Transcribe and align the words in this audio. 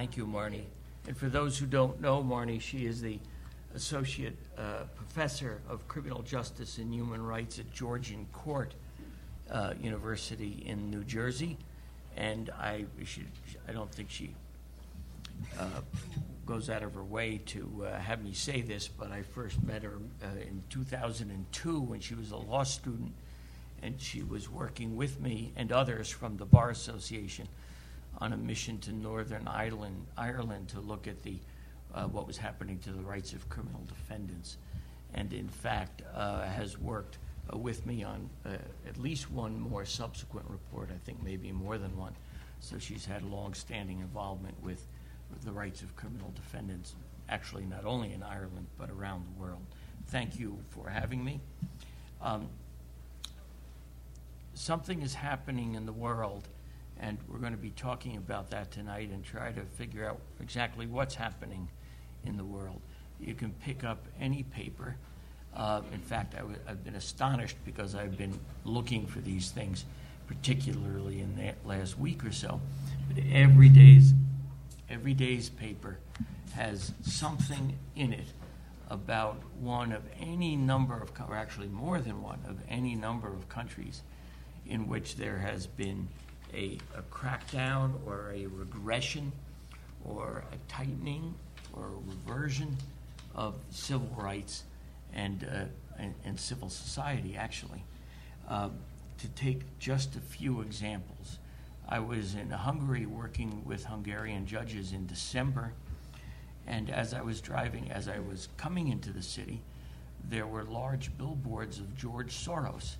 Thank 0.00 0.16
you, 0.16 0.26
Marnie. 0.26 0.64
And 1.06 1.14
for 1.14 1.28
those 1.28 1.58
who 1.58 1.66
don't 1.66 2.00
know 2.00 2.22
Marnie, 2.22 2.58
she 2.58 2.86
is 2.86 3.02
the 3.02 3.18
Associate 3.74 4.34
uh, 4.56 4.84
Professor 4.96 5.60
of 5.68 5.86
Criminal 5.88 6.22
Justice 6.22 6.78
and 6.78 6.94
Human 6.94 7.22
Rights 7.22 7.58
at 7.58 7.70
Georgian 7.70 8.26
Court 8.32 8.72
uh, 9.50 9.74
University 9.78 10.64
in 10.64 10.90
New 10.90 11.04
Jersey. 11.04 11.58
And 12.16 12.48
I, 12.58 12.86
she, 13.04 13.24
I 13.68 13.72
don't 13.72 13.92
think 13.92 14.08
she 14.08 14.34
uh, 15.58 15.66
goes 16.46 16.70
out 16.70 16.82
of 16.82 16.94
her 16.94 17.04
way 17.04 17.36
to 17.48 17.84
uh, 17.86 17.98
have 17.98 18.24
me 18.24 18.32
say 18.32 18.62
this, 18.62 18.88
but 18.88 19.12
I 19.12 19.20
first 19.20 19.62
met 19.62 19.82
her 19.82 19.98
uh, 20.22 20.28
in 20.40 20.62
2002 20.70 21.78
when 21.78 22.00
she 22.00 22.14
was 22.14 22.30
a 22.30 22.38
law 22.38 22.62
student, 22.62 23.12
and 23.82 24.00
she 24.00 24.22
was 24.22 24.48
working 24.48 24.96
with 24.96 25.20
me 25.20 25.52
and 25.56 25.70
others 25.70 26.08
from 26.08 26.38
the 26.38 26.46
Bar 26.46 26.70
Association 26.70 27.48
on 28.20 28.32
a 28.32 28.36
mission 28.36 28.78
to 28.78 28.92
Northern 28.92 29.48
Ireland, 29.48 30.06
Ireland 30.16 30.68
to 30.68 30.80
look 30.80 31.08
at 31.08 31.22
the 31.22 31.38
uh, 31.94 32.04
what 32.04 32.26
was 32.26 32.36
happening 32.36 32.78
to 32.80 32.90
the 32.92 33.02
rights 33.02 33.32
of 33.32 33.48
criminal 33.48 33.80
defendants, 33.88 34.58
and 35.14 35.32
in 35.32 35.48
fact 35.48 36.02
uh, 36.14 36.42
has 36.42 36.78
worked 36.78 37.18
uh, 37.52 37.56
with 37.58 37.84
me 37.84 38.04
on 38.04 38.28
uh, 38.46 38.50
at 38.86 38.96
least 38.98 39.30
one 39.30 39.58
more 39.58 39.84
subsequent 39.84 40.46
report. 40.48 40.90
I 40.94 40.98
think 41.04 41.22
maybe 41.22 41.50
more 41.50 41.78
than 41.78 41.96
one. 41.96 42.14
So 42.60 42.78
she's 42.78 43.06
had 43.06 43.24
long-standing 43.24 44.00
involvement 44.00 44.62
with, 44.62 44.86
the 45.44 45.52
rights 45.52 45.80
of 45.82 45.94
criminal 45.94 46.32
defendants, 46.34 46.96
actually 47.28 47.64
not 47.64 47.84
only 47.84 48.12
in 48.12 48.22
Ireland 48.22 48.66
but 48.76 48.90
around 48.90 49.24
the 49.24 49.40
world. 49.40 49.62
Thank 50.08 50.40
you 50.40 50.58
for 50.70 50.88
having 50.88 51.24
me. 51.24 51.40
Um, 52.20 52.48
something 54.54 55.02
is 55.02 55.14
happening 55.14 55.76
in 55.76 55.86
the 55.86 55.92
world 55.92 56.48
and 57.00 57.16
we're 57.28 57.38
going 57.38 57.52
to 57.52 57.58
be 57.58 57.70
talking 57.70 58.16
about 58.16 58.50
that 58.50 58.70
tonight 58.70 59.08
and 59.10 59.24
try 59.24 59.50
to 59.52 59.62
figure 59.62 60.06
out 60.06 60.20
exactly 60.40 60.86
what's 60.86 61.14
happening 61.14 61.68
in 62.24 62.36
the 62.36 62.44
world. 62.44 62.80
You 63.18 63.34
can 63.34 63.52
pick 63.64 63.84
up 63.84 64.06
any 64.20 64.42
paper. 64.42 64.96
Uh, 65.54 65.80
in 65.92 66.00
fact, 66.00 66.34
i 66.34 66.38
w- 66.38 66.58
I've 66.68 66.84
been 66.84 66.94
astonished 66.94 67.56
because 67.64 67.94
I've 67.94 68.16
been 68.16 68.38
looking 68.64 69.06
for 69.06 69.20
these 69.20 69.50
things, 69.50 69.84
particularly 70.26 71.20
in 71.20 71.34
the 71.36 71.54
last 71.64 71.98
week 71.98 72.24
or 72.24 72.32
so. 72.32 72.60
But 73.08 73.24
every 73.32 73.70
day's, 73.70 74.12
every 74.88 75.14
day's 75.14 75.48
paper 75.48 75.98
has 76.54 76.92
something 77.02 77.78
in 77.96 78.12
it 78.12 78.26
about 78.90 79.40
one 79.58 79.92
of 79.92 80.02
any 80.20 80.54
number 80.54 81.00
of, 81.00 81.12
or 81.28 81.34
actually 81.34 81.68
more 81.68 82.00
than 82.00 82.22
one 82.22 82.40
of 82.46 82.58
any 82.68 82.94
number 82.94 83.28
of 83.28 83.48
countries 83.48 84.02
in 84.66 84.86
which 84.86 85.16
there 85.16 85.38
has 85.38 85.66
been 85.66 86.08
a, 86.54 86.78
a 86.96 87.02
crackdown 87.02 87.94
or 88.06 88.32
a 88.34 88.46
regression 88.46 89.32
or 90.04 90.44
a 90.52 90.72
tightening 90.72 91.34
or 91.72 91.86
a 91.86 92.10
reversion 92.10 92.76
of 93.34 93.56
civil 93.70 94.10
rights 94.16 94.64
and, 95.12 95.44
uh, 95.44 95.64
and, 95.98 96.14
and, 96.24 96.38
civil 96.38 96.68
society, 96.68 97.36
actually. 97.36 97.84
Uh, 98.48 98.68
to 99.18 99.28
take 99.28 99.60
just 99.78 100.16
a 100.16 100.20
few 100.20 100.60
examples, 100.60 101.38
I 101.88 101.98
was 101.98 102.34
in 102.34 102.50
Hungary 102.50 103.06
working 103.06 103.62
with 103.64 103.84
Hungarian 103.84 104.46
judges 104.46 104.92
in 104.92 105.06
December, 105.06 105.72
and 106.66 106.90
as 106.90 107.14
I 107.14 107.22
was 107.22 107.40
driving, 107.40 107.90
as 107.90 108.08
I 108.08 108.18
was 108.18 108.48
coming 108.56 108.88
into 108.88 109.12
the 109.12 109.22
city, 109.22 109.60
there 110.28 110.46
were 110.46 110.64
large 110.64 111.16
billboards 111.18 111.78
of 111.78 111.96
George 111.96 112.32
Soros, 112.32 112.96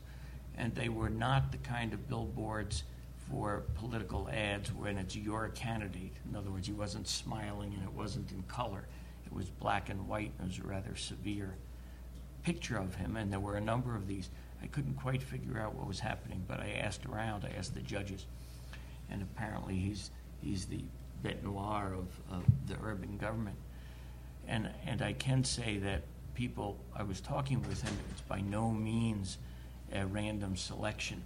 and 0.56 0.74
they 0.74 0.88
were 0.88 1.10
not 1.10 1.52
the 1.52 1.58
kind 1.58 1.92
of 1.92 2.08
billboards 2.08 2.82
for 3.30 3.62
political 3.76 4.28
ads 4.32 4.72
when 4.72 4.98
it's 4.98 5.14
your 5.14 5.48
candidate. 5.48 6.12
In 6.28 6.36
other 6.36 6.50
words, 6.50 6.66
he 6.66 6.72
wasn't 6.72 7.06
smiling 7.06 7.72
and 7.74 7.82
it 7.84 7.92
wasn't 7.92 8.32
in 8.32 8.42
color. 8.44 8.86
It 9.24 9.32
was 9.32 9.48
black 9.48 9.88
and 9.88 10.08
white 10.08 10.32
and 10.38 10.50
it 10.50 10.58
was 10.58 10.64
a 10.64 10.68
rather 10.68 10.96
severe 10.96 11.54
picture 12.42 12.76
of 12.76 12.94
him. 12.94 13.16
And 13.16 13.32
there 13.32 13.40
were 13.40 13.56
a 13.56 13.60
number 13.60 13.94
of 13.94 14.08
these. 14.08 14.30
I 14.62 14.66
couldn't 14.66 14.94
quite 14.94 15.22
figure 15.22 15.60
out 15.60 15.74
what 15.74 15.86
was 15.86 16.00
happening, 16.00 16.44
but 16.48 16.60
I 16.60 16.72
asked 16.82 17.06
around, 17.06 17.44
I 17.44 17.56
asked 17.56 17.74
the 17.74 17.80
judges. 17.80 18.26
And 19.10 19.22
apparently 19.22 19.76
he's, 19.76 20.10
he's 20.42 20.66
the 20.66 20.82
bête 21.24 21.42
noir 21.42 21.94
of, 21.94 22.34
of 22.34 22.44
the 22.66 22.74
Orbán 22.74 23.18
government. 23.18 23.56
And, 24.48 24.68
and 24.86 25.02
I 25.02 25.12
can 25.12 25.44
say 25.44 25.78
that 25.78 26.02
people, 26.34 26.76
I 26.96 27.02
was 27.02 27.20
talking 27.20 27.62
with 27.68 27.82
him, 27.82 27.96
it's 28.10 28.22
by 28.22 28.40
no 28.40 28.70
means 28.70 29.38
a 29.92 30.06
random 30.06 30.56
selection 30.56 31.22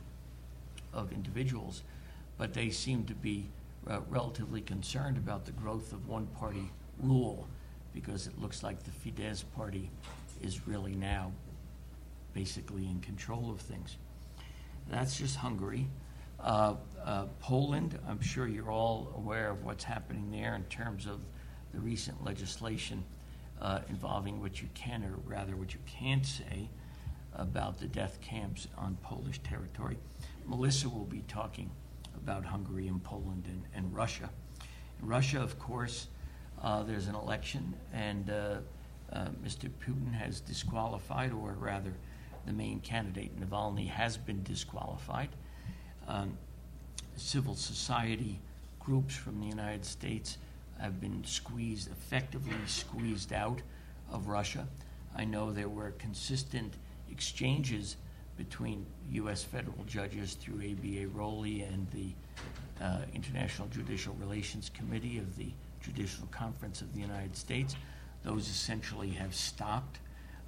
of 0.92 1.12
individuals 1.12 1.82
but 2.38 2.52
they 2.52 2.70
seem 2.70 3.04
to 3.04 3.14
be 3.14 3.48
uh, 3.88 4.00
relatively 4.08 4.60
concerned 4.60 5.16
about 5.16 5.44
the 5.44 5.52
growth 5.52 5.92
of 5.92 6.08
one 6.08 6.26
party 6.26 6.70
rule 6.98 7.46
because 7.92 8.26
it 8.26 8.40
looks 8.40 8.62
like 8.62 8.82
the 8.82 8.90
Fidesz 8.90 9.44
party 9.54 9.90
is 10.42 10.66
really 10.66 10.94
now 10.94 11.32
basically 12.32 12.86
in 12.86 13.00
control 13.00 13.50
of 13.50 13.60
things. 13.60 13.96
That's 14.90 15.16
just 15.16 15.36
Hungary. 15.36 15.86
Uh, 16.40 16.74
uh, 17.04 17.26
Poland, 17.40 17.98
I'm 18.08 18.20
sure 18.20 18.48
you're 18.48 18.70
all 18.70 19.12
aware 19.16 19.50
of 19.50 19.64
what's 19.64 19.84
happening 19.84 20.30
there 20.30 20.54
in 20.56 20.64
terms 20.64 21.06
of 21.06 21.24
the 21.72 21.80
recent 21.80 22.22
legislation 22.24 23.04
uh, 23.62 23.80
involving 23.88 24.40
what 24.40 24.60
you 24.60 24.68
can, 24.74 25.04
or 25.04 25.14
rather 25.24 25.56
what 25.56 25.72
you 25.72 25.80
can't 25.86 26.26
say, 26.26 26.68
about 27.34 27.78
the 27.78 27.86
death 27.86 28.20
camps 28.20 28.68
on 28.76 28.96
Polish 29.02 29.38
territory. 29.40 29.96
Melissa 30.46 30.88
will 30.88 31.06
be 31.06 31.22
talking 31.28 31.70
about 32.24 32.44
Hungary 32.44 32.88
and 32.88 33.02
Poland 33.04 33.44
and, 33.46 33.62
and 33.74 33.94
Russia. 33.94 34.30
In 35.02 35.08
Russia, 35.08 35.42
of 35.42 35.58
course, 35.58 36.08
uh, 36.62 36.82
there's 36.82 37.06
an 37.06 37.14
election, 37.14 37.74
and 37.92 38.30
uh, 38.30 38.56
uh, 39.12 39.26
Mr. 39.44 39.68
Putin 39.86 40.12
has 40.12 40.40
disqualified, 40.40 41.32
or 41.32 41.52
rather, 41.58 41.92
the 42.46 42.52
main 42.52 42.80
candidate, 42.80 43.38
Navalny, 43.38 43.88
has 43.88 44.16
been 44.16 44.42
disqualified. 44.42 45.28
Um, 46.08 46.38
civil 47.16 47.54
society 47.54 48.40
groups 48.80 49.14
from 49.14 49.40
the 49.40 49.46
United 49.46 49.84
States 49.84 50.38
have 50.80 51.00
been 51.00 51.22
squeezed, 51.24 51.90
effectively 51.90 52.54
squeezed 52.66 53.32
out 53.34 53.60
of 54.10 54.28
Russia. 54.28 54.66
I 55.14 55.24
know 55.24 55.52
there 55.52 55.68
were 55.68 55.90
consistent 55.92 56.74
exchanges 57.10 57.96
between 58.36 58.84
U.S. 59.12 59.42
federal 59.42 59.84
judges 59.86 60.34
through 60.34 60.56
ABA 60.56 61.08
ROLI 61.14 61.62
and 61.62 61.86
the 61.92 62.12
uh, 62.82 62.98
International 63.14 63.68
Judicial 63.68 64.14
Relations 64.20 64.70
Committee 64.74 65.18
of 65.18 65.36
the 65.36 65.48
Judicial 65.80 66.26
Conference 66.30 66.80
of 66.80 66.92
the 66.94 67.00
United 67.00 67.36
States. 67.36 67.76
Those 68.24 68.48
essentially 68.48 69.10
have 69.10 69.34
stopped. 69.34 69.98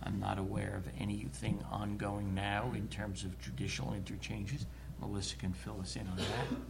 I'm 0.02 0.18
not 0.18 0.38
aware 0.38 0.74
of 0.76 0.88
anything 1.00 1.62
ongoing 1.70 2.34
now 2.34 2.72
in 2.74 2.88
terms 2.88 3.24
of 3.24 3.38
judicial 3.40 3.92
interchanges. 3.94 4.66
Melissa 5.00 5.36
can 5.36 5.52
fill 5.52 5.80
us 5.80 5.96
in 5.96 6.06
on 6.08 6.16
that. 6.16 6.68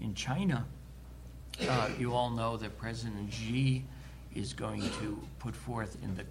In 0.00 0.14
China, 0.14 0.64
uh, 1.68 1.90
you 1.98 2.12
all 2.12 2.30
know 2.30 2.56
that 2.56 2.76
President 2.78 3.32
Xi 3.32 3.84
is 4.34 4.52
going 4.52 4.82
to 5.00 5.20
put 5.38 5.54
forth 5.54 5.96
in 6.02 6.14
the 6.16 6.24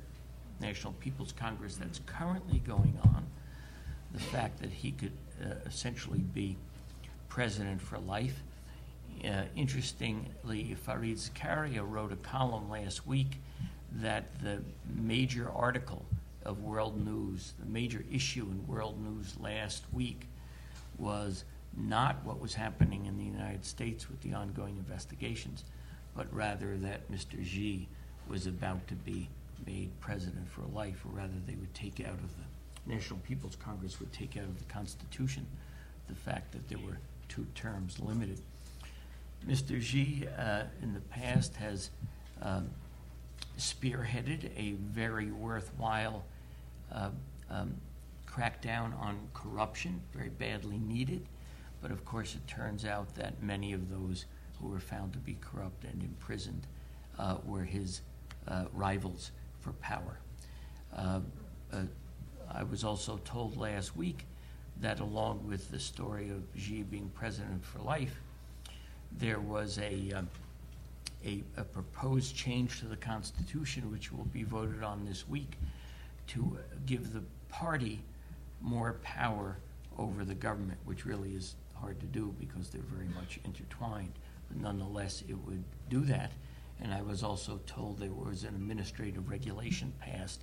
National 0.60 0.94
People's 0.94 1.32
Congress 1.32 1.76
that's 1.76 2.00
currently 2.06 2.60
going 2.60 2.98
on 3.04 3.26
the 4.14 4.20
fact 4.20 4.60
that 4.62 4.72
he 4.72 4.92
could 4.92 5.12
uh, 5.44 5.56
essentially 5.66 6.20
be 6.20 6.56
president 7.30 7.82
for 7.82 7.98
life. 7.98 8.44
Uh, 9.24 9.44
interestingly, 9.56 10.76
Fareed 10.86 11.18
Zakaria 11.18 11.84
wrote 11.88 12.12
a 12.12 12.18
column 12.18 12.70
last 12.70 13.08
week 13.08 13.40
that 13.92 14.40
the 14.42 14.62
major 14.96 15.50
article 15.50 16.06
of 16.46 16.62
World 16.62 17.04
News, 17.04 17.54
the 17.60 17.66
major 17.66 18.04
issue 18.12 18.44
in 18.44 18.68
World 18.68 19.02
News 19.04 19.36
last 19.40 19.84
week, 19.94 20.28
was 20.98 21.46
not 21.76 22.24
what 22.24 22.40
was 22.40 22.54
happening 22.54 23.06
in 23.06 23.18
the 23.18 23.24
United 23.24 23.66
States 23.66 24.10
with 24.10 24.22
the 24.22 24.34
ongoing 24.34 24.78
investigations, 24.78 25.64
but 26.16 26.32
rather 26.34 26.78
that 26.78 27.12
Mr. 27.12 27.44
Xi 27.44 27.88
was 28.28 28.46
about 28.46 28.88
to 28.88 28.96
be 28.96 29.30
made 29.66 29.90
president 30.00 30.48
for 30.50 30.62
life, 30.74 31.04
or 31.06 31.18
rather, 31.18 31.34
they 31.46 31.56
would 31.56 31.74
take 31.74 32.00
out 32.00 32.14
of 32.14 32.38
the 32.38 32.44
National 32.86 33.20
People's 33.20 33.56
Congress 33.56 34.00
would 34.00 34.12
take 34.12 34.38
out 34.38 34.44
of 34.44 34.58
the 34.58 34.66
Constitution 34.66 35.46
the 36.08 36.16
fact 36.16 36.52
that 36.52 36.68
there 36.68 36.80
were 36.80 36.98
two 37.30 37.46
terms 37.56 38.00
limited. 38.00 38.40
Mr. 39.48 39.82
Xi, 39.82 40.28
uh, 40.38 40.64
in 40.82 40.94
the 40.94 41.00
past, 41.02 41.56
has 41.56 41.90
um, 42.42 42.70
spearheaded 43.58 44.50
a 44.58 44.74
very 44.74 45.32
worthwhile 45.32 46.24
uh, 46.92 47.10
um, 47.50 47.74
crackdown 48.28 48.98
on 49.00 49.20
corruption, 49.34 50.02
very 50.14 50.30
badly 50.30 50.78
needed. 50.78 51.26
But 51.82 51.92
of 51.92 52.06
course, 52.06 52.36
it 52.36 52.48
turns 52.48 52.86
out 52.86 53.14
that 53.16 53.44
many 53.44 53.74
of 53.74 53.90
those 53.90 54.26
who 54.60 54.70
were 54.70 54.80
found 54.80 55.14
to 55.14 55.20
be 55.20 55.38
corrupt 55.42 55.84
and 55.84 56.02
imprisoned 56.02 56.66
uh, 57.20 57.38
were 57.46 57.64
his 57.64 58.02
uh, 58.48 58.66
rivals 58.74 59.32
for 59.60 59.74
power. 59.74 60.20
I 62.52 62.64
was 62.64 62.84
also 62.84 63.20
told 63.26 63.58
last 63.58 63.96
week 63.96 64.26
that 64.82 65.00
along 65.00 65.48
with 65.48 65.70
the 65.72 65.80
story 65.80 66.30
of 66.30 66.44
Xi 66.60 66.84
being 66.84 67.10
president 67.14 67.64
for 67.66 67.80
life, 67.80 68.20
there 69.12 69.40
was 69.40 69.78
a, 69.80 70.12
um, 70.12 70.30
a, 71.26 71.44
a 71.58 71.64
proposed 71.64 72.36
change 72.36 72.80
to 72.80 72.86
the 72.86 72.96
Constitution, 72.96 73.92
which 73.92 74.12
will 74.12 74.26
be 74.26 74.44
voted 74.44 74.84
on 74.84 75.06
this 75.06 75.28
week, 75.28 75.58
to 76.28 76.58
give 76.86 77.14
the 77.14 77.24
party 77.50 78.00
more 78.62 78.94
power 79.04 79.58
over 79.98 80.26
the 80.26 80.36
government, 80.36 80.80
which 80.86 81.06
really 81.06 81.34
is 81.34 81.56
hard 81.76 82.00
to 82.00 82.06
do 82.08 82.34
because 82.40 82.70
they're 82.70 82.82
very 82.82 83.10
much 83.10 83.40
intertwined. 83.46 84.14
But 84.48 84.62
nonetheless, 84.62 85.24
it 85.28 85.38
would 85.46 85.64
do 85.90 86.02
that. 86.06 86.32
And 86.82 86.94
I 86.94 87.02
was 87.02 87.24
also 87.24 87.60
told 87.66 88.00
there 88.00 88.12
was 88.12 88.44
an 88.44 88.56
administrative 88.56 89.30
regulation 89.30 89.94
passed 90.00 90.42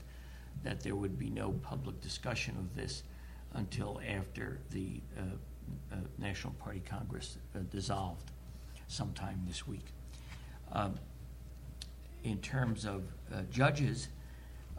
that 0.62 0.82
there 0.82 0.94
would 0.94 1.18
be 1.18 1.30
no 1.30 1.52
public 1.62 2.00
discussion 2.00 2.56
of 2.58 2.74
this 2.74 3.02
until 3.54 4.00
after 4.06 4.60
the 4.70 5.00
uh, 5.18 5.22
uh, 5.92 5.96
National 6.18 6.52
Party 6.54 6.82
Congress 6.88 7.38
uh, 7.54 7.60
dissolved 7.70 8.30
sometime 8.88 9.40
this 9.46 9.66
week. 9.66 9.86
Um, 10.72 10.94
in 12.24 12.38
terms 12.38 12.84
of 12.84 13.02
uh, 13.32 13.42
judges, 13.50 14.08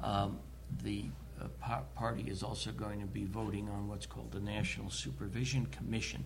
um, 0.01 0.39
the 0.83 1.06
uh, 1.42 1.48
par- 1.60 1.84
party 1.95 2.24
is 2.27 2.44
also 2.44 2.72
going 2.72 3.00
to 3.00 3.07
be 3.07 3.25
voting 3.25 3.68
on 3.69 3.88
what's 3.88 4.06
called 4.06 4.31
the 4.31 4.39
National 4.39 4.89
Supervision 4.89 5.66
Commission 5.68 6.24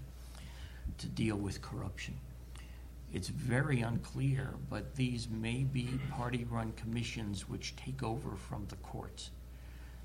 to 0.97 1.07
deal 1.07 1.37
with 1.37 1.61
corruption. 1.61 2.15
It's 3.13 3.29
very 3.29 3.81
unclear, 3.81 4.55
but 4.69 4.95
these 4.95 5.29
may 5.29 5.63
be 5.63 5.87
party 6.11 6.45
run 6.49 6.73
commissions 6.73 7.47
which 7.47 7.75
take 7.75 8.03
over 8.03 8.35
from 8.35 8.65
the 8.67 8.75
courts. 8.77 9.31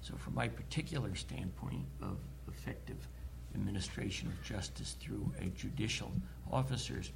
So, 0.02 0.14
from 0.16 0.34
my 0.34 0.48
particular 0.48 1.14
standpoint 1.14 1.84
of 2.02 2.16
effective 2.48 2.96
administration 3.54 4.28
of 4.28 4.42
justice 4.42 4.96
through 5.00 5.30
a 5.40 5.46
judicial 5.46 6.10
officers, 6.50 7.12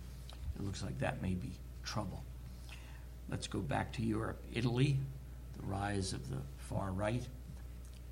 it 0.56 0.64
looks 0.64 0.82
like 0.82 0.98
that 0.98 1.22
may 1.22 1.34
be 1.34 1.50
trouble. 1.84 2.22
Let's 3.28 3.46
go 3.46 3.60
back 3.60 3.92
to 3.94 4.02
Europe. 4.02 4.42
Italy, 4.52 4.98
the 5.56 5.66
rise 5.66 6.12
of 6.12 6.28
the 6.28 6.38
far 6.58 6.92
right. 6.92 7.26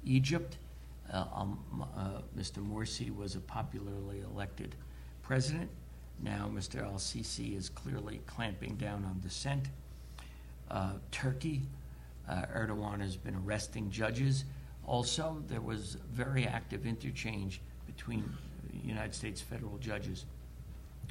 Egypt, 0.04 0.56
uh, 1.12 1.24
um, 1.34 1.86
uh, 1.96 2.22
Mr. 2.36 2.66
Morsi 2.66 3.14
was 3.14 3.36
a 3.36 3.40
popularly 3.40 4.20
elected 4.20 4.74
president. 5.22 5.70
Now 6.22 6.50
Mr. 6.52 6.82
Al 6.82 6.94
Sisi 6.94 7.56
is 7.56 7.68
clearly 7.68 8.20
clamping 8.26 8.76
down 8.76 9.04
on 9.04 9.20
dissent. 9.20 9.66
Uh, 10.70 10.92
Turkey, 11.10 11.62
uh, 12.28 12.42
Erdogan 12.54 13.00
has 13.00 13.16
been 13.16 13.34
arresting 13.44 13.90
judges. 13.90 14.44
Also, 14.86 15.42
there 15.48 15.60
was 15.60 15.96
very 16.12 16.46
active 16.46 16.86
interchange 16.86 17.60
between 17.86 18.24
United 18.84 19.14
States 19.14 19.40
federal 19.40 19.78
judges 19.78 20.24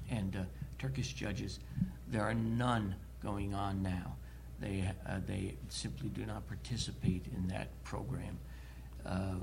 and 0.09 0.35
uh, 0.35 0.39
Turkish 0.77 1.13
judges. 1.13 1.59
There 2.09 2.21
are 2.21 2.33
none 2.33 2.95
going 3.23 3.53
on 3.53 3.81
now. 3.81 4.15
They, 4.59 4.91
uh, 5.07 5.19
they 5.25 5.55
simply 5.69 6.09
do 6.09 6.25
not 6.25 6.47
participate 6.47 7.25
in 7.35 7.47
that 7.47 7.69
program. 7.83 8.37
Uh, 9.05 9.35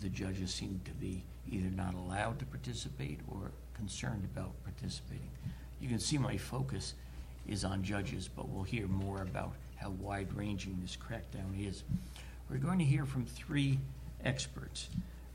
the 0.00 0.08
judges 0.08 0.52
seem 0.54 0.80
to 0.84 0.92
be 0.92 1.22
either 1.50 1.68
not 1.70 1.94
allowed 1.94 2.38
to 2.38 2.46
participate 2.46 3.20
or 3.28 3.50
concerned 3.74 4.26
about 4.32 4.52
participating. 4.64 5.30
You 5.80 5.88
can 5.88 5.98
see 5.98 6.18
my 6.18 6.36
focus 6.36 6.94
is 7.46 7.64
on 7.64 7.82
judges, 7.82 8.28
but 8.28 8.48
we'll 8.48 8.64
hear 8.64 8.86
more 8.86 9.22
about 9.22 9.52
how 9.76 9.90
wide 9.90 10.28
ranging 10.34 10.78
this 10.82 10.96
crackdown 10.96 11.66
is. 11.66 11.82
We're 12.50 12.56
going 12.56 12.78
to 12.78 12.84
hear 12.84 13.04
from 13.04 13.26
three 13.26 13.78
experts 14.24 14.88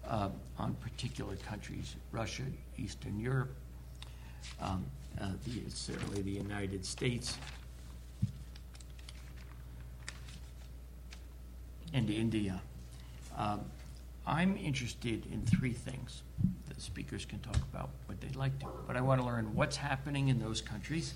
uh, 0.07 0.29
on 0.57 0.73
particular 0.75 1.35
countries 1.35 1.95
Russia, 2.11 2.43
Eastern 2.77 3.19
Europe, 3.19 3.53
um, 4.59 4.83
uh, 5.21 5.29
the, 5.45 5.69
certainly 5.69 6.23
the 6.23 6.31
United 6.31 6.83
States, 6.83 7.37
and 11.93 12.09
India. 12.09 12.59
Um, 13.37 13.61
I'm 14.25 14.57
interested 14.57 15.27
in 15.31 15.43
three 15.45 15.73
things. 15.73 16.23
The 16.67 16.81
speakers 16.81 17.25
can 17.25 17.39
talk 17.39 17.57
about 17.71 17.91
what 18.07 18.19
they'd 18.21 18.35
like 18.35 18.57
to, 18.61 18.65
but 18.87 18.97
I 18.97 19.01
want 19.01 19.21
to 19.21 19.27
learn 19.27 19.53
what's 19.53 19.77
happening 19.77 20.29
in 20.29 20.39
those 20.39 20.61
countries. 20.61 21.13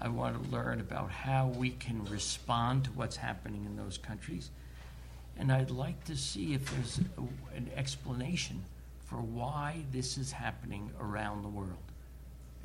I 0.00 0.08
want 0.08 0.42
to 0.42 0.50
learn 0.50 0.80
about 0.80 1.10
how 1.10 1.48
we 1.48 1.70
can 1.70 2.02
respond 2.06 2.84
to 2.84 2.90
what's 2.92 3.16
happening 3.16 3.66
in 3.66 3.76
those 3.76 3.98
countries. 3.98 4.50
And 5.38 5.50
I'd 5.52 5.70
like 5.70 6.04
to 6.04 6.16
see 6.16 6.54
if 6.54 6.70
there's 6.74 7.00
a, 7.18 7.56
an 7.56 7.70
explanation 7.74 8.64
for 9.04 9.16
why 9.16 9.82
this 9.92 10.18
is 10.18 10.32
happening 10.32 10.90
around 11.00 11.42
the 11.42 11.48
world. 11.48 11.76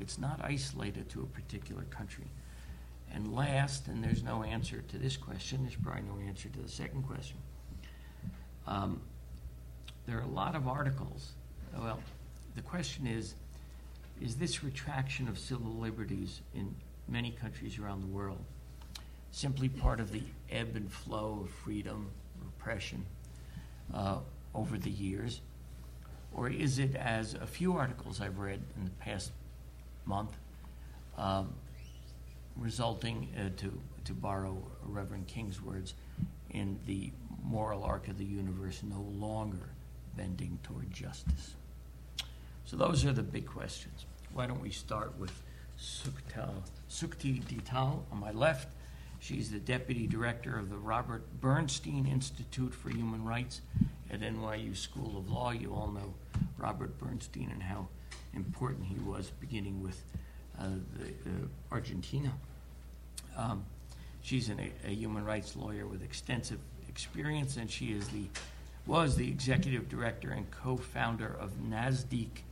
It's 0.00 0.18
not 0.18 0.40
isolated 0.42 1.08
to 1.10 1.22
a 1.22 1.26
particular 1.26 1.82
country. 1.84 2.26
And 3.12 3.34
last, 3.34 3.88
and 3.88 4.04
there's 4.04 4.22
no 4.22 4.42
answer 4.42 4.82
to 4.88 4.98
this 4.98 5.16
question, 5.16 5.62
there's 5.62 5.76
probably 5.76 6.02
no 6.02 6.18
answer 6.26 6.48
to 6.48 6.60
the 6.60 6.68
second 6.68 7.02
question. 7.04 7.38
Um, 8.66 9.00
there 10.06 10.18
are 10.18 10.22
a 10.22 10.28
lot 10.28 10.54
of 10.54 10.68
articles. 10.68 11.32
Well, 11.76 12.00
the 12.54 12.62
question 12.62 13.06
is 13.06 13.34
is 14.20 14.34
this 14.34 14.64
retraction 14.64 15.28
of 15.28 15.38
civil 15.38 15.72
liberties 15.74 16.40
in 16.52 16.74
many 17.06 17.30
countries 17.30 17.78
around 17.78 18.00
the 18.00 18.08
world 18.08 18.44
simply 19.30 19.68
part 19.68 20.00
of 20.00 20.10
the 20.12 20.22
ebb 20.50 20.74
and 20.74 20.90
flow 20.90 21.40
of 21.44 21.50
freedom, 21.50 22.10
repression 22.68 23.04
uh, 23.94 24.18
over 24.54 24.76
the 24.76 24.90
years? 24.90 25.40
Or 26.34 26.50
is 26.50 26.78
it, 26.78 26.94
as 26.94 27.34
a 27.34 27.46
few 27.46 27.76
articles 27.76 28.20
I've 28.20 28.38
read 28.38 28.60
in 28.76 28.84
the 28.84 28.90
past 28.90 29.32
month, 30.04 30.36
um, 31.16 31.54
resulting, 32.56 33.28
uh, 33.36 33.48
to, 33.60 33.80
to 34.04 34.12
borrow 34.12 34.62
Reverend 34.84 35.26
King's 35.26 35.62
words, 35.62 35.94
in 36.50 36.78
the 36.86 37.10
moral 37.42 37.82
arc 37.82 38.08
of 38.08 38.18
the 38.18 38.24
universe 38.24 38.82
no 38.82 39.00
longer 39.18 39.70
bending 40.16 40.58
toward 40.62 40.92
justice? 40.92 41.54
So 42.66 42.76
those 42.76 43.06
are 43.06 43.12
the 43.12 43.22
big 43.22 43.46
questions. 43.46 44.04
Why 44.34 44.46
don't 44.46 44.60
we 44.60 44.70
start 44.70 45.18
with 45.18 45.32
Sukta, 45.80 46.50
Sukti 46.90 47.42
Dhital 47.42 48.02
on 48.12 48.20
my 48.20 48.32
left. 48.32 48.68
She's 49.20 49.50
the 49.50 49.58
deputy 49.58 50.06
director 50.06 50.58
of 50.58 50.70
the 50.70 50.76
Robert 50.76 51.24
Bernstein 51.40 52.06
Institute 52.06 52.72
for 52.74 52.90
Human 52.90 53.24
Rights 53.24 53.60
at 54.10 54.20
NYU 54.20 54.76
School 54.76 55.18
of 55.18 55.30
Law. 55.30 55.50
You 55.50 55.74
all 55.74 55.90
know 55.90 56.14
Robert 56.56 56.96
Bernstein 56.98 57.50
and 57.52 57.62
how 57.62 57.88
important 58.34 58.86
he 58.86 58.98
was, 59.00 59.30
beginning 59.40 59.82
with 59.82 60.02
uh, 60.58 60.68
the, 60.96 61.30
uh, 61.30 61.46
Argentina. 61.72 62.32
Um, 63.36 63.64
she's 64.22 64.48
an, 64.48 64.60
a 64.86 64.90
human 64.90 65.24
rights 65.24 65.56
lawyer 65.56 65.86
with 65.86 66.02
extensive 66.02 66.60
experience, 66.88 67.56
and 67.56 67.70
she 67.70 67.86
is 67.86 68.08
the 68.08 68.24
was 68.86 69.16
the 69.16 69.28
executive 69.28 69.86
director 69.88 70.30
and 70.30 70.50
co-founder 70.50 71.36
of 71.38 71.50
Nazdeek, 71.60 72.42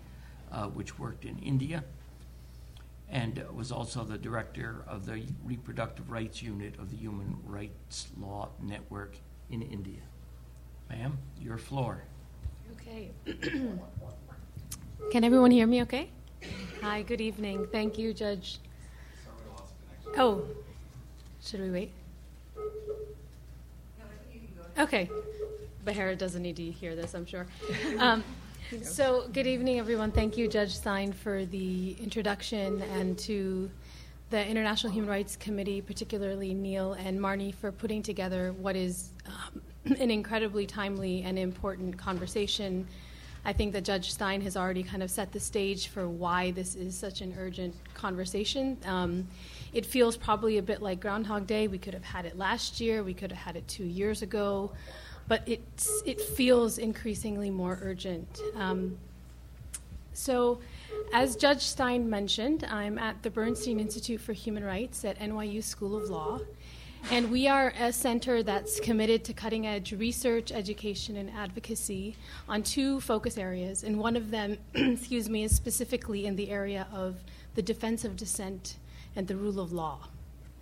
uh, 0.52 0.66
which 0.66 0.98
worked 0.98 1.24
in 1.24 1.38
India, 1.38 1.82
and 3.10 3.42
was 3.54 3.70
also 3.70 4.04
the 4.04 4.18
director 4.18 4.84
of 4.88 5.06
the 5.06 5.22
reproductive 5.44 6.10
rights 6.10 6.42
unit 6.42 6.74
of 6.78 6.90
the 6.90 6.96
Human 6.96 7.38
Rights 7.44 8.08
Law 8.20 8.48
Network 8.62 9.16
in 9.50 9.62
India. 9.62 10.00
Ma'am, 10.90 11.18
your 11.40 11.58
floor. 11.58 12.02
Okay. 12.72 13.10
Can 15.10 15.24
everyone 15.24 15.50
hear 15.50 15.66
me 15.66 15.82
okay? 15.82 16.10
Hi, 16.82 17.02
good 17.02 17.20
evening. 17.20 17.66
Thank 17.70 17.98
you, 17.98 18.12
Judge. 18.12 18.58
Oh, 20.16 20.44
should 21.42 21.60
we 21.60 21.70
wait? 21.70 21.92
Okay. 24.78 25.10
Baher 25.84 26.16
doesn't 26.18 26.42
need 26.42 26.56
to 26.56 26.70
hear 26.70 26.96
this, 26.96 27.14
I'm 27.14 27.26
sure. 27.26 27.46
Um, 27.98 28.24
so, 28.82 29.28
good 29.32 29.46
evening, 29.46 29.78
everyone. 29.78 30.10
Thank 30.10 30.36
you, 30.36 30.48
Judge 30.48 30.74
Stein, 30.74 31.12
for 31.12 31.44
the 31.44 31.96
introduction 32.02 32.82
and 32.94 33.16
to 33.20 33.70
the 34.30 34.44
International 34.44 34.92
Human 34.92 35.08
Rights 35.08 35.36
Committee, 35.36 35.80
particularly 35.80 36.52
Anil 36.52 36.98
and 36.98 37.18
Marnie, 37.18 37.54
for 37.54 37.70
putting 37.70 38.02
together 38.02 38.52
what 38.58 38.74
is 38.74 39.10
um, 39.26 39.62
an 40.00 40.10
incredibly 40.10 40.66
timely 40.66 41.22
and 41.22 41.38
important 41.38 41.96
conversation. 41.96 42.86
I 43.44 43.52
think 43.52 43.72
that 43.74 43.84
Judge 43.84 44.12
Stein 44.12 44.40
has 44.40 44.56
already 44.56 44.82
kind 44.82 45.04
of 45.04 45.10
set 45.12 45.30
the 45.30 45.38
stage 45.38 45.86
for 45.86 46.08
why 46.08 46.50
this 46.50 46.74
is 46.74 46.98
such 46.98 47.20
an 47.20 47.36
urgent 47.38 47.72
conversation. 47.94 48.76
Um, 48.84 49.28
it 49.72 49.86
feels 49.86 50.16
probably 50.16 50.58
a 50.58 50.62
bit 50.62 50.82
like 50.82 50.98
Groundhog 50.98 51.46
Day. 51.46 51.68
We 51.68 51.78
could 51.78 51.94
have 51.94 52.04
had 52.04 52.26
it 52.26 52.36
last 52.36 52.80
year, 52.80 53.04
we 53.04 53.14
could 53.14 53.30
have 53.30 53.40
had 53.40 53.54
it 53.54 53.68
two 53.68 53.84
years 53.84 54.22
ago, 54.22 54.72
but 55.28 55.42
it's, 55.46 56.02
it 56.04 56.20
feels 56.20 56.78
increasingly 56.78 57.50
more 57.50 57.78
urgent. 57.82 58.40
Um, 58.54 58.98
so, 60.12 60.60
as 61.12 61.36
Judge 61.36 61.62
Stein 61.62 62.08
mentioned, 62.08 62.64
I'm 62.64 62.98
at 62.98 63.22
the 63.22 63.30
Bernstein 63.30 63.78
Institute 63.78 64.20
for 64.20 64.32
Human 64.32 64.64
Rights 64.64 65.04
at 65.04 65.18
NYU 65.18 65.62
School 65.62 65.96
of 65.96 66.08
Law. 66.08 66.40
And 67.10 67.30
we 67.30 67.46
are 67.46 67.72
a 67.78 67.92
center 67.92 68.42
that's 68.42 68.80
committed 68.80 69.22
to 69.24 69.32
cutting 69.32 69.64
edge 69.66 69.92
research, 69.92 70.50
education, 70.50 71.16
and 71.16 71.30
advocacy 71.30 72.16
on 72.48 72.64
two 72.64 73.00
focus 73.00 73.38
areas. 73.38 73.84
And 73.84 74.00
one 74.00 74.16
of 74.16 74.32
them, 74.32 74.58
excuse 74.74 75.28
me, 75.28 75.44
is 75.44 75.54
specifically 75.54 76.26
in 76.26 76.34
the 76.34 76.50
area 76.50 76.88
of 76.92 77.22
the 77.54 77.62
defense 77.62 78.04
of 78.04 78.16
dissent 78.16 78.76
and 79.14 79.28
the 79.28 79.36
rule 79.36 79.60
of 79.60 79.72
law, 79.72 80.08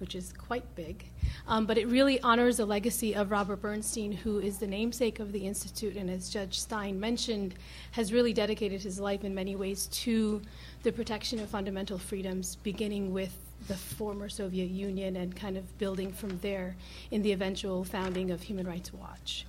which 0.05 0.15
is 0.15 0.35
quite 0.35 0.75
big. 0.75 1.03
Um, 1.49 1.65
but 1.65 1.79
it 1.79 1.89
really 1.89 2.21
honors 2.21 2.59
the 2.59 2.67
legacy 2.67 3.15
of 3.15 3.31
Robert 3.31 3.63
Bernstein, 3.63 4.13
who 4.13 4.39
is 4.39 4.59
the 4.59 4.67
namesake 4.67 5.19
of 5.19 5.33
the 5.33 5.47
Institute, 5.47 5.97
and 5.97 6.11
as 6.11 6.29
Judge 6.29 6.61
Stein 6.61 7.01
mentioned, 7.01 7.55
has 7.93 8.13
really 8.13 8.35
dedicated 8.35 8.83
his 8.83 9.01
life 9.01 9.25
in 9.25 9.35
many 9.35 9.57
ways 9.57 9.87
to 10.05 10.43
the 10.83 10.93
protection 10.93 11.41
of 11.41 11.49
fundamental 11.49 11.97
freedoms, 11.97 12.57
beginning 12.57 13.15
with 13.15 13.35
the 13.67 13.75
former 13.75 14.29
Soviet 14.29 14.69
Union 14.69 15.17
and 15.17 15.35
kind 15.35 15.57
of 15.57 15.79
building 15.79 16.13
from 16.13 16.39
there 16.41 16.77
in 17.11 17.23
the 17.23 17.33
eventual 17.33 17.83
founding 17.83 18.31
of 18.31 18.43
Human 18.43 18.67
Rights 18.67 18.93
Watch. 18.93 19.47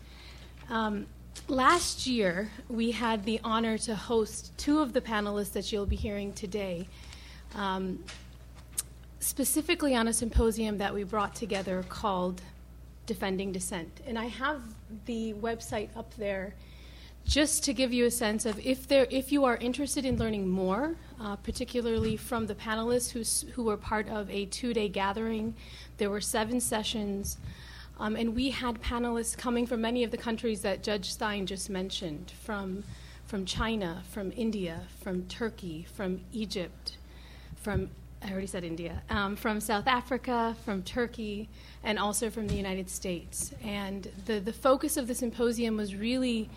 Um, 0.70 1.06
last 1.50 2.08
year, 2.08 2.50
we 2.70 2.92
had 2.92 3.26
the 3.26 3.42
honor 3.44 3.78
to 3.80 3.94
host 3.94 4.58
two 4.58 4.80
of 4.80 4.94
the 4.94 5.02
panelists 5.02 5.52
that 5.52 5.74
you'll 5.74 5.86
be 5.86 5.98
hearing 5.98 6.32
today. 6.32 6.88
Um, 7.56 8.00
specifically 9.26 9.96
on 9.96 10.08
a 10.08 10.14
symposium 10.14 10.78
that 10.78 10.94
we 10.94 11.04
brought 11.04 11.34
together 11.34 11.84
called 11.90 12.42
Defending 13.08 13.52
Dissent. 13.52 14.02
And 14.06 14.20
I 14.20 14.26
have 14.26 14.62
the 15.06 15.34
website 15.34 15.90
up 15.98 16.14
there 16.16 16.54
just 17.26 17.64
to 17.64 17.74
give 17.74 17.92
you 17.92 18.06
a 18.06 18.12
sense 18.12 18.46
of 18.46 18.60
if 18.64 18.88
there 18.88 19.08
if 19.10 19.32
you 19.32 19.44
are 19.46 19.58
interested 19.58 20.06
in 20.06 20.18
learning 20.18 20.48
more, 20.48 20.96
uh, 21.20 21.36
particularly 21.38 22.16
from 22.16 22.46
the 22.46 22.54
panelists 22.54 23.10
who 23.10 23.52
who 23.54 23.64
were 23.64 23.78
part 23.78 24.08
of 24.10 24.30
a 24.30 24.46
two-day 24.46 24.90
gathering. 24.90 25.56
There 25.98 26.12
were 26.12 26.22
seven 26.22 26.62
sessions. 26.62 27.38
Um, 27.98 28.16
and 28.18 28.36
we 28.36 28.50
had 28.52 28.82
panelists 28.82 29.36
coming 29.36 29.66
from 29.66 29.82
many 29.82 30.04
of 30.04 30.12
the 30.12 30.18
countries 30.18 30.62
that 30.62 30.84
Judge 30.84 31.14
Stein 31.14 31.46
just 31.46 31.70
mentioned, 31.70 32.34
from, 32.44 32.84
from 33.26 33.46
China, 33.46 34.04
from 34.12 34.34
India, 34.36 34.82
from 35.02 35.24
Turkey, 35.28 35.88
from 35.96 36.20
Egypt, 36.34 36.98
from 37.56 37.90
I 38.24 38.32
already 38.32 38.48
said 38.48 38.64
India, 38.64 39.04
um, 39.10 39.36
from 39.36 39.60
South 39.60 39.88
Africa, 39.88 40.56
from 40.66 40.82
Turkey, 40.84 41.48
and 41.84 42.00
also 42.00 42.30
from 42.30 42.48
the 42.48 42.56
United 42.56 42.90
States. 42.90 43.54
And 43.64 44.10
the, 44.26 44.40
the 44.40 44.54
focus 44.54 44.98
of 44.98 45.08
the 45.08 45.16
symposium 45.16 45.78
was 45.78 45.96
really 45.96 46.50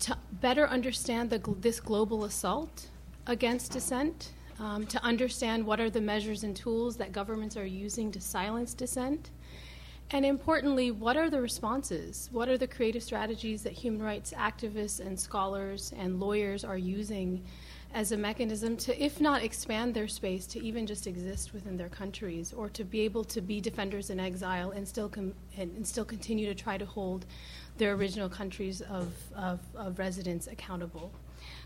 to 0.00 0.16
better 0.32 0.66
understand 0.66 1.30
the, 1.30 1.40
this 1.60 1.80
global 1.80 2.24
assault 2.24 2.88
against 3.26 3.72
dissent, 3.72 4.32
um, 4.58 4.86
to 4.86 5.02
understand 5.02 5.66
what 5.66 5.80
are 5.80 5.90
the 5.90 6.00
measures 6.00 6.44
and 6.44 6.56
tools 6.56 6.96
that 6.96 7.12
governments 7.12 7.56
are 7.56 7.66
using 7.66 8.10
to 8.12 8.20
silence 8.20 8.72
dissent, 8.72 9.30
and 10.10 10.24
importantly, 10.24 10.90
what 10.90 11.16
are 11.16 11.30
the 11.30 11.40
responses? 11.40 12.28
What 12.30 12.48
are 12.48 12.58
the 12.58 12.66
creative 12.66 13.02
strategies 13.02 13.62
that 13.62 13.72
human 13.72 14.02
rights 14.02 14.32
activists 14.36 15.00
and 15.00 15.18
scholars 15.18 15.92
and 15.98 16.20
lawyers 16.20 16.62
are 16.64 16.78
using 16.78 17.42
as 17.94 18.10
a 18.10 18.16
mechanism 18.16 18.76
to, 18.76 19.02
if 19.02 19.20
not 19.20 19.42
expand 19.42 19.94
their 19.94 20.08
space, 20.08 20.46
to 20.46 20.62
even 20.62 20.84
just 20.84 21.06
exist 21.06 21.54
within 21.54 21.76
their 21.76 21.88
countries, 21.88 22.52
or 22.52 22.68
to 22.68 22.82
be 22.82 23.00
able 23.00 23.22
to 23.22 23.40
be 23.40 23.60
defenders 23.60 24.10
in 24.10 24.18
exile 24.18 24.72
and 24.72 24.86
still 24.86 25.08
com- 25.08 25.32
and, 25.56 25.86
still 25.86 26.04
continue 26.04 26.46
to 26.46 26.54
try 26.54 26.76
to 26.76 26.84
hold 26.84 27.24
their 27.78 27.94
original 27.94 28.28
countries 28.28 28.80
of, 28.82 29.12
of, 29.36 29.60
of 29.76 29.98
residence 29.98 30.48
accountable. 30.48 31.12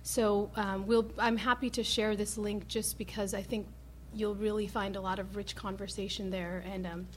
So 0.03 0.51
um, 0.55 0.87
we'll, 0.87 1.11
I'm 1.19 1.39
happy 1.39 1.71
to 1.71 1.83
share 1.83 2.15
this 2.15 2.37
link 2.37 2.69
just 2.69 2.99
because 2.99 3.33
I 3.33 3.43
think 3.43 3.67
you'll 4.13 4.35
really 4.35 4.67
find 4.67 4.97
a 4.97 5.01
lot 5.01 5.19
of 5.19 5.35
rich 5.35 5.57
conversation 5.57 6.31
there. 6.31 6.63
And 6.71 6.87
um, 6.87 7.09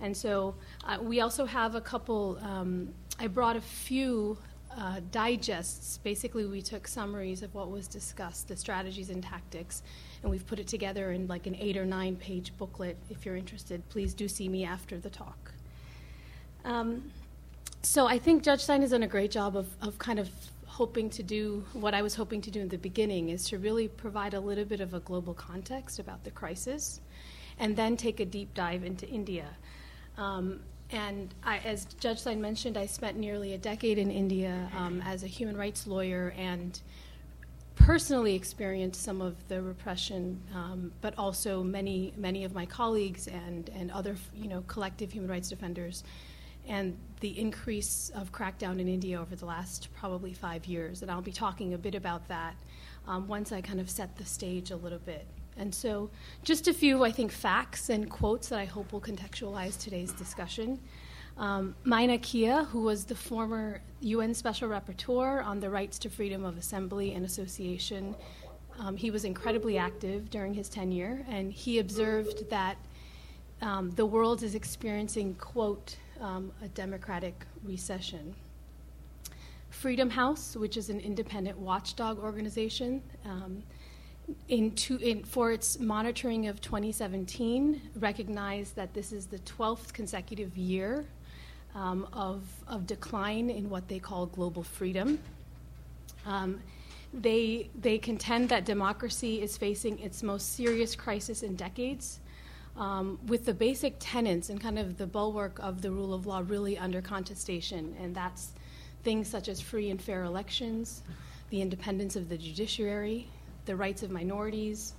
and 0.00 0.16
so 0.16 0.54
uh, 0.84 0.98
we 1.00 1.20
also 1.20 1.44
have 1.44 1.74
a 1.74 1.80
couple. 1.80 2.38
Um, 2.42 2.94
I 3.18 3.26
brought 3.26 3.56
a 3.56 3.60
few 3.60 4.38
uh, 4.78 5.00
digests. 5.10 5.98
Basically, 5.98 6.46
we 6.46 6.62
took 6.62 6.86
summaries 6.86 7.42
of 7.42 7.52
what 7.52 7.68
was 7.70 7.88
discussed, 7.88 8.46
the 8.46 8.56
strategies 8.56 9.10
and 9.10 9.22
tactics, 9.22 9.82
and 10.22 10.30
we've 10.30 10.46
put 10.46 10.60
it 10.60 10.68
together 10.68 11.10
in 11.10 11.26
like 11.26 11.48
an 11.48 11.56
eight 11.56 11.76
or 11.76 11.84
nine 11.84 12.14
page 12.14 12.56
booklet. 12.56 12.96
If 13.10 13.26
you're 13.26 13.36
interested, 13.36 13.86
please 13.88 14.14
do 14.14 14.28
see 14.28 14.48
me 14.48 14.64
after 14.64 14.98
the 14.98 15.10
talk. 15.10 15.52
Um, 16.64 17.10
so 17.82 18.06
I 18.06 18.18
think 18.18 18.44
Judge 18.44 18.62
Stein 18.62 18.82
has 18.82 18.90
done 18.90 19.02
a 19.02 19.08
great 19.08 19.32
job 19.32 19.56
of, 19.56 19.68
of 19.82 19.98
kind 19.98 20.20
of 20.20 20.30
hoping 20.66 21.10
to 21.10 21.24
do 21.24 21.64
what 21.72 21.92
I 21.92 22.02
was 22.02 22.14
hoping 22.14 22.40
to 22.42 22.50
do 22.50 22.60
in 22.60 22.68
the 22.68 22.78
beginning 22.78 23.30
is 23.30 23.48
to 23.48 23.58
really 23.58 23.88
provide 23.88 24.34
a 24.34 24.40
little 24.40 24.64
bit 24.64 24.80
of 24.80 24.94
a 24.94 25.00
global 25.00 25.34
context 25.34 25.98
about 25.98 26.22
the 26.22 26.30
crisis 26.30 27.00
and 27.58 27.74
then 27.74 27.96
take 27.96 28.20
a 28.20 28.24
deep 28.24 28.54
dive 28.54 28.84
into 28.84 29.08
India. 29.08 29.46
Um, 30.16 30.60
and 30.90 31.34
I, 31.42 31.58
as 31.58 31.84
Judge 31.84 32.20
Stein 32.20 32.40
mentioned, 32.40 32.78
I 32.78 32.86
spent 32.86 33.18
nearly 33.18 33.52
a 33.52 33.58
decade 33.58 33.98
in 33.98 34.10
India 34.10 34.70
um, 34.76 35.02
as 35.04 35.22
a 35.22 35.26
human 35.26 35.56
rights 35.56 35.86
lawyer 35.86 36.32
and 36.36 36.80
personally 37.74 38.34
experienced 38.34 39.02
some 39.02 39.20
of 39.20 39.36
the 39.48 39.60
repression, 39.62 40.40
um, 40.54 40.92
but 41.00 41.16
also 41.18 41.62
many 41.62 42.12
many 42.16 42.44
of 42.44 42.54
my 42.54 42.64
colleagues 42.66 43.28
and 43.28 43.70
and 43.74 43.90
other 43.90 44.16
you 44.34 44.48
know 44.48 44.62
collective 44.66 45.12
human 45.12 45.30
rights 45.30 45.50
defenders, 45.50 46.04
and 46.66 46.96
the 47.20 47.38
increase 47.38 48.10
of 48.14 48.32
crackdown 48.32 48.80
in 48.80 48.88
India 48.88 49.20
over 49.20 49.36
the 49.36 49.46
last 49.46 49.88
probably 49.94 50.32
five 50.32 50.64
years. 50.64 51.02
And 51.02 51.10
I'll 51.10 51.20
be 51.20 51.32
talking 51.32 51.74
a 51.74 51.78
bit 51.78 51.94
about 51.94 52.28
that 52.28 52.56
um, 53.06 53.28
once 53.28 53.52
I 53.52 53.60
kind 53.60 53.80
of 53.80 53.90
set 53.90 54.16
the 54.16 54.24
stage 54.24 54.70
a 54.70 54.76
little 54.76 55.00
bit. 55.00 55.26
And 55.58 55.74
so, 55.74 56.10
just 56.44 56.68
a 56.68 56.72
few, 56.72 57.04
I 57.04 57.10
think, 57.10 57.32
facts 57.32 57.90
and 57.90 58.08
quotes 58.08 58.48
that 58.48 58.58
I 58.60 58.64
hope 58.64 58.92
will 58.92 59.00
contextualize 59.00 59.78
today's 59.78 60.12
discussion. 60.12 60.78
Um, 61.36 61.74
Kiai, 61.86 62.66
who 62.66 62.82
was 62.82 63.04
the 63.04 63.14
former 63.14 63.80
UN 64.00 64.34
Special 64.34 64.68
Rapporteur 64.68 65.44
on 65.44 65.60
the 65.60 65.70
rights 65.70 65.98
to 66.00 66.10
freedom 66.10 66.44
of 66.44 66.58
assembly 66.58 67.14
and 67.14 67.24
association, 67.24 68.14
um, 68.78 68.96
he 68.96 69.10
was 69.10 69.24
incredibly 69.24 69.78
active 69.78 70.30
during 70.30 70.54
his 70.54 70.68
tenure, 70.68 71.24
and 71.28 71.52
he 71.52 71.80
observed 71.80 72.48
that 72.50 72.76
um, 73.60 73.90
the 73.92 74.06
world 74.06 74.42
is 74.42 74.54
experiencing, 74.54 75.34
quote, 75.34 75.96
um, 76.20 76.52
a 76.62 76.68
democratic 76.68 77.44
recession. 77.64 78.34
Freedom 79.70 80.10
House, 80.10 80.56
which 80.56 80.76
is 80.76 80.90
an 80.90 81.00
independent 81.00 81.58
watchdog 81.58 82.18
organization, 82.18 83.02
um, 83.24 83.62
in 84.48 84.72
two, 84.72 84.96
in, 84.96 85.24
for 85.24 85.52
its 85.52 85.78
monitoring 85.78 86.48
of 86.48 86.60
2017, 86.60 87.80
recognized 87.96 88.76
that 88.76 88.94
this 88.94 89.12
is 89.12 89.26
the 89.26 89.38
12th 89.40 89.92
consecutive 89.92 90.56
year 90.56 91.06
um, 91.74 92.06
of, 92.12 92.42
of 92.66 92.86
decline 92.86 93.50
in 93.50 93.70
what 93.70 93.88
they 93.88 93.98
call 93.98 94.26
global 94.26 94.62
freedom. 94.62 95.18
Um, 96.26 96.60
they, 97.12 97.70
they 97.80 97.98
contend 97.98 98.48
that 98.50 98.64
democracy 98.64 99.40
is 99.40 99.56
facing 99.56 99.98
its 99.98 100.22
most 100.22 100.54
serious 100.54 100.94
crisis 100.94 101.42
in 101.42 101.56
decades, 101.56 102.20
um, 102.76 103.18
with 103.26 103.44
the 103.44 103.54
basic 103.54 103.96
tenets 103.98 104.50
and 104.50 104.60
kind 104.60 104.78
of 104.78 104.98
the 104.98 105.06
bulwark 105.06 105.58
of 105.58 105.82
the 105.82 105.90
rule 105.90 106.12
of 106.12 106.26
law 106.26 106.42
really 106.46 106.76
under 106.78 107.00
contestation, 107.00 107.96
and 108.00 108.14
that's 108.14 108.52
things 109.04 109.28
such 109.28 109.48
as 109.48 109.60
free 109.60 109.90
and 109.90 110.00
fair 110.00 110.24
elections, 110.24 111.02
the 111.50 111.62
independence 111.62 112.14
of 112.14 112.28
the 112.28 112.36
judiciary, 112.36 113.28
the 113.68 113.76
rights 113.76 114.02
of 114.02 114.10
minorities, 114.10 114.94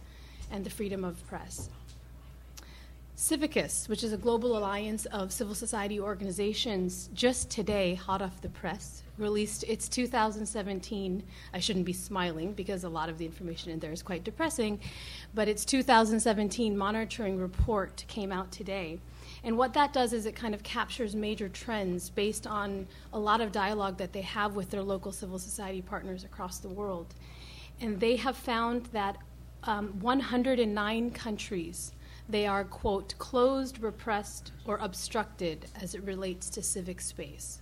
and 0.51 0.63
the 0.63 0.69
freedom 0.69 1.03
of 1.03 1.25
press. 1.27 1.69
Civicus, 3.17 3.89
which 3.89 4.01
is 4.01 4.13
a 4.13 4.17
global 4.17 4.57
alliance 4.57 5.05
of 5.07 5.33
civil 5.33 5.53
society 5.53 5.99
organizations, 5.99 7.09
just 7.13 7.49
today, 7.49 7.95
hot 7.95 8.21
off 8.21 8.39
the 8.41 8.47
press, 8.47 9.03
released 9.17 9.65
its 9.65 9.89
2017. 9.89 11.23
I 11.53 11.59
shouldn't 11.59 11.85
be 11.85 11.91
smiling 11.91 12.53
because 12.53 12.85
a 12.85 12.89
lot 12.89 13.09
of 13.09 13.17
the 13.17 13.25
information 13.25 13.71
in 13.71 13.79
there 13.79 13.91
is 13.91 14.01
quite 14.01 14.23
depressing, 14.23 14.79
but 15.33 15.49
its 15.49 15.65
2017 15.65 16.77
monitoring 16.77 17.37
report 17.39 18.05
came 18.07 18.31
out 18.31 18.53
today. 18.53 18.99
And 19.43 19.57
what 19.57 19.73
that 19.73 19.93
does 19.93 20.13
is 20.13 20.25
it 20.25 20.35
kind 20.35 20.53
of 20.53 20.63
captures 20.63 21.15
major 21.15 21.49
trends 21.49 22.09
based 22.09 22.47
on 22.47 22.87
a 23.11 23.19
lot 23.19 23.41
of 23.41 23.51
dialogue 23.51 23.97
that 23.97 24.13
they 24.13 24.21
have 24.21 24.55
with 24.55 24.69
their 24.69 24.83
local 24.83 25.11
civil 25.11 25.39
society 25.39 25.81
partners 25.81 26.23
across 26.23 26.59
the 26.59 26.69
world 26.69 27.15
and 27.81 27.99
they 27.99 28.15
have 28.17 28.37
found 28.37 28.85
that 28.87 29.17
um, 29.63 29.99
109 29.99 31.11
countries 31.11 31.91
they 32.27 32.45
are 32.45 32.63
quote 32.63 33.15
closed 33.17 33.81
repressed 33.81 34.51
or 34.65 34.77
obstructed 34.77 35.65
as 35.81 35.95
it 35.95 36.03
relates 36.03 36.49
to 36.51 36.61
civic 36.61 37.01
space. 37.01 37.59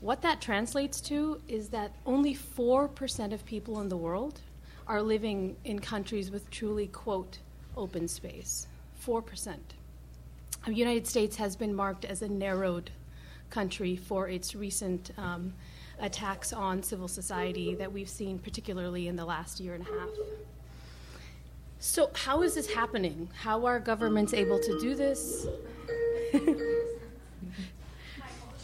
What 0.00 0.22
that 0.22 0.40
translates 0.40 1.00
to 1.02 1.40
is 1.48 1.68
that 1.70 1.96
only 2.06 2.34
4% 2.34 3.32
of 3.32 3.44
people 3.44 3.80
in 3.80 3.88
the 3.88 3.96
world 3.96 4.40
are 4.86 5.02
living 5.02 5.56
in 5.64 5.80
countries 5.80 6.30
with 6.30 6.48
truly 6.50 6.86
quote 6.86 7.38
open 7.76 8.06
space. 8.06 8.68
4% 9.04 9.56
the 10.66 10.74
united 10.74 11.06
states 11.06 11.36
has 11.36 11.56
been 11.56 11.74
marked 11.74 12.04
as 12.04 12.22
a 12.22 12.28
narrowed 12.28 12.90
country 13.50 13.96
for 13.96 14.28
its 14.28 14.54
recent 14.54 15.10
um, 15.18 15.52
attacks 16.04 16.52
on 16.52 16.82
civil 16.82 17.08
society 17.08 17.74
that 17.74 17.90
we've 17.92 18.08
seen, 18.08 18.38
particularly 18.38 19.08
in 19.08 19.16
the 19.16 19.24
last 19.24 19.58
year 19.58 19.74
and 19.74 19.82
a 19.82 19.90
half. 19.90 20.10
So, 21.80 22.10
how 22.14 22.42
is 22.42 22.54
this 22.54 22.72
happening? 22.72 23.28
How 23.34 23.66
are 23.66 23.80
governments 23.80 24.32
able 24.34 24.58
to 24.60 24.80
do 24.80 24.94
this? 24.94 25.46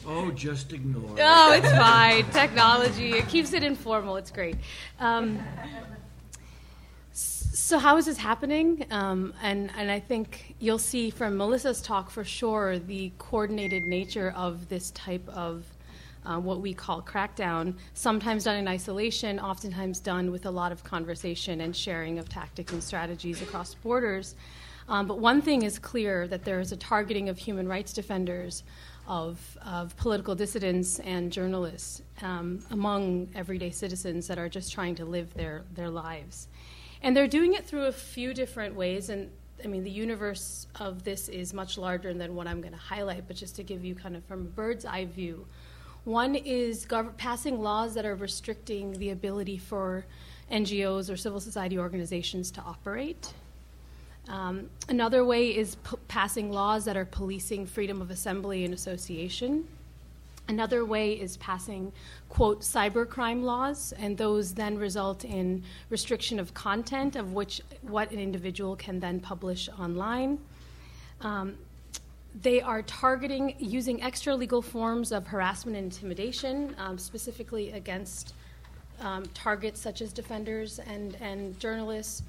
oh, 0.07 0.31
just 0.31 0.73
ignore. 0.73 1.17
Oh, 1.19 1.53
it's 1.53 1.71
fine. 1.73 2.25
Technology, 2.31 3.13
it 3.13 3.29
keeps 3.29 3.53
it 3.53 3.63
informal. 3.63 4.17
It's 4.17 4.31
great. 4.31 4.57
Um, 4.99 5.41
So 7.13 7.79
how 7.79 7.99
is 7.99 8.07
this 8.07 8.17
happening? 8.19 8.85
Um, 8.91 9.33
and 9.43 9.71
and 9.77 9.91
I 9.93 10.01
think 10.01 10.57
you'll 10.59 10.79
see 10.79 11.11
from 11.11 11.37
Melissa's 11.37 11.81
talk 11.81 12.11
for 12.11 12.25
sure 12.25 12.81
the 12.81 13.13
coordinated 13.19 13.85
nature 13.85 14.33
of 14.37 14.69
this 14.69 14.91
type 14.91 15.29
of 15.29 15.65
uh, 16.25 16.39
what 16.39 16.61
we 16.61 16.75
call 16.75 17.03
crackdown. 17.03 17.75
Sometimes 17.95 18.45
done 18.45 18.57
in 18.57 18.69
isolation, 18.69 19.39
oftentimes 19.39 20.01
done 20.01 20.31
with 20.31 20.47
a 20.47 20.51
lot 20.51 20.73
of 20.73 20.85
conversation 20.85 21.61
and 21.61 21.75
sharing 21.75 22.19
of 22.19 22.29
tactics 22.29 22.73
and 22.73 22.83
strategies 22.83 23.43
across 23.43 23.75
borders. 23.75 24.35
Um, 24.89 25.07
but 25.07 25.19
one 25.19 25.41
thing 25.41 25.63
is 25.63 25.79
clear 25.79 26.27
that 26.29 26.45
there 26.45 26.61
is 26.61 26.73
a 26.73 26.77
targeting 26.77 27.29
of 27.29 27.39
human 27.39 27.69
rights 27.69 27.93
defenders, 27.93 28.65
of, 29.07 29.59
of 29.67 29.97
political 29.97 30.35
dissidents 30.35 31.01
and 31.01 31.33
journalists 31.33 32.03
um, 32.23 32.63
among 32.71 33.29
everyday 33.35 33.71
citizens 33.71 34.29
that 34.29 34.39
are 34.39 34.49
just 34.49 34.73
trying 34.73 34.95
to 34.95 35.05
live 35.05 35.35
their, 35.35 35.65
their 35.75 35.91
lives. 35.91 36.49
And 37.03 37.17
they're 37.17 37.27
doing 37.27 37.55
it 37.55 37.67
through 37.67 37.87
a 37.87 37.93
few 37.93 38.35
different 38.35 38.75
ways. 38.75 39.11
And 39.11 39.31
I 39.65 39.67
mean, 39.67 39.85
the 39.85 39.91
universe 39.91 40.67
of 40.79 41.03
this 41.03 41.29
is 41.29 41.53
much 41.53 41.77
larger 41.77 42.15
than 42.15 42.35
what 42.35 42.47
I'm 42.47 42.61
going 42.61 42.73
to 42.73 42.79
highlight, 42.79 43.27
but 43.27 43.37
just 43.37 43.57
to 43.57 43.63
give 43.63 43.85
you 43.85 43.95
kind 43.95 44.17
of 44.17 44.25
from 44.25 44.43
a 44.43 44.45
bird's 44.45 44.85
eye 44.85 45.07
view. 45.07 45.47
One 46.05 46.35
is 46.35 46.87
gov- 46.87 47.17
passing 47.17 47.63
laws 47.63 47.95
that 47.95 48.07
are 48.07 48.15
restricting 48.15 48.93
the 48.93 49.11
ability 49.11 49.59
for 49.59 50.07
NGOs 50.51 51.13
or 51.13 51.17
civil 51.17 51.41
society 51.41 51.79
organizations 51.79 52.51
to 52.53 52.61
operate. 52.63 53.33
Um, 54.29 54.71
another 54.89 55.25
way 55.25 55.57
is 55.57 55.77
p- 55.77 55.97
passing 56.09 56.53
laws 56.53 56.85
that 56.85 56.97
are 56.97 57.05
policing 57.05 57.67
freedom 57.67 58.01
of 58.01 58.11
assembly 58.11 58.65
and 58.65 58.73
association. 58.73 59.67
Another 60.49 60.85
way 60.85 61.13
is 61.13 61.37
passing, 61.37 61.93
quote, 62.29 62.63
cybercrime 62.63 63.43
laws, 63.43 63.93
and 63.99 64.17
those 64.17 64.55
then 64.55 64.77
result 64.79 65.25
in 65.25 65.63
restriction 65.91 66.41
of 66.41 66.55
content 66.55 67.15
of 67.15 67.35
which 67.35 67.61
what 67.83 68.11
an 68.11 68.19
individual 68.19 68.75
can 68.75 68.99
then 68.99 69.21
publish 69.21 69.69
online. 69.79 70.39
Um, 71.21 71.57
they 72.43 72.61
are 72.61 72.83
targeting 72.83 73.55
using 73.59 74.03
extra 74.03 74.35
legal 74.35 74.63
forms 74.63 75.13
of 75.13 75.27
harassment 75.27 75.77
and 75.77 75.87
intimidation, 75.87 76.75
um, 76.79 76.97
specifically 76.97 77.73
against 77.73 78.35
um, 79.01 79.25
targets 79.35 79.81
such 79.81 80.01
as 80.01 80.13
defenders 80.13 80.79
and, 80.79 81.17
and 81.21 81.59
journalists. 81.59 82.23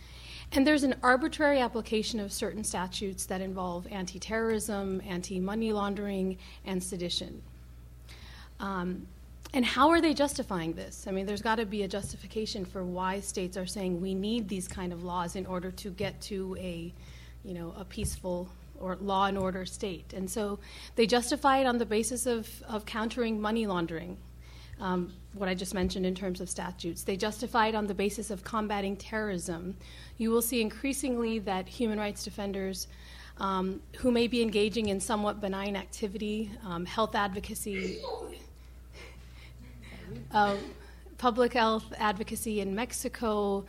And 0.53 0.65
there's 0.67 0.83
an 0.83 0.95
arbitrary 1.01 1.59
application 1.59 2.19
of 2.19 2.31
certain 2.31 2.63
statutes 2.63 3.25
that 3.27 3.41
involve 3.41 3.87
anti 3.89 4.19
terrorism, 4.19 5.01
anti 5.07 5.39
money 5.39 5.71
laundering, 5.71 6.37
and 6.65 6.83
sedition. 6.83 7.41
Um, 8.59 9.07
and 9.53 9.65
how 9.65 9.89
are 9.89 10.01
they 10.01 10.13
justifying 10.13 10.73
this? 10.73 11.07
I 11.07 11.11
mean, 11.11 11.25
there's 11.25 11.41
got 11.41 11.55
to 11.55 11.65
be 11.65 11.83
a 11.83 11.87
justification 11.87 12.65
for 12.65 12.83
why 12.83 13.19
states 13.19 13.57
are 13.57 13.65
saying 13.65 14.01
we 14.01 14.13
need 14.13 14.47
these 14.47 14.67
kind 14.67 14.93
of 14.93 15.03
laws 15.03 15.35
in 15.35 15.45
order 15.45 15.71
to 15.71 15.89
get 15.89 16.19
to 16.21 16.55
a, 16.59 16.93
you 17.43 17.53
know, 17.53 17.73
a 17.77 17.83
peaceful 17.83 18.49
or 18.81 18.97
law 19.01 19.25
and 19.25 19.37
order 19.37 19.65
state. 19.65 20.13
And 20.13 20.29
so 20.29 20.59
they 20.95 21.05
justify 21.05 21.59
it 21.59 21.65
on 21.65 21.77
the 21.77 21.85
basis 21.85 22.25
of, 22.25 22.49
of 22.67 22.85
countering 22.85 23.39
money 23.39 23.67
laundering, 23.67 24.17
um, 24.79 25.13
what 25.33 25.47
I 25.47 25.53
just 25.53 25.73
mentioned 25.73 26.05
in 26.05 26.15
terms 26.15 26.41
of 26.41 26.49
statutes. 26.49 27.03
They 27.03 27.15
justify 27.15 27.67
it 27.67 27.75
on 27.75 27.87
the 27.87 27.93
basis 27.93 28.31
of 28.31 28.43
combating 28.43 28.97
terrorism. 28.97 29.75
You 30.17 30.31
will 30.31 30.41
see 30.41 30.61
increasingly 30.61 31.39
that 31.39 31.67
human 31.67 31.99
rights 31.99 32.23
defenders 32.23 32.87
um, 33.37 33.81
who 33.97 34.11
may 34.11 34.27
be 34.27 34.41
engaging 34.41 34.89
in 34.89 34.99
somewhat 34.99 35.41
benign 35.41 35.75
activity, 35.75 36.51
um, 36.65 36.85
health 36.85 37.15
advocacy, 37.15 37.99
uh, 40.31 40.57
public 41.17 41.53
health 41.53 41.85
advocacy 41.97 42.61
in 42.61 42.75
Mexico, 42.75 43.65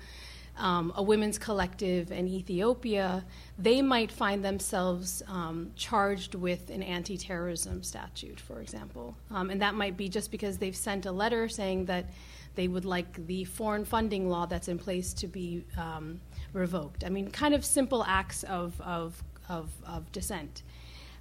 um, 0.59 0.93
a 0.97 1.03
women's 1.03 1.38
collective 1.38 2.12
in 2.12 2.29
Ethiopia, 2.29 3.25
they 3.59 3.81
might 3.81 4.12
find 4.12 4.45
themselves 4.45 5.23
um, 5.27 5.71
charged 5.77 6.35
with 6.35 6.71
an 6.71 6.83
anti 6.83 7.17
terrorism 7.17 7.83
statute, 7.83 8.38
for 8.38 8.61
example. 8.61 9.17
Um, 9.31 9.51
and 9.51 9.61
that 9.62 9.75
might 9.75 9.97
be 9.97 10.09
just 10.09 10.31
because 10.31 10.59
they've 10.59 10.77
sent 10.77 11.07
a 11.07 11.12
letter 11.12 11.49
saying 11.49 11.87
that 11.87 12.11
they 12.55 12.69
would 12.69 12.85
like 12.85 13.27
the 13.27 13.45
foreign 13.45 13.85
funding 13.85 14.29
law 14.29 14.47
that's 14.47 14.69
in 14.69 14.79
place 14.79 15.15
to 15.15 15.27
be 15.27 15.65
um, 15.79 16.21
revoked. 16.53 17.05
I 17.05 17.09
mean, 17.09 17.31
kind 17.31 17.55
of 17.55 17.65
simple 17.65 18.05
acts 18.05 18.43
of, 18.45 18.79
of, 18.81 19.23
of, 19.49 19.71
of 19.87 20.11
dissent. 20.12 20.62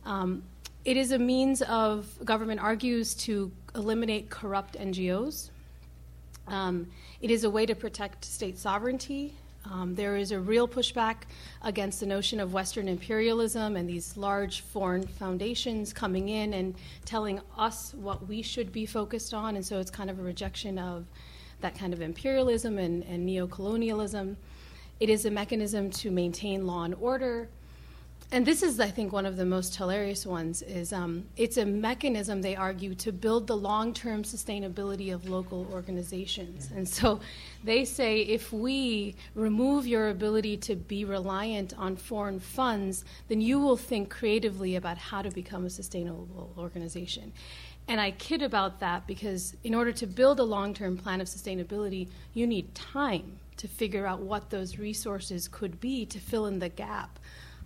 Um, 0.05 0.43
it 0.83 0.97
is 0.97 1.11
a 1.11 1.19
means 1.19 1.61
of, 1.61 2.07
government 2.25 2.59
argues, 2.59 3.13
to 3.15 3.51
eliminate 3.75 4.29
corrupt 4.29 4.77
NGOs. 4.77 5.51
Um, 6.51 6.87
it 7.21 7.31
is 7.31 7.45
a 7.45 7.49
way 7.49 7.65
to 7.65 7.73
protect 7.73 8.25
state 8.25 8.57
sovereignty. 8.59 9.33
Um, 9.63 9.95
there 9.95 10.17
is 10.17 10.31
a 10.31 10.39
real 10.39 10.67
pushback 10.67 11.17
against 11.61 11.99
the 11.99 12.05
notion 12.05 12.39
of 12.39 12.51
Western 12.51 12.87
imperialism 12.87 13.77
and 13.77 13.87
these 13.87 14.17
large 14.17 14.61
foreign 14.61 15.07
foundations 15.07 15.93
coming 15.93 16.29
in 16.29 16.53
and 16.53 16.75
telling 17.05 17.39
us 17.57 17.93
what 17.93 18.27
we 18.27 18.41
should 18.41 18.71
be 18.71 18.85
focused 18.85 19.33
on. 19.33 19.55
And 19.55 19.65
so 19.65 19.79
it's 19.79 19.91
kind 19.91 20.09
of 20.09 20.19
a 20.19 20.23
rejection 20.23 20.77
of 20.77 21.05
that 21.61 21.77
kind 21.77 21.93
of 21.93 22.01
imperialism 22.01 22.77
and, 22.79 23.03
and 23.03 23.25
neo-colonialism. 23.25 24.35
It 24.99 25.09
is 25.09 25.25
a 25.25 25.31
mechanism 25.31 25.89
to 25.91 26.11
maintain 26.11 26.67
law 26.67 26.83
and 26.83 26.95
order 26.95 27.47
and 28.33 28.45
this 28.45 28.63
is, 28.63 28.79
I 28.79 28.89
think, 28.89 29.11
one 29.11 29.25
of 29.25 29.35
the 29.35 29.45
most 29.45 29.75
hilarious 29.75 30.25
ones. 30.25 30.61
Is 30.61 30.93
um, 30.93 31.25
it's 31.35 31.57
a 31.57 31.65
mechanism 31.65 32.41
they 32.41 32.55
argue 32.55 32.95
to 32.95 33.11
build 33.11 33.47
the 33.47 33.57
long-term 33.57 34.23
sustainability 34.23 35.13
of 35.13 35.27
local 35.27 35.67
organizations. 35.73 36.69
And 36.73 36.87
so, 36.87 37.19
they 37.65 37.83
say 37.83 38.21
if 38.21 38.53
we 38.53 39.15
remove 39.35 39.85
your 39.85 40.09
ability 40.09 40.55
to 40.57 40.75
be 40.75 41.03
reliant 41.03 41.77
on 41.77 41.97
foreign 41.97 42.39
funds, 42.39 43.03
then 43.27 43.41
you 43.41 43.59
will 43.59 43.77
think 43.77 44.09
creatively 44.09 44.77
about 44.77 44.97
how 44.97 45.21
to 45.21 45.29
become 45.29 45.65
a 45.65 45.69
sustainable 45.69 46.53
organization. 46.57 47.33
And 47.89 47.99
I 47.99 48.11
kid 48.11 48.41
about 48.41 48.79
that 48.79 49.07
because 49.07 49.57
in 49.65 49.75
order 49.75 49.91
to 49.91 50.07
build 50.07 50.39
a 50.39 50.43
long-term 50.43 50.97
plan 50.97 51.19
of 51.19 51.27
sustainability, 51.27 52.07
you 52.33 52.47
need 52.47 52.73
time 52.75 53.39
to 53.57 53.67
figure 53.67 54.07
out 54.07 54.21
what 54.21 54.49
those 54.49 54.79
resources 54.79 55.49
could 55.49 55.81
be 55.81 56.05
to 56.05 56.19
fill 56.19 56.45
in 56.45 56.59
the 56.59 56.69
gap 56.69 57.19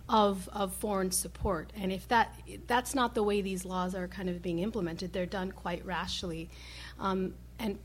of, 0.08 0.48
of 0.52 0.72
foreign 0.74 1.10
support. 1.10 1.72
And 1.76 1.92
if 1.92 2.06
that 2.08 2.38
that's 2.66 2.94
not 2.94 3.14
the 3.14 3.22
way 3.22 3.40
these 3.40 3.64
laws 3.64 3.94
are 3.94 4.08
kind 4.08 4.28
of 4.28 4.42
being 4.42 4.60
implemented, 4.60 5.12
they're 5.12 5.26
done 5.26 5.52
quite 5.52 5.84
rashly. 5.84 6.48
Um, 6.98 7.34
and 7.58 7.78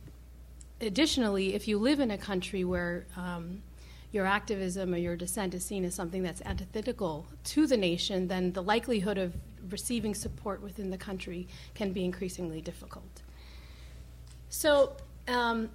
additionally, 0.79 1.55
if 1.55 1.67
you 1.67 1.79
live 1.79 1.99
in 1.99 2.11
a 2.11 2.17
country 2.17 2.63
where 2.63 3.05
um, 3.17 3.61
your 4.11 4.25
activism 4.25 4.93
or 4.93 4.97
your 4.97 5.15
dissent 5.15 5.53
is 5.53 5.63
seen 5.63 5.85
as 5.85 5.95
something 5.95 6.21
that's 6.21 6.41
antithetical 6.41 7.25
to 7.45 7.65
the 7.65 7.77
nation, 7.77 8.27
then 8.27 8.51
the 8.51 8.61
likelihood 8.61 9.17
of 9.17 9.33
receiving 9.69 10.13
support 10.13 10.61
within 10.61 10.89
the 10.89 10.97
country 10.97 11.47
can 11.73 11.91
be 11.93 12.03
increasingly 12.03 12.61
difficult. 12.61 13.21
So, 14.49 14.97
um, 15.27 15.69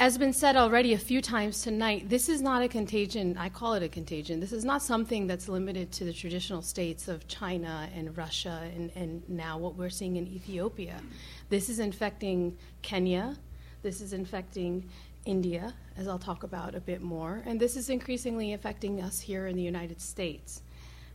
as 0.00 0.16
been 0.16 0.32
said 0.32 0.54
already 0.54 0.92
a 0.92 0.98
few 0.98 1.20
times 1.20 1.62
tonight, 1.62 2.08
this 2.08 2.28
is 2.28 2.40
not 2.40 2.62
a 2.62 2.68
contagion. 2.68 3.36
I 3.36 3.48
call 3.48 3.74
it 3.74 3.82
a 3.82 3.88
contagion. 3.88 4.38
This 4.38 4.52
is 4.52 4.64
not 4.64 4.80
something 4.80 5.26
that's 5.26 5.48
limited 5.48 5.90
to 5.92 6.04
the 6.04 6.12
traditional 6.12 6.62
states 6.62 7.08
of 7.08 7.26
China 7.26 7.88
and 7.94 8.16
Russia 8.16 8.70
and, 8.76 8.92
and 8.94 9.28
now 9.28 9.58
what 9.58 9.74
we're 9.74 9.90
seeing 9.90 10.14
in 10.14 10.28
Ethiopia. 10.28 11.00
This 11.48 11.68
is 11.68 11.80
infecting 11.80 12.56
Kenya. 12.80 13.36
This 13.82 14.00
is 14.00 14.12
infecting 14.12 14.88
India, 15.24 15.74
as 15.96 16.06
I'll 16.06 16.18
talk 16.18 16.44
about 16.44 16.76
a 16.76 16.80
bit 16.80 17.02
more. 17.02 17.42
And 17.44 17.58
this 17.58 17.76
is 17.76 17.90
increasingly 17.90 18.52
affecting 18.52 19.02
us 19.02 19.18
here 19.18 19.48
in 19.48 19.56
the 19.56 19.62
United 19.62 20.00
States. 20.00 20.62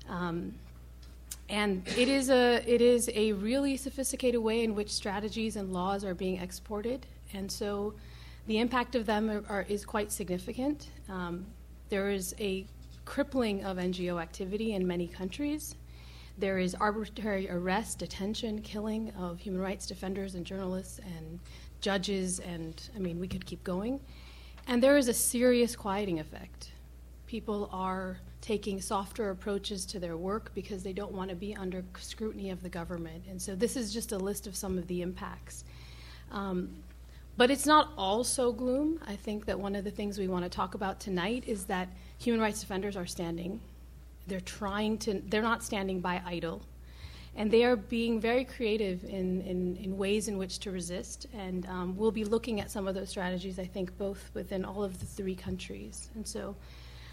Um, 0.10 0.56
and 1.48 1.88
it 1.98 2.10
is, 2.10 2.30
a, 2.30 2.62
it 2.68 2.82
is 2.82 3.10
a 3.16 3.32
really 3.32 3.78
sophisticated 3.78 4.42
way 4.42 4.62
in 4.62 4.76
which 4.76 4.90
strategies 4.90 5.56
and 5.56 5.72
laws 5.72 6.04
are 6.04 6.14
being 6.14 6.42
exported. 6.42 7.06
And 7.34 7.50
so 7.50 7.94
the 8.48 8.60
impact 8.60 8.96
of 8.96 9.06
them 9.06 9.30
are, 9.30 9.44
are, 9.48 9.66
is 9.70 9.86
quite 9.86 10.12
significant. 10.12 10.90
Um, 11.10 11.46
there 11.90 12.10
is 12.10 12.36
a 12.40 12.66
crippling 13.06 13.64
of 13.64 13.78
NGO 13.78 14.22
activity 14.22 14.74
in 14.74 14.86
many 14.86 15.08
countries. 15.08 15.76
There 16.38 16.58
is 16.58 16.76
arbitrary 16.76 17.50
arrest, 17.50 18.00
detention, 18.00 18.62
killing 18.62 19.12
of 19.12 19.40
human 19.40 19.62
rights 19.62 19.86
defenders 19.86 20.36
and 20.36 20.46
journalists 20.46 21.00
and 21.00 21.40
judges, 21.80 22.40
and 22.40 22.90
I 22.96 23.00
mean, 23.00 23.20
we 23.20 23.28
could 23.28 23.46
keep 23.46 23.64
going. 23.64 24.00
And 24.68 24.82
there 24.82 24.98
is 24.98 25.08
a 25.08 25.14
serious 25.14 25.76
quieting 25.76 26.20
effect. 26.20 26.72
People 27.28 27.70
are 27.72 28.18
taking 28.42 28.82
softer 28.82 29.30
approaches 29.30 29.86
to 29.86 30.00
their 30.00 30.18
work 30.18 30.52
because 30.56 30.84
they 30.84 30.94
don't 30.94 31.12
want 31.12 31.30
to 31.30 31.36
be 31.36 31.56
under 31.56 31.84
scrutiny 31.98 32.50
of 32.50 32.64
the 32.64 32.70
government. 32.70 33.24
And 33.30 33.42
so, 33.42 33.56
this 33.56 33.76
is 33.76 33.94
just 33.94 34.12
a 34.12 34.18
list 34.18 34.48
of 34.48 34.56
some 34.56 34.78
of 34.78 34.88
the 34.88 35.02
impacts. 35.02 35.66
Um, 36.32 36.70
but 37.38 37.50
it's 37.50 37.66
not 37.66 37.90
all 37.98 38.24
so 38.24 38.52
gloom. 38.52 39.00
I 39.08 39.16
think 39.16 39.46
that 39.46 39.60
one 39.60 39.76
of 39.76 39.84
the 39.84 39.92
things 39.92 40.18
we 40.18 40.28
want 40.28 40.44
to 40.46 40.50
talk 40.50 40.76
about 40.76 41.00
tonight 41.00 41.44
is 41.48 41.66
that 41.66 41.88
human 42.20 42.42
rights 42.42 42.62
defenders 42.62 42.96
are 42.96 43.06
standing. 43.06 43.60
They're 44.28 44.40
trying 44.40 44.98
to, 45.00 45.22
they're 45.28 45.42
not 45.42 45.64
standing 45.64 46.00
by 46.00 46.22
idle. 46.26 46.62
And 47.36 47.50
they 47.50 47.64
are 47.64 47.76
being 47.76 48.20
very 48.20 48.46
creative 48.46 49.04
in, 49.04 49.42
in, 49.42 49.78
in 49.78 49.98
ways 49.98 50.28
in 50.28 50.38
which 50.38 50.60
to 50.60 50.72
resist. 50.72 51.28
And 51.34 51.66
um, 51.66 51.98
we'll 51.98 52.12
be 52.12 52.26
looking 52.26 52.62
at 52.62 52.70
some 52.70 52.88
of 52.88 52.96
those 52.96 53.10
strategies, 53.10 53.58
I 53.58 53.66
think, 53.66 53.98
both 53.98 54.30
within 54.34 54.64
all 54.66 54.84
of 54.84 55.00
the 55.00 55.06
three 55.06 55.36
countries. 55.36 56.10
And 56.16 56.28
so 56.28 56.56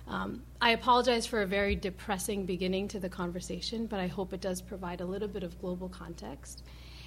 Um, 0.09 0.43
I 0.61 0.73
apologize 0.73 1.29
for 1.29 1.43
a 1.43 1.47
very 1.47 1.77
depressing 1.77 2.47
beginning 2.47 2.89
to 2.89 2.99
the 2.99 3.09
conversation, 3.09 3.87
but 3.87 4.01
I 4.01 4.09
hope 4.09 4.35
it 4.35 4.41
does 4.41 4.61
provide 4.63 5.01
a 5.01 5.07
little 5.07 5.29
bit 5.29 5.45
of 5.45 5.53
global 5.61 5.89
context. 5.89 6.65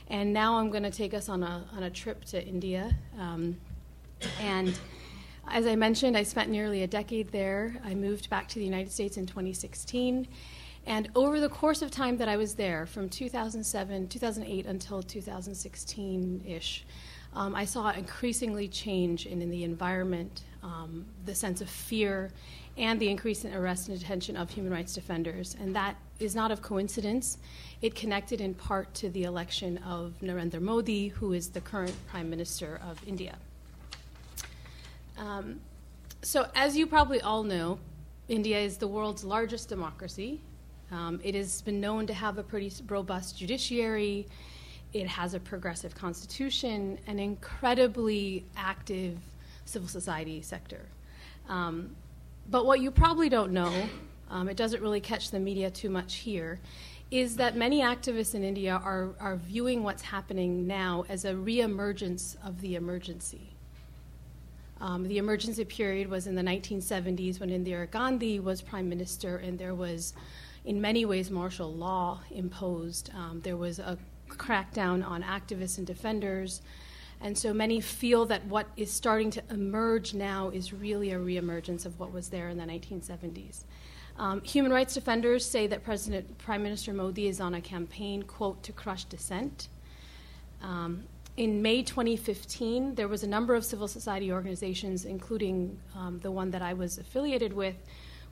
And 0.09 0.33
now 0.33 0.57
I'm 0.57 0.69
going 0.69 0.83
to 0.83 0.91
take 0.91 1.13
us 1.13 1.29
on 1.29 1.43
a, 1.43 1.65
on 1.75 1.83
a 1.83 1.89
trip 1.89 2.25
to 2.25 2.45
India. 2.45 2.95
Um, 3.19 3.57
and 4.39 4.77
as 5.49 5.67
I 5.67 5.75
mentioned, 5.75 6.17
I 6.17 6.23
spent 6.23 6.49
nearly 6.49 6.83
a 6.83 6.87
decade 6.87 7.31
there. 7.31 7.75
I 7.83 7.93
moved 7.93 8.29
back 8.29 8.47
to 8.49 8.59
the 8.59 8.65
United 8.65 8.91
States 8.91 9.17
in 9.17 9.25
2016. 9.25 10.27
And 10.85 11.09
over 11.15 11.39
the 11.39 11.49
course 11.49 11.81
of 11.81 11.91
time 11.91 12.17
that 12.17 12.27
I 12.27 12.35
was 12.35 12.55
there, 12.55 12.85
from 12.85 13.07
2007, 13.07 14.07
2008 14.07 14.65
until 14.65 15.01
2016 15.01 16.43
ish, 16.45 16.85
um, 17.35 17.55
I 17.55 17.65
saw 17.65 17.89
increasingly 17.91 18.67
change 18.67 19.25
in, 19.25 19.41
in 19.41 19.49
the 19.49 19.63
environment, 19.63 20.43
um, 20.61 21.05
the 21.25 21.33
sense 21.33 21.61
of 21.61 21.69
fear, 21.69 22.31
and 22.77 22.99
the 22.99 23.09
increase 23.09 23.45
in 23.45 23.53
arrest 23.53 23.89
and 23.89 23.99
detention 23.99 24.35
of 24.35 24.49
human 24.49 24.71
rights 24.71 24.93
defenders. 24.93 25.55
And 25.59 25.75
that 25.75 25.95
is 26.19 26.35
not 26.35 26.51
of 26.51 26.61
coincidence. 26.61 27.37
It 27.81 27.95
connected 27.95 28.41
in 28.41 28.53
part 28.53 28.93
to 28.95 29.09
the 29.09 29.23
election 29.23 29.77
of 29.79 30.13
Narendra 30.21 30.61
Modi, 30.61 31.09
who 31.09 31.33
is 31.33 31.49
the 31.49 31.61
current 31.61 31.93
Prime 32.07 32.29
Minister 32.29 32.79
of 32.87 32.99
India. 33.07 33.35
Um, 35.17 35.59
so, 36.21 36.47
as 36.55 36.75
you 36.75 36.87
probably 36.87 37.21
all 37.21 37.43
know, 37.43 37.79
India 38.27 38.57
is 38.59 38.77
the 38.77 38.87
world's 38.87 39.23
largest 39.23 39.69
democracy. 39.69 40.39
Um, 40.91 41.19
it 41.23 41.35
has 41.35 41.61
been 41.61 41.81
known 41.81 42.07
to 42.07 42.13
have 42.13 42.37
a 42.37 42.43
pretty 42.43 42.71
robust 42.87 43.37
judiciary. 43.37 44.27
It 44.93 45.07
has 45.07 45.33
a 45.33 45.39
progressive 45.39 45.95
constitution, 45.95 46.97
an 47.07 47.19
incredibly 47.19 48.45
active 48.55 49.17
civil 49.65 49.87
society 49.87 50.41
sector. 50.41 50.81
Um, 51.49 51.95
but 52.49 52.65
what 52.65 52.79
you 52.79 52.91
probably 52.91 53.29
don't 53.29 53.51
know, 53.51 53.73
um, 54.29 54.49
it 54.49 54.57
doesn't 54.57 54.81
really 54.81 55.01
catch 55.01 55.31
the 55.31 55.39
media 55.39 55.69
too 55.69 55.89
much 55.89 56.15
here, 56.15 56.59
is 57.11 57.35
that 57.35 57.55
many 57.55 57.81
activists 57.81 58.33
in 58.33 58.43
India 58.43 58.81
are, 58.83 59.09
are 59.19 59.35
viewing 59.35 59.83
what's 59.83 60.01
happening 60.01 60.65
now 60.65 61.05
as 61.09 61.25
a 61.25 61.33
reemergence 61.33 62.35
of 62.45 62.59
the 62.61 62.75
emergency. 62.75 63.53
Um, 64.81 65.07
the 65.07 65.17
emergency 65.17 65.63
period 65.63 66.09
was 66.09 66.27
in 66.27 66.35
the 66.35 66.41
1970s 66.41 67.39
when 67.39 67.49
Indira 67.49 67.89
Gandhi 67.89 68.39
was 68.39 68.61
prime 68.61 68.89
minister, 68.89 69.37
and 69.37 69.57
there 69.57 69.75
was, 69.75 70.13
in 70.65 70.81
many 70.81 71.05
ways, 71.05 71.31
martial 71.31 71.71
law 71.71 72.19
imposed. 72.31 73.09
Um, 73.15 73.39
there 73.43 73.55
was 73.55 73.79
a 73.79 73.97
crackdown 74.27 75.07
on 75.07 75.23
activists 75.23 75.77
and 75.77 75.87
defenders. 75.87 76.61
And 77.23 77.37
so 77.37 77.53
many 77.53 77.79
feel 77.79 78.25
that 78.25 78.45
what 78.47 78.67
is 78.75 78.91
starting 78.91 79.31
to 79.31 79.43
emerge 79.49 80.13
now 80.13 80.49
is 80.49 80.73
really 80.73 81.11
a 81.11 81.17
reemergence 81.17 81.85
of 81.85 81.97
what 81.97 82.11
was 82.11 82.27
there 82.27 82.49
in 82.49 82.57
the 82.57 82.65
1970s. 82.65 83.63
Um, 84.17 84.41
human 84.41 84.73
rights 84.73 84.93
defenders 84.93 85.45
say 85.45 85.65
that 85.67 85.85
President 85.85 86.37
Prime 86.37 86.61
Minister 86.61 86.91
Modi 86.91 87.27
is 87.27 87.39
on 87.39 87.55
a 87.55 87.61
campaign, 87.61 88.23
quote, 88.23 88.61
to 88.63 88.73
crush 88.73 89.05
dissent. 89.05 89.69
Um, 90.61 91.05
in 91.37 91.61
May 91.61 91.81
2015, 91.81 92.93
there 92.95 93.07
was 93.07 93.23
a 93.23 93.27
number 93.27 93.55
of 93.55 93.63
civil 93.63 93.87
society 93.87 94.29
organizations, 94.29 95.05
including 95.05 95.79
um, 95.95 96.19
the 96.19 96.29
one 96.29 96.51
that 96.51 96.61
I 96.61 96.73
was 96.73 96.97
affiliated 96.97 97.53
with, 97.53 97.75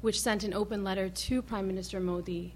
which 0.02 0.20
sent 0.20 0.44
an 0.44 0.54
open 0.54 0.84
letter 0.84 1.08
to 1.08 1.42
Prime 1.42 1.66
Minister 1.66 2.02
Modi 2.02 2.54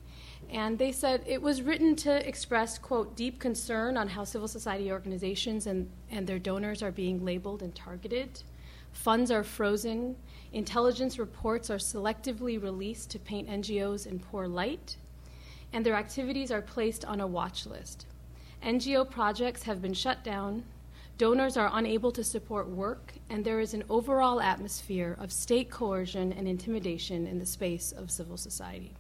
and 0.50 0.78
they 0.78 0.92
said 0.92 1.24
it 1.26 1.42
was 1.42 1.62
written 1.62 1.96
to 1.98 2.28
express, 2.28 2.78
quote, 2.78 3.16
deep 3.16 3.40
concern 3.40 3.98
on 3.98 4.08
how 4.08 4.24
civil 4.24 4.48
society 4.48 4.92
organizations 4.92 5.68
and, 5.68 5.90
and 6.10 6.28
their 6.28 6.40
donors 6.40 6.84
are 6.84 6.92
being 6.92 7.24
labeled 7.24 7.62
and 7.62 7.74
targeted. 7.76 8.44
Funds 8.92 9.32
are 9.32 9.44
frozen. 9.44 10.16
Intelligence 10.54 11.20
reports 11.20 11.70
are 11.70 11.78
selectively 11.78 12.62
released 12.62 13.12
to 13.12 13.20
paint 13.20 13.50
NGOs 13.50 14.08
in 14.08 14.20
poor 14.20 14.48
light. 14.48 14.98
And 15.74 15.86
their 15.86 15.96
activities 15.96 16.52
are 16.52 16.62
placed 16.62 17.04
on 17.04 17.20
a 17.20 17.28
watch 17.28 17.66
list. 17.66 18.06
NGO 18.64 19.10
projects 19.10 19.64
have 19.64 19.82
been 19.82 19.94
shut 19.94 20.24
down. 20.24 20.64
Donors 21.18 21.58
are 21.58 21.70
unable 21.74 22.12
to 22.12 22.24
support 22.24 22.68
work, 22.68 23.14
and 23.30 23.44
there 23.44 23.60
is 23.60 23.74
an 23.74 23.84
overall 23.90 24.42
atmosphere 24.42 25.16
of 25.20 25.32
state 25.32 25.70
coercion 25.70 26.34
and 26.34 26.48
intimidation 26.48 27.26
in 27.26 27.40
the 27.40 27.46
space 27.46 27.92
of 27.92 28.12
civil 28.12 28.38
society. 28.38 28.94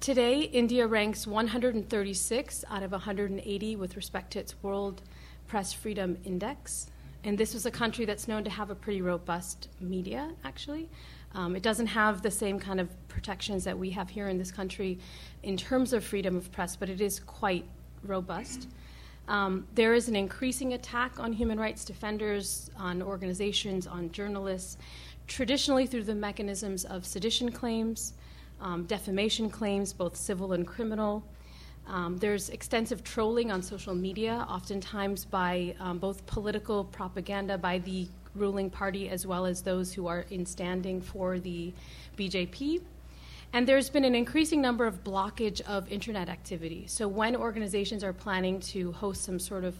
Today, 0.00 0.42
India 0.42 0.86
ranks 0.86 1.26
136 1.26 2.64
out 2.70 2.82
of 2.84 2.92
180 2.92 3.76
with 3.76 3.96
respect 3.96 4.30
to 4.32 4.38
its 4.38 4.54
World 4.62 5.02
Press 5.48 5.72
Freedom 5.72 6.16
Index. 6.24 6.86
And 7.24 7.36
this 7.36 7.52
was 7.52 7.66
a 7.66 7.70
country 7.70 8.04
that's 8.04 8.28
known 8.28 8.44
to 8.44 8.50
have 8.50 8.70
a 8.70 8.76
pretty 8.76 9.02
robust 9.02 9.68
media, 9.80 10.30
actually. 10.44 10.88
Um, 11.34 11.56
it 11.56 11.64
doesn't 11.64 11.88
have 11.88 12.22
the 12.22 12.30
same 12.30 12.60
kind 12.60 12.78
of 12.78 12.88
protections 13.08 13.64
that 13.64 13.76
we 13.76 13.90
have 13.90 14.08
here 14.08 14.28
in 14.28 14.38
this 14.38 14.52
country 14.52 15.00
in 15.42 15.56
terms 15.56 15.92
of 15.92 16.04
freedom 16.04 16.36
of 16.36 16.50
press, 16.52 16.76
but 16.76 16.88
it 16.88 17.00
is 17.00 17.18
quite 17.18 17.64
robust. 18.04 18.68
Um, 19.26 19.66
there 19.74 19.94
is 19.94 20.08
an 20.08 20.14
increasing 20.14 20.74
attack 20.74 21.18
on 21.18 21.32
human 21.32 21.58
rights 21.58 21.84
defenders, 21.84 22.70
on 22.78 23.02
organizations, 23.02 23.88
on 23.88 24.12
journalists, 24.12 24.78
traditionally 25.26 25.86
through 25.86 26.04
the 26.04 26.14
mechanisms 26.14 26.84
of 26.84 27.04
sedition 27.04 27.50
claims, 27.50 28.14
um, 28.60 28.84
defamation 28.84 29.50
claims, 29.50 29.92
both 29.92 30.16
civil 30.16 30.52
and 30.52 30.66
criminal. 30.66 31.24
Um, 31.86 32.18
there's 32.18 32.50
extensive 32.50 33.02
trolling 33.02 33.50
on 33.50 33.62
social 33.62 33.94
media, 33.94 34.46
oftentimes 34.48 35.24
by 35.24 35.74
um, 35.80 35.98
both 35.98 36.26
political 36.26 36.84
propaganda 36.84 37.56
by 37.56 37.78
the 37.78 38.06
ruling 38.34 38.68
party 38.68 39.08
as 39.08 39.26
well 39.26 39.46
as 39.46 39.62
those 39.62 39.92
who 39.92 40.06
are 40.06 40.24
in 40.30 40.44
standing 40.44 41.00
for 41.00 41.38
the 41.38 41.72
BJP. 42.16 42.82
And 43.52 43.66
there's 43.66 43.88
been 43.88 44.04
an 44.04 44.14
increasing 44.14 44.60
number 44.60 44.86
of 44.86 45.02
blockage 45.02 45.62
of 45.62 45.90
internet 45.90 46.28
activity. 46.28 46.84
So 46.86 47.08
when 47.08 47.34
organizations 47.34 48.04
are 48.04 48.12
planning 48.12 48.60
to 48.60 48.92
host 48.92 49.24
some 49.24 49.38
sort 49.38 49.64
of 49.64 49.74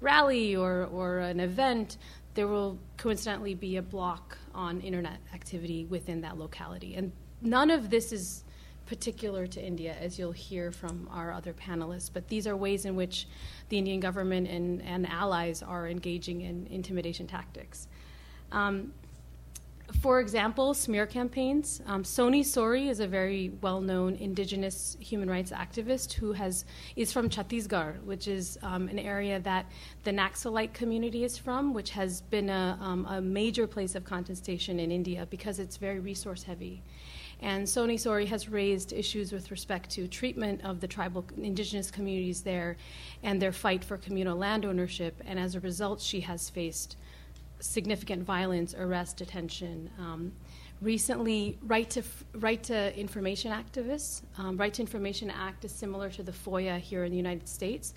rally 0.00 0.54
or, 0.54 0.84
or 0.84 1.18
an 1.18 1.40
event, 1.40 1.98
there 2.34 2.46
will 2.46 2.78
coincidentally 2.96 3.54
be 3.54 3.76
a 3.76 3.82
block 3.82 4.38
on 4.54 4.80
internet 4.80 5.18
activity 5.34 5.84
within 5.86 6.20
that 6.20 6.38
locality. 6.38 6.94
And 6.94 7.10
none 7.42 7.70
of 7.70 7.90
this 7.90 8.12
is 8.12 8.44
particular 8.86 9.46
to 9.46 9.62
India, 9.62 9.94
as 10.00 10.18
you'll 10.18 10.32
hear 10.32 10.72
from 10.72 11.08
our 11.12 11.30
other 11.30 11.52
panelists, 11.52 12.10
but 12.12 12.26
these 12.28 12.46
are 12.46 12.56
ways 12.56 12.86
in 12.86 12.96
which 12.96 13.28
the 13.68 13.76
Indian 13.76 14.00
government 14.00 14.48
and, 14.48 14.80
and 14.82 15.06
allies 15.06 15.62
are 15.62 15.86
engaging 15.88 16.40
in 16.40 16.66
intimidation 16.70 17.26
tactics. 17.26 17.86
Um, 18.50 18.92
for 20.00 20.20
example, 20.20 20.74
smear 20.74 21.06
campaigns. 21.06 21.80
Um, 21.86 22.02
Sori 22.02 22.88
is 22.88 23.00
a 23.00 23.06
very 23.06 23.52
well-known 23.62 24.16
indigenous 24.16 24.96
human 25.00 25.30
rights 25.30 25.50
activist 25.50 26.12
who 26.12 26.32
has 26.32 26.66
is 26.94 27.10
from 27.10 27.28
Chhattisgarh, 27.28 28.02
which 28.04 28.28
is 28.28 28.58
um, 28.62 28.88
an 28.88 28.98
area 28.98 29.40
that 29.40 29.66
the 30.04 30.10
Naxalite 30.10 30.74
community 30.74 31.24
is 31.24 31.38
from, 31.38 31.72
which 31.72 31.90
has 31.90 32.20
been 32.20 32.50
a, 32.50 32.78
um, 32.80 33.06
a 33.06 33.20
major 33.20 33.66
place 33.66 33.94
of 33.94 34.04
contestation 34.04 34.78
in 34.78 34.92
India 34.92 35.26
because 35.30 35.58
it's 35.58 35.78
very 35.78 36.00
resource 36.00 36.42
heavy. 36.42 36.82
And 37.40 37.66
Soni 37.66 37.94
Sori 37.94 38.26
has 38.26 38.48
raised 38.48 38.92
issues 38.92 39.32
with 39.32 39.50
respect 39.50 39.90
to 39.90 40.08
treatment 40.08 40.64
of 40.64 40.80
the 40.80 40.88
tribal 40.88 41.24
indigenous 41.36 41.90
communities 41.90 42.42
there 42.42 42.76
and 43.22 43.40
their 43.40 43.52
fight 43.52 43.84
for 43.84 43.96
communal 43.96 44.36
land 44.36 44.64
ownership. 44.64 45.22
And 45.24 45.38
as 45.38 45.54
a 45.54 45.60
result, 45.60 46.00
she 46.00 46.20
has 46.22 46.50
faced 46.50 46.96
significant 47.60 48.24
violence, 48.24 48.74
arrest, 48.74 49.16
detention. 49.16 49.90
Um, 49.98 50.32
recently, 50.80 51.58
right 51.62 51.88
to 51.90 52.02
right 52.34 52.62
to 52.64 52.96
information 52.98 53.52
activists. 53.52 54.22
Um, 54.36 54.56
right 54.56 54.72
to 54.74 54.82
Information 54.82 55.30
Act 55.30 55.64
is 55.64 55.72
similar 55.72 56.10
to 56.10 56.22
the 56.22 56.32
FOIA 56.32 56.78
here 56.78 57.04
in 57.04 57.10
the 57.10 57.16
United 57.16 57.48
States. 57.48 57.94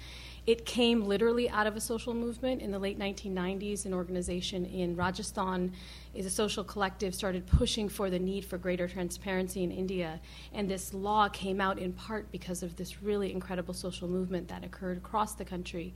It 0.47 0.65
came 0.65 1.05
literally 1.05 1.47
out 1.51 1.67
of 1.67 1.75
a 1.75 1.81
social 1.81 2.15
movement 2.15 2.63
in 2.63 2.71
the 2.71 2.79
late 2.79 2.97
1990s. 2.97 3.85
An 3.85 3.93
organization 3.93 4.65
in 4.65 4.95
Rajasthan 4.95 5.71
is 6.15 6.25
a 6.25 6.31
social 6.31 6.63
collective 6.63 7.13
started 7.13 7.45
pushing 7.45 7.87
for 7.87 8.09
the 8.09 8.17
need 8.17 8.43
for 8.43 8.57
greater 8.57 8.87
transparency 8.87 9.63
in 9.63 9.71
India. 9.71 10.19
And 10.51 10.67
this 10.67 10.95
law 10.95 11.29
came 11.29 11.61
out 11.61 11.77
in 11.77 11.93
part 11.93 12.31
because 12.31 12.63
of 12.63 12.75
this 12.75 13.03
really 13.03 13.31
incredible 13.31 13.75
social 13.75 14.07
movement 14.07 14.47
that 14.47 14.65
occurred 14.65 14.97
across 14.97 15.35
the 15.35 15.45
country. 15.45 15.93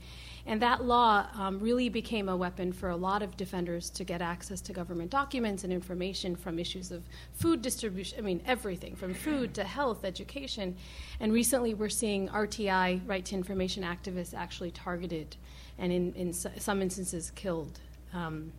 And 0.48 0.62
that 0.62 0.86
law 0.86 1.26
um, 1.34 1.60
really 1.60 1.90
became 1.90 2.30
a 2.30 2.38
weapon 2.38 2.72
for 2.72 2.90
a 2.90 2.96
lot 2.96 3.24
of 3.24 3.36
defenders 3.36 3.90
to 3.92 4.04
get 4.04 4.22
access 4.22 4.62
to 4.62 4.74
government 4.74 5.10
documents 5.10 5.64
and 5.64 5.74
information 5.74 6.36
from 6.36 6.60
issues 6.60 6.92
of 6.92 7.04
food 7.34 7.64
distribution, 7.64 8.20
I 8.20 8.22
mean, 8.22 8.42
everything 8.46 8.96
from 8.96 9.14
food 9.16 9.56
to 9.56 9.64
health, 9.64 10.06
education. 10.06 10.76
And 11.20 11.34
recently 11.34 11.74
we're 11.74 11.90
seeing 11.90 12.30
RTI, 12.30 13.02
right 13.08 13.26
to 13.26 13.36
information 13.36 13.84
activists, 13.84 14.36
actually 14.36 14.70
targeted 14.72 15.36
and 15.80 15.92
in, 15.92 16.14
in 16.14 16.32
some 16.32 16.82
instances 16.82 17.32
killed. 17.32 17.80
Um, 18.14 18.52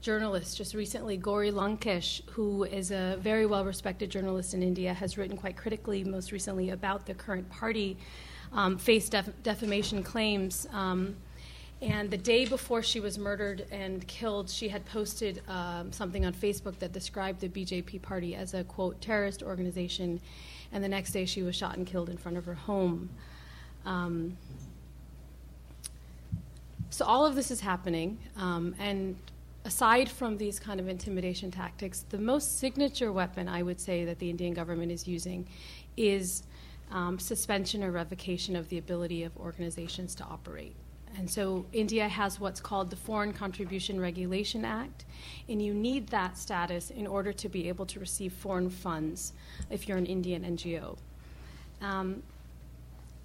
journalist 0.00 0.56
just 0.56 0.74
recently, 0.74 1.16
Gauri 1.16 1.50
Lankesh, 1.50 2.26
who 2.30 2.64
is 2.64 2.90
a 2.90 3.18
very 3.20 3.46
well 3.46 3.64
respected 3.64 4.10
journalist 4.10 4.54
in 4.54 4.62
India, 4.62 4.94
has 4.94 5.18
written 5.18 5.36
quite 5.36 5.56
critically, 5.56 6.02
most 6.04 6.32
recently, 6.32 6.70
about 6.70 7.06
the 7.06 7.14
current 7.14 7.48
party, 7.50 7.98
um, 8.52 8.78
faced 8.78 9.12
def- 9.12 9.42
defamation 9.42 10.02
claims. 10.02 10.66
Um, 10.72 11.16
And 11.82 12.10
the 12.10 12.18
day 12.18 12.44
before 12.44 12.82
she 12.82 13.00
was 13.00 13.18
murdered 13.18 13.64
and 13.70 14.06
killed, 14.06 14.50
she 14.50 14.68
had 14.68 14.84
posted 14.84 15.40
um, 15.48 15.90
something 15.92 16.26
on 16.26 16.34
Facebook 16.34 16.78
that 16.80 16.92
described 16.92 17.40
the 17.40 17.48
BJP 17.48 18.02
party 18.02 18.34
as 18.34 18.52
a 18.52 18.64
quote 18.64 19.00
terrorist 19.00 19.42
organization. 19.42 20.20
And 20.72 20.84
the 20.84 20.88
next 20.88 21.12
day, 21.12 21.24
she 21.24 21.42
was 21.42 21.56
shot 21.56 21.78
and 21.78 21.86
killed 21.86 22.10
in 22.10 22.18
front 22.18 22.36
of 22.36 22.44
her 22.44 22.54
home. 22.54 23.08
Um, 23.86 24.36
so 26.90 27.06
all 27.06 27.24
of 27.24 27.34
this 27.34 27.50
is 27.50 27.60
happening, 27.60 28.18
um, 28.36 28.74
and 28.78 29.16
aside 29.64 30.08
from 30.10 30.36
these 30.36 30.60
kind 30.60 30.80
of 30.80 30.88
intimidation 30.88 31.50
tactics, 31.50 32.04
the 32.10 32.18
most 32.18 32.58
signature 32.58 33.10
weapon 33.10 33.48
I 33.48 33.62
would 33.62 33.80
say 33.80 34.04
that 34.04 34.18
the 34.18 34.28
Indian 34.28 34.52
government 34.52 34.92
is 34.92 35.08
using 35.08 35.46
is 35.96 36.42
um, 36.90 37.18
suspension 37.18 37.82
or 37.84 37.90
revocation 37.90 38.56
of 38.56 38.68
the 38.68 38.78
ability 38.78 39.22
of 39.22 39.36
organizations 39.36 40.14
to 40.16 40.24
operate. 40.24 40.74
And 41.16 41.28
so 41.28 41.66
India 41.72 42.08
has 42.08 42.38
what's 42.38 42.60
called 42.60 42.90
the 42.90 42.96
Foreign 42.96 43.32
Contribution 43.32 44.00
Regulation 44.00 44.64
Act, 44.64 45.04
and 45.48 45.60
you 45.60 45.74
need 45.74 46.06
that 46.08 46.38
status 46.38 46.90
in 46.90 47.06
order 47.06 47.32
to 47.32 47.48
be 47.48 47.68
able 47.68 47.86
to 47.86 48.00
receive 48.00 48.32
foreign 48.32 48.70
funds 48.70 49.32
if 49.70 49.88
you're 49.88 49.98
an 49.98 50.06
Indian 50.06 50.44
NGO. 50.44 50.96
Um, 51.80 52.22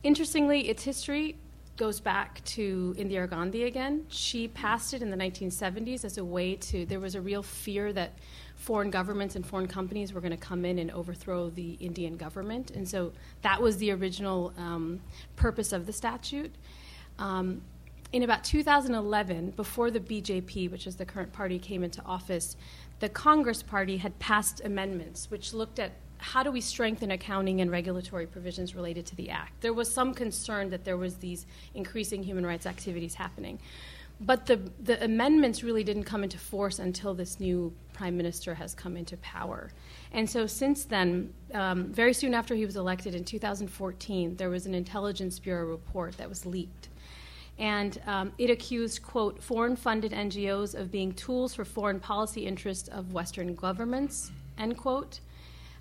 interestingly, 0.03 0.69
its 0.69 0.83
history 0.83 1.35
goes 1.77 1.99
back 1.99 2.43
to 2.45 2.95
Indira 2.97 3.29
Gandhi 3.29 3.63
again. 3.63 4.05
She 4.07 4.47
passed 4.47 4.93
it 4.93 5.01
in 5.01 5.11
the 5.11 5.17
1970s 5.17 6.05
as 6.05 6.17
a 6.17 6.23
way 6.23 6.55
to, 6.55 6.85
there 6.85 7.01
was 7.01 7.15
a 7.15 7.21
real 7.21 7.43
fear 7.43 7.91
that 7.93 8.13
foreign 8.55 8.89
governments 8.89 9.35
and 9.35 9.45
foreign 9.45 9.67
companies 9.67 10.13
were 10.13 10.21
going 10.21 10.31
to 10.31 10.37
come 10.37 10.65
in 10.65 10.79
and 10.79 10.89
overthrow 10.91 11.49
the 11.49 11.73
Indian 11.79 12.17
government. 12.17 12.71
And 12.71 12.87
so 12.87 13.11
that 13.41 13.61
was 13.61 13.77
the 13.77 13.91
original 13.91 14.53
um, 14.57 15.01
purpose 15.35 15.71
of 15.71 15.85
the 15.85 15.93
statute. 15.93 16.53
Um, 17.19 17.61
in 18.11 18.23
about 18.23 18.43
2011, 18.43 19.51
before 19.51 19.91
the 19.91 19.99
BJP, 19.99 20.71
which 20.71 20.87
is 20.87 20.95
the 20.95 21.05
current 21.05 21.33
party, 21.33 21.59
came 21.59 21.83
into 21.83 22.01
office, 22.03 22.55
the 22.99 23.09
Congress 23.09 23.61
Party 23.61 23.97
had 23.97 24.17
passed 24.19 24.61
amendments 24.63 25.29
which 25.29 25.53
looked 25.53 25.79
at 25.79 25.91
how 26.17 26.43
do 26.43 26.51
we 26.51 26.61
strengthen 26.61 27.11
accounting 27.11 27.61
and 27.61 27.69
regulatory 27.69 28.25
provisions 28.25 28.73
related 28.73 29.05
to 29.05 29.15
the 29.15 29.29
act. 29.29 29.61
There 29.61 29.73
was 29.73 29.93
some 29.93 30.13
concern 30.13 30.69
that 30.69 30.85
there 30.85 30.97
was 30.97 31.17
these 31.17 31.45
increasing 31.73 32.23
human 32.23 32.45
rights 32.45 32.65
activities 32.65 33.15
happening. 33.15 33.59
But 34.21 34.45
the, 34.45 34.57
the 34.81 35.03
amendments 35.03 35.61
really 35.63 35.83
didn't 35.83 36.05
come 36.05 36.23
into 36.23 36.37
force 36.37 36.79
until 36.79 37.13
this 37.13 37.39
new 37.39 37.73
prime 37.93 38.15
minister 38.15 38.53
has 38.55 38.73
come 38.73 38.95
into 38.95 39.17
power. 39.17 39.71
And 40.13 40.29
so, 40.29 40.47
since 40.47 40.85
then, 40.85 41.33
um, 41.53 41.91
very 41.91 42.13
soon 42.13 42.33
after 42.33 42.55
he 42.55 42.65
was 42.65 42.77
elected 42.77 43.13
in 43.13 43.25
2014, 43.25 44.37
there 44.37 44.49
was 44.49 44.65
an 44.65 44.73
Intelligence 44.73 45.37
Bureau 45.39 45.65
report 45.65 46.17
that 46.17 46.29
was 46.29 46.45
leaked 46.45 46.89
and 47.57 48.01
um, 48.05 48.33
it 48.37 48.49
accused, 48.49 49.01
quote, 49.01 49.41
foreign 49.41 49.75
funded 49.75 50.11
NGOs 50.11 50.75
of 50.75 50.91
being 50.91 51.13
tools 51.13 51.53
for 51.53 51.63
foreign 51.63 51.99
policy 51.99 52.45
interests 52.45 52.89
of 52.89 53.13
Western 53.13 53.55
governments, 53.55 54.31
end 54.57 54.77
quote. 54.77 55.21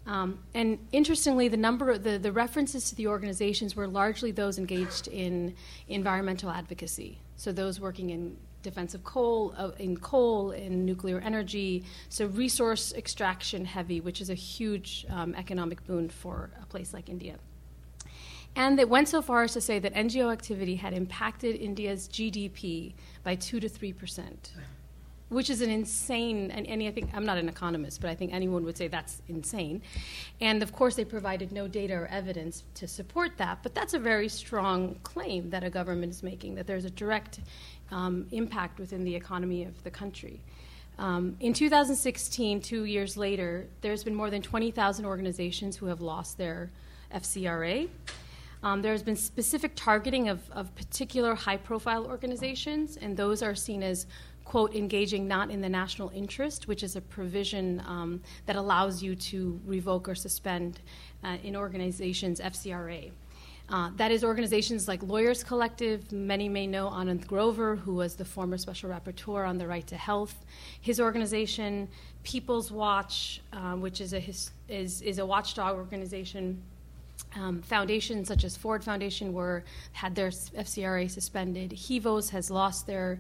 Um, 0.06 0.38
and 0.54 0.78
interestingly, 0.92 1.48
the 1.48 1.56
number, 1.56 1.98
the, 1.98 2.18
the 2.18 2.30
references 2.30 2.90
to 2.90 2.94
the 2.94 3.06
organizations 3.08 3.74
were 3.74 3.88
largely 3.88 4.30
those 4.30 4.58
engaged 4.58 5.08
in 5.08 5.54
environmental 5.88 6.50
advocacy. 6.50 7.18
So 7.36 7.52
those 7.52 7.80
working 7.80 8.10
in 8.10 8.36
defense 8.62 8.94
of 8.94 9.04
coal, 9.04 9.54
uh, 9.56 9.70
in 9.78 9.96
coal, 9.96 10.50
in 10.50 10.84
nuclear 10.84 11.20
energy, 11.20 11.84
so 12.08 12.26
resource 12.26 12.92
extraction 12.94 13.64
heavy, 13.64 14.00
which 14.00 14.20
is 14.20 14.30
a 14.30 14.34
huge 14.34 15.06
um, 15.10 15.34
economic 15.34 15.86
boon 15.86 16.08
for 16.08 16.50
a 16.60 16.66
place 16.66 16.92
like 16.92 17.08
India. 17.08 17.36
And 18.56 18.78
they 18.78 18.84
went 18.84 19.08
so 19.08 19.20
far 19.20 19.42
as 19.42 19.52
to 19.54 19.60
say 19.60 19.78
that 19.80 19.94
NGO 19.94 20.32
activity 20.32 20.76
had 20.76 20.92
impacted 20.92 21.56
India's 21.56 22.08
GDP 22.08 22.94
by 23.22 23.34
2 23.34 23.60
to 23.60 23.68
3 23.68 23.92
percent, 23.92 24.52
which 25.28 25.50
is 25.50 25.60
an 25.60 25.70
insane, 25.70 26.50
and, 26.50 26.66
and 26.66 26.82
I 26.82 26.90
think, 26.90 27.10
I'm 27.14 27.24
not 27.24 27.38
an 27.38 27.48
economist, 27.48 28.00
but 28.00 28.10
I 28.10 28.14
think 28.14 28.32
anyone 28.32 28.64
would 28.64 28.76
say 28.76 28.88
that's 28.88 29.22
insane. 29.28 29.82
And 30.40 30.62
of 30.62 30.72
course, 30.72 30.94
they 30.94 31.04
provided 31.04 31.50
no 31.50 31.66
data 31.66 31.94
or 31.94 32.06
evidence 32.06 32.64
to 32.74 32.87
support 32.87 33.37
that, 33.38 33.62
but 33.62 33.74
that's 33.74 33.94
a 33.94 33.98
very 33.98 34.28
strong 34.28 34.96
claim 35.02 35.50
that 35.50 35.64
a 35.64 35.70
government 35.70 36.12
is 36.12 36.22
making, 36.22 36.54
that 36.56 36.66
there's 36.66 36.84
a 36.84 36.90
direct 36.90 37.40
um, 37.90 38.26
impact 38.32 38.78
within 38.78 39.04
the 39.04 39.14
economy 39.14 39.64
of 39.64 39.82
the 39.82 39.90
country. 39.90 40.40
Um, 40.98 41.37
in 41.40 41.52
2016, 41.52 42.60
two 42.60 42.84
years 42.84 43.16
later, 43.16 43.66
there's 43.80 44.04
been 44.04 44.14
more 44.14 44.30
than 44.30 44.42
20,000 44.42 45.04
organizations 45.04 45.76
who 45.76 45.87
have 45.87 46.00
lost 46.00 46.38
their 46.38 46.70
FCRA. 47.12 47.88
Um, 48.62 48.80
there's 48.80 49.02
been 49.02 49.16
specific 49.16 49.72
targeting 49.74 50.28
of, 50.28 50.50
of 50.52 50.74
particular 50.74 51.34
high 51.34 51.56
profile 51.56 52.06
organizations, 52.06 52.96
and 52.96 53.16
those 53.16 53.42
are 53.42 53.54
seen 53.54 53.82
as, 53.82 54.06
quote, 54.44 54.74
engaging 54.74 55.26
not 55.26 55.50
in 55.50 55.61
the 55.61 55.68
national 55.68 56.11
interest, 56.11 56.68
which 56.68 56.83
is 56.83 56.96
a 56.96 57.00
provision 57.00 57.83
um, 57.87 58.20
that 58.46 58.57
allows 58.57 59.02
you 59.02 59.16
to 59.16 59.61
revoke 59.64 60.09
or 60.09 60.14
suspend 60.14 60.80
uh, 61.22 61.37
in 61.42 61.57
organizations' 61.57 62.40
FCRA. 62.40 63.11
Uh, 63.70 63.90
that 63.96 64.11
is 64.11 64.22
organizations 64.22 64.87
like 64.87 65.02
Lawyers 65.02 65.42
Collective. 65.42 66.12
Many 66.12 66.50
may 66.50 66.66
know 66.66 66.88
Anand 66.90 67.26
Grover, 67.26 67.76
who 67.76 67.94
was 67.94 68.14
the 68.14 68.24
former 68.24 68.59
special 68.59 68.90
rapporteur 68.90 69.48
on 69.48 69.57
the 69.57 69.66
right 69.66 69.87
to 69.87 69.96
health. 69.96 70.44
His 70.83 71.00
organization, 71.00 71.88
People's 72.24 72.70
Watch, 72.70 73.40
uh, 73.54 73.72
which 73.72 74.02
is 74.02 74.12
a, 74.12 74.20
his, 74.20 74.50
is, 74.68 75.00
is 75.00 75.18
a 75.18 75.24
watchdog 75.24 75.76
organization 75.76 76.62
um, 77.37 77.62
foundations 77.62 78.28
such 78.28 78.44
as 78.44 78.57
Ford 78.57 78.85
Foundation 78.85 79.33
were 79.33 79.64
had 79.92 80.14
their 80.14 80.28
FCRA 80.28 81.11
suspended. 81.11 81.70
Hivos 81.70 82.30
has 82.30 82.50
lost 82.50 82.87
their 82.87 83.18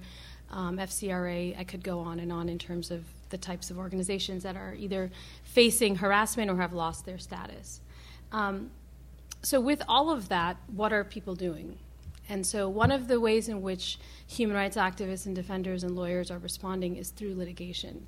um, 0.50 0.78
FCRA. 0.78 1.58
I 1.58 1.64
could 1.64 1.82
go 1.82 1.98
on 2.00 2.20
and 2.20 2.32
on 2.32 2.48
in 2.48 2.58
terms 2.58 2.90
of 2.90 3.04
the 3.30 3.38
types 3.38 3.70
of 3.70 3.78
organizations 3.78 4.42
that 4.42 4.56
are 4.56 4.74
either 4.78 5.10
facing 5.42 5.96
harassment 5.96 6.50
or 6.50 6.56
have 6.56 6.72
lost 6.72 7.04
their 7.04 7.18
status. 7.18 7.80
Um, 8.32 8.70
so, 9.42 9.60
with 9.60 9.82
all 9.88 10.10
of 10.10 10.28
that, 10.28 10.56
what 10.68 10.92
are 10.92 11.04
people 11.04 11.34
doing? 11.34 11.78
And 12.28 12.46
so, 12.46 12.68
one 12.68 12.90
of 12.90 13.08
the 13.08 13.20
ways 13.20 13.48
in 13.48 13.60
which 13.60 13.98
human 14.26 14.56
rights 14.56 14.76
activists 14.76 15.26
and 15.26 15.34
defenders 15.34 15.84
and 15.84 15.94
lawyers 15.94 16.30
are 16.30 16.38
responding 16.38 16.96
is 16.96 17.10
through 17.10 17.34
litigation. 17.34 18.06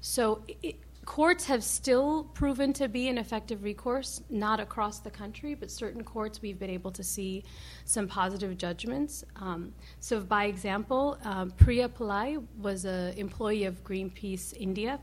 So, 0.00 0.42
it, 0.62 0.76
courts 1.08 1.46
have 1.46 1.64
still 1.64 2.24
proven 2.34 2.70
to 2.70 2.86
be 2.86 3.08
an 3.08 3.16
effective 3.16 3.64
recourse, 3.64 4.20
not 4.28 4.60
across 4.60 4.98
the 4.98 5.10
country, 5.10 5.54
but 5.54 5.70
certain 5.70 6.04
courts 6.04 6.42
we've 6.42 6.58
been 6.58 6.68
able 6.68 6.90
to 6.90 7.02
see 7.02 7.42
some 7.86 8.06
positive 8.06 8.58
judgments. 8.58 9.24
Um, 9.36 9.72
so, 10.00 10.20
by 10.20 10.44
example, 10.44 11.16
um, 11.24 11.50
Priya 11.52 11.88
Pillai 11.88 12.44
was 12.60 12.84
an 12.84 13.14
employee 13.16 13.64
of 13.64 13.82
Greenpeace 13.84 14.52
India, 14.60 15.00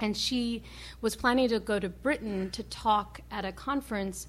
and 0.00 0.16
she 0.16 0.62
was 1.02 1.14
planning 1.14 1.50
to 1.50 1.60
go 1.60 1.78
to 1.78 1.90
Britain 1.90 2.50
to 2.52 2.62
talk 2.62 3.20
at 3.30 3.44
a 3.44 3.52
conference. 3.52 4.26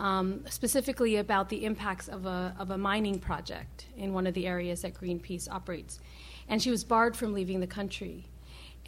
Um, 0.00 0.44
specifically 0.48 1.16
about 1.16 1.48
the 1.48 1.64
impacts 1.64 2.06
of 2.06 2.24
a, 2.24 2.54
of 2.56 2.70
a 2.70 2.78
mining 2.78 3.18
project 3.18 3.86
in 3.96 4.12
one 4.12 4.28
of 4.28 4.34
the 4.34 4.46
areas 4.46 4.82
that 4.82 4.94
Greenpeace 4.94 5.50
operates. 5.50 5.98
And 6.48 6.62
she 6.62 6.70
was 6.70 6.84
barred 6.84 7.16
from 7.16 7.32
leaving 7.32 7.58
the 7.58 7.66
country 7.66 8.28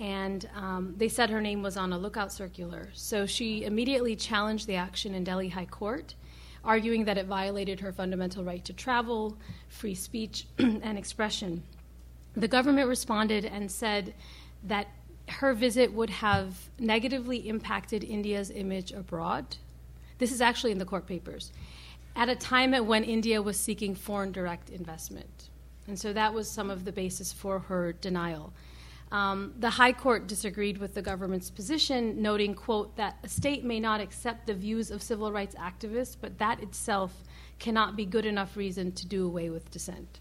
and 0.01 0.49
um, 0.57 0.95
they 0.97 1.09
said 1.09 1.29
her 1.29 1.43
name 1.43 1.63
was 1.63 1.77
on 1.77 1.93
a 1.93 1.99
lookout 1.99 2.33
circular. 2.33 2.89
So 2.95 3.27
she 3.27 3.65
immediately 3.65 4.17
challenged 4.17 4.67
the 4.67 4.77
action 4.77 5.15
in 5.15 5.25
Delhi 5.25 5.51
High 5.51 5.67
Court, 5.67 6.15
arguing 6.65 7.05
that 7.05 7.19
it 7.19 7.27
violated 7.27 7.81
her 7.81 7.93
fundamental 7.93 8.43
right 8.43 8.65
to 8.65 8.73
travel, 8.73 9.37
free 9.69 9.95
speech, 9.95 10.47
and 10.59 10.97
expression. 10.97 11.63
The 12.35 12.49
government 12.49 12.89
responded 12.89 13.45
and 13.45 13.71
said 13.71 14.15
that 14.65 14.89
her 15.29 15.53
visit 15.53 15.93
would 15.93 16.11
have 16.11 16.71
negatively 16.79 17.47
impacted 17.47 18.03
India's 18.03 18.51
image 18.51 18.93
abroad. 18.93 19.57
This 20.17 20.33
is 20.33 20.41
actually 20.41 20.73
in 20.73 20.79
the 20.79 20.87
court 20.87 21.07
papers. 21.07 21.53
At 22.17 22.31
a 22.31 22.37
time 22.37 22.73
when 22.87 23.05
India 23.05 23.43
was 23.43 23.61
seeking 23.61 23.95
foreign 23.95 24.33
direct 24.33 24.71
investment. 24.71 25.51
And 25.87 25.99
so 25.99 26.15
that 26.15 26.33
was 26.33 26.51
some 26.51 26.71
of 26.71 26.87
the 26.87 26.93
basis 26.93 27.33
for 27.33 27.59
her 27.59 27.93
denial. 27.93 28.55
Um, 29.13 29.55
the 29.59 29.71
High 29.71 29.93
Court 29.93 30.29
disagreed 30.29 30.79
with 30.79 30.95
the 30.95 31.03
government's 31.03 31.51
position, 31.51 32.23
noting, 32.23 32.55
quote, 32.55 32.97
that 32.97 33.17
a 33.25 33.29
state 33.29 33.65
may 33.65 33.81
not 33.81 34.01
accept 34.01 34.47
the 34.47 34.55
views 34.55 34.91
of 34.91 35.03
civil 35.03 35.33
rights 35.33 35.57
activists, 35.57 36.17
but 36.21 36.39
that 36.39 36.63
itself 36.63 37.25
cannot 37.59 37.97
be 37.97 38.05
good 38.05 38.25
enough 38.25 38.57
reason 38.57 38.93
to 38.93 39.07
do 39.07 39.27
away 39.27 39.51
with 39.51 39.71
dissent. 39.71 40.21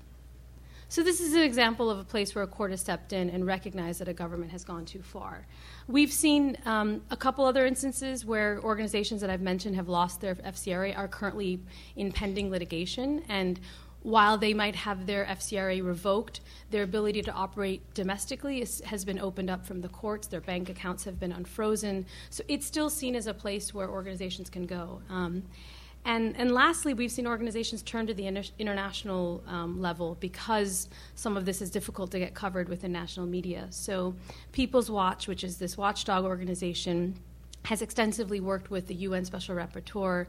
So, 0.92 1.04
this 1.04 1.22
is 1.22 1.36
an 1.36 1.42
example 1.42 1.92
of 1.92 2.00
a 2.00 2.04
place 2.04 2.34
where 2.34 2.44
a 2.44 2.48
court 2.48 2.72
has 2.72 2.82
stepped 2.82 3.14
in 3.14 3.30
and 3.30 3.46
recognized 3.46 4.02
that 4.02 4.08
a 4.08 4.14
government 4.14 4.50
has 4.50 4.64
gone 4.64 4.86
too 4.86 5.04
far. 5.04 5.46
We've 5.88 6.12
seen 6.12 6.58
um, 6.66 7.04
a 7.12 7.16
couple 7.16 7.46
other 7.46 7.68
instances 7.68 8.26
where 8.26 8.60
organizations 8.64 9.22
that 9.22 9.30
I've 9.30 9.40
mentioned 9.42 9.76
have 9.76 9.88
lost 9.88 10.20
their 10.20 10.34
FCRA 10.34 10.98
are 10.98 11.08
currently 11.08 11.60
in 11.96 12.12
pending 12.12 12.50
litigation, 12.50 13.22
and 13.30 13.60
while 14.04 14.38
they 14.38 14.54
might 14.54 14.76
have 14.76 15.06
their 15.06 15.26
FCRA 15.26 15.86
revoked, 15.86 16.42
their 16.72 16.84
ability 16.84 17.22
to 17.24 17.32
operate 17.32 17.82
domestically 17.94 18.62
is, 18.62 18.82
has 18.86 19.04
been 19.04 19.20
opened 19.20 19.50
up 19.50 19.66
from 19.66 19.82
the 19.82 19.90
courts. 19.90 20.28
Their 20.28 20.42
bank 20.42 20.70
accounts 20.70 21.04
have 21.04 21.20
been 21.20 21.32
unfrozen. 21.32 22.06
So 22.30 22.44
it's 22.48 22.66
still 22.66 22.90
seen 22.90 23.16
as 23.16 23.28
a 23.28 23.34
place 23.34 23.74
where 23.74 23.90
organizations 23.90 24.50
can 24.50 24.66
go. 24.66 25.02
Um, 25.10 25.44
And, 26.06 26.34
and 26.38 26.54
lastly, 26.54 26.94
we've 26.94 27.12
seen 27.12 27.28
organizations 27.28 27.82
turn 27.84 28.08
to 28.08 28.14
the 28.14 28.26
inter- 28.26 28.54
international 28.58 29.44
um, 29.48 29.82
level 29.82 30.16
because 30.22 30.88
some 31.16 31.36
of 31.36 31.44
this 31.44 31.62
is 31.62 31.70
difficult 31.70 32.10
to 32.12 32.20
get 32.20 32.34
covered 32.34 32.70
within 32.70 32.94
national 32.94 33.26
media. 33.26 33.68
So, 33.70 34.16
People's 34.54 34.90
Watch, 34.90 35.28
which 35.28 35.44
is 35.44 35.58
this 35.58 35.78
watchdog 35.78 36.24
organization, 36.24 37.16
has 37.70 37.84
extensively 37.84 38.40
worked 38.40 38.72
with 38.72 38.88
the 38.88 38.96
UN 38.96 39.24
Special 39.24 39.56
Rapporteur, 39.56 40.26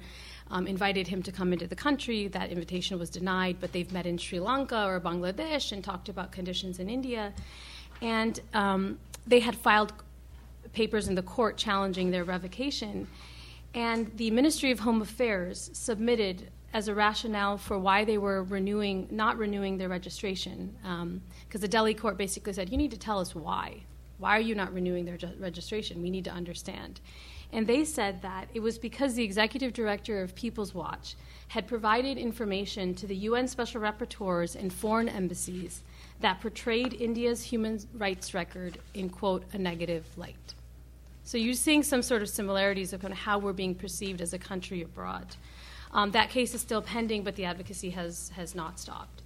um, 0.50 0.66
invited 0.66 1.08
him 1.08 1.22
to 1.22 1.32
come 1.32 1.54
into 1.54 1.66
the 1.66 1.74
country. 1.74 2.28
That 2.28 2.50
invitation 2.50 2.98
was 2.98 3.08
denied, 3.08 3.56
but 3.62 3.72
they've 3.72 3.90
met 3.90 4.04
in 4.04 4.18
Sri 4.18 4.38
Lanka 4.38 4.84
or 4.84 5.00
Bangladesh 5.00 5.72
and 5.72 5.82
talked 5.82 6.10
about 6.10 6.32
conditions 6.32 6.80
in 6.80 6.90
India. 6.90 7.32
And 8.02 8.38
um, 8.52 8.98
they 9.26 9.40
had 9.40 9.56
filed 9.56 9.94
papers 10.74 11.08
in 11.08 11.14
the 11.14 11.22
court 11.22 11.56
challenging 11.56 12.10
their 12.10 12.24
revocation. 12.24 13.08
And 13.72 14.14
the 14.18 14.30
Ministry 14.30 14.70
of 14.70 14.80
Home 14.80 15.00
Affairs 15.00 15.70
submitted 15.72 16.50
as 16.74 16.88
a 16.88 16.94
rationale 16.94 17.56
for 17.56 17.78
why 17.78 18.04
they 18.04 18.18
were 18.18 18.42
renewing, 18.42 19.08
not 19.10 19.38
renewing 19.38 19.78
their 19.78 19.88
registration, 19.88 20.76
because 20.82 21.60
um, 21.60 21.60
the 21.66 21.68
Delhi 21.68 21.94
court 21.94 22.18
basically 22.18 22.52
said, 22.52 22.68
"You 22.70 22.76
need 22.76 22.90
to 22.90 22.98
tell 22.98 23.18
us 23.18 23.34
why. 23.34 23.84
Why 24.18 24.36
are 24.36 24.46
you 24.50 24.54
not 24.54 24.74
renewing 24.74 25.06
their 25.06 25.18
registration? 25.38 26.02
We 26.02 26.10
need 26.10 26.24
to 26.24 26.30
understand." 26.30 27.00
And 27.52 27.66
they 27.66 27.84
said 27.84 28.22
that 28.22 28.48
it 28.54 28.60
was 28.60 28.78
because 28.78 29.14
the 29.14 29.24
executive 29.24 29.72
director 29.72 30.22
of 30.22 30.34
People's 30.34 30.74
Watch 30.74 31.16
had 31.48 31.66
provided 31.66 32.16
information 32.16 32.94
to 32.94 33.06
the 33.06 33.16
UN 33.16 33.48
special 33.48 33.80
rapporteurs 33.80 34.54
and 34.54 34.72
foreign 34.72 35.08
embassies 35.08 35.82
that 36.20 36.40
portrayed 36.40 36.94
India's 36.94 37.42
human 37.42 37.80
rights 37.94 38.34
record 38.34 38.78
in, 38.94 39.08
quote, 39.08 39.42
a 39.52 39.58
negative 39.58 40.06
light. 40.16 40.54
So 41.24 41.38
you're 41.38 41.54
seeing 41.54 41.82
some 41.82 42.02
sort 42.02 42.22
of 42.22 42.28
similarities 42.28 42.92
of 42.92 43.00
kind 43.00 43.12
of 43.12 43.18
how 43.18 43.38
we're 43.38 43.52
being 43.52 43.74
perceived 43.74 44.20
as 44.20 44.32
a 44.32 44.38
country 44.38 44.82
abroad. 44.82 45.26
Um, 45.92 46.12
that 46.12 46.30
case 46.30 46.54
is 46.54 46.60
still 46.60 46.82
pending, 46.82 47.24
but 47.24 47.36
the 47.36 47.44
advocacy 47.44 47.90
has, 47.90 48.30
has 48.36 48.54
not 48.54 48.78
stopped. 48.78 49.19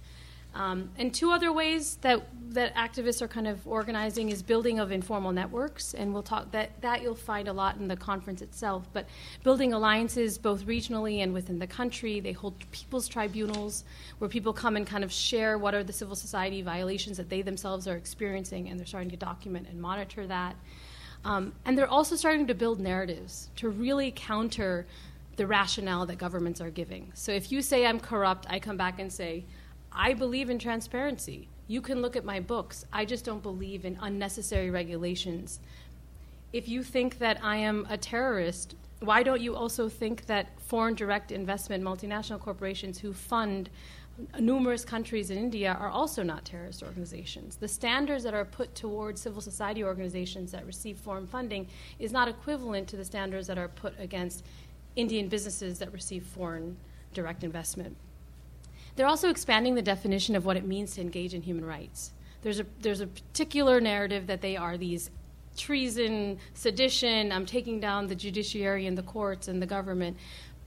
Um, 0.55 0.89
and 0.97 1.13
two 1.13 1.31
other 1.31 1.51
ways 1.51 1.97
that, 1.97 2.25
that 2.51 2.73
activists 2.75 3.21
are 3.21 3.27
kind 3.27 3.45
of 3.45 3.67
organizing 3.67 4.29
is 4.29 4.41
building 4.41 4.79
of 4.79 4.89
informal 4.89 5.33
networks, 5.33 5.93
and 5.93 6.13
we'll 6.13 6.23
talk 6.23 6.49
that, 6.51 6.81
that 6.81 7.01
you'll 7.01 7.13
find 7.13 7.49
a 7.49 7.53
lot 7.53 7.75
in 7.75 7.89
the 7.89 7.97
conference 7.97 8.41
itself. 8.41 8.87
But 8.93 9.05
building 9.43 9.73
alliances 9.73 10.37
both 10.37 10.65
regionally 10.65 11.21
and 11.21 11.33
within 11.33 11.59
the 11.59 11.67
country. 11.67 12.21
They 12.21 12.31
hold 12.31 12.53
people's 12.71 13.09
tribunals 13.09 13.83
where 14.19 14.29
people 14.29 14.53
come 14.53 14.77
and 14.77 14.87
kind 14.87 15.03
of 15.03 15.11
share 15.11 15.57
what 15.57 15.75
are 15.75 15.83
the 15.83 15.91
civil 15.91 16.15
society 16.15 16.61
violations 16.61 17.17
that 17.17 17.29
they 17.29 17.41
themselves 17.41 17.85
are 17.85 17.97
experiencing, 17.97 18.69
and 18.69 18.79
they're 18.79 18.87
starting 18.87 19.11
to 19.11 19.17
document 19.17 19.67
and 19.69 19.81
monitor 19.81 20.25
that. 20.25 20.55
Um, 21.25 21.51
and 21.65 21.77
they're 21.77 21.89
also 21.89 22.15
starting 22.15 22.47
to 22.47 22.53
build 22.53 22.79
narratives 22.79 23.49
to 23.57 23.67
really 23.67 24.13
counter 24.15 24.85
the 25.35 25.45
rationale 25.45 26.05
that 26.05 26.17
governments 26.17 26.61
are 26.61 26.69
giving. 26.69 27.11
So 27.13 27.33
if 27.33 27.51
you 27.51 27.61
say 27.61 27.85
I'm 27.85 27.99
corrupt, 27.99 28.45
I 28.49 28.59
come 28.59 28.77
back 28.77 28.99
and 28.99 29.11
say, 29.11 29.43
I 29.95 30.13
believe 30.13 30.49
in 30.49 30.59
transparency. 30.59 31.47
You 31.67 31.81
can 31.81 32.01
look 32.01 32.15
at 32.15 32.25
my 32.25 32.39
books. 32.39 32.85
I 32.91 33.05
just 33.05 33.23
don't 33.23 33.41
believe 33.41 33.85
in 33.85 33.97
unnecessary 34.01 34.69
regulations. 34.69 35.59
If 36.51 36.67
you 36.67 36.83
think 36.83 37.17
that 37.19 37.39
I 37.41 37.55
am 37.55 37.87
a 37.89 37.97
terrorist, 37.97 38.75
why 38.99 39.23
don't 39.23 39.41
you 39.41 39.55
also 39.55 39.87
think 39.89 40.25
that 40.25 40.59
foreign 40.59 40.95
direct 40.95 41.31
investment 41.31 41.83
multinational 41.83 42.39
corporations 42.39 42.99
who 42.99 43.13
fund 43.13 43.69
numerous 44.39 44.85
countries 44.85 45.29
in 45.29 45.37
India 45.37 45.75
are 45.79 45.89
also 45.89 46.23
not 46.23 46.45
terrorist 46.45 46.83
organizations. 46.83 47.55
The 47.57 47.67
standards 47.67 48.23
that 48.23 48.33
are 48.33 48.45
put 48.45 48.73
towards 48.75 49.21
civil 49.21 49.41
society 49.41 49.83
organizations 49.83 50.51
that 50.51 50.65
receive 50.65 50.97
foreign 50.97 51.27
funding 51.27 51.67
is 51.99 52.11
not 52.11 52.27
equivalent 52.27 52.87
to 52.89 52.97
the 52.97 53.05
standards 53.05 53.47
that 53.47 53.57
are 53.57 53.67
put 53.67 53.93
against 53.99 54.45
Indian 54.95 55.27
businesses 55.27 55.79
that 55.79 55.91
receive 55.91 56.23
foreign 56.25 56.77
direct 57.13 57.43
investment. 57.43 57.97
They're 58.95 59.07
also 59.07 59.29
expanding 59.29 59.75
the 59.75 59.81
definition 59.81 60.35
of 60.35 60.45
what 60.45 60.57
it 60.57 60.65
means 60.65 60.95
to 60.95 61.01
engage 61.01 61.33
in 61.33 61.41
human 61.41 61.65
rights. 61.65 62.11
There's 62.41 62.59
a, 62.59 62.65
there's 62.79 63.01
a 63.01 63.07
particular 63.07 63.81
narrative 63.81 64.27
that 64.27 64.41
they 64.41 64.55
are 64.55 64.77
these 64.77 65.09
treason, 65.57 66.37
sedition, 66.53 67.31
I'm 67.31 67.45
taking 67.45 67.79
down 67.79 68.07
the 68.07 68.15
judiciary 68.15 68.87
and 68.87 68.97
the 68.97 69.03
courts 69.03 69.47
and 69.47 69.61
the 69.61 69.65
government. 69.65 70.17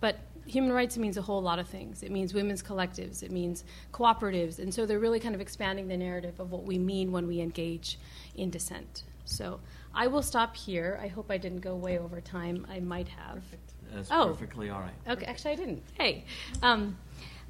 But 0.01 0.19
human 0.47 0.73
rights 0.73 0.97
means 0.97 1.17
a 1.17 1.23
whole 1.23 1.43
lot 1.43 1.59
of 1.59 1.69
things. 1.69 2.03
It 2.03 2.11
means 2.11 2.35
women's 2.35 2.63
collectives, 2.63 3.23
it 3.23 3.31
means 3.31 3.65
cooperatives, 3.93 4.59
and 4.59 4.73
so 4.73 4.87
they're 4.87 4.99
really 4.99 5.21
kind 5.21 5.35
of 5.35 5.41
expanding 5.41 5.89
the 5.89 5.97
narrative 5.97 6.41
of 6.41 6.51
what 6.51 6.65
we 6.65 6.79
mean 6.79 7.13
when 7.13 7.27
we 7.27 7.41
engage 7.41 7.99
in 8.35 8.51
dissent. 8.51 9.05
So 9.25 9.61
I 9.95 10.07
will 10.07 10.23
stop 10.23 10.57
here. 10.57 10.99
I 11.03 11.09
hope 11.09 11.31
I 11.31 11.37
didn't 11.37 11.61
go 11.61 11.77
way 11.77 11.99
over 11.99 12.21
time. 12.21 12.67
I 12.71 12.81
might 12.81 13.09
have. 13.09 13.35
Perfect. 13.35 13.73
That's 13.93 14.09
oh. 14.11 14.29
perfectly 14.29 14.71
all 14.71 14.81
right. 14.81 14.95
Okay, 15.09 15.27
actually, 15.27 15.53
I 15.53 15.57
didn't. 15.57 15.83
Hey. 15.95 16.25
Um, 16.63 16.97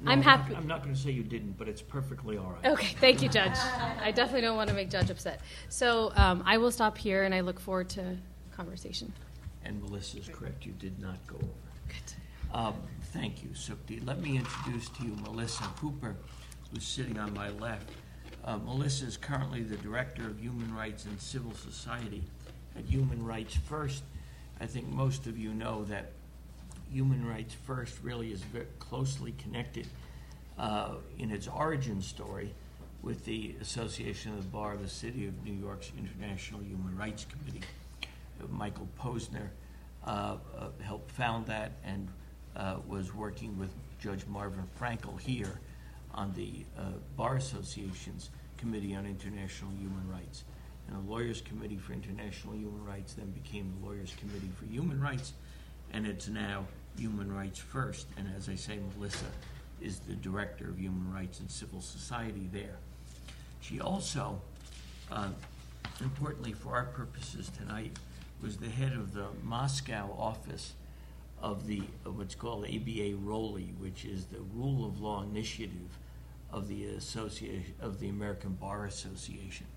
no, 0.01 0.11
I'm 0.11 0.21
happy. 0.21 0.55
I'm 0.55 0.67
not 0.67 0.83
going 0.83 0.95
to 0.95 0.99
say 0.99 1.11
you 1.11 1.23
didn't, 1.23 1.57
but 1.57 1.67
it's 1.67 1.81
perfectly 1.81 2.37
all 2.37 2.51
right. 2.51 2.71
Okay, 2.73 2.95
thank 2.99 3.21
you, 3.21 3.29
Judge. 3.29 3.57
I 4.01 4.11
definitely 4.11 4.41
don't 4.41 4.55
want 4.55 4.69
to 4.69 4.75
make 4.75 4.89
Judge 4.89 5.09
upset. 5.09 5.41
So 5.67 6.13
um, 6.15 6.43
I 6.45 6.57
will 6.57 6.71
stop 6.71 6.97
here, 6.97 7.23
and 7.23 7.35
I 7.35 7.41
look 7.41 7.59
forward 7.59 7.89
to 7.89 8.17
conversation. 8.55 9.11
And 9.65 9.81
Melissa 9.83 10.19
is 10.19 10.29
correct. 10.29 10.65
You 10.65 10.71
did 10.73 10.99
not 10.99 11.25
go 11.27 11.35
over. 11.35 11.47
Good. 11.89 12.57
Um, 12.57 12.75
thank 13.13 13.43
you, 13.43 13.49
Sukti. 13.49 14.05
Let 14.05 14.21
me 14.21 14.37
introduce 14.37 14.89
to 14.89 15.03
you 15.03 15.15
Melissa 15.23 15.63
Hooper, 15.63 16.15
who's 16.71 16.85
sitting 16.85 17.19
on 17.19 17.33
my 17.33 17.49
left. 17.49 17.89
Uh, 18.45 18.57
Melissa 18.57 19.05
is 19.05 19.17
currently 19.17 19.63
the 19.63 19.75
Director 19.77 20.27
of 20.27 20.39
Human 20.39 20.73
Rights 20.73 21.05
and 21.05 21.19
Civil 21.19 21.53
Society 21.53 22.23
at 22.77 22.85
Human 22.85 23.23
Rights 23.23 23.55
First. 23.55 24.03
I 24.61 24.65
think 24.65 24.87
most 24.87 25.27
of 25.27 25.37
you 25.37 25.53
know 25.53 25.83
that 25.85 26.11
Human 26.91 27.25
Rights 27.25 27.53
First 27.53 27.99
really 28.03 28.31
is 28.31 28.41
very 28.41 28.65
closely 28.79 29.33
connected 29.33 29.87
uh, 30.57 30.95
in 31.17 31.31
its 31.31 31.47
origin 31.47 32.01
story 32.01 32.53
with 33.01 33.23
the 33.25 33.55
Association 33.61 34.33
of 34.33 34.39
the 34.39 34.49
Bar 34.49 34.73
of 34.73 34.81
the 34.81 34.89
City 34.89 35.27
of 35.27 35.43
New 35.45 35.53
York's 35.53 35.91
International 35.97 36.61
Human 36.61 36.97
Rights 36.97 37.25
Committee. 37.25 37.65
Uh, 38.03 38.47
Michael 38.49 38.87
Posner 38.99 39.49
uh, 40.05 40.37
uh 40.57 40.69
helped 40.81 41.11
found 41.11 41.45
that 41.45 41.73
and 41.83 42.07
uh, 42.55 42.77
was 42.87 43.13
working 43.13 43.57
with 43.57 43.69
Judge 44.01 44.25
Marvin 44.27 44.63
Frankel 44.79 45.19
here 45.19 45.59
on 46.13 46.33
the 46.33 46.65
Bar 47.15 47.35
Association's 47.35 48.31
Committee 48.57 48.95
on 48.95 49.05
International 49.05 49.71
Human 49.79 50.09
Rights. 50.09 50.43
And 50.87 50.97
the 50.97 51.09
Lawyers 51.09 51.41
Committee 51.41 51.77
for 51.77 51.93
International 51.93 52.55
Human 52.55 52.83
Rights 52.83 53.13
then 53.13 53.29
became 53.29 53.71
the 53.79 53.87
Lawyers 53.87 54.13
Committee 54.19 54.49
for 54.57 54.65
Human 54.65 54.99
Rights, 54.99 55.33
and 55.93 56.07
it's 56.07 56.27
now 56.27 56.65
Human 56.99 57.33
Rights 57.33 57.59
First. 57.59 58.07
And 58.17 58.27
as 58.35 58.49
I 58.49 58.55
say, 58.55 58.77
Melissa 58.97 59.25
is 59.81 59.99
the 59.99 60.15
Director 60.15 60.69
of 60.69 60.79
Human 60.79 61.11
Rights 61.13 61.39
and 61.39 61.49
Civil 61.49 61.81
Society 61.81 62.49
there. 62.51 62.75
She 63.61 63.79
also, 63.79 64.41
uh, 65.09 65.29
importantly 66.01 66.51
for 66.51 66.75
our 66.75 66.85
purposes 66.85 67.49
tonight, 67.57 67.97
was 68.41 68.57
the 68.57 68.69
head 68.69 68.93
of 68.93 69.13
the 69.13 69.27
Moscow 69.43 70.13
office 70.17 70.73
of 71.41 71.67
the 71.67 71.83
of 72.05 72.17
what's 72.17 72.35
called 72.35 72.65
ABA 72.65 73.15
ROLI, 73.23 73.73
which 73.79 74.03
is 74.03 74.25
the 74.25 74.41
Rule 74.53 74.85
of 74.85 74.99
Law 74.99 75.23
Initiative 75.23 75.97
of 76.51 76.67
the 76.67 76.85
association 76.85 77.73
of 77.79 77.99
the 78.01 78.09
American 78.09 78.53
Bar 78.53 78.85
Association, 78.85 79.67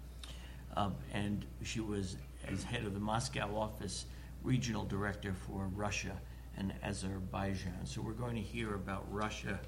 um, 0.77 0.95
and 1.13 1.45
she 1.63 1.81
was 1.81 2.17
as 2.49 2.65
head 2.65 2.85
of 2.85 2.95
the 2.95 3.01
Moscow 3.01 3.57
office, 3.57 4.07
regional 4.43 4.85
director 4.85 5.35
for 5.47 5.69
Russia 5.77 6.17
and 6.59 6.73
Azerbaijan. 6.83 7.85
So 7.85 8.01
we're 8.01 8.13
going 8.13 8.37
to 8.37 8.43
hear 8.43 8.75
about 8.75 9.05
Russia 9.11 9.59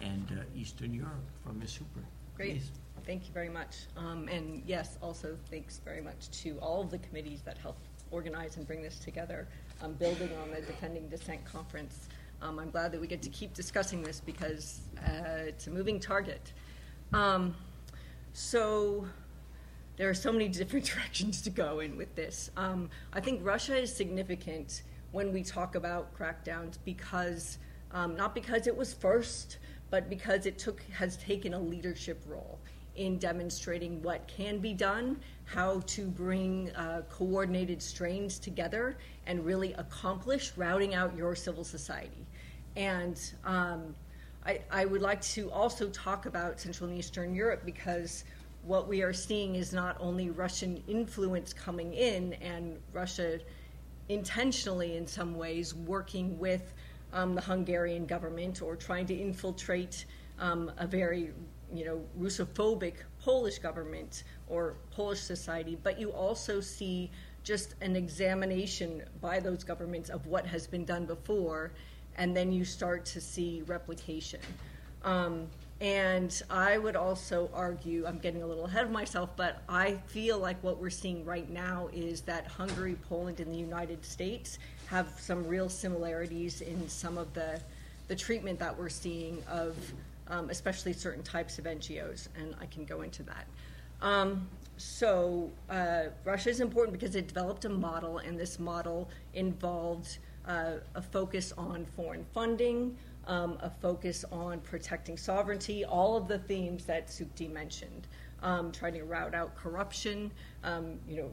and 0.00 0.26
uh, 0.32 0.42
Eastern 0.54 0.94
Europe 0.94 1.28
from 1.44 1.58
Ms. 1.58 1.76
Hooper. 1.76 2.06
Great. 2.36 2.52
Please. 2.58 2.70
Thank 3.06 3.26
you 3.26 3.32
very 3.32 3.48
much. 3.48 3.86
Um, 3.96 4.28
and 4.28 4.62
yes, 4.66 4.98
also 5.02 5.36
thanks 5.50 5.80
very 5.84 6.00
much 6.00 6.30
to 6.42 6.58
all 6.58 6.82
of 6.82 6.90
the 6.90 6.98
committees 6.98 7.40
that 7.42 7.56
helped 7.58 7.80
organize 8.10 8.56
and 8.56 8.66
bring 8.66 8.82
this 8.82 8.98
together 8.98 9.48
um, 9.82 9.94
building 9.94 10.30
on 10.42 10.50
the 10.50 10.60
Defending 10.60 11.08
Dissent 11.08 11.44
conference. 11.44 12.08
Um, 12.42 12.58
I'm 12.58 12.70
glad 12.70 12.92
that 12.92 13.00
we 13.00 13.06
get 13.06 13.22
to 13.22 13.30
keep 13.30 13.54
discussing 13.54 14.02
this 14.02 14.20
because 14.20 14.80
uh, 14.98 15.46
it's 15.46 15.66
a 15.66 15.70
moving 15.70 15.98
target. 15.98 16.52
Um, 17.12 17.54
so 18.32 19.06
there 19.96 20.08
are 20.08 20.14
so 20.14 20.32
many 20.32 20.48
different 20.48 20.84
directions 20.86 21.42
to 21.42 21.50
go 21.50 21.80
in 21.80 21.96
with 21.96 22.14
this. 22.14 22.50
Um, 22.56 22.90
I 23.12 23.20
think 23.20 23.44
Russia 23.44 23.76
is 23.76 23.94
significant 23.94 24.82
when 25.12 25.32
we 25.32 25.42
talk 25.42 25.74
about 25.74 26.16
crackdowns 26.16 26.78
because 26.84 27.58
um, 27.92 28.16
not 28.16 28.34
because 28.34 28.66
it 28.66 28.76
was 28.76 28.92
first, 28.92 29.58
but 29.90 30.10
because 30.10 30.46
it 30.46 30.58
took 30.58 30.82
has 30.90 31.16
taken 31.16 31.54
a 31.54 31.58
leadership 31.58 32.22
role 32.26 32.58
in 32.96 33.16
demonstrating 33.16 34.02
what 34.02 34.26
can 34.26 34.58
be 34.58 34.74
done, 34.74 35.18
how 35.44 35.80
to 35.86 36.06
bring 36.06 36.70
uh, 36.72 37.02
coordinated 37.08 37.80
strains 37.80 38.38
together, 38.38 38.98
and 39.26 39.44
really 39.46 39.72
accomplish 39.74 40.52
routing 40.56 40.94
out 40.94 41.16
your 41.16 41.34
civil 41.34 41.64
society. 41.64 42.26
And 42.76 43.18
um, 43.44 43.94
I, 44.44 44.60
I, 44.70 44.84
would 44.84 45.00
like 45.00 45.22
to 45.22 45.50
also 45.50 45.88
talk 45.90 46.26
about 46.26 46.60
Central 46.60 46.90
and 46.90 46.98
Eastern 46.98 47.34
Europe 47.34 47.62
because 47.64 48.24
what 48.62 48.88
we 48.88 49.02
are 49.02 49.12
seeing 49.12 49.54
is 49.54 49.72
not 49.72 49.96
only 50.00 50.30
Russian 50.30 50.82
influence 50.88 51.52
coming 51.52 51.94
in 51.94 52.34
and 52.34 52.78
Russia 52.92 53.38
intentionally, 54.08 54.96
in 54.96 55.06
some 55.06 55.36
ways, 55.36 55.74
working 55.74 56.38
with 56.38 56.74
um, 57.12 57.34
the 57.34 57.40
Hungarian 57.40 58.06
government 58.06 58.62
or 58.62 58.76
trying 58.76 59.06
to 59.06 59.14
infiltrate 59.14 60.04
um, 60.38 60.70
a 60.78 60.86
very 60.86 61.32
you 61.74 61.84
know 61.84 62.00
Russophobic 62.18 62.94
Polish 63.20 63.58
government 63.58 64.24
or 64.46 64.76
Polish 64.90 65.20
society, 65.20 65.76
but 65.82 65.98
you 65.98 66.10
also 66.10 66.60
see 66.60 67.10
just 67.42 67.74
an 67.80 67.96
examination 67.96 69.02
by 69.20 69.40
those 69.40 69.64
governments 69.64 70.10
of 70.10 70.26
what 70.26 70.46
has 70.46 70.66
been 70.66 70.84
done 70.84 71.06
before, 71.06 71.72
and 72.16 72.36
then 72.36 72.52
you 72.52 72.64
start 72.64 73.04
to 73.06 73.20
see 73.20 73.62
replication. 73.66 74.40
Um, 75.02 75.46
and 75.80 76.42
I 76.50 76.78
would 76.78 76.96
also 76.96 77.50
argue, 77.54 78.04
I'm 78.06 78.18
getting 78.18 78.42
a 78.42 78.46
little 78.46 78.66
ahead 78.66 78.84
of 78.84 78.90
myself, 78.90 79.30
but 79.36 79.62
I 79.68 79.92
feel 80.06 80.38
like 80.38 80.62
what 80.62 80.78
we're 80.78 80.90
seeing 80.90 81.24
right 81.24 81.48
now 81.48 81.88
is 81.92 82.22
that 82.22 82.46
Hungary, 82.46 82.96
Poland, 83.08 83.38
and 83.38 83.52
the 83.52 83.58
United 83.58 84.04
States 84.04 84.58
have 84.86 85.06
some 85.20 85.46
real 85.46 85.68
similarities 85.68 86.62
in 86.62 86.88
some 86.88 87.16
of 87.16 87.32
the, 87.32 87.60
the 88.08 88.16
treatment 88.16 88.58
that 88.58 88.76
we're 88.76 88.88
seeing 88.88 89.42
of 89.48 89.76
um, 90.30 90.50
especially 90.50 90.92
certain 90.92 91.22
types 91.22 91.58
of 91.58 91.64
NGOs, 91.64 92.28
and 92.36 92.54
I 92.60 92.66
can 92.66 92.84
go 92.84 93.02
into 93.02 93.22
that. 93.24 93.46
Um, 94.02 94.48
so 94.76 95.50
uh, 95.70 96.04
Russia 96.24 96.50
is 96.50 96.60
important 96.60 96.98
because 96.98 97.16
it 97.16 97.28
developed 97.28 97.64
a 97.64 97.68
model, 97.68 98.18
and 98.18 98.38
this 98.38 98.58
model 98.58 99.08
involved 99.34 100.18
uh, 100.46 100.74
a 100.94 101.02
focus 101.02 101.52
on 101.58 101.86
foreign 101.96 102.24
funding, 102.32 102.96
um, 103.28 103.58
a 103.60 103.70
focus 103.70 104.24
on 104.32 104.60
protecting 104.60 105.16
sovereignty, 105.16 105.84
all 105.84 106.16
of 106.16 106.26
the 106.26 106.38
themes 106.38 106.84
that 106.86 107.08
Sukti 107.08 107.50
mentioned, 107.52 108.08
um, 108.42 108.72
trying 108.72 108.94
to 108.94 109.04
rout 109.04 109.34
out 109.34 109.54
corruption. 109.54 110.32
Um, 110.64 110.98
you 111.06 111.18
know, 111.18 111.30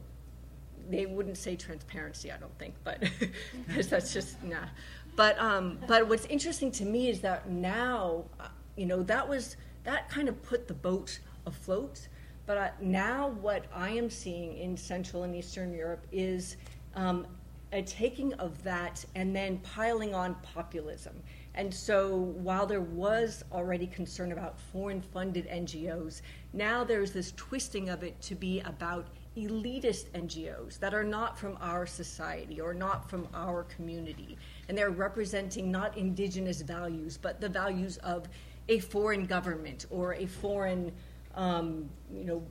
they 0.88 1.06
wouldn't 1.06 1.38
say 1.38 1.56
transparency, 1.56 2.30
I 2.30 2.36
don't 2.36 2.56
think, 2.58 2.74
but 2.84 3.02
that's 3.68 4.12
just 4.12 4.42
nah. 4.42 4.66
But 5.16 5.38
um, 5.40 5.78
but 5.88 6.06
what's 6.06 6.26
interesting 6.26 6.70
to 6.72 6.84
me 6.84 7.08
is 7.08 7.20
that 7.20 7.48
now, 7.48 8.24
uh, 8.38 8.48
you 8.76 8.86
know, 8.86 9.02
that 9.04 9.26
was 9.26 9.56
that 9.84 10.08
kind 10.10 10.28
of 10.28 10.40
put 10.42 10.68
the 10.68 10.74
boat 10.74 11.18
afloat. 11.46 12.08
But 12.44 12.58
uh, 12.58 12.68
now, 12.80 13.28
what 13.40 13.64
I 13.74 13.90
am 13.90 14.10
seeing 14.10 14.56
in 14.58 14.76
Central 14.76 15.24
and 15.24 15.34
Eastern 15.34 15.72
Europe 15.72 16.06
is 16.12 16.56
um, 16.94 17.26
a 17.72 17.82
taking 17.82 18.32
of 18.34 18.62
that 18.62 19.04
and 19.14 19.34
then 19.34 19.58
piling 19.58 20.14
on 20.14 20.34
populism. 20.36 21.14
And 21.56 21.72
so 21.72 22.14
while 22.16 22.66
there 22.66 22.82
was 22.82 23.42
already 23.50 23.86
concern 23.86 24.32
about 24.32 24.60
foreign 24.60 25.00
funded 25.00 25.48
NGOs, 25.48 26.20
now 26.52 26.84
there's 26.84 27.12
this 27.12 27.32
twisting 27.36 27.88
of 27.88 28.02
it 28.02 28.20
to 28.22 28.34
be 28.34 28.60
about 28.60 29.06
elitist 29.36 30.10
NGOs 30.10 30.78
that 30.78 30.94
are 30.94 31.04
not 31.04 31.38
from 31.38 31.56
our 31.60 31.86
society 31.86 32.60
or 32.60 32.74
not 32.74 33.08
from 33.08 33.26
our 33.34 33.64
community. 33.64 34.36
And 34.68 34.76
they're 34.76 34.90
representing 34.90 35.70
not 35.70 35.96
indigenous 35.96 36.60
values, 36.60 37.18
but 37.20 37.40
the 37.40 37.48
values 37.48 37.96
of 37.98 38.28
a 38.68 38.80
foreign 38.80 39.26
government 39.26 39.86
or 39.90 40.14
a 40.14 40.26
foreign, 40.26 40.92
um, 41.34 41.88
you 42.12 42.24
know, 42.24 42.42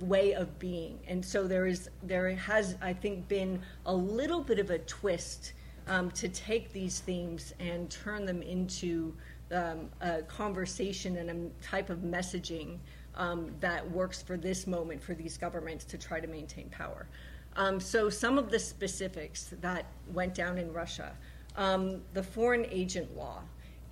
way 0.00 0.32
of 0.34 0.58
being. 0.58 0.98
And 1.06 1.24
so 1.24 1.46
there 1.46 1.66
is, 1.66 1.90
there 2.02 2.34
has, 2.34 2.76
I 2.80 2.92
think, 2.92 3.28
been 3.28 3.60
a 3.84 3.94
little 3.94 4.40
bit 4.40 4.58
of 4.58 4.70
a 4.70 4.78
twist 4.80 5.52
um, 5.86 6.10
to 6.12 6.28
take 6.28 6.72
these 6.72 7.00
themes 7.00 7.54
and 7.60 7.90
turn 7.90 8.24
them 8.24 8.42
into 8.42 9.14
um, 9.52 9.88
a 10.00 10.22
conversation 10.22 11.16
and 11.16 11.30
a 11.30 11.64
type 11.64 11.90
of 11.90 11.98
messaging 11.98 12.78
um, 13.14 13.50
that 13.60 13.88
works 13.90 14.22
for 14.22 14.36
this 14.36 14.66
moment 14.66 15.02
for 15.02 15.14
these 15.14 15.38
governments 15.38 15.84
to 15.84 15.98
try 15.98 16.20
to 16.20 16.26
maintain 16.26 16.68
power. 16.68 17.06
Um, 17.54 17.80
so, 17.80 18.10
some 18.10 18.36
of 18.36 18.50
the 18.50 18.58
specifics 18.58 19.54
that 19.62 19.86
went 20.12 20.34
down 20.34 20.58
in 20.58 20.72
Russia 20.72 21.16
um, 21.56 22.02
the 22.12 22.22
foreign 22.22 22.66
agent 22.70 23.16
law. 23.16 23.42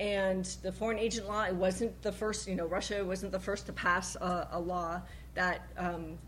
And 0.01 0.45
the 0.63 0.73
foreign 0.73 0.99
agent 0.99 1.29
law, 1.29 1.45
it 1.45 1.55
wasn't 1.55 2.01
the 2.03 2.13
first, 2.13 2.49
you 2.49 2.57
know, 2.57 2.67
Russia 2.67 3.05
wasn't 3.05 3.33
the 3.33 3.39
first 3.39 3.67
to 3.67 3.73
pass 3.73 4.17
a, 4.17 4.49
a 4.53 4.61
law 4.61 5.01
that 5.35 5.67
um, 5.79 6.19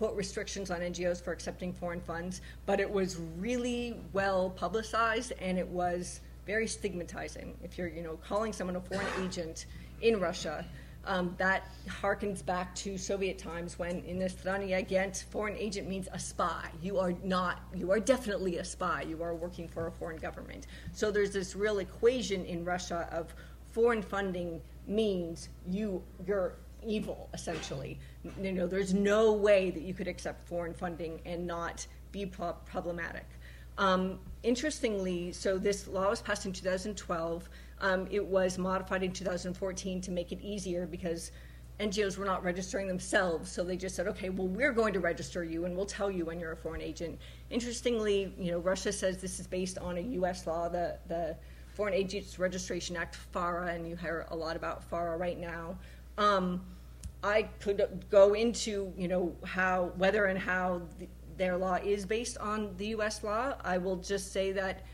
put 0.00 0.14
restrictions 0.14 0.70
on 0.70 0.80
NGOs 0.80 1.22
for 1.22 1.30
accepting 1.30 1.74
foreign 1.74 2.00
funds, 2.00 2.40
but 2.64 2.80
it 2.80 2.90
was 2.90 3.18
really 3.36 4.00
well 4.14 4.48
publicized 4.48 5.34
and 5.38 5.58
it 5.58 5.68
was 5.68 6.22
very 6.46 6.66
stigmatizing. 6.66 7.54
If 7.62 7.76
you're, 7.76 7.88
you 7.88 8.02
know, 8.02 8.18
calling 8.26 8.54
someone 8.54 8.76
a 8.76 8.80
foreign 8.80 9.06
agent 9.22 9.66
in 10.00 10.18
Russia, 10.18 10.64
um, 11.04 11.34
that 11.36 11.68
harkens 11.86 12.44
back 12.44 12.74
to 12.76 12.96
Soviet 12.96 13.38
times 13.38 13.78
when 13.78 14.02
inostranny 14.06 14.72
Agent, 14.72 15.26
foreign 15.30 15.56
agent 15.58 15.86
means 15.86 16.08
a 16.12 16.18
spy. 16.18 16.70
You 16.80 16.98
are 16.98 17.12
not, 17.22 17.60
you 17.74 17.90
are 17.90 18.00
definitely 18.00 18.56
a 18.56 18.64
spy. 18.64 19.02
You 19.02 19.22
are 19.22 19.34
working 19.34 19.68
for 19.68 19.86
a 19.86 19.92
foreign 19.92 20.16
government. 20.16 20.66
So 20.92 21.10
there's 21.10 21.32
this 21.32 21.54
real 21.54 21.78
equation 21.78 22.46
in 22.46 22.64
Russia 22.64 23.06
of 23.12 23.34
foreign 23.66 24.00
funding 24.02 24.62
means 24.86 25.50
you, 25.68 26.02
you're 26.26 26.54
evil, 26.86 27.28
essentially. 27.34 27.98
You 28.40 28.52
know, 28.52 28.66
there's 28.66 28.94
no 28.94 29.32
way 29.32 29.70
that 29.70 29.82
you 29.82 29.94
could 29.94 30.08
accept 30.08 30.46
foreign 30.46 30.74
funding 30.74 31.20
and 31.24 31.46
not 31.46 31.86
be 32.12 32.26
pro- 32.26 32.52
problematic. 32.64 33.26
Um, 33.78 34.18
interestingly, 34.42 35.32
so 35.32 35.56
this 35.56 35.88
law 35.88 36.10
was 36.10 36.20
passed 36.20 36.44
in 36.44 36.52
2012. 36.52 37.48
Um, 37.80 38.06
it 38.10 38.24
was 38.24 38.58
modified 38.58 39.02
in 39.02 39.12
2014 39.12 40.00
to 40.02 40.10
make 40.10 40.32
it 40.32 40.40
easier 40.42 40.86
because 40.86 41.32
NGOs 41.78 42.18
were 42.18 42.26
not 42.26 42.44
registering 42.44 42.86
themselves, 42.86 43.50
so 43.50 43.64
they 43.64 43.76
just 43.76 43.96
said, 43.96 44.06
okay, 44.06 44.28
well, 44.28 44.48
we're 44.48 44.72
going 44.72 44.92
to 44.92 45.00
register 45.00 45.44
you 45.44 45.64
and 45.64 45.74
we'll 45.74 45.86
tell 45.86 46.10
you 46.10 46.26
when 46.26 46.38
you're 46.38 46.52
a 46.52 46.56
foreign 46.56 46.82
agent. 46.82 47.18
Interestingly, 47.48 48.34
you 48.38 48.52
know, 48.52 48.58
Russia 48.58 48.92
says 48.92 49.16
this 49.16 49.40
is 49.40 49.46
based 49.46 49.78
on 49.78 49.96
a 49.96 50.00
U.S. 50.00 50.46
law, 50.46 50.68
the, 50.68 50.98
the 51.08 51.34
Foreign 51.72 51.94
Agents 51.94 52.38
Registration 52.38 52.96
Act, 52.96 53.16
FARA, 53.16 53.72
and 53.72 53.88
you 53.88 53.96
hear 53.96 54.26
a 54.30 54.36
lot 54.36 54.56
about 54.56 54.84
FARA 54.84 55.16
right 55.16 55.38
now. 55.38 55.78
Um, 56.20 56.60
I 57.24 57.42
could 57.60 58.04
go 58.10 58.34
into, 58.34 58.92
you 58.96 59.08
know, 59.08 59.34
how 59.44 59.92
whether 59.96 60.26
and 60.26 60.38
how 60.38 60.82
the, 60.98 61.08
their 61.36 61.56
law 61.56 61.76
is 61.82 62.04
based 62.04 62.36
on 62.38 62.76
the 62.76 62.88
U.S. 62.88 63.24
law. 63.24 63.54
I 63.64 63.78
will 63.78 63.96
just 63.96 64.30
say 64.30 64.52
that, 64.52 64.84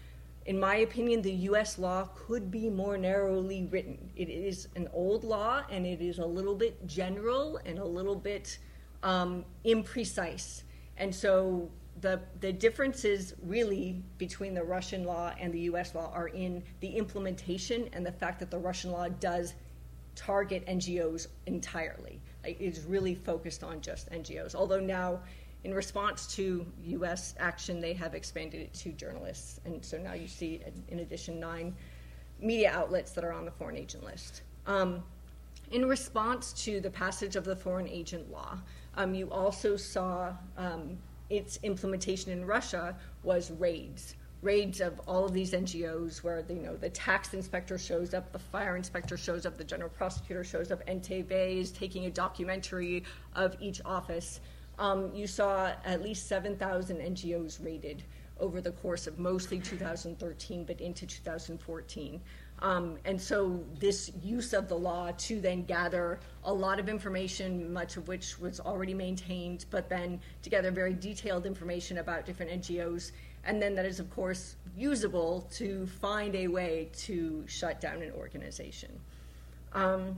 in 0.46 0.58
my 0.58 0.76
opinion, 0.76 1.22
the 1.22 1.32
U.S. 1.50 1.78
law 1.78 2.08
could 2.14 2.50
be 2.50 2.70
more 2.70 2.96
narrowly 2.96 3.64
written. 3.64 3.98
It 4.14 4.28
is 4.28 4.68
an 4.76 4.88
old 4.92 5.24
law, 5.24 5.64
and 5.68 5.84
it 5.84 6.00
is 6.00 6.18
a 6.18 6.24
little 6.24 6.54
bit 6.54 6.86
general 6.86 7.58
and 7.66 7.80
a 7.80 7.84
little 7.84 8.14
bit 8.14 8.58
um, 9.02 9.44
imprecise. 9.64 10.62
And 10.96 11.12
so 11.12 11.68
the 12.00 12.20
the 12.40 12.52
differences 12.52 13.34
really 13.42 14.02
between 14.18 14.54
the 14.54 14.62
Russian 14.62 15.04
law 15.04 15.32
and 15.40 15.52
the 15.52 15.60
U.S. 15.60 15.94
law 15.94 16.12
are 16.14 16.28
in 16.28 16.62
the 16.80 16.88
implementation 16.88 17.88
and 17.92 18.06
the 18.06 18.12
fact 18.12 18.38
that 18.38 18.50
the 18.52 18.58
Russian 18.58 18.92
law 18.92 19.08
does 19.08 19.54
target 20.16 20.66
NGOs 20.66 21.28
entirely. 21.46 22.20
Is 22.44 22.84
really 22.84 23.14
focused 23.14 23.62
on 23.62 23.80
just 23.80 24.10
NGOs. 24.10 24.54
Although 24.54 24.80
now, 24.80 25.20
in 25.64 25.74
response 25.74 26.26
to 26.36 26.64
U.S. 26.84 27.34
action, 27.38 27.80
they 27.80 27.92
have 27.92 28.14
expanded 28.14 28.60
it 28.60 28.72
to 28.74 28.92
journalists, 28.92 29.60
and 29.64 29.84
so 29.84 29.98
now 29.98 30.14
you 30.14 30.28
see, 30.28 30.60
in 30.88 31.00
addition, 31.00 31.40
nine 31.40 31.74
media 32.40 32.70
outlets 32.72 33.12
that 33.12 33.24
are 33.24 33.32
on 33.32 33.44
the 33.44 33.50
foreign 33.50 33.76
agent 33.76 34.04
list. 34.04 34.42
Um, 34.66 35.02
in 35.72 35.86
response 35.86 36.52
to 36.64 36.80
the 36.80 36.90
passage 36.90 37.34
of 37.34 37.44
the 37.44 37.56
foreign 37.56 37.88
agent 37.88 38.30
law, 38.30 38.58
um, 38.96 39.14
you 39.14 39.28
also 39.30 39.76
saw 39.76 40.32
um, 40.56 40.96
its 41.30 41.58
implementation 41.64 42.30
in 42.30 42.46
Russia 42.46 42.96
was 43.24 43.50
raids 43.50 44.14
raids 44.46 44.80
of 44.80 45.00
all 45.08 45.24
of 45.24 45.32
these 45.32 45.52
NGOs 45.52 46.22
where 46.22 46.44
you 46.48 46.62
know 46.62 46.76
the 46.76 46.88
tax 46.88 47.34
inspector 47.34 47.76
shows 47.76 48.14
up, 48.14 48.32
the 48.32 48.38
fire 48.38 48.76
inspector 48.76 49.16
shows 49.16 49.44
up, 49.44 49.58
the 49.58 49.64
general 49.64 49.90
prosecutor 49.90 50.44
shows 50.44 50.70
up, 50.70 50.86
NTV 50.86 51.58
is 51.58 51.72
taking 51.72 52.06
a 52.06 52.10
documentary 52.10 53.02
of 53.34 53.56
each 53.60 53.80
office. 53.84 54.40
Um, 54.78 55.12
you 55.12 55.26
saw 55.26 55.72
at 55.84 56.00
least 56.00 56.28
7,000 56.28 56.98
NGOs 56.98 57.64
raided 57.64 58.04
over 58.38 58.60
the 58.60 58.70
course 58.70 59.06
of 59.06 59.18
mostly 59.18 59.58
2013, 59.58 60.64
but 60.64 60.80
into 60.80 61.06
2014. 61.06 62.20
Um, 62.60 62.96
and 63.04 63.20
so, 63.20 63.62
this 63.78 64.12
use 64.22 64.54
of 64.54 64.68
the 64.68 64.76
law 64.76 65.10
to 65.18 65.40
then 65.40 65.64
gather 65.64 66.18
a 66.44 66.52
lot 66.52 66.78
of 66.78 66.88
information, 66.88 67.70
much 67.72 67.96
of 67.98 68.08
which 68.08 68.38
was 68.38 68.60
already 68.60 68.94
maintained, 68.94 69.66
but 69.70 69.90
then 69.90 70.20
to 70.42 70.48
gather 70.48 70.70
very 70.70 70.94
detailed 70.94 71.44
information 71.44 71.98
about 71.98 72.24
different 72.24 72.50
NGOs 72.62 73.12
and 73.46 73.62
then 73.62 73.74
that 73.76 73.86
is, 73.86 74.00
of 74.00 74.10
course, 74.10 74.56
usable 74.76 75.48
to 75.52 75.86
find 75.86 76.34
a 76.34 76.48
way 76.48 76.90
to 76.92 77.44
shut 77.46 77.80
down 77.80 78.02
an 78.02 78.12
organization. 78.12 78.90
Um, 79.72 80.16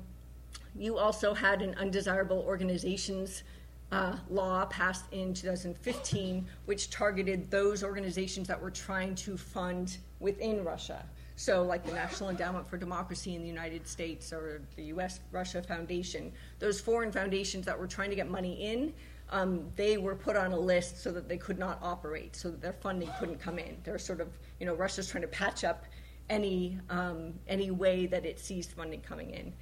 you 0.74 0.98
also 0.98 1.34
had 1.34 1.62
an 1.62 1.74
undesirable 1.76 2.44
organizations 2.46 3.42
uh, 3.90 4.16
law 4.28 4.66
passed 4.66 5.04
in 5.12 5.32
2015, 5.32 6.46
which 6.66 6.90
targeted 6.90 7.50
those 7.50 7.82
organizations 7.82 8.46
that 8.48 8.60
were 8.60 8.70
trying 8.70 9.14
to 9.14 9.36
fund 9.36 9.98
within 10.20 10.64
Russia. 10.64 11.04
So, 11.36 11.62
like 11.62 11.86
the 11.86 11.92
National 11.92 12.30
Endowment 12.30 12.68
for 12.68 12.76
Democracy 12.76 13.36
in 13.36 13.42
the 13.42 13.48
United 13.48 13.86
States 13.86 14.32
or 14.32 14.60
the 14.76 14.84
US 14.84 15.20
Russia 15.30 15.62
Foundation, 15.62 16.32
those 16.58 16.80
foreign 16.80 17.12
foundations 17.12 17.64
that 17.64 17.78
were 17.78 17.86
trying 17.86 18.10
to 18.10 18.16
get 18.16 18.28
money 18.28 18.54
in 18.54 18.92
um, 19.30 19.70
they 19.76 19.98
were 19.98 20.14
put 20.14 20.36
on 20.36 20.52
a 20.52 20.58
list 20.58 21.02
so 21.02 21.12
that 21.12 21.28
they 21.28 21.36
could 21.36 21.58
not 21.58 21.78
operate, 21.82 22.34
so 22.34 22.50
that 22.50 22.60
their 22.60 22.72
funding 22.72 23.10
couldn't 23.18 23.38
come 23.38 23.58
in. 23.58 23.76
They're 23.84 23.98
sort 23.98 24.20
of, 24.20 24.28
you 24.58 24.66
know, 24.66 24.74
Russia's 24.74 25.08
trying 25.08 25.22
to 25.22 25.28
patch 25.28 25.64
up 25.64 25.84
any 26.30 26.78
um, 26.90 27.34
any 27.46 27.70
way 27.70 28.06
that 28.06 28.24
it 28.24 28.38
sees 28.38 28.66
funding 28.66 29.00
coming 29.00 29.30
in. 29.30 29.52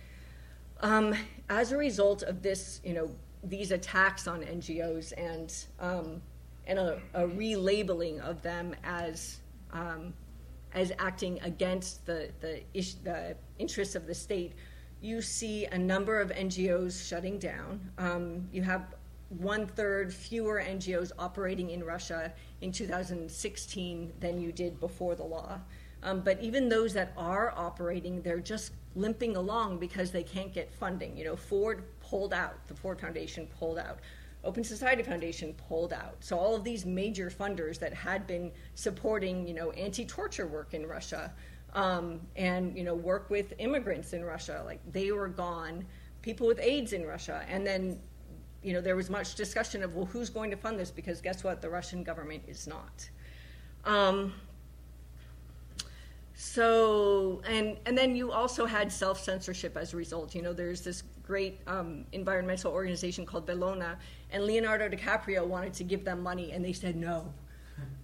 Um, 0.81 1.15
as 1.49 1.73
a 1.73 1.77
result 1.77 2.23
of 2.23 2.43
this, 2.43 2.81
you 2.85 2.93
know, 2.93 3.11
these 3.43 3.71
attacks 3.71 4.27
on 4.27 4.43
NGOs 4.43 5.13
and 5.17 5.55
um, 5.81 6.23
and 6.67 6.79
a, 6.79 7.01
a, 7.15 7.27
relabeling 7.27 8.21
of 8.21 8.43
them 8.43 8.75
as 8.85 9.39
um, 9.73 10.13
as 10.75 10.93
acting 10.99 11.41
against 11.43 12.05
the 12.07 12.31
the, 12.41 12.63
ish, 12.75 12.95
the 12.95 13.37
interests 13.59 13.95
of 13.95 14.07
the 14.07 14.15
state, 14.15 14.53
you 15.01 15.23
see 15.23 15.67
a 15.67 15.79
number 15.79 16.21
of 16.21 16.31
NGOs 16.31 17.09
shutting 17.09 17.39
down. 17.39 17.81
Um, 17.99 18.49
you 18.53 18.63
have 18.63 18.96
one 19.29 19.67
third 19.67 20.13
fewer 20.13 20.63
NGOs 20.63 21.13
operating 21.19 21.71
in 21.71 21.83
Russia 21.85 22.33
in 22.61 22.73
2016 22.73 24.13
than 24.21 24.41
you 24.41 24.53
did 24.53 24.79
before 24.81 25.15
the 25.15 25.25
law. 25.25 25.59
Um, 26.03 26.21
but 26.21 26.41
even 26.41 26.69
those 26.69 26.93
that 26.93 27.13
are 27.17 27.53
operating, 27.57 28.23
they're 28.23 28.39
just 28.39 28.73
limping 28.95 29.37
along 29.37 29.79
because 29.79 30.11
they 30.11 30.23
can't 30.23 30.53
get 30.53 30.73
funding. 30.73 31.17
You 31.17 31.25
know, 31.25 31.37
Ford 31.37 31.85
pulled 32.01 32.33
out, 32.33 32.67
the 32.69 32.75
Ford 32.75 33.01
Foundation 33.01 33.47
pulled 33.59 33.79
out, 33.79 33.99
Open 34.45 34.63
Society 34.63 35.03
Foundation 35.03 35.55
pulled 35.69 35.93
out. 35.93 36.17
So 36.21 36.39
all 36.39 36.55
of 36.55 36.63
these 36.63 36.87
major 36.87 37.31
funders 37.31 37.79
that 37.81 37.93
had 37.93 38.27
been 38.27 38.53
supporting, 38.75 39.47
you 39.47 39.55
know, 39.55 39.73
anti-torture 39.73 40.47
work 40.47 40.73
in 40.73 40.87
Russia 40.87 41.33
um, 41.75 42.21
and 42.37 42.77
you 42.77 42.83
know 42.83 42.95
work 42.95 43.29
with 43.31 43.53
immigrants 43.59 44.13
in 44.13 44.25
Russia, 44.25 44.63
like 44.65 44.81
they 44.93 45.13
were 45.13 45.29
gone. 45.29 45.85
People 46.23 46.47
with 46.47 46.59
AIDS 46.59 46.93
in 46.93 47.07
Russia, 47.07 47.45
and 47.49 47.65
then 47.65 48.01
you 48.63 48.73
know 48.73 48.81
there 48.81 48.97
was 48.97 49.11
much 49.11 49.35
discussion 49.35 49.83
of 49.83 49.95
well, 49.95 50.07
who's 50.07 50.31
going 50.31 50.51
to 50.51 50.57
fund 50.57 50.79
this? 50.79 50.91
Because 50.91 51.21
guess 51.21 51.45
what, 51.45 51.61
the 51.61 51.69
Russian 51.69 52.03
government 52.03 52.43
is 52.47 52.67
not. 52.67 53.09
Um, 53.85 54.33
so 56.35 57.41
and 57.49 57.79
and 57.87 57.97
then 57.97 58.15
you 58.15 58.31
also 58.33 58.67
had 58.67 58.93
self 58.93 59.21
censorship 59.23 59.77
as 59.77 59.95
a 59.95 59.97
result. 59.97 60.35
You 60.35 60.43
know, 60.43 60.53
there's 60.53 60.83
this 60.83 61.03
great 61.23 61.61
um, 61.67 62.05
environmental 62.13 62.73
organization 62.73 63.25
called 63.25 63.47
Bellona, 63.47 63.97
and 64.31 64.45
Leonardo 64.45 64.89
DiCaprio 64.89 65.47
wanted 65.47 65.73
to 65.75 65.85
give 65.85 66.05
them 66.05 66.23
money, 66.23 66.53
and 66.53 66.65
they 66.65 66.73
said 66.73 66.97
no. 66.97 67.33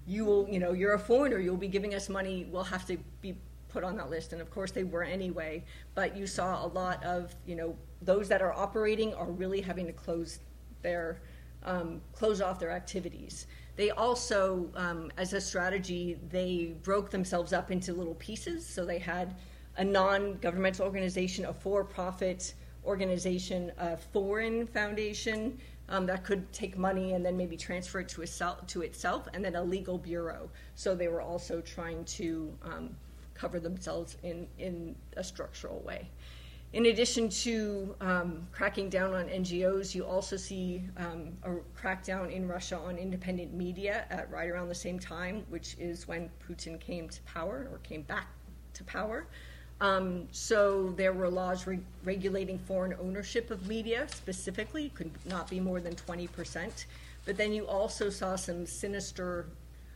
You 0.06 0.24
will, 0.24 0.48
you 0.48 0.58
know, 0.58 0.72
you're 0.72 0.94
a 0.94 0.98
foreigner. 0.98 1.38
You'll 1.38 1.56
be 1.56 1.68
giving 1.68 1.94
us 1.94 2.08
money. 2.08 2.46
We'll 2.50 2.64
have 2.64 2.86
to 2.86 2.98
be 3.20 3.36
put 3.72 3.84
on 3.84 3.96
that 3.96 4.10
list, 4.10 4.32
and 4.32 4.42
of 4.42 4.50
course 4.50 4.70
they 4.70 4.84
were 4.84 5.02
anyway. 5.02 5.64
But 5.94 6.16
you 6.16 6.26
saw 6.26 6.64
a 6.64 6.68
lot 6.68 7.02
of, 7.04 7.34
you 7.46 7.56
know, 7.56 7.76
those 8.02 8.28
that 8.28 8.42
are 8.42 8.52
operating 8.52 9.14
are 9.14 9.30
really 9.30 9.60
having 9.60 9.86
to 9.86 9.92
close 9.92 10.40
their 10.82 11.20
um, 11.64 12.00
close 12.12 12.40
off 12.40 12.58
their 12.58 12.72
activities. 12.72 13.46
They 13.76 13.90
also, 13.90 14.68
um, 14.74 15.10
as 15.16 15.32
a 15.32 15.40
strategy, 15.40 16.18
they 16.28 16.74
broke 16.82 17.10
themselves 17.10 17.52
up 17.52 17.70
into 17.70 17.92
little 17.92 18.16
pieces. 18.16 18.66
So 18.66 18.84
they 18.84 18.98
had 18.98 19.36
a 19.76 19.84
non 19.84 20.38
governmental 20.38 20.84
organization, 20.84 21.46
a 21.46 21.52
for 21.52 21.84
profit 21.84 22.54
organization, 22.84 23.72
a 23.78 23.96
foreign 23.96 24.66
foundation 24.66 25.58
um, 25.88 26.06
that 26.06 26.24
could 26.24 26.52
take 26.52 26.76
money 26.76 27.12
and 27.12 27.24
then 27.24 27.36
maybe 27.36 27.56
transfer 27.56 28.00
it 28.00 28.08
to, 28.08 28.22
itself, 28.22 28.66
to 28.66 28.82
itself, 28.82 29.28
and 29.32 29.44
then 29.44 29.54
a 29.56 29.62
legal 29.62 29.98
bureau. 29.98 30.50
So 30.74 30.94
they 30.94 31.08
were 31.08 31.22
also 31.22 31.60
trying 31.60 32.04
to 32.04 32.52
um, 32.62 32.96
cover 33.42 33.58
themselves 33.58 34.16
in, 34.22 34.46
in 34.58 34.94
a 35.16 35.24
structural 35.24 35.80
way. 35.80 36.08
In 36.72 36.86
addition 36.86 37.28
to 37.28 37.94
um, 38.00 38.46
cracking 38.52 38.88
down 38.88 39.12
on 39.12 39.26
NGOs, 39.26 39.94
you 39.96 40.06
also 40.06 40.36
see 40.36 40.84
um, 40.96 41.36
a 41.42 41.50
crackdown 41.78 42.30
in 42.30 42.46
Russia 42.46 42.78
on 42.78 42.96
independent 42.96 43.52
media 43.52 44.06
at 44.10 44.30
right 44.30 44.48
around 44.48 44.68
the 44.68 44.74
same 44.86 44.98
time, 44.98 45.44
which 45.50 45.76
is 45.78 46.06
when 46.06 46.30
Putin 46.48 46.80
came 46.80 47.08
to 47.08 47.20
power 47.22 47.68
or 47.70 47.78
came 47.78 48.02
back 48.02 48.28
to 48.74 48.84
power. 48.84 49.26
Um, 49.80 50.28
so 50.30 50.94
there 50.96 51.12
were 51.12 51.28
laws 51.28 51.66
re- 51.66 51.80
regulating 52.04 52.58
foreign 52.60 52.94
ownership 53.02 53.50
of 53.50 53.66
media 53.66 54.06
specifically, 54.08 54.90
could 54.90 55.10
not 55.26 55.50
be 55.50 55.58
more 55.58 55.80
than 55.80 55.94
20%. 55.96 56.86
But 57.26 57.36
then 57.36 57.52
you 57.52 57.66
also 57.66 58.08
saw 58.08 58.36
some 58.36 58.64
sinister, 58.66 59.46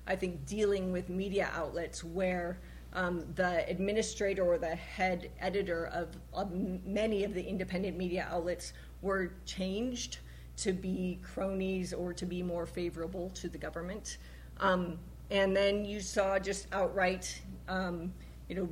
I 0.07 0.17
think, 0.17 0.45
dealing 0.47 0.91
with 0.91 1.09
media 1.09 1.49
outlets 1.55 2.03
where 2.03 2.59
um, 2.97 3.25
the 3.35 3.69
administrator 3.69 4.43
or 4.43 4.59
the 4.59 4.75
head 4.75 5.31
editor 5.39 5.87
of, 5.93 6.09
of, 6.33 6.51
many 6.51 7.25
of 7.25 7.35
the 7.35 7.43
independent 7.43 7.97
media 7.97 8.27
outlets 8.31 8.73
were 9.03 9.35
changed 9.45 10.19
to 10.57 10.73
be 10.73 11.21
cronies 11.23 11.93
or 11.93 12.15
to 12.15 12.25
be 12.25 12.43
more 12.43 12.65
favorable 12.65 13.29
to 13.35 13.49
the 13.49 13.59
government. 13.59 14.17
Um, 14.61 14.99
and 15.31 15.55
then 15.55 15.85
you 15.85 16.01
saw 16.01 16.39
just 16.39 16.67
outright, 16.73 17.41
um, 17.69 18.13
you 18.49 18.57
know, 18.57 18.69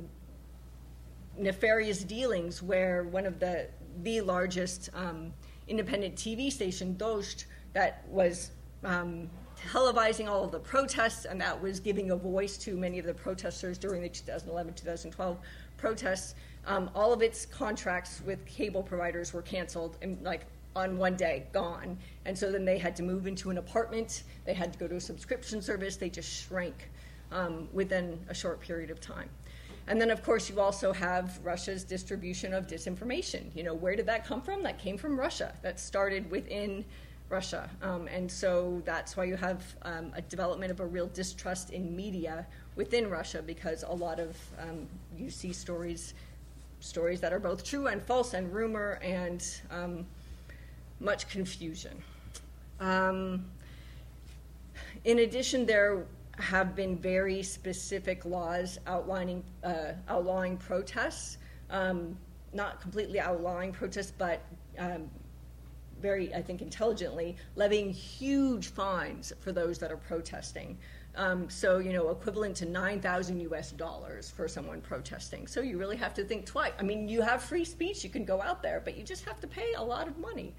nefarious 1.37 2.03
dealings 2.03 2.63
where 2.63 3.03
one 3.03 3.25
of 3.25 3.39
the 3.39 3.67
the 4.03 4.19
largest 4.21 4.89
um, 4.93 5.31
independent 5.67 6.15
TV 6.15 6.51
station, 6.51 6.95
Dozhd, 6.95 7.45
that 7.73 8.03
was 8.09 8.51
um, 8.83 9.29
televising 9.71 10.29
all 10.29 10.43
of 10.43 10.51
the 10.51 10.59
protests, 10.59 11.25
and 11.25 11.39
that 11.41 11.59
was 11.61 11.79
giving 11.79 12.11
a 12.11 12.15
voice 12.15 12.57
to 12.57 12.75
many 12.75 12.99
of 12.99 13.05
the 13.05 13.13
protesters 13.13 13.77
during 13.77 14.01
the 14.01 14.09
2011 14.09 14.73
2012 14.73 15.37
protests. 15.77 16.35
Um, 16.67 16.89
all 16.95 17.13
of 17.13 17.21
its 17.21 17.45
contracts 17.45 18.21
with 18.25 18.45
cable 18.45 18.81
providers 18.81 19.33
were 19.33 19.41
canceled 19.41 19.97
and 20.01 20.21
like 20.23 20.45
on 20.75 20.97
one 20.97 21.15
day 21.15 21.45
gone. 21.53 21.97
And 22.25 22.37
so 22.37 22.51
then 22.51 22.65
they 22.65 22.77
had 22.77 22.95
to 22.97 23.03
move 23.03 23.27
into 23.27 23.49
an 23.49 23.57
apartment. 23.57 24.23
They 24.45 24.53
had 24.53 24.73
to 24.73 24.79
go 24.79 24.87
to 24.87 24.95
a 24.95 25.01
subscription 25.01 25.61
service. 25.61 25.95
They 25.95 26.09
just 26.09 26.47
shrank 26.47 26.89
um, 27.31 27.69
within 27.71 28.19
a 28.29 28.33
short 28.33 28.59
period 28.59 28.89
of 28.89 28.99
time. 28.99 29.29
And 29.87 30.01
then 30.01 30.09
of 30.09 30.23
course 30.23 30.49
you 30.49 30.59
also 30.59 30.91
have 30.93 31.39
russia's 31.43 31.83
distribution 31.83 32.53
of 32.53 32.65
disinformation. 32.67 33.55
You 33.55 33.63
know 33.63 33.73
where 33.73 33.95
did 33.95 34.07
that 34.07 34.25
come 34.25 34.41
from? 34.41 34.63
That 34.63 34.79
came 34.79 34.97
from 34.97 35.19
russia. 35.19 35.53
That 35.61 35.79
started 35.79 36.29
within 36.31 36.83
Russia. 37.29 37.69
Um, 37.81 38.07
and 38.07 38.31
so 38.31 38.81
that's 38.85 39.17
why 39.17 39.23
you 39.23 39.35
have 39.35 39.63
um, 39.81 40.11
a 40.15 40.21
development 40.21 40.71
of 40.71 40.79
a 40.79 40.85
real 40.85 41.07
distrust 41.07 41.71
in 41.71 41.95
media 41.95 42.45
within 42.75 43.09
Russia 43.09 43.41
because 43.41 43.83
a 43.83 43.93
lot 43.93 44.19
of 44.19 44.37
um, 44.59 44.87
you 45.17 45.29
see 45.29 45.51
stories 45.53 46.13
stories 46.81 47.19
that 47.19 47.33
are 47.33 47.39
both 47.39 47.63
true 47.63 47.87
and 47.87 48.01
false 48.03 48.33
and 48.33 48.53
rumor 48.53 48.99
and 49.01 49.59
um, 49.71 50.05
much 50.99 51.27
confusion. 51.29 52.01
Um, 52.79 53.45
in 55.03 55.19
addition, 55.19 55.65
there 55.65 56.05
have 56.37 56.75
been 56.75 56.97
very 56.97 57.41
specific 57.41 58.25
laws 58.25 58.77
outlining 58.85 59.43
uh, 59.63 59.93
outlawing 60.09 60.57
protests, 60.57 61.37
um, 61.69 62.17
not 62.53 62.81
completely 62.81 63.19
outlawing 63.19 63.71
protests, 63.71 64.11
but 64.15 64.41
very, 66.01 66.33
I 66.33 66.41
think, 66.41 66.61
intelligently, 66.61 67.35
levying 67.55 67.91
huge 67.91 68.67
fines 68.67 69.33
for 69.39 69.51
those 69.51 69.77
that 69.79 69.91
are 69.91 69.97
protesting. 69.97 70.77
Um, 71.15 71.49
so, 71.49 71.79
you 71.79 71.93
know, 71.93 72.09
equivalent 72.09 72.57
to 72.57 72.65
9,000 72.65 73.39
US 73.41 73.71
dollars 73.71 74.29
for 74.29 74.47
someone 74.47 74.81
protesting. 74.81 75.47
So 75.47 75.61
you 75.61 75.77
really 75.77 75.97
have 75.97 76.13
to 76.15 76.23
think 76.23 76.45
twice. 76.45 76.73
I 76.77 76.83
mean, 76.83 77.07
you 77.07 77.21
have 77.21 77.41
free 77.41 77.63
speech, 77.63 78.03
you 78.03 78.09
can 78.09 78.25
go 78.25 78.41
out 78.41 78.61
there, 78.61 78.81
but 78.83 78.97
you 78.97 79.03
just 79.03 79.23
have 79.25 79.39
to 79.41 79.47
pay 79.47 79.73
a 79.77 79.83
lot 79.83 80.07
of 80.07 80.17
money. 80.17 80.53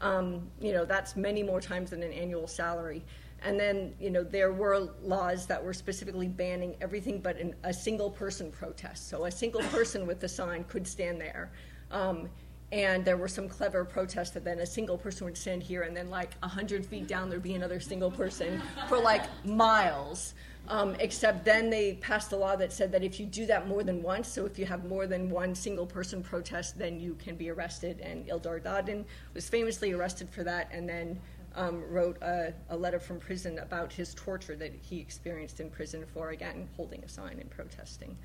Um, 0.00 0.50
you 0.60 0.72
know, 0.72 0.84
that's 0.84 1.16
many 1.16 1.42
more 1.42 1.60
times 1.60 1.90
than 1.90 2.02
an 2.02 2.12
annual 2.12 2.46
salary. 2.46 3.02
And 3.44 3.58
then, 3.58 3.94
you 3.98 4.10
know, 4.10 4.22
there 4.22 4.52
were 4.52 4.90
laws 5.02 5.46
that 5.46 5.62
were 5.64 5.72
specifically 5.72 6.28
banning 6.28 6.76
everything 6.80 7.20
but 7.20 7.38
an, 7.38 7.54
a 7.64 7.72
single 7.72 8.10
person 8.10 8.50
protest. 8.52 9.08
So 9.08 9.24
a 9.24 9.30
single 9.30 9.62
person 9.62 10.06
with 10.06 10.22
a 10.22 10.28
sign 10.28 10.64
could 10.64 10.86
stand 10.86 11.20
there. 11.20 11.50
Um, 11.90 12.28
and 12.72 13.04
there 13.04 13.18
were 13.18 13.28
some 13.28 13.48
clever 13.48 13.84
protests 13.84 14.30
that 14.30 14.44
then 14.44 14.60
a 14.60 14.66
single 14.66 14.96
person 14.96 15.26
would 15.26 15.36
stand 15.36 15.62
here 15.62 15.82
and 15.82 15.94
then 15.94 16.08
like 16.08 16.34
100 16.38 16.84
feet 16.86 17.06
down 17.06 17.28
there'd 17.28 17.42
be 17.42 17.54
another 17.54 17.78
single 17.78 18.10
person 18.10 18.60
for 18.88 18.98
like 18.98 19.22
miles. 19.44 20.34
Um, 20.68 20.94
except 21.00 21.44
then 21.44 21.70
they 21.70 21.94
passed 21.94 22.32
a 22.32 22.36
law 22.36 22.54
that 22.56 22.72
said 22.72 22.92
that 22.92 23.02
if 23.02 23.18
you 23.20 23.26
do 23.26 23.46
that 23.46 23.68
more 23.68 23.82
than 23.82 24.00
once 24.00 24.28
so 24.28 24.46
if 24.46 24.58
you 24.58 24.64
have 24.64 24.86
more 24.86 25.06
than 25.06 25.28
one 25.28 25.54
single 25.54 25.84
person 25.84 26.22
protest 26.22 26.78
then 26.78 26.98
you 26.98 27.14
can 27.16 27.36
be 27.36 27.50
arrested. 27.50 28.00
And 28.00 28.26
Ildar 28.26 28.62
Dadin 28.62 29.04
was 29.34 29.48
famously 29.48 29.92
arrested 29.92 30.30
for 30.30 30.42
that 30.44 30.70
and 30.72 30.88
then 30.88 31.20
um, 31.54 31.82
wrote 31.90 32.16
a, 32.22 32.54
a, 32.70 32.76
letter 32.76 32.98
from 32.98 33.18
prison 33.18 33.58
about 33.58 33.92
his 33.92 34.14
torture 34.14 34.56
that 34.56 34.72
he 34.80 34.98
experienced 34.98 35.60
in 35.60 35.68
prison 35.68 36.06
for 36.14 36.30
again 36.30 36.66
holding 36.76 37.04
a 37.04 37.08
sign 37.08 37.38
and 37.38 37.50
protesting. 37.50 38.16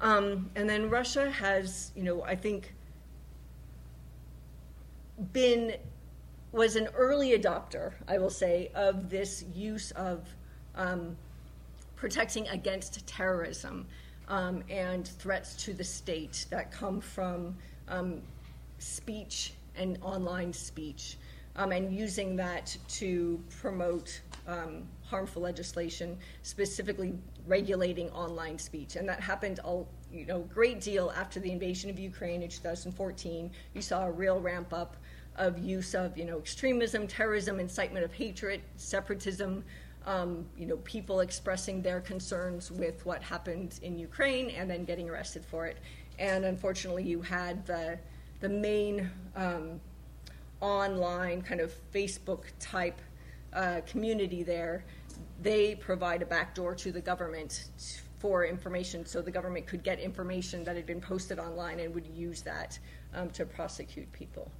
Um, 0.00 0.50
and 0.54 0.70
then 0.70 0.88
Russia 0.88 1.28
has 1.28 1.90
you 1.96 2.04
know 2.04 2.22
I 2.22 2.36
think 2.36 2.72
been 5.32 5.74
was 6.52 6.76
an 6.76 6.88
early 6.94 7.38
adopter, 7.38 7.92
I 8.06 8.18
will 8.18 8.30
say, 8.30 8.70
of 8.74 9.08
this 9.08 9.44
use 9.54 9.90
of 9.92 10.28
um, 10.74 11.16
protecting 11.96 12.46
against 12.48 13.06
terrorism 13.06 13.86
um, 14.28 14.62
and 14.68 15.06
threats 15.06 15.54
to 15.64 15.72
the 15.72 15.84
state 15.84 16.46
that 16.50 16.70
come 16.70 17.00
from 17.00 17.56
um, 17.88 18.20
speech 18.78 19.54
and 19.76 19.98
online 20.02 20.52
speech, 20.52 21.16
um, 21.56 21.72
and 21.72 21.94
using 21.94 22.36
that 22.36 22.76
to 22.88 23.42
promote 23.60 24.20
um, 24.46 24.82
harmful 25.04 25.42
legislation, 25.42 26.18
specifically 26.42 27.14
regulating 27.46 28.10
online 28.10 28.58
speech, 28.58 28.96
and 28.96 29.08
that 29.08 29.20
happened 29.20 29.60
a 29.64 29.82
you 30.12 30.26
know 30.26 30.40
great 30.54 30.80
deal 30.80 31.12
after 31.16 31.40
the 31.40 31.50
invasion 31.50 31.88
of 31.88 31.98
Ukraine 31.98 32.42
in 32.42 32.48
2014. 32.50 33.50
You 33.74 33.82
saw 33.82 34.06
a 34.06 34.10
real 34.10 34.40
ramp 34.40 34.72
up 34.72 34.96
of 35.36 35.58
use 35.58 35.94
of 35.94 36.16
you 36.16 36.24
know 36.24 36.38
extremism, 36.38 37.06
terrorism, 37.06 37.60
incitement 37.60 38.04
of 38.04 38.12
hatred, 38.12 38.62
separatism. 38.76 39.64
Um, 40.04 40.46
you 40.58 40.66
know, 40.66 40.78
people 40.78 41.20
expressing 41.20 41.80
their 41.80 42.00
concerns 42.00 42.72
with 42.72 43.06
what 43.06 43.22
happened 43.22 43.78
in 43.82 43.96
Ukraine 43.96 44.50
and 44.50 44.68
then 44.68 44.84
getting 44.84 45.08
arrested 45.08 45.44
for 45.44 45.66
it. 45.66 45.78
And 46.18 46.44
unfortunately, 46.44 47.04
you 47.04 47.22
had 47.22 47.64
the 47.66 47.98
the 48.40 48.48
main 48.48 49.08
um, 49.36 49.80
online 50.60 51.42
kind 51.42 51.60
of 51.60 51.72
Facebook 51.92 52.44
type 52.58 53.00
uh, 53.52 53.80
community 53.86 54.42
there. 54.42 54.84
They 55.40 55.76
provide 55.76 56.22
a 56.22 56.26
backdoor 56.26 56.74
to 56.76 56.92
the 56.92 57.00
government 57.00 57.66
for 58.18 58.44
information, 58.44 59.04
so 59.04 59.20
the 59.20 59.30
government 59.30 59.66
could 59.66 59.82
get 59.82 59.98
information 59.98 60.64
that 60.64 60.76
had 60.76 60.86
been 60.86 61.00
posted 61.00 61.38
online 61.38 61.80
and 61.80 61.94
would 61.94 62.06
use 62.06 62.42
that 62.42 62.78
um, 63.14 63.30
to 63.30 63.44
prosecute 63.44 64.10
people. 64.12 64.50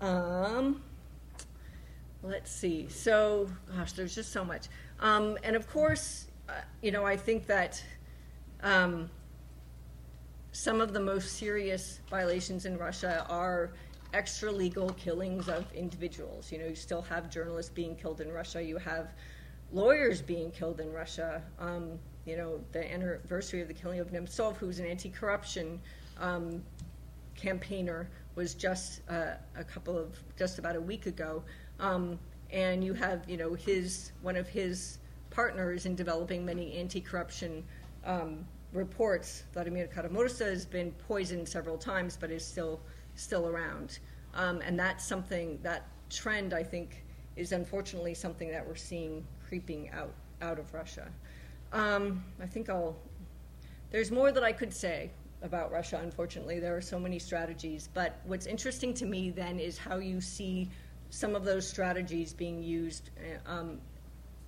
Um, 0.00 0.82
let's 2.22 2.50
see. 2.50 2.88
So, 2.88 3.48
gosh, 3.74 3.92
there's 3.92 4.14
just 4.14 4.32
so 4.32 4.44
much. 4.44 4.68
Um, 5.00 5.38
and 5.42 5.56
of 5.56 5.68
course, 5.68 6.26
uh, 6.48 6.52
you 6.82 6.90
know, 6.90 7.04
I 7.04 7.16
think 7.16 7.46
that 7.46 7.82
um, 8.62 9.10
some 10.52 10.80
of 10.80 10.92
the 10.92 11.00
most 11.00 11.36
serious 11.36 12.00
violations 12.10 12.66
in 12.66 12.78
Russia 12.78 13.26
are 13.28 13.72
extra 14.14 14.50
legal 14.50 14.90
killings 14.90 15.48
of 15.48 15.70
individuals. 15.72 16.50
You 16.50 16.58
know, 16.58 16.66
you 16.66 16.74
still 16.74 17.02
have 17.02 17.28
journalists 17.30 17.70
being 17.70 17.96
killed 17.96 18.20
in 18.20 18.32
Russia. 18.32 18.62
You 18.62 18.78
have 18.78 19.12
lawyers 19.72 20.22
being 20.22 20.50
killed 20.50 20.80
in 20.80 20.92
Russia. 20.92 21.42
Um, 21.58 21.98
you 22.24 22.36
know, 22.36 22.60
the 22.72 22.90
anniversary 22.92 23.60
of 23.60 23.68
the 23.68 23.74
killing 23.74 24.00
of 24.00 24.10
Nemtsov, 24.12 24.56
who's 24.56 24.78
an 24.78 24.86
anti-corruption 24.86 25.80
um, 26.18 26.62
campaigner, 27.36 28.08
was 28.36 28.54
just 28.54 29.00
uh, 29.08 29.34
a 29.56 29.64
couple 29.64 29.98
of 29.98 30.16
just 30.38 30.58
about 30.58 30.76
a 30.76 30.80
week 30.80 31.06
ago. 31.06 31.42
Um, 31.80 32.18
and 32.52 32.84
you 32.84 32.94
have, 32.94 33.28
you 33.28 33.36
know, 33.36 33.54
his 33.54 34.12
one 34.22 34.36
of 34.36 34.48
his 34.48 34.98
partners 35.30 35.86
in 35.86 35.96
developing 35.96 36.44
many 36.44 36.78
anti-corruption 36.78 37.64
um, 38.04 38.46
reports 38.72 39.44
Vladimir 39.52 39.88
Kara-Murza 39.88 40.46
has 40.46 40.64
been 40.64 40.92
poisoned 41.08 41.48
several 41.48 41.76
times, 41.76 42.16
but 42.16 42.30
is 42.30 42.44
still 42.44 42.80
still 43.16 43.48
around. 43.48 43.98
Um, 44.34 44.60
and 44.60 44.78
that's 44.78 45.04
something 45.04 45.58
that 45.62 45.88
trend 46.10 46.54
I 46.54 46.62
think 46.62 47.04
is 47.34 47.52
unfortunately 47.52 48.14
something 48.14 48.50
that 48.50 48.66
we're 48.66 48.76
seeing 48.76 49.26
creeping 49.48 49.90
out 49.90 50.12
out 50.42 50.58
of 50.58 50.72
Russia. 50.72 51.08
Um, 51.72 52.24
I 52.40 52.46
think 52.46 52.68
I'll. 52.68 52.96
There's 53.90 54.10
more 54.10 54.30
that 54.30 54.44
I 54.44 54.52
could 54.52 54.72
say 54.72 55.10
about 55.42 55.70
Russia. 55.72 56.00
Unfortunately, 56.02 56.60
there 56.60 56.76
are 56.76 56.80
so 56.80 56.98
many 56.98 57.18
strategies. 57.18 57.88
But 57.92 58.20
what's 58.24 58.46
interesting 58.46 58.94
to 58.94 59.06
me 59.06 59.30
then 59.30 59.58
is 59.58 59.78
how 59.78 59.96
you 59.98 60.20
see 60.20 60.70
some 61.10 61.34
of 61.34 61.44
those 61.44 61.68
strategies 61.68 62.32
being 62.32 62.62
used 62.62 63.10
uh, 63.18 63.50
um, 63.50 63.80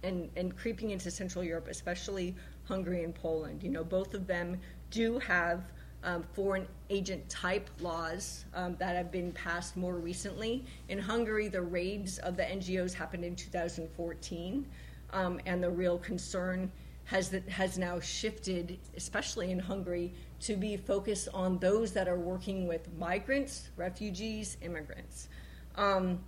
and, 0.02 0.30
and 0.36 0.56
creeping 0.56 0.90
into 0.90 1.10
Central 1.10 1.44
Europe, 1.44 1.68
especially 1.68 2.34
Hungary 2.64 3.04
and 3.04 3.14
Poland. 3.14 3.62
You 3.62 3.70
know, 3.70 3.84
both 3.84 4.14
of 4.14 4.26
them 4.26 4.60
do 4.90 5.18
have 5.18 5.62
um, 6.04 6.22
foreign 6.32 6.66
agent 6.90 7.28
type 7.28 7.68
laws 7.80 8.44
um, 8.54 8.76
that 8.78 8.94
have 8.94 9.10
been 9.10 9.32
passed 9.32 9.76
more 9.76 9.94
recently. 9.94 10.64
In 10.88 10.98
Hungary, 10.98 11.48
the 11.48 11.62
raids 11.62 12.18
of 12.18 12.36
the 12.36 12.44
NGOs 12.44 12.92
happened 12.92 13.24
in 13.24 13.34
2014, 13.34 14.66
um, 15.12 15.40
and 15.46 15.62
the 15.62 15.70
real 15.70 15.98
concern 15.98 16.70
has, 17.08 17.30
that, 17.30 17.48
has 17.48 17.78
now 17.78 17.98
shifted, 17.98 18.78
especially 18.94 19.50
in 19.50 19.58
Hungary, 19.58 20.12
to 20.40 20.56
be 20.56 20.76
focused 20.76 21.28
on 21.32 21.58
those 21.58 21.92
that 21.92 22.06
are 22.06 22.18
working 22.18 22.68
with 22.68 22.86
migrants, 22.98 23.70
refugees, 23.76 24.58
immigrants. 24.60 25.28
Um, 25.76 26.20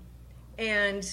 and 0.58 1.06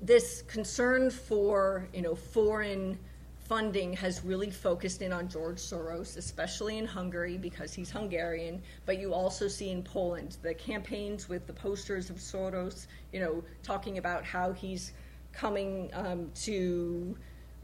this 0.00 0.42
concern 0.42 1.10
for 1.10 1.88
you 1.92 2.02
know 2.02 2.14
foreign 2.14 2.98
funding 3.38 3.92
has 3.94 4.24
really 4.24 4.50
focused 4.50 5.02
in 5.02 5.12
on 5.12 5.28
George 5.28 5.58
Soros, 5.58 6.16
especially 6.16 6.78
in 6.78 6.86
Hungary 6.86 7.36
because 7.36 7.74
he's 7.74 7.90
Hungarian. 7.90 8.62
But 8.86 8.98
you 8.98 9.12
also 9.12 9.46
see 9.46 9.70
in 9.70 9.82
Poland 9.82 10.38
the 10.42 10.54
campaigns 10.54 11.28
with 11.28 11.46
the 11.46 11.52
posters 11.52 12.08
of 12.08 12.16
Soros, 12.16 12.86
you 13.12 13.20
know, 13.20 13.44
talking 13.62 13.98
about 13.98 14.24
how 14.24 14.52
he's 14.52 14.92
coming 15.32 15.90
um, 15.92 16.30
to, 16.42 17.16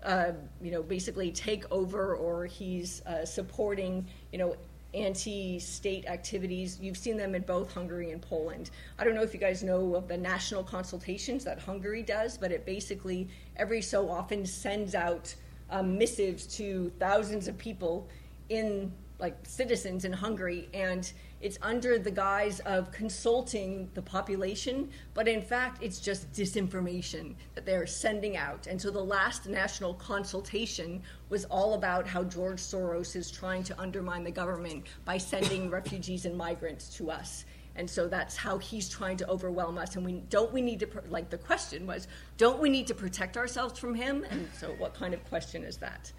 uh, 0.04 0.32
you 0.60 0.70
know, 0.70 0.82
basically 0.82 1.32
take 1.32 1.64
over 1.70 2.14
or 2.14 2.46
he's 2.46 3.02
uh, 3.06 3.24
supporting, 3.24 4.06
you 4.32 4.38
know, 4.38 4.56
anti-state 4.94 6.06
activities. 6.06 6.78
You've 6.80 6.96
seen 6.96 7.16
them 7.16 7.34
in 7.34 7.42
both 7.42 7.72
Hungary 7.72 8.12
and 8.12 8.22
Poland. 8.22 8.70
I 8.98 9.04
don't 9.04 9.14
know 9.14 9.22
if 9.22 9.34
you 9.34 9.40
guys 9.40 9.62
know 9.62 9.96
of 9.96 10.06
the 10.06 10.16
national 10.16 10.62
consultations 10.62 11.44
that 11.44 11.58
Hungary 11.58 12.02
does, 12.02 12.38
but 12.38 12.52
it 12.52 12.64
basically 12.64 13.28
every 13.56 13.82
so 13.82 14.08
often 14.08 14.46
sends 14.46 14.94
out 14.94 15.34
um, 15.70 15.98
missives 15.98 16.46
to 16.58 16.92
thousands 17.00 17.48
of 17.48 17.58
people 17.58 18.08
in 18.50 18.92
like 19.18 19.36
citizens 19.44 20.04
in 20.04 20.12
Hungary, 20.12 20.68
and 20.74 21.12
it's 21.40 21.58
under 21.62 21.98
the 21.98 22.10
guise 22.10 22.60
of 22.60 22.90
consulting 22.90 23.88
the 23.94 24.02
population, 24.02 24.88
but 25.12 25.28
in 25.28 25.42
fact, 25.42 25.82
it's 25.82 26.00
just 26.00 26.32
disinformation 26.32 27.34
that 27.54 27.66
they're 27.66 27.86
sending 27.86 28.36
out. 28.36 28.66
And 28.66 28.80
so 28.80 28.90
the 28.90 29.04
last 29.04 29.46
national 29.46 29.94
consultation 29.94 31.02
was 31.28 31.44
all 31.46 31.74
about 31.74 32.06
how 32.06 32.24
George 32.24 32.60
Soros 32.60 33.14
is 33.14 33.30
trying 33.30 33.62
to 33.64 33.78
undermine 33.80 34.24
the 34.24 34.30
government 34.30 34.86
by 35.04 35.18
sending 35.18 35.70
refugees 35.80 36.24
and 36.24 36.36
migrants 36.36 36.96
to 36.96 37.10
us. 37.10 37.44
And 37.76 37.90
so 37.90 38.08
that's 38.08 38.36
how 38.36 38.58
he's 38.58 38.88
trying 38.88 39.16
to 39.18 39.28
overwhelm 39.28 39.78
us. 39.78 39.96
And 39.96 40.04
we 40.04 40.22
don't 40.30 40.52
we 40.52 40.62
need 40.62 40.80
to 40.80 40.88
like 41.08 41.28
the 41.28 41.38
question 41.38 41.86
was 41.86 42.06
don't 42.38 42.60
we 42.60 42.68
need 42.70 42.86
to 42.86 42.94
protect 42.94 43.36
ourselves 43.36 43.78
from 43.78 43.94
him? 43.94 44.24
And 44.30 44.48
so 44.58 44.68
what 44.78 44.94
kind 44.94 45.12
of 45.12 45.24
question 45.28 45.64
is 45.64 45.76
that? 45.78 46.12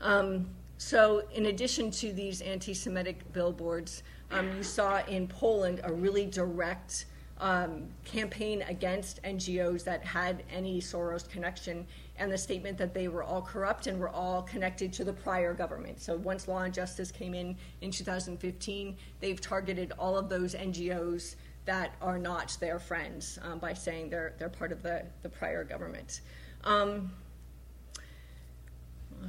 Um, 0.00 0.48
so 0.84 1.22
in 1.32 1.46
addition 1.46 1.90
to 1.90 2.12
these 2.12 2.40
anti-semitic 2.42 3.32
billboards 3.32 4.02
um, 4.30 4.54
you 4.56 4.62
saw 4.62 5.02
in 5.06 5.26
poland 5.26 5.80
a 5.84 5.92
really 5.92 6.26
direct 6.26 7.06
um, 7.40 7.88
campaign 8.04 8.62
against 8.68 9.22
ngos 9.22 9.82
that 9.84 10.04
had 10.04 10.42
any 10.52 10.80
soros 10.80 11.28
connection 11.28 11.86
and 12.18 12.30
the 12.30 12.38
statement 12.38 12.78
that 12.78 12.94
they 12.94 13.08
were 13.08 13.22
all 13.22 13.42
corrupt 13.42 13.86
and 13.86 13.98
were 13.98 14.10
all 14.10 14.42
connected 14.42 14.92
to 14.92 15.04
the 15.04 15.12
prior 15.12 15.52
government. 15.52 16.00
So 16.00 16.16
once 16.16 16.46
Law 16.46 16.60
and 16.60 16.72
Justice 16.72 17.10
came 17.10 17.34
in 17.34 17.56
in 17.80 17.90
2015, 17.90 18.96
they've 19.20 19.40
targeted 19.40 19.92
all 19.98 20.16
of 20.16 20.28
those 20.28 20.54
NGOs 20.54 21.34
that 21.64 21.94
are 22.00 22.18
not 22.18 22.56
their 22.60 22.78
friends 22.78 23.38
um, 23.42 23.58
by 23.58 23.72
saying 23.72 24.10
they're, 24.10 24.34
they're 24.38 24.48
part 24.48 24.70
of 24.70 24.82
the, 24.82 25.04
the 25.22 25.28
prior 25.28 25.64
government. 25.64 26.20
Um, 26.62 27.10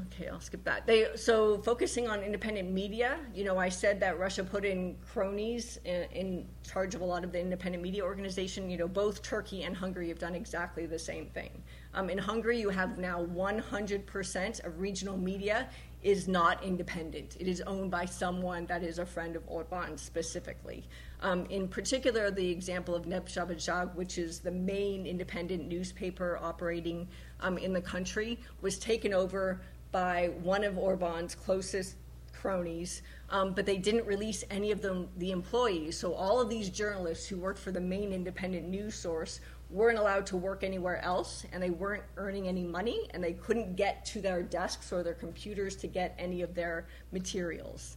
okay, 0.04 0.28
I'll 0.28 0.40
skip 0.40 0.64
that. 0.64 0.86
They, 0.86 1.08
so 1.16 1.58
focusing 1.60 2.08
on 2.08 2.22
independent 2.22 2.72
media, 2.72 3.18
you 3.34 3.44
know, 3.44 3.58
I 3.58 3.70
said 3.70 4.00
that 4.02 4.20
Russia 4.20 4.44
put 4.44 4.66
in 4.66 4.96
cronies 5.06 5.80
in, 5.86 6.04
in 6.12 6.48
charge 6.64 6.96
of 6.96 7.02
a 7.02 7.06
lot 7.06 7.24
of 7.24 7.32
the 7.32 7.40
independent 7.40 7.84
media 7.84 8.04
organization. 8.04 8.70
You 8.70 8.78
know, 8.78 8.88
both 8.88 9.22
Turkey 9.22 9.64
and 9.64 9.76
Hungary 9.76 10.10
have 10.10 10.20
done 10.20 10.36
exactly 10.36 10.86
the 10.86 11.00
same 11.00 11.28
thing. 11.28 11.52
Um, 11.94 12.10
in 12.10 12.18
Hungary, 12.18 12.60
you 12.60 12.70
have 12.70 12.98
now 12.98 13.24
100% 13.26 14.66
of 14.66 14.80
regional 14.80 15.18
media 15.18 15.70
is 16.06 16.28
not 16.28 16.64
independent. 16.64 17.36
It 17.40 17.48
is 17.48 17.62
owned 17.62 17.90
by 17.90 18.06
someone 18.06 18.68
that 18.68 18.84
is 18.84 19.00
a 19.00 19.06
friend 19.06 19.36
of 19.36 19.44
Orbán 19.50 19.98
specifically. 19.98 20.88
Um, 21.22 21.48
in 21.48 21.68
particular, 21.68 22.30
the 22.30 22.48
example 22.48 22.94
of 22.94 23.06
Népszabadság, 23.06 23.96
which 23.96 24.20
is 24.20 24.40
the 24.40 24.52
main 24.52 25.08
independent 25.08 25.68
newspaper 25.68 26.38
operating 26.40 27.08
um, 27.40 27.58
in 27.58 27.74
the 27.74 27.82
country, 27.82 28.40
was 28.62 28.78
taken 28.78 29.16
over 29.16 29.62
by 29.96 30.30
one 30.44 30.66
of 30.66 30.74
Orbán's 30.74 31.36
closest 31.36 31.96
cronies, 32.34 33.02
um, 33.30 33.54
but 33.54 33.66
they 33.66 33.78
didn't 33.78 34.06
release 34.06 34.44
any 34.50 34.72
of 34.72 34.82
them, 34.82 35.08
the 35.20 35.32
employees. 35.32 35.98
So 35.98 36.14
all 36.14 36.42
of 36.42 36.50
these 36.50 36.70
journalists 36.70 37.26
who 37.30 37.38
worked 37.38 37.60
for 37.60 37.72
the 37.72 37.80
main 37.80 38.12
independent 38.12 38.68
news 38.68 38.94
source 38.94 39.40
weren't 39.70 39.98
allowed 39.98 40.26
to 40.26 40.36
work 40.36 40.66
anywhere 40.66 41.02
else 41.02 41.46
and 41.54 41.64
they 41.64 41.70
weren't 41.70 42.04
earning 42.18 42.46
any 42.50 42.66
money 42.66 43.08
and 43.12 43.24
they 43.24 43.32
couldn't 43.32 43.78
get 43.78 44.04
to 44.08 44.20
their 44.20 44.44
desks 44.44 44.92
or 44.92 45.02
their 45.02 45.14
computers 45.14 45.78
to 45.78 45.88
get 45.88 46.14
any 46.20 46.42
of 46.42 46.54
their 46.54 46.88
materials. 47.14 47.96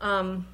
Um, 0.00 0.46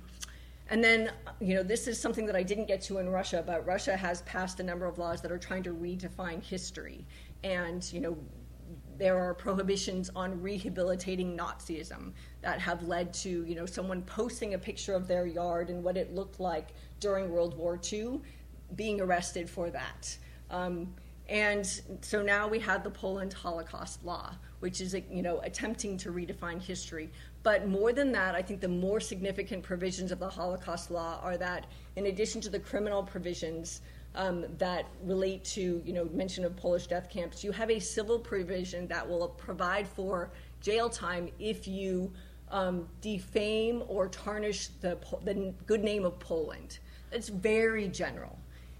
and 0.70 0.82
then, 0.82 1.12
you 1.38 1.54
know, 1.54 1.62
this 1.62 1.86
is 1.86 2.00
something 2.00 2.26
that 2.26 2.34
I 2.34 2.42
didn't 2.42 2.66
get 2.66 2.82
to 2.82 2.98
in 2.98 3.08
Russia, 3.08 3.44
but 3.46 3.64
Russia 3.64 3.96
has 3.96 4.22
passed 4.22 4.58
a 4.58 4.64
number 4.64 4.86
of 4.86 4.98
laws 4.98 5.22
that 5.22 5.30
are 5.30 5.38
trying 5.38 5.62
to 5.62 5.70
redefine 5.70 6.42
history. 6.42 7.06
And, 7.44 7.88
you 7.92 8.00
know, 8.00 8.18
there 9.00 9.18
are 9.18 9.32
prohibitions 9.32 10.10
on 10.14 10.40
rehabilitating 10.42 11.34
Nazism 11.36 12.12
that 12.42 12.60
have 12.60 12.82
led 12.82 13.14
to, 13.14 13.30
you 13.46 13.54
know, 13.54 13.64
someone 13.64 14.02
posting 14.02 14.52
a 14.52 14.58
picture 14.58 14.94
of 14.94 15.08
their 15.08 15.26
yard 15.26 15.70
and 15.70 15.82
what 15.82 15.96
it 15.96 16.14
looked 16.14 16.38
like 16.38 16.68
during 17.00 17.30
World 17.30 17.56
War 17.56 17.80
II, 17.90 18.20
being 18.76 19.00
arrested 19.00 19.48
for 19.48 19.70
that. 19.70 20.18
Um, 20.50 20.94
And 21.30 21.64
so 22.00 22.22
now 22.22 22.48
we 22.48 22.58
have 22.58 22.82
the 22.82 22.90
Poland 22.90 23.32
Holocaust 23.32 24.04
Law, 24.04 24.34
which 24.58 24.80
is 24.80 24.94
you 25.10 25.22
know 25.22 25.38
attempting 25.40 25.96
to 25.98 26.10
redefine 26.10 26.60
history. 26.60 27.10
But 27.42 27.68
more 27.68 27.92
than 27.92 28.12
that, 28.12 28.34
I 28.34 28.42
think 28.42 28.60
the 28.60 28.68
more 28.68 29.00
significant 29.00 29.62
provisions 29.62 30.12
of 30.12 30.18
the 30.18 30.28
Holocaust 30.28 30.90
Law 30.90 31.20
are 31.22 31.38
that, 31.38 31.66
in 31.96 32.06
addition 32.06 32.40
to 32.42 32.50
the 32.50 32.60
criminal 32.60 33.02
provisions 33.02 33.80
um, 34.14 34.44
that 34.58 34.86
relate 35.04 35.44
to 35.44 35.80
you 35.84 35.92
know 35.92 36.08
mention 36.12 36.44
of 36.44 36.56
Polish 36.56 36.86
death 36.86 37.08
camps, 37.08 37.42
you 37.42 37.52
have 37.52 37.70
a 37.70 37.78
civil 37.78 38.18
provision 38.18 38.86
that 38.88 39.08
will 39.08 39.28
provide 39.28 39.86
for 39.86 40.30
jail 40.60 40.90
time 40.90 41.28
if 41.38 41.66
you 41.66 42.12
um, 42.50 42.88
defame 43.00 43.82
or 43.88 44.08
tarnish 44.08 44.68
the, 44.80 44.98
the 45.24 45.54
good 45.66 45.82
name 45.82 46.04
of 46.04 46.18
Poland. 46.18 46.78
It's 47.12 47.28
very 47.28 47.88
general. 47.88 48.38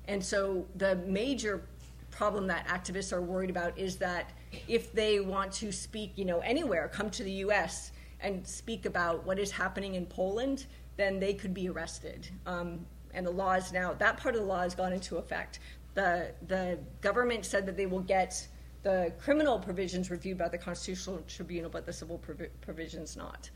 And 0.09 0.23
so 0.23 0.67
the 0.77 0.97
major 1.07 1.63
problem 2.11 2.47
that 2.49 2.67
activists 2.67 3.13
are 3.13 3.23
worried 3.23 3.51
about 3.51 3.79
is 3.79 3.97
that 3.97 4.31
if 4.67 4.93
they 4.93 5.21
want 5.21 5.53
to 5.53 5.71
speak, 5.71 6.13
you 6.17 6.25
know, 6.25 6.41
anywhere, 6.41 6.91
come 6.93 7.11
to 7.11 7.23
the 7.23 7.31
U.S. 7.45 7.93
and 8.23 8.47
speak 8.47 8.87
about 8.87 9.25
what 9.25 9.39
is 9.39 9.51
happening 9.51 9.95
in 9.95 10.07
Poland, 10.07 10.67
then 10.97 11.19
they 11.19 11.35
could 11.35 11.55
be 11.55 11.69
arrested. 11.69 12.29
Um, 12.47 12.85
and 13.15 13.27
the 13.27 13.31
law 13.31 13.55
is 13.55 13.73
now 13.73 13.95
that 13.95 14.17
part 14.17 14.35
of 14.35 14.41
the 14.41 14.47
law 14.47 14.63
has 14.63 14.75
gone 14.75 14.93
into 14.93 15.17
effect. 15.17 15.59
The 15.95 16.33
the 16.47 16.79
government 17.01 17.45
said 17.45 17.67
that 17.67 17.77
they 17.77 17.87
will 17.87 18.01
get 18.01 18.47
the 18.83 19.13
criminal 19.19 19.59
provisions 19.59 20.11
reviewed 20.11 20.39
by 20.39 20.49
the 20.49 20.59
Constitutional 20.59 21.23
Tribunal, 21.27 21.71
but 21.71 21.85
the 21.85 21.93
civil 21.93 22.21
provisions 22.63 23.17
not. 23.17 23.51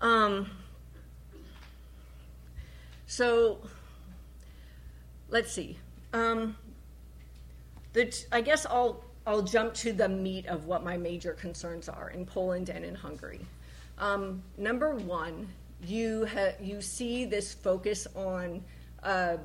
Um, 0.00 0.50
so 3.06 3.60
let's 5.30 5.50
see. 5.50 5.78
Um, 6.12 6.56
the, 7.92 8.14
I 8.32 8.40
guess 8.40 8.66
I'll, 8.66 9.04
I'll 9.26 9.42
jump 9.42 9.74
to 9.74 9.92
the 9.92 10.08
meat 10.08 10.46
of 10.46 10.66
what 10.66 10.84
my 10.84 10.96
major 10.96 11.32
concerns 11.32 11.88
are 11.88 12.10
in 12.10 12.26
Poland 12.26 12.68
and 12.68 12.84
in 12.84 12.94
Hungary. 12.94 13.40
Um, 14.00 14.42
number 14.56 14.94
one, 14.94 15.46
you, 15.82 16.26
ha- 16.26 16.54
you 16.58 16.80
see 16.80 17.26
this 17.26 17.52
focus 17.52 18.06
on 18.16 18.64
uh, 19.02 19.36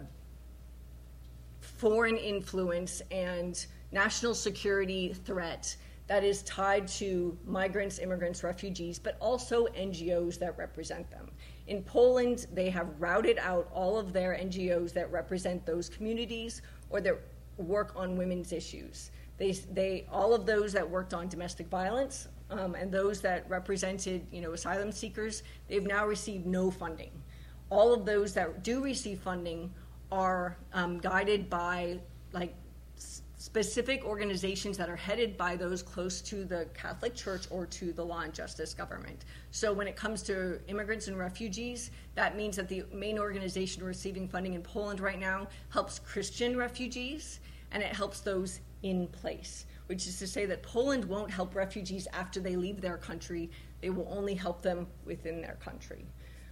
foreign 1.60 2.16
influence 2.16 3.02
and 3.12 3.66
national 3.92 4.34
security 4.34 5.14
threat 5.14 5.76
that 6.08 6.24
is 6.24 6.42
tied 6.44 6.88
to 6.88 7.38
migrants, 7.46 8.00
immigrants, 8.00 8.44
refugees, 8.44 8.98
but 8.98 9.18
also 9.20 9.66
NGOs 9.78 10.40
that 10.40 10.58
represent 10.58 11.10
them. 11.12 11.30
In 11.68 11.84
Poland, 11.84 12.48
they 12.54 12.70
have 12.70 12.88
routed 12.98 13.38
out 13.40 13.68
all 13.74 13.98
of 13.98 14.14
their 14.14 14.38
NGOs 14.42 14.94
that 14.94 15.12
represent 15.12 15.66
those 15.66 15.90
communities 15.90 16.62
or 16.90 17.02
that 17.02 17.20
work 17.58 17.92
on 17.98 18.16
women's 18.16 18.54
issues. 18.54 19.12
They, 19.38 19.52
they, 19.52 20.06
all 20.10 20.34
of 20.34 20.46
those 20.46 20.72
that 20.74 20.90
worked 20.90 21.14
on 21.14 21.28
domestic 21.28 21.68
violence 21.68 22.30
um, 22.50 22.76
and 22.76 22.92
those 22.92 23.22
that 23.22 23.50
represented, 23.50 24.26
you 24.32 24.42
know, 24.42 24.54
asylum 24.54 24.92
seekers, 24.92 25.44
they've 25.68 25.86
now 25.86 26.06
received 26.06 26.46
no 26.46 26.70
funding. 26.70 27.12
All 27.70 27.94
of 27.94 28.06
those 28.06 28.34
that 28.34 28.64
do 28.64 28.84
receive 28.84 29.20
funding 29.20 29.74
are 30.12 30.58
um, 30.74 31.00
guided 31.00 31.50
by 31.50 32.00
like 32.32 32.54
specific 33.38 34.04
organizations 34.04 34.78
that 34.78 34.90
are 34.90 34.96
headed 34.96 35.38
by 35.38 35.56
those 35.56 35.84
close 35.84 36.22
to 36.22 36.46
the 36.46 36.68
Catholic 36.74 37.14
Church 37.14 37.46
or 37.52 37.66
to 37.68 37.94
the 37.94 38.04
law 38.04 38.22
and 38.22 38.34
justice 38.34 38.74
government. 38.74 39.26
So 39.52 39.72
when 39.72 39.88
it 39.88 39.96
comes 39.96 40.24
to 40.24 40.60
immigrants 40.68 41.08
and 41.08 41.18
refugees, 41.18 41.92
that 42.16 42.36
means 42.36 42.56
that 42.56 42.68
the 42.68 42.86
main 42.92 43.20
organization 43.20 43.84
receiving 43.84 44.28
funding 44.28 44.54
in 44.54 44.62
Poland 44.62 45.00
right 45.00 45.20
now 45.20 45.48
helps 45.70 46.00
Christian 46.00 46.58
refugees 46.58 47.40
and 47.72 47.84
it 47.84 47.94
helps 47.94 48.22
those 48.22 48.62
in 48.84 49.08
place, 49.08 49.66
which 49.88 50.08
is 50.08 50.18
to 50.20 50.28
say 50.28 50.46
that 50.46 50.64
Poland 50.64 51.06
won't 51.06 51.32
help 51.32 51.56
refugees 51.56 52.08
after 52.14 52.40
they 52.40 52.56
leave 52.56 52.82
their 52.82 52.98
country, 52.98 53.50
they 53.82 53.90
will 53.90 54.08
only 54.10 54.34
help 54.34 54.62
them 54.62 54.88
within 55.06 55.42
their 55.42 55.58
country. 55.64 56.06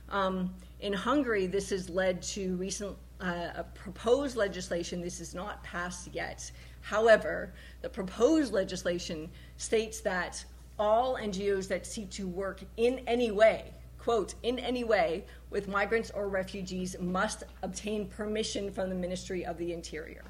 Um, 0.09 0.53
in 0.79 0.93
Hungary, 0.93 1.47
this 1.47 1.69
has 1.69 1.89
led 1.89 2.21
to 2.23 2.55
recent 2.57 2.95
uh, 3.19 3.63
proposed 3.73 4.35
legislation. 4.35 5.01
This 5.01 5.19
is 5.19 5.33
not 5.33 5.63
passed 5.63 6.09
yet, 6.13 6.51
However, 6.83 7.53
the 7.81 7.89
proposed 7.89 8.51
legislation 8.51 9.31
states 9.55 10.01
that 10.01 10.43
all 10.77 11.15
NGOs 11.15 11.69
that 11.69 11.87
seek 11.87 12.09
to 12.11 12.27
work 12.27 12.61
in 12.75 12.99
any 13.07 13.31
way, 13.31 13.73
quote, 13.97 14.35
in 14.43 14.59
any 14.59 14.83
way 14.83 15.25
with 15.49 15.69
migrants 15.69 16.11
or 16.11 16.27
refugees 16.27 16.97
must 16.99 17.43
obtain 17.61 18.09
permission 18.09 18.69
from 18.69 18.89
the 18.89 18.95
Ministry 18.95 19.45
of 19.45 19.57
the 19.57 19.71
Interior. 19.71 20.25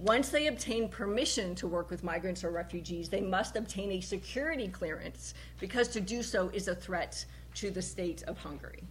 Once 0.00 0.30
they 0.30 0.46
obtain 0.46 0.88
permission 0.88 1.54
to 1.54 1.68
work 1.68 1.90
with 1.90 2.02
migrants 2.02 2.42
or 2.42 2.50
refugees, 2.50 3.10
they 3.10 3.20
must 3.20 3.54
obtain 3.56 3.92
a 3.92 4.00
security 4.00 4.66
clearance 4.66 5.34
because 5.58 5.88
to 5.88 6.00
do 6.00 6.22
so 6.22 6.48
is 6.54 6.68
a 6.68 6.74
threat 6.74 7.22
to 7.52 7.70
the 7.70 7.82
state 7.82 8.22
of 8.22 8.38
Hungary. 8.38 8.82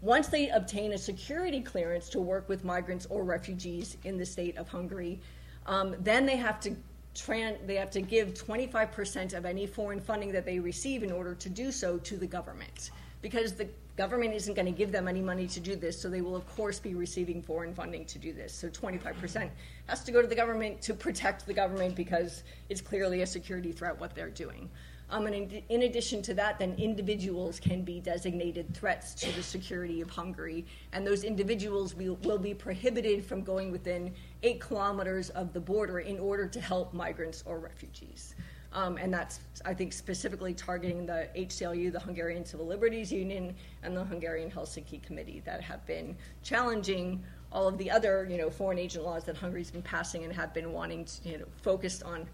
Once 0.00 0.28
they 0.28 0.48
obtain 0.48 0.92
a 0.92 0.98
security 0.98 1.60
clearance 1.60 2.08
to 2.08 2.18
work 2.18 2.48
with 2.48 2.64
migrants 2.64 3.06
or 3.10 3.24
refugees 3.24 3.98
in 4.04 4.16
the 4.16 4.24
state 4.24 4.56
of 4.56 4.66
Hungary, 4.66 5.20
um, 5.66 5.96
then 6.00 6.24
they 6.24 6.36
have 6.36 6.60
to 6.60 6.74
tran- 7.14 7.66
they 7.66 7.74
have 7.74 7.90
to 7.90 8.00
give 8.00 8.32
25% 8.32 9.34
of 9.34 9.44
any 9.44 9.66
foreign 9.66 10.00
funding 10.00 10.32
that 10.32 10.46
they 10.46 10.58
receive 10.58 11.02
in 11.02 11.12
order 11.12 11.34
to 11.34 11.50
do 11.50 11.70
so 11.70 11.98
to 11.98 12.16
the 12.16 12.26
government 12.26 12.90
because 13.20 13.52
the 13.52 13.68
government 13.96 14.34
isn't 14.34 14.54
going 14.54 14.66
to 14.66 14.72
give 14.72 14.90
them 14.90 15.06
any 15.06 15.20
money 15.20 15.46
to 15.46 15.60
do 15.60 15.76
this 15.76 16.00
so 16.00 16.08
they 16.08 16.20
will 16.20 16.36
of 16.36 16.46
course 16.56 16.78
be 16.78 16.94
receiving 16.94 17.42
foreign 17.42 17.74
funding 17.74 18.04
to 18.06 18.18
do 18.18 18.32
this. 18.32 18.52
So 18.52 18.68
25% 18.68 19.48
has 19.86 20.02
to 20.04 20.12
go 20.12 20.20
to 20.20 20.26
the 20.26 20.34
government 20.34 20.80
to 20.82 20.94
protect 20.94 21.46
the 21.46 21.54
government 21.54 21.94
because 21.94 22.42
it's 22.68 22.80
clearly 22.80 23.22
a 23.22 23.26
security 23.26 23.72
threat 23.72 23.98
what 23.98 24.14
they're 24.14 24.30
doing. 24.30 24.68
Um, 25.10 25.26
and 25.26 25.34
in, 25.34 25.62
in, 25.68 25.82
addition 25.82 26.22
to 26.22 26.34
that, 26.34 26.58
then 26.58 26.74
individuals 26.78 27.60
can 27.60 27.82
be 27.82 28.00
designated 28.00 28.74
threats 28.74 29.14
to 29.16 29.30
the 29.32 29.42
security 29.42 30.00
of 30.00 30.08
Hungary, 30.08 30.64
and 30.92 31.06
those 31.06 31.24
individuals 31.24 31.94
will, 31.94 32.16
will 32.22 32.38
be 32.38 32.54
prohibited 32.54 33.24
from 33.24 33.42
going 33.42 33.70
within 33.70 34.14
eight 34.42 34.60
kilometers 34.60 35.28
of 35.30 35.52
the 35.52 35.60
border 35.60 36.00
in 36.00 36.18
order 36.18 36.48
to 36.48 36.60
help 36.60 36.94
migrants 36.94 37.44
or 37.46 37.58
refugees. 37.58 38.34
Um, 38.74 38.96
and 38.96 39.14
that's, 39.14 39.38
I 39.64 39.72
think, 39.72 39.92
specifically 39.92 40.52
targeting 40.52 41.06
the 41.06 41.28
HCLU, 41.36 41.92
the 41.92 42.00
Hungarian 42.00 42.44
Civil 42.44 42.66
Liberties 42.66 43.12
Union, 43.12 43.54
and 43.84 43.96
the 43.96 44.04
Hungarian 44.04 44.50
Helsinki 44.50 45.00
Committee 45.00 45.40
that 45.44 45.60
have 45.60 45.86
been 45.86 46.16
challenging 46.42 47.22
all 47.52 47.68
of 47.68 47.78
the 47.78 47.88
other, 47.88 48.26
you 48.28 48.36
know, 48.36 48.50
foreign 48.50 48.78
agent 48.78 49.04
laws 49.04 49.22
that 49.24 49.36
Hungary's 49.36 49.70
been 49.70 49.82
passing 49.82 50.24
and 50.24 50.32
have 50.32 50.52
been 50.52 50.72
wanting 50.72 51.04
to, 51.04 51.28
you 51.28 51.38
know, 51.38 51.44
focused 51.62 52.02
on 52.02 52.26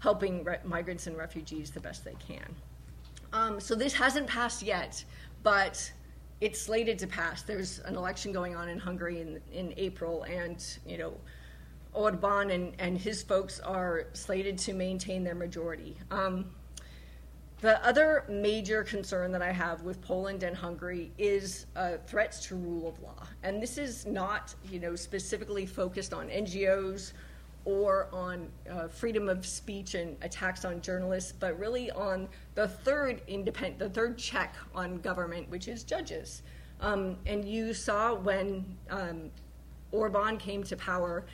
helping 0.00 0.42
re- 0.42 0.58
migrants 0.64 1.06
and 1.06 1.16
refugees 1.16 1.70
the 1.70 1.80
best 1.80 2.04
they 2.04 2.16
can. 2.18 2.54
Um, 3.32 3.60
so 3.60 3.76
this 3.76 3.94
hasn't 3.94 4.26
passed 4.26 4.62
yet, 4.62 5.04
but 5.44 5.92
it's 6.40 6.60
slated 6.60 6.98
to 6.98 7.06
pass. 7.06 7.42
There's 7.42 7.78
an 7.80 7.96
election 7.96 8.32
going 8.32 8.56
on 8.56 8.68
in 8.68 8.78
Hungary 8.78 9.20
in, 9.20 9.40
in 9.52 9.72
April, 9.76 10.24
and 10.24 10.64
you 10.84 10.98
know, 10.98 11.14
Orbán 11.96 12.52
and, 12.52 12.74
and 12.78 12.98
his 12.98 13.22
folks 13.22 13.58
are 13.60 14.06
slated 14.12 14.58
to 14.58 14.74
maintain 14.74 15.24
their 15.24 15.34
majority. 15.34 15.96
Um, 16.10 16.50
the 17.60 17.84
other 17.86 18.24
major 18.28 18.84
concern 18.84 19.32
that 19.32 19.40
I 19.40 19.50
have 19.50 19.82
with 19.82 20.02
Poland 20.02 20.42
and 20.42 20.54
Hungary 20.54 21.10
is 21.16 21.66
uh, 21.74 21.92
threats 22.06 22.44
to 22.46 22.54
rule 22.54 22.86
of 22.86 23.02
law, 23.02 23.26
and 23.42 23.62
this 23.62 23.78
is 23.78 24.04
not, 24.04 24.54
you 24.70 24.78
know, 24.78 24.94
specifically 24.94 25.64
focused 25.64 26.12
on 26.12 26.28
NGOs 26.28 27.12
or 27.64 28.08
on 28.12 28.48
uh, 28.70 28.86
freedom 28.88 29.28
of 29.28 29.44
speech 29.44 29.94
and 29.94 30.16
attacks 30.22 30.64
on 30.64 30.80
journalists, 30.82 31.32
but 31.32 31.58
really 31.58 31.90
on 31.90 32.28
the 32.54 32.68
third 32.68 33.22
independent, 33.26 33.78
the 33.78 33.88
third 33.88 34.18
check 34.18 34.54
on 34.74 34.98
government, 34.98 35.48
which 35.50 35.66
is 35.66 35.82
judges. 35.82 36.42
Um, 36.80 37.16
and 37.26 37.44
you 37.44 37.72
saw 37.74 38.14
when 38.14 38.76
um, 38.90 39.30
Orbán 39.92 40.38
came 40.38 40.62
to 40.64 40.76
power 40.76 41.24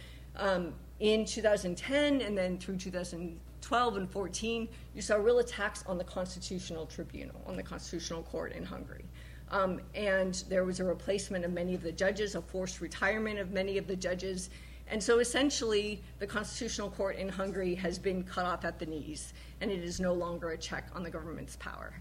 um, 0.42 0.74
in 0.98 1.24
2010 1.24 2.20
and 2.20 2.36
then 2.36 2.58
through 2.58 2.76
2012 2.76 3.96
and 3.96 4.10
14, 4.10 4.68
you 4.94 5.00
saw 5.00 5.14
real 5.14 5.38
attacks 5.38 5.84
on 5.86 5.96
the 5.98 6.04
Constitutional 6.04 6.84
Tribunal, 6.86 7.40
on 7.46 7.56
the 7.56 7.62
Constitutional 7.62 8.24
Court 8.24 8.52
in 8.52 8.64
Hungary. 8.64 9.04
Um, 9.50 9.80
and 9.94 10.42
there 10.48 10.64
was 10.64 10.80
a 10.80 10.84
replacement 10.84 11.44
of 11.44 11.52
many 11.52 11.74
of 11.74 11.82
the 11.82 11.92
judges, 11.92 12.34
a 12.34 12.42
forced 12.42 12.80
retirement 12.80 13.38
of 13.38 13.52
many 13.52 13.78
of 13.78 13.86
the 13.86 13.94
judges, 13.94 14.50
and 14.88 15.02
so 15.02 15.20
essentially, 15.20 16.02
the 16.18 16.26
Constitutional 16.26 16.90
Court 16.90 17.16
in 17.16 17.28
Hungary 17.28 17.74
has 17.76 17.98
been 17.98 18.24
cut 18.24 18.44
off 18.44 18.64
at 18.64 18.78
the 18.78 18.84
knees, 18.84 19.32
and 19.60 19.70
it 19.70 19.82
is 19.82 20.00
no 20.00 20.12
longer 20.12 20.50
a 20.50 20.58
check 20.58 20.88
on 20.94 21.02
the 21.02 21.10
government's 21.10 21.56
power. 21.56 21.94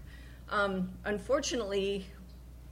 Um, 0.50 0.90
unfortunately, 1.04 2.04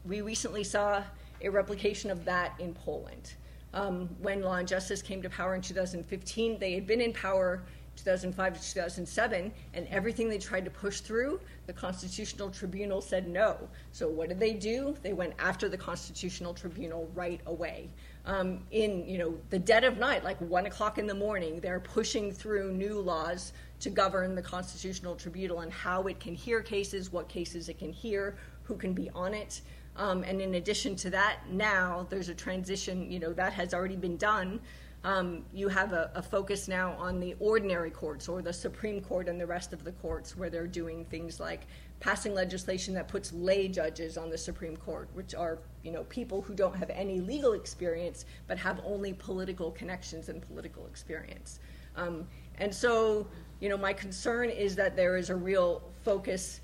we 0.04 0.20
recently 0.20 0.64
saw 0.64 1.02
a 1.42 1.48
replication 1.48 2.10
of 2.10 2.24
that 2.24 2.52
in 2.58 2.74
Poland. 2.74 3.34
Um, 3.72 4.08
when 4.20 4.42
Law 4.42 4.56
and 4.56 4.66
Justice 4.66 5.00
came 5.02 5.22
to 5.22 5.30
power 5.30 5.54
in 5.54 5.62
2015, 5.62 6.58
they 6.58 6.72
had 6.74 6.86
been 6.86 7.00
in 7.00 7.12
power 7.12 7.62
2005 7.96 8.54
to 8.54 8.60
2007, 8.60 9.52
and 9.74 9.86
everything 9.88 10.28
they 10.28 10.38
tried 10.38 10.64
to 10.64 10.70
push 10.70 11.00
through, 11.00 11.40
the 11.66 11.72
Constitutional 11.72 12.50
Tribunal 12.50 13.00
said 13.00 13.28
no. 13.28 13.56
So 13.92 14.08
what 14.08 14.28
did 14.28 14.40
they 14.40 14.54
do? 14.54 14.96
They 15.02 15.12
went 15.12 15.34
after 15.38 15.68
the 15.68 15.76
Constitutional 15.76 16.54
Tribunal 16.54 17.10
right 17.14 17.40
away. 17.46 17.90
um, 18.26 18.60
in 18.70 19.06
you 19.08 19.18
know 19.18 19.34
the 19.50 19.58
dead 19.58 19.84
of 19.84 19.98
night, 19.98 20.24
like 20.24 20.38
one 20.40 20.66
o'clock 20.66 20.98
in 20.98 21.06
the 21.06 21.14
morning, 21.14 21.60
they're 21.60 21.80
pushing 21.80 22.32
through 22.32 22.72
new 22.72 23.00
laws 23.00 23.52
to 23.80 23.90
govern 23.90 24.34
the 24.34 24.42
Constitutional 24.42 25.14
Tribunal 25.14 25.60
and 25.60 25.72
how 25.72 26.02
it 26.06 26.20
can 26.20 26.34
hear 26.34 26.60
cases, 26.60 27.12
what 27.12 27.28
cases 27.28 27.68
it 27.68 27.78
can 27.78 27.92
hear, 27.92 28.36
who 28.64 28.76
can 28.76 28.92
be 28.92 29.10
on 29.10 29.32
it. 29.34 29.62
Um, 30.00 30.24
and 30.24 30.40
in 30.40 30.54
addition 30.54 30.96
to 30.96 31.10
that, 31.10 31.40
now 31.50 32.06
there's 32.08 32.30
a 32.30 32.34
transition. 32.34 33.12
You 33.12 33.20
know 33.20 33.34
that 33.34 33.52
has 33.52 33.74
already 33.74 33.96
been 33.96 34.16
done. 34.16 34.58
Um, 35.04 35.44
you 35.52 35.68
have 35.68 35.92
a, 35.92 36.10
a, 36.14 36.22
focus 36.22 36.68
now 36.68 36.92
on 36.98 37.20
the 37.20 37.34
ordinary 37.38 37.90
courts 37.90 38.28
or 38.28 38.42
the 38.42 38.52
Supreme 38.52 39.00
Court 39.00 39.28
and 39.28 39.40
the 39.40 39.46
rest 39.46 39.72
of 39.72 39.82
the 39.82 39.92
courts, 39.92 40.36
where 40.36 40.50
they're 40.50 40.66
doing 40.66 41.06
things 41.06 41.40
like 41.40 41.66
passing 42.00 42.34
legislation 42.34 42.92
that 42.94 43.08
puts 43.08 43.32
lay 43.32 43.66
judges 43.66 44.18
on 44.18 44.28
the 44.28 44.36
Supreme 44.36 44.76
Court, 44.76 45.08
which 45.12 45.34
are 45.34 45.58
you 45.82 45.92
know 45.92 46.04
people 46.04 46.40
who 46.40 46.54
don't 46.54 46.76
have 46.76 46.88
any 46.90 47.20
legal 47.20 47.52
experience 47.52 48.24
but 48.46 48.56
have 48.56 48.80
only 48.86 49.12
political 49.12 49.70
connections 49.70 50.30
and 50.30 50.40
political 50.40 50.86
experience. 50.86 51.60
Um, 51.96 52.26
and 52.56 52.74
so, 52.74 53.26
you 53.60 53.68
know, 53.68 53.76
my 53.76 53.92
concern 53.92 54.48
is 54.48 54.74
that 54.76 54.96
there 54.96 55.18
is 55.18 55.28
a 55.28 55.36
real 55.36 55.82
focus 56.04 56.60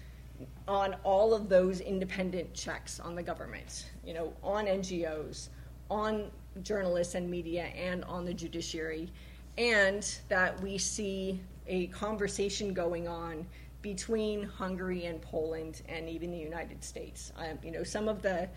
on 0.68 0.96
all 1.04 1.34
of 1.34 1.48
those 1.48 1.80
independent 1.80 2.52
checks 2.54 3.00
on 3.00 3.14
the 3.14 3.22
government, 3.22 3.90
you 4.04 4.14
know, 4.14 4.32
on 4.42 4.66
NGOs, 4.66 5.48
on 5.90 6.30
journalists 6.62 7.14
and 7.14 7.30
media, 7.30 7.64
and 7.76 8.04
on 8.04 8.24
the 8.24 8.34
judiciary, 8.34 9.12
and 9.58 10.18
that 10.28 10.60
we 10.60 10.78
see 10.78 11.40
a 11.66 11.86
conversation 11.88 12.72
going 12.72 13.08
on 13.08 13.46
between 13.82 14.42
Hungary 14.42 15.04
and 15.06 15.22
Poland 15.22 15.82
and 15.88 16.08
even 16.08 16.30
the 16.30 16.38
United 16.38 16.82
States. 16.82 17.32
Um, 17.36 17.58
you 17.62 17.70
know, 17.70 17.84
some 17.84 18.08
of 18.08 18.22
the 18.22 18.48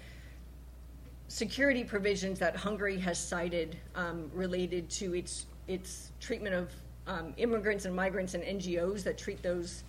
security 1.27 1.83
provisions 1.83 2.39
that 2.39 2.55
Hungary 2.55 2.97
has 2.97 3.19
cited 3.19 3.77
um, 3.95 4.31
related 4.33 4.89
to 4.89 5.13
its 5.13 5.45
its 5.67 6.11
treatment 6.19 6.55
of 6.55 6.71
um, 7.05 7.33
immigrants 7.37 7.85
and 7.85 7.95
migrants 7.95 8.33
and 8.33 8.43
NGOs 8.43 9.03
that 9.03 9.17
treat 9.19 9.43
those 9.43 9.83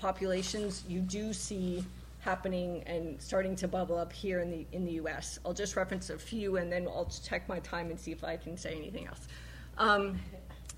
populations, 0.00 0.84
you 0.88 1.00
do 1.00 1.32
see 1.32 1.84
happening 2.20 2.82
and 2.86 3.20
starting 3.20 3.56
to 3.56 3.68
bubble 3.68 3.96
up 3.96 4.12
here 4.12 4.40
in 4.40 4.50
the 4.50 4.66
in 4.72 4.84
the 4.84 4.92
U.S. 4.92 5.38
I'll 5.44 5.54
just 5.54 5.76
reference 5.76 6.10
a 6.10 6.18
few, 6.18 6.56
and 6.56 6.70
then 6.72 6.86
I'll 6.88 7.10
check 7.24 7.48
my 7.48 7.60
time 7.60 7.90
and 7.90 7.98
see 7.98 8.12
if 8.12 8.24
I 8.24 8.36
can 8.36 8.56
say 8.56 8.74
anything 8.74 9.06
else. 9.06 9.28
Um, 9.78 10.18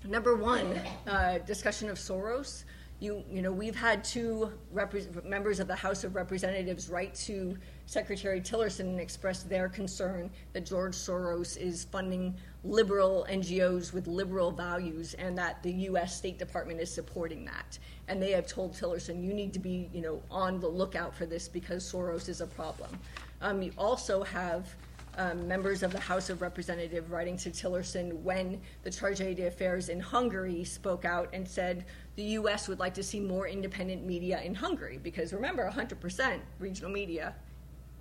number 0.05 0.35
one, 0.35 0.79
uh, 1.07 1.39
discussion 1.39 1.89
of 1.89 1.97
Soros. 1.97 2.63
You 3.03 3.21
you 3.29 3.41
know 3.41 3.51
we've 3.51 3.75
had 3.75 4.01
two 4.01 4.49
members 5.25 5.59
of 5.59 5.67
the 5.67 5.75
House 5.75 6.05
of 6.05 6.15
Representatives 6.15 6.87
write 6.87 7.13
to 7.15 7.57
Secretary 7.85 8.39
Tillerson 8.39 8.87
and 8.91 8.97
express 8.97 9.43
their 9.43 9.67
concern 9.67 10.31
that 10.53 10.65
George 10.65 10.95
Soros 10.95 11.57
is 11.57 11.83
funding 11.83 12.33
liberal 12.63 13.27
NGOs 13.29 13.91
with 13.91 14.07
liberal 14.07 14.51
values, 14.51 15.15
and 15.15 15.37
that 15.37 15.61
the 15.63 15.73
U.S. 15.89 16.15
State 16.15 16.39
Department 16.39 16.79
is 16.79 16.89
supporting 16.93 17.43
that. 17.43 17.77
And 18.07 18.21
they 18.21 18.31
have 18.31 18.47
told 18.47 18.71
Tillerson, 18.73 19.21
you 19.21 19.33
need 19.33 19.51
to 19.51 19.59
be, 19.59 19.89
you 19.91 20.01
know, 20.01 20.21
on 20.31 20.61
the 20.61 20.69
lookout 20.69 21.13
for 21.13 21.25
this 21.25 21.49
because 21.49 21.83
Soros 21.83 22.29
is 22.29 22.39
a 22.39 22.47
problem. 22.47 22.97
Um, 23.41 23.61
you 23.61 23.73
also 23.77 24.23
have 24.23 24.73
um, 25.17 25.47
members 25.47 25.83
of 25.83 25.91
the 25.91 25.99
House 25.99 26.29
of 26.29 26.41
Representatives 26.41 27.09
writing 27.09 27.37
to 27.37 27.51
Tillerson 27.51 28.21
when 28.21 28.59
the 28.83 28.89
Charge 28.89 29.19
d'Affaires 29.19 29.89
in 29.89 29.99
Hungary 29.99 30.63
spoke 30.63 31.05
out 31.05 31.29
and 31.33 31.47
said 31.47 31.85
the 32.15 32.23
U.S. 32.23 32.67
would 32.67 32.79
like 32.79 32.93
to 32.95 33.03
see 33.03 33.19
more 33.19 33.47
independent 33.47 34.05
media 34.05 34.41
in 34.41 34.55
Hungary 34.55 34.99
because 35.01 35.33
remember, 35.33 35.69
100% 35.69 36.39
regional 36.59 36.91
media 36.91 37.35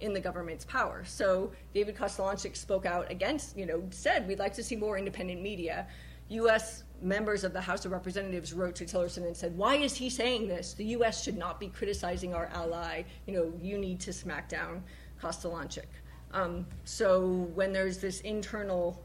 in 0.01 0.13
the 0.13 0.21
government's 0.21 0.65
power. 0.65 1.05
So 1.05 1.53
David 1.75 1.97
Kostelancik 1.97 2.57
spoke 2.57 2.87
out 2.87 3.11
against, 3.11 3.57
you 3.57 3.67
know, 3.67 3.83
said 3.91 4.27
we'd 4.27 4.39
like 4.39 4.55
to 4.55 4.63
see 4.63 4.77
more 4.77 4.99
independent 4.99 5.41
media. 5.41 5.87
U.S. 6.29 6.85
members 7.01 7.45
of 7.45 7.53
the 7.53 7.61
House 7.61 7.85
of 7.85 7.93
Representatives 7.93 8.53
wrote 8.53 8.75
to 8.77 8.85
Tillerson 8.85 9.27
and 9.27 9.37
said, 9.37 9.57
"Why 9.57 9.77
is 9.77 9.95
he 9.95 10.09
saying 10.09 10.49
this? 10.49 10.73
The 10.73 10.87
U.S. 10.97 11.23
should 11.23 11.37
not 11.37 11.61
be 11.61 11.69
criticizing 11.69 12.35
our 12.35 12.47
ally. 12.55 13.03
You 13.27 13.35
know, 13.35 13.53
you 13.61 13.79
need 13.79 14.01
to 14.01 14.13
smack 14.13 14.49
down 14.49 14.83
Kostelancik." 15.21 15.87
Um, 16.33 16.67
so 16.85 17.51
when 17.55 17.73
there's 17.73 17.99
this 17.99 18.21
internal, 18.21 19.01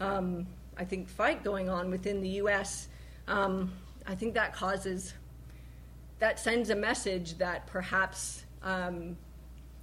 um, 0.00 0.46
I 0.76 0.84
think, 0.84 1.08
fight 1.08 1.42
going 1.42 1.68
on 1.68 1.90
within 1.90 2.20
the 2.20 2.28
U.S., 2.28 2.88
um, 3.28 3.72
I 4.06 4.14
think 4.14 4.34
that 4.34 4.54
causes, 4.54 5.14
that 6.18 6.38
sends 6.38 6.70
a 6.70 6.76
message 6.76 7.38
that 7.38 7.66
perhaps 7.66 8.44
um, 8.62 9.16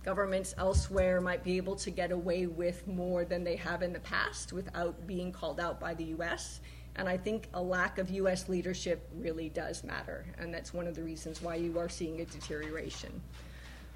governments 0.04 0.54
elsewhere 0.58 1.20
might 1.20 1.44
be 1.44 1.58
able 1.58 1.76
to 1.78 1.90
get 1.90 2.12
away 2.12 2.46
with 2.46 2.88
more 2.88 3.26
than 3.26 3.44
they 3.44 3.56
have 3.56 3.82
in 3.82 3.94
the 3.94 4.00
past 4.00 4.54
without 4.54 5.08
being 5.08 5.32
called 5.32 5.60
out 5.60 5.80
by 5.80 5.94
the 5.94 6.04
U.S. 6.06 6.62
And 6.96 7.10
I 7.10 7.18
think 7.18 7.50
a 7.54 7.62
lack 7.62 7.98
of 7.98 8.10
U.S. 8.12 8.48
leadership 8.48 9.10
really 9.16 9.50
does 9.50 9.84
matter, 9.84 10.26
and 10.38 10.54
that's 10.54 10.74
one 10.74 10.86
of 10.86 10.96
the 10.96 11.02
reasons 11.02 11.42
why 11.42 11.56
you 11.56 11.80
are 11.80 11.90
seeing 11.90 12.22
a 12.22 12.26
deterioration. 12.26 13.22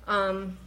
Um, 0.07 0.57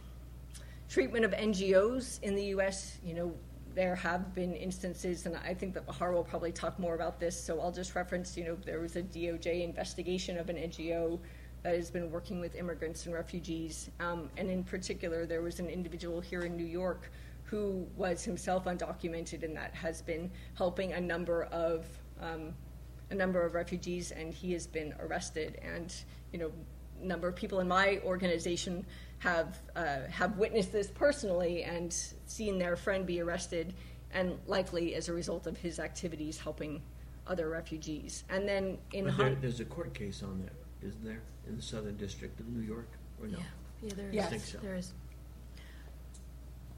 treatment 0.91 1.23
of 1.23 1.31
NGOs 1.31 2.21
in 2.21 2.35
the 2.35 2.43
U.S., 2.55 2.99
you 3.01 3.13
know, 3.13 3.33
there 3.73 3.95
have 3.95 4.35
been 4.35 4.53
instances, 4.53 5.25
and 5.25 5.37
I 5.37 5.53
think 5.53 5.73
that 5.75 5.87
Baher 5.87 6.11
will 6.11 6.25
probably 6.25 6.51
talk 6.51 6.77
more 6.77 6.95
about 6.95 7.17
this, 7.17 7.41
so 7.41 7.61
I'll 7.61 7.71
just 7.71 7.95
reference, 7.95 8.35
you 8.35 8.43
know, 8.43 8.57
there 8.65 8.81
was 8.81 8.97
a 8.97 9.01
DOJ 9.01 9.63
investigation 9.63 10.37
of 10.37 10.49
an 10.49 10.57
NGO 10.57 11.17
that 11.63 11.75
has 11.75 11.89
been 11.89 12.11
working 12.11 12.41
with 12.41 12.55
immigrants 12.55 13.05
and 13.05 13.15
refugees. 13.15 13.89
Um, 14.01 14.29
and 14.35 14.49
in 14.49 14.65
particular, 14.65 15.25
there 15.25 15.41
was 15.41 15.61
an 15.61 15.69
individual 15.69 16.19
here 16.19 16.41
in 16.41 16.57
New 16.57 16.65
York 16.65 17.09
who 17.43 17.87
was 17.95 18.25
himself 18.25 18.65
undocumented 18.65 19.43
and 19.43 19.55
that 19.55 19.73
has 19.73 20.01
been 20.01 20.29
helping 20.55 20.93
a 20.93 20.99
number 20.99 21.43
of 21.45 21.85
um, 22.19 22.53
a 23.11 23.15
number 23.15 23.45
of 23.45 23.53
refugees, 23.53 24.11
and 24.11 24.33
he 24.33 24.53
has 24.53 24.65
been 24.67 24.93
arrested. 24.99 25.59
And 25.61 25.93
you 26.31 26.39
know, 26.39 26.51
number 27.01 27.27
of 27.27 27.35
people 27.35 27.59
in 27.59 27.67
my 27.67 27.99
organization 28.05 28.85
have 29.21 29.59
uh, 29.75 29.99
have 30.09 30.35
witnessed 30.37 30.71
this 30.71 30.89
personally 30.89 31.63
and 31.63 31.93
seen 32.25 32.57
their 32.57 32.75
friend 32.75 33.05
be 33.05 33.21
arrested, 33.21 33.73
and 34.11 34.37
likely 34.47 34.95
as 34.95 35.09
a 35.09 35.13
result 35.13 35.45
of 35.45 35.55
his 35.57 35.79
activities 35.79 36.39
helping 36.39 36.81
other 37.27 37.47
refugees. 37.49 38.23
And 38.29 38.47
then 38.47 38.79
in 38.93 39.05
But 39.05 39.17
there, 39.17 39.35
there's 39.35 39.59
a 39.59 39.65
court 39.65 39.93
case 39.93 40.23
on 40.23 40.41
that, 40.41 40.87
isn't 40.87 41.05
there, 41.05 41.21
in 41.47 41.55
the 41.55 41.61
Southern 41.61 41.97
District 41.97 42.39
of 42.39 42.47
New 42.47 42.65
York, 42.65 42.89
or 43.21 43.27
no? 43.27 43.37
Yeah, 43.37 43.43
yeah, 43.83 43.93
there 43.95 44.09
is. 44.09 44.15
Yes. 44.15 44.25
I 44.25 44.29
think 44.29 44.43
so. 44.43 44.57
There 44.57 44.75
is. 44.75 44.93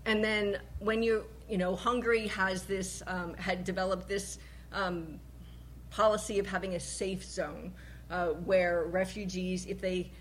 And 0.05 0.21
then 0.21 0.57
when 0.79 1.01
you, 1.01 1.23
you 1.49 1.57
know, 1.57 1.77
Hungary 1.77 2.27
has 2.27 2.63
this, 2.63 3.01
um, 3.07 3.35
had 3.35 3.63
developed 3.63 4.09
this 4.09 4.37
um, 4.73 5.17
policy 5.91 6.39
of 6.39 6.45
having 6.45 6.75
a 6.75 6.79
safe 6.79 7.23
zone 7.23 7.71
uh, 8.11 8.27
where 8.27 8.83
refugees, 8.87 9.65
if 9.65 9.79
they 9.79 10.11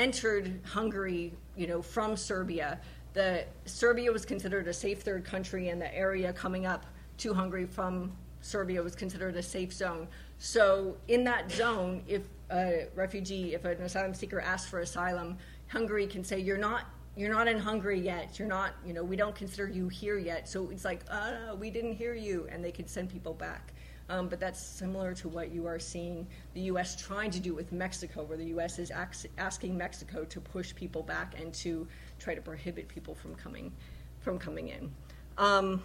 entered 0.00 0.60
Hungary, 0.64 1.34
you 1.56 1.66
know, 1.66 1.82
from 1.82 2.16
Serbia, 2.16 2.80
the 3.12 3.44
Serbia 3.66 4.10
was 4.10 4.24
considered 4.24 4.66
a 4.66 4.72
safe 4.72 5.02
third 5.02 5.24
country, 5.24 5.68
and 5.68 5.80
the 5.80 5.94
area 5.94 6.32
coming 6.32 6.64
up 6.64 6.86
to 7.18 7.34
Hungary 7.34 7.66
from 7.66 8.12
Serbia 8.40 8.82
was 8.82 8.94
considered 8.94 9.36
a 9.36 9.42
safe 9.42 9.72
zone. 9.72 10.08
So 10.38 10.96
in 11.08 11.22
that 11.24 11.52
zone, 11.52 12.02
if 12.08 12.22
a 12.50 12.86
refugee, 12.94 13.54
if 13.54 13.64
an 13.66 13.82
asylum 13.82 14.14
seeker 14.14 14.40
asks 14.40 14.70
for 14.70 14.80
asylum, 14.80 15.36
Hungary 15.68 16.06
can 16.06 16.24
say, 16.24 16.40
"You're 16.40 16.64
not." 16.70 16.84
You're 17.16 17.34
not 17.34 17.48
in 17.48 17.58
Hungary 17.58 18.00
yet. 18.00 18.38
You're 18.38 18.48
not, 18.48 18.70
you 18.86 18.94
know, 18.94 19.02
we 19.02 19.16
don't 19.16 19.34
consider 19.34 19.68
you 19.68 19.88
here 19.88 20.16
yet. 20.16 20.48
So 20.48 20.70
it's 20.70 20.84
like, 20.84 21.00
uh, 21.10 21.56
we 21.58 21.68
didn't 21.68 21.94
hear 21.96 22.14
you, 22.14 22.46
and 22.50 22.64
they 22.64 22.70
can 22.70 22.86
send 22.86 23.10
people 23.10 23.34
back. 23.34 23.74
Um, 24.10 24.26
but 24.26 24.40
that's 24.40 24.60
similar 24.60 25.14
to 25.14 25.28
what 25.28 25.52
you 25.52 25.66
are 25.68 25.78
seeing 25.78 26.26
the 26.54 26.62
U.S. 26.62 27.00
trying 27.00 27.30
to 27.30 27.38
do 27.38 27.54
with 27.54 27.70
Mexico, 27.70 28.24
where 28.24 28.36
the 28.36 28.46
U.S. 28.46 28.80
is 28.80 28.90
ax- 28.90 29.26
asking 29.38 29.78
Mexico 29.78 30.24
to 30.24 30.40
push 30.40 30.74
people 30.74 31.04
back 31.04 31.34
and 31.40 31.54
to 31.54 31.86
try 32.18 32.34
to 32.34 32.40
prohibit 32.40 32.88
people 32.88 33.14
from 33.14 33.36
coming 33.36 33.72
from 34.18 34.38
coming 34.38 34.68
in. 34.68 34.92
Um, 35.38 35.82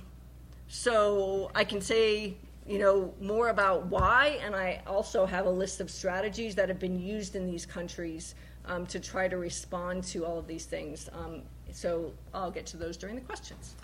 so 0.67 1.51
I 1.53 1.63
can 1.63 1.79
say 1.79 2.35
you 2.67 2.79
know 2.79 3.13
more 3.21 3.49
about 3.49 3.85
why, 3.85 4.39
and 4.43 4.55
I 4.55 4.81
also 4.87 5.27
have 5.27 5.45
a 5.45 5.51
list 5.51 5.79
of 5.79 5.91
strategies 5.91 6.55
that 6.55 6.67
have 6.67 6.79
been 6.79 6.99
used 6.99 7.35
in 7.35 7.45
these 7.45 7.65
countries 7.65 8.33
um, 8.65 8.87
to 8.87 8.99
try 8.99 9.27
to 9.27 9.37
respond 9.37 10.03
to 10.05 10.25
all 10.25 10.39
of 10.39 10.47
these 10.47 10.65
things. 10.65 11.09
Um, 11.13 11.43
so 11.71 12.11
I'll 12.33 12.49
get 12.49 12.65
to 12.67 12.77
those 12.77 12.97
during 12.97 13.15
the 13.15 13.21
questions. 13.21 13.75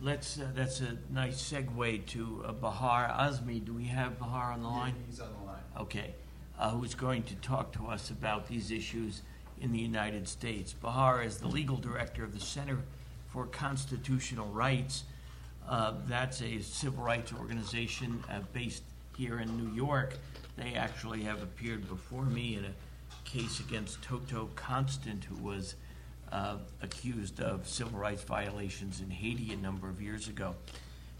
Let's, 0.00 0.38
uh, 0.38 0.46
that's 0.54 0.80
a 0.80 0.96
nice 1.10 1.52
segue 1.52 2.06
to 2.06 2.44
uh, 2.46 2.52
Baher 2.52 3.08
Azmy. 3.18 3.64
Do 3.64 3.74
we 3.74 3.84
have 3.86 4.18
Baher 4.18 4.52
on 4.52 4.62
the 4.62 4.68
line? 4.68 4.94
He's 5.08 5.18
on 5.18 5.32
the 5.40 5.44
line. 5.44 5.62
Okay. 5.80 6.14
Uh, 6.56 6.70
who's 6.70 6.94
going 6.94 7.24
to 7.24 7.34
talk 7.36 7.72
to 7.72 7.86
us 7.86 8.10
about 8.10 8.46
these 8.46 8.70
issues 8.70 9.22
in 9.60 9.72
the 9.72 9.78
United 9.78 10.28
States. 10.28 10.72
Baher 10.72 11.24
is 11.24 11.38
the 11.38 11.48
legal 11.48 11.76
director 11.76 12.22
of 12.22 12.32
the 12.32 12.40
Center 12.40 12.78
for 13.32 13.46
Constitutional 13.46 14.48
Rights. 14.48 15.02
Uh, 15.68 15.94
that's 16.06 16.42
a 16.42 16.60
civil 16.60 17.02
rights 17.02 17.32
organization 17.32 18.22
uh, 18.30 18.40
based 18.52 18.84
here 19.16 19.40
in 19.40 19.56
New 19.56 19.74
York. 19.74 20.14
They 20.56 20.74
actually 20.74 21.22
have 21.24 21.42
appeared 21.42 21.88
before 21.88 22.24
me 22.24 22.56
in 22.56 22.64
a 22.64 22.72
case 23.24 23.60
against 23.60 24.00
Toto 24.02 24.48
Constant, 24.54 25.24
who 25.24 25.42
was 25.42 25.74
uh, 26.32 26.56
accused 26.82 27.40
of 27.40 27.66
civil 27.68 27.98
rights 27.98 28.22
violations 28.22 29.00
in 29.00 29.10
Haiti 29.10 29.52
a 29.52 29.56
number 29.56 29.88
of 29.88 30.00
years 30.00 30.28
ago. 30.28 30.54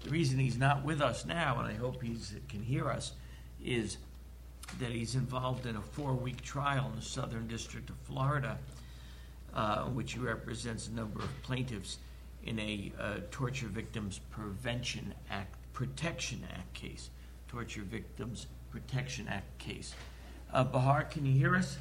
the 0.05 0.11
reason 0.11 0.39
he's 0.39 0.59
not 0.59 0.85
with 0.85 1.01
us 1.01 1.25
now, 1.25 1.59
and 1.59 1.67
I 1.67 1.75
hope 1.75 2.03
he 2.03 2.17
can 2.49 2.63
hear 2.63 2.89
us, 2.89 3.13
is 3.65 3.99
that 4.79 4.91
he's 4.91 5.15
involved 5.15 5.67
in 5.67 5.77
a 5.77 5.81
four-week 5.81 6.43
trial 6.43 6.91
in 6.91 6.97
the 6.97 7.05
Southern 7.05 7.49
District 7.49 7.89
of 7.89 7.97
Florida, 8.05 8.59
uh, 9.55 9.85
which 9.85 10.13
he 10.13 10.19
represents 10.19 10.89
a 10.89 10.93
number 10.93 11.21
of 11.21 11.43
plaintiffs 11.43 11.99
in 12.45 12.59
a 12.59 12.93
uh, 13.01 13.15
Torture 13.31 13.67
Victims 13.67 14.21
Prevention 14.31 15.15
Act, 15.31 15.55
Protection 15.73 16.47
Act 16.53 16.73
case. 16.75 17.11
Torture 17.49 17.83
Victims 17.83 18.47
Protection 18.71 19.27
Act 19.29 19.59
case. 19.59 19.95
Uh, 20.53 20.65
Baher, 20.65 21.11
can 21.11 21.25
you 21.25 21.33
hear 21.33 21.57
us? 21.57 21.79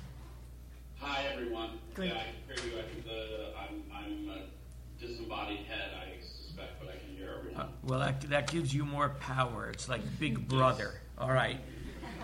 Hi, 1.00 1.24
everyone. 1.32 1.72
Great. 1.93 2.10
Yeah, 2.12 2.20
I 2.20 2.56
can 2.56 2.64
hear 2.64 2.72
you. 2.74 2.80
I 2.80 2.84
can, 2.84 3.10
uh, 3.10 3.60
I'm, 3.60 3.84
I'm 3.93 4.30
a 4.30 5.02
disembodied 5.06 5.60
head, 5.60 5.91
I 5.95 6.22
suspect, 6.26 6.80
but 6.80 6.89
I 6.89 6.98
can 6.98 7.16
hear 7.16 7.30
Uh, 7.30 7.38
everyone. 7.39 7.68
Well, 7.84 8.00
that, 8.00 8.22
that 8.30 8.52
gives 8.52 8.74
you 8.74 8.86
more 8.86 9.10
power. 9.20 9.70
It's 9.70 9.88
like 9.89 10.02
Big 10.20 10.48
Brother. 10.48 11.00
All 11.18 11.32
right. 11.32 11.60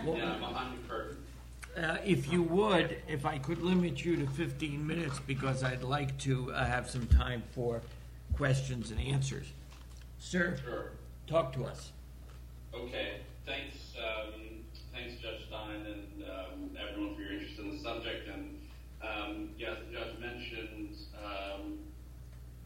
Well, 0.05 0.17
Yeah, 0.17 0.33
I'm 0.33 0.39
behind 0.39 0.77
the 0.83 0.87
curtain. 0.89 1.17
Uh, 1.77 1.97
If 2.05 2.31
you 2.31 2.43
would, 2.43 2.97
if 3.07 3.25
I 3.25 3.37
could 3.37 3.61
limit 3.61 4.03
you 4.03 4.15
to 4.17 4.27
15 4.27 4.85
minutes, 4.85 5.19
because 5.25 5.63
I'd 5.63 5.83
like 5.83 6.17
to 6.19 6.51
uh, 6.53 6.65
have 6.65 6.89
some 6.89 7.07
time 7.07 7.43
for 7.53 7.81
questions 8.35 8.91
and 8.91 8.99
answers. 8.99 9.47
Sir, 10.19 10.57
Sure. 10.63 10.91
talk 11.27 11.53
to 11.53 11.65
us. 11.65 11.91
Okay. 12.73 13.17
Thanks, 13.45 13.75
um, 13.99 14.31
thanks, 14.93 15.21
Judge 15.21 15.47
Stein, 15.47 15.85
and 15.85 16.23
um, 16.23 16.69
everyone 16.79 17.15
for 17.15 17.21
your 17.21 17.33
interest 17.33 17.59
in 17.59 17.71
the 17.71 17.77
subject. 17.79 18.27
And 18.29 18.52
um, 19.03 19.49
yeah, 19.57 19.71
as 19.71 19.77
the 19.85 19.93
judge 19.93 20.19
mentioned, 20.19 20.95
um, 21.23 21.79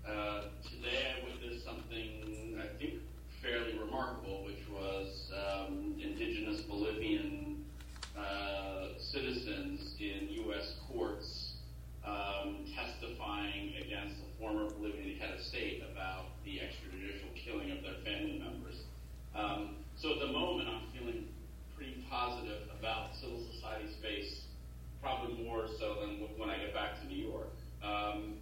uh, 0.08 0.42
today 0.64 1.16
I 1.16 1.26
witnessed 1.26 1.66
something 1.66 2.60
I 2.62 2.78
think 2.78 3.02
fairly 3.42 3.78
remarkable, 3.78 4.46
which 4.46 4.64
was 4.72 5.32
um, 5.34 5.96
indigenous 6.02 6.62
Bolivian 6.62 7.66
uh, 8.18 8.90
citizens 9.00 9.96
in 10.00 10.30
U.S. 10.46 10.76
courts 10.88 11.54
um, 12.06 12.66
testifying 12.76 13.74
against 13.86 14.16
a 14.22 14.40
former 14.40 14.70
Bolivian 14.70 15.20
head 15.20 15.34
of 15.34 15.42
state 15.42 15.84
about 15.92 16.26
the 16.46 16.60
extrajudicial 16.60 17.34
killing 17.36 17.72
of 17.72 17.84
their 17.84 18.00
family 18.06 18.40
members. 18.40 18.76
Um, 19.36 19.76
so 19.98 20.14
at 20.14 20.20
the 20.20 20.32
moment, 20.32 20.70
I'm 20.70 20.88
feeling 20.98 21.28
pretty 21.76 22.04
positive 22.10 22.64
about 22.80 23.16
civil 23.16 23.44
society 23.54 23.92
space, 24.00 24.47
probably 25.08 25.42
more 25.44 25.68
so 25.80 25.96
than 26.02 26.20
when 26.38 26.50
I 26.50 26.58
get 26.58 26.74
back 26.74 27.00
to 27.00 27.08
New 27.08 27.24
York. 27.32 27.48
Um, 27.82 28.36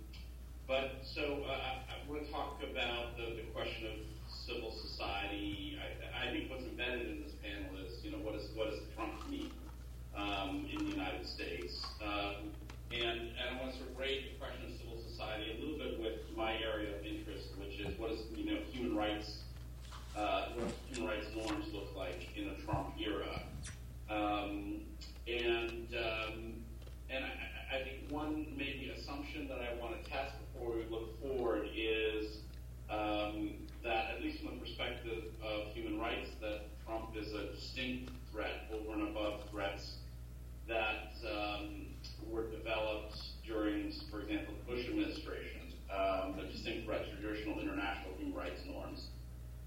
but 0.67 1.03
so 1.03 1.43
uh, 1.47 1.85
I, 1.85 2.09
want 2.09 2.25
to 2.25 2.31
talk 2.31 2.59
about 2.63 3.17
the, 3.17 3.35
the 3.35 3.45
question 3.53 3.85
of 3.85 3.97
civil 4.33 4.71
society. 4.71 5.77
I, 5.77 6.27
I 6.27 6.31
think 6.31 6.49
what's 6.49 6.63
embedded 6.63 7.07
in 7.07 7.21
this 7.21 7.33
panel 7.43 7.69
is, 7.85 8.03
you 8.03 8.11
know, 8.11 8.17
what, 8.17 8.33
is, 8.33 8.49
what 8.55 8.71
does 8.71 8.79
Trump 8.95 9.13
mean 9.29 9.51
um, 10.17 10.65
in 10.71 10.85
the 10.85 10.91
United 10.91 11.27
States? 11.27 11.85
Um, 12.01 12.49
and, 12.91 13.29
and 13.37 13.45
I 13.53 13.61
want 13.61 13.73
to 13.73 13.77
sort 13.77 13.91
of 13.91 13.99
raise 13.99 14.23
the 14.25 14.39
question 14.41 14.65
of 14.65 14.77
civil 14.81 14.97
society 15.07 15.53
a 15.53 15.61
little 15.61 15.77
bit 15.77 16.01
with 16.01 16.35
my 16.35 16.57
area 16.57 16.97
of 16.97 17.05
interest, 17.05 17.49
which 17.59 17.79
is 17.79 17.97
what 17.99 18.09
is, 18.09 18.19
you 18.35 18.45
know, 18.45 18.59
human 18.71 18.95
rights 18.95 19.41
uh, 20.17 20.47
what 20.55 20.71
human 20.89 21.11
rights 21.11 21.27
norms 21.35 21.65
look 21.73 21.93
like 21.95 22.29
in 22.37 22.47
a 22.47 22.55
Trump 22.65 22.95
era. 22.97 23.41
Um, 24.09 24.79
and 25.27 25.87
um, 25.95 26.53
and 27.09 27.23
I, 27.23 27.77
I 27.77 27.83
think 27.83 28.09
one 28.09 28.47
maybe 28.55 28.93
assumption 28.97 29.47
that 29.47 29.59
I 29.59 29.79
want 29.81 30.01
to 30.01 30.09
test 30.09 30.33
before 30.53 30.75
we 30.75 30.85
look 30.89 31.19
forward 31.21 31.67
is 31.75 32.37
um, 32.89 33.53
that 33.83 34.11
at 34.15 34.21
least 34.21 34.43
from 34.43 34.55
the 34.55 34.61
perspective 34.61 35.23
of 35.43 35.73
human 35.73 35.99
rights, 35.99 36.29
that 36.41 36.61
Trump 36.85 37.15
is 37.17 37.33
a 37.33 37.53
distinct 37.53 38.11
threat 38.31 38.69
over 38.71 38.93
and 38.93 39.09
above 39.09 39.41
threats 39.51 39.95
that 40.67 41.13
um, 41.31 41.87
were 42.29 42.49
developed 42.49 43.17
during, 43.45 43.91
for 44.09 44.21
example, 44.21 44.53
the 44.65 44.75
Bush 44.75 44.87
administration, 44.87 45.61
um, 45.91 46.35
the 46.37 46.43
distinct 46.51 46.85
threat 46.85 47.05
to 47.09 47.15
traditional 47.21 47.59
international 47.59 48.13
human 48.17 48.35
rights 48.35 48.61
norms. 48.67 49.07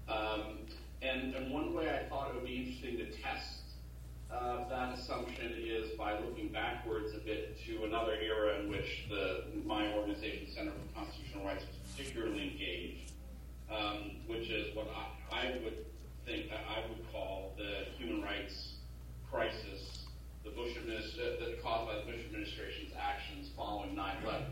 Um, 0.07 0.59
and, 1.01 1.33
and 1.35 1.51
one 1.51 1.73
way 1.73 1.89
I 1.89 2.09
thought 2.09 2.29
it 2.29 2.35
would 2.35 2.45
be 2.45 2.57
interesting 2.57 2.97
to 2.97 3.21
test 3.21 3.59
uh, 4.31 4.67
that 4.69 4.97
assumption 4.97 5.53
is 5.57 5.91
by 5.97 6.13
looking 6.49 6.53
backwards 6.53 7.13
a 7.15 7.19
bit 7.19 7.57
to 7.65 7.85
another 7.85 8.13
era 8.13 8.59
in 8.59 8.69
which 8.69 9.05
the 9.09 9.43
my 9.65 9.93
organization, 9.93 10.47
Center 10.53 10.71
for 10.71 10.99
Constitutional 10.99 11.45
Rights, 11.45 11.63
was 11.65 11.75
particularly 11.95 12.51
engaged, 12.51 13.11
um, 13.71 14.11
which 14.27 14.49
is 14.49 14.75
what 14.75 14.87
I, 15.31 15.35
I 15.35 15.51
would 15.63 15.85
think 16.25 16.49
that 16.49 16.61
I 16.69 16.87
would 16.89 17.11
call 17.11 17.53
the 17.57 17.85
human 17.97 18.21
rights 18.21 18.73
crisis, 19.29 20.05
the 20.43 20.51
Bush 20.51 20.75
administration 20.77 21.37
that 21.39 21.63
caused 21.63 21.87
by 21.87 21.95
the 21.95 22.11
Bush 22.11 22.25
administration's 22.25 22.93
actions 22.99 23.49
following 23.55 23.95
9/11 23.95 24.43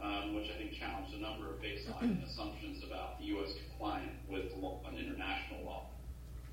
um, 0.00 0.34
which 0.34 0.48
I 0.54 0.58
think 0.58 0.72
challenged 0.78 1.14
a 1.14 1.20
number 1.20 1.50
of 1.50 1.60
baseline 1.60 2.24
assumptions 2.24 2.84
about 2.84 3.18
the 3.18 3.26
U.S. 3.26 3.50
compliant 3.68 4.12
with 4.30 4.52
law, 4.56 4.80
an 4.88 4.96
international 4.96 5.64
law. 5.64 5.86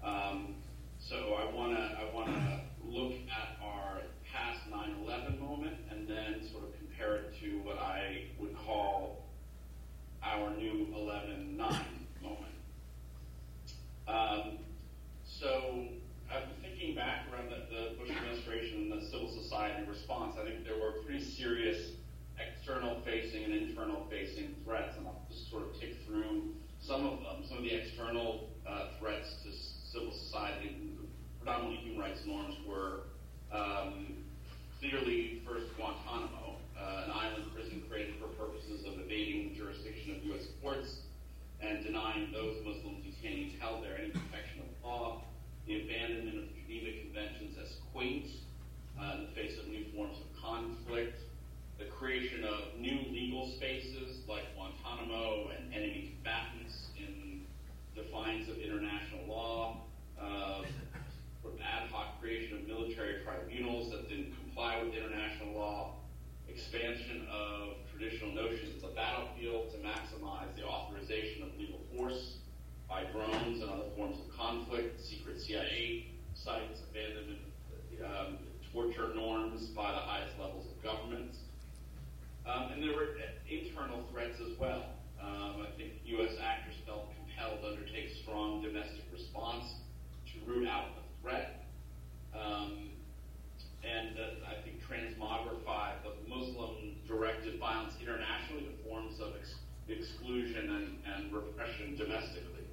Um, 0.03 0.55
so 0.99 1.38
I 1.38 1.53
want 1.53 1.78
to 1.78 1.84
I 1.84 2.13
want 2.13 2.28
to 2.28 2.61
look 2.84 3.13
at 3.30 3.63
our 3.63 4.01
past 4.36 4.59
9/11 4.69 5.39
moment 5.39 5.78
and 5.89 6.07
then 6.07 6.47
sort 6.51 6.63
of 6.63 6.69
compare 6.78 7.15
it 7.15 7.39
to 7.41 7.59
what 7.59 7.78
I 7.78 8.26
would 8.39 8.55
call 8.65 9.23
our 10.36 10.51
new 10.57 10.88
11/9 10.93 11.57
moment. 12.21 12.55
Um, 14.07 14.59
so 15.23 15.88
been 16.29 16.71
thinking 16.71 16.95
back 16.95 17.25
around 17.31 17.49
the, 17.49 17.63
the 17.73 17.95
Bush 17.97 18.11
administration 18.11 18.91
and 18.91 19.01
the 19.01 19.05
civil 19.05 19.29
society 19.29 19.88
response. 19.88 20.36
I 20.39 20.43
think 20.43 20.65
there 20.65 20.77
were 20.77 21.03
pretty 21.03 21.23
serious 21.23 21.91
external 22.38 22.99
facing 23.05 23.45
and 23.45 23.53
internal 23.53 24.05
facing 24.09 24.55
threats, 24.65 24.97
and 24.97 25.07
I'll 25.07 25.25
just 25.29 25.49
sort 25.49 25.63
of 25.63 25.79
tick 25.79 25.95
through 26.05 26.53
some 26.81 27.05
of 27.05 27.19
them. 27.23 27.47
Some 27.47 27.59
of 27.59 27.63
the 27.63 27.73
external 27.73 28.49
uh, 28.67 28.88
threats 28.99 29.36
to 29.43 29.51
civil 29.93 30.11
society, 30.11 30.91
predominantly 31.39 31.77
human 31.77 32.01
rights 32.01 32.21
norms, 32.25 32.55
were 32.67 33.03
um, 33.51 34.25
clearly 34.79 35.41
first 35.47 35.67
Guantanamo, 35.77 36.44
uh, 36.80 37.03
an 37.05 37.11
island 37.11 37.45
prison 37.53 37.84
created 37.89 38.15
for 38.19 38.28
purposes 38.36 38.86
of 38.86 38.99
evading 38.99 39.49
the 39.49 39.55
jurisdiction 39.55 40.15
of 40.15 40.23
U.S. 40.36 40.47
courts 40.61 41.01
and 41.61 41.84
denying 41.84 42.32
those 42.32 42.57
Muslim 42.65 43.01
detainees 43.01 43.57
held 43.59 43.84
there 43.84 43.97
any 43.97 44.09
protection 44.09 44.61
of 44.61 44.69
law, 44.84 45.21
the 45.67 45.82
abandonment 45.82 46.38
of 46.38 46.43
the 46.49 46.55
Geneva 46.67 46.99
Conventions 47.01 47.57
as 47.61 47.78
quaint 47.93 48.28
uh, 48.99 49.15
in 49.17 49.28
the 49.28 49.32
face 49.34 49.57
of 49.57 49.67
new 49.67 49.86
forms 49.95 50.17
of 50.19 50.28
conflict, 50.41 51.17
the 51.80 51.86
creation 51.86 52.43
of 52.43 52.80
new 52.80 52.99
legal 53.11 53.51
spaces 53.57 54.19
like 54.28 54.43
Guantanamo 54.55 55.51
and 55.55 55.73
enemy 55.73 56.15
combatants 56.15 56.88
in 56.97 57.41
defiance 57.95 58.47
of 58.49 58.57
international 58.57 59.28
law, 59.28 59.78
uh, 60.19 60.63
ad 61.65 61.89
hoc 61.89 62.21
creation 62.21 62.57
of 62.57 62.67
military 62.67 63.23
tribunals 63.23 63.91
that 63.91 64.07
didn't 64.07 64.34
comply 64.43 64.82
with 64.84 64.93
international 64.93 65.53
law, 65.53 65.93
expansion 66.56 67.28
of 67.28 67.76
traditional 67.91 68.32
notions 68.32 68.82
of 68.82 68.89
the 68.89 68.95
battlefield 68.95 69.72
to 69.72 69.78
maximize 69.84 70.47
the 70.56 70.64
authorization 70.64 71.43
of 71.43 71.49
lethal 71.60 71.82
force 71.95 72.38
by 72.88 73.03
drones 73.12 73.60
and 73.62 73.70
other 73.70 73.91
forms 73.95 74.18
of 74.20 74.38
conflict, 74.38 75.03
secret 75.03 75.41
CIA 75.41 76.08
sites, 76.34 76.80
abandonment, 76.89 77.39
um, 78.06 78.38
torture 78.72 79.14
norms 79.16 79.68
by 79.76 79.91
the 79.91 79.99
highest 79.99 80.39
levels 80.39 80.66
of 80.72 80.82
government. 80.84 81.36
Um, 82.47 82.72
and 82.72 82.84
there 82.84 82.95
were 82.95 83.18
internal 83.49 84.06
threats 84.12 84.39
as 84.39 84.58
well. 84.58 84.86
Um, 85.22 85.66
I 85.68 85.78
think 85.78 85.93
U.S. 86.06 86.36
actors 86.41 86.76
felt 86.86 87.10
compelled 87.18 87.62
to 87.62 87.68
undertake 87.68 88.12
strong 88.24 88.62
domestic 88.62 89.03
response 89.12 89.66
to 90.32 90.51
root 90.51 90.68
out 90.68 90.95
the 90.95 91.01
threat. 91.22 91.66
Um, 92.34 92.91
and 93.86 94.17
uh, 94.17 94.49
I 94.49 94.61
think 94.65 94.81
transmogrify 94.81 95.93
the 96.03 96.17
Muslim-directed 96.27 97.59
violence 97.59 97.93
internationally 98.01 98.65
to 98.65 98.89
forms 98.89 99.19
of 99.21 99.33
ex- 99.39 99.61
exclusion 99.88 100.69
and, 100.69 100.88
and 101.05 101.33
repression 101.33 101.95
domestically. 101.95 102.65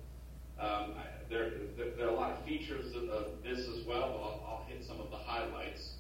Um, 0.58 0.96
I, 0.96 1.04
there, 1.28 1.50
there, 1.76 1.90
there, 1.96 2.06
are 2.06 2.10
a 2.10 2.14
lot 2.14 2.32
of 2.32 2.44
features 2.44 2.94
of, 2.96 3.08
of 3.08 3.24
this 3.42 3.60
as 3.60 3.86
well. 3.86 4.16
I'll, 4.20 4.40
I'll, 4.46 4.66
hit 4.68 4.84
some 4.86 5.00
of 5.00 5.10
the 5.10 5.16
highlights. 5.16 5.96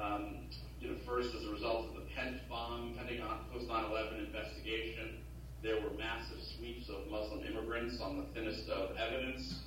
Um, 0.00 0.48
you 0.80 0.90
know, 0.90 0.96
first, 1.06 1.34
as 1.34 1.44
a 1.44 1.50
result 1.50 1.88
of 1.88 1.94
the 1.94 2.06
Pent 2.16 2.40
bomb, 2.48 2.94
Pentagon 2.96 3.44
post 3.52 3.68
9/11 3.68 4.26
investigation, 4.26 5.18
there 5.62 5.76
were 5.82 5.90
massive 5.98 6.38
sweeps 6.56 6.88
of 6.88 7.10
Muslim 7.10 7.44
immigrants 7.44 8.00
on 8.00 8.16
the 8.16 8.24
thinnest 8.32 8.68
of 8.70 8.96
evidence, 8.96 9.60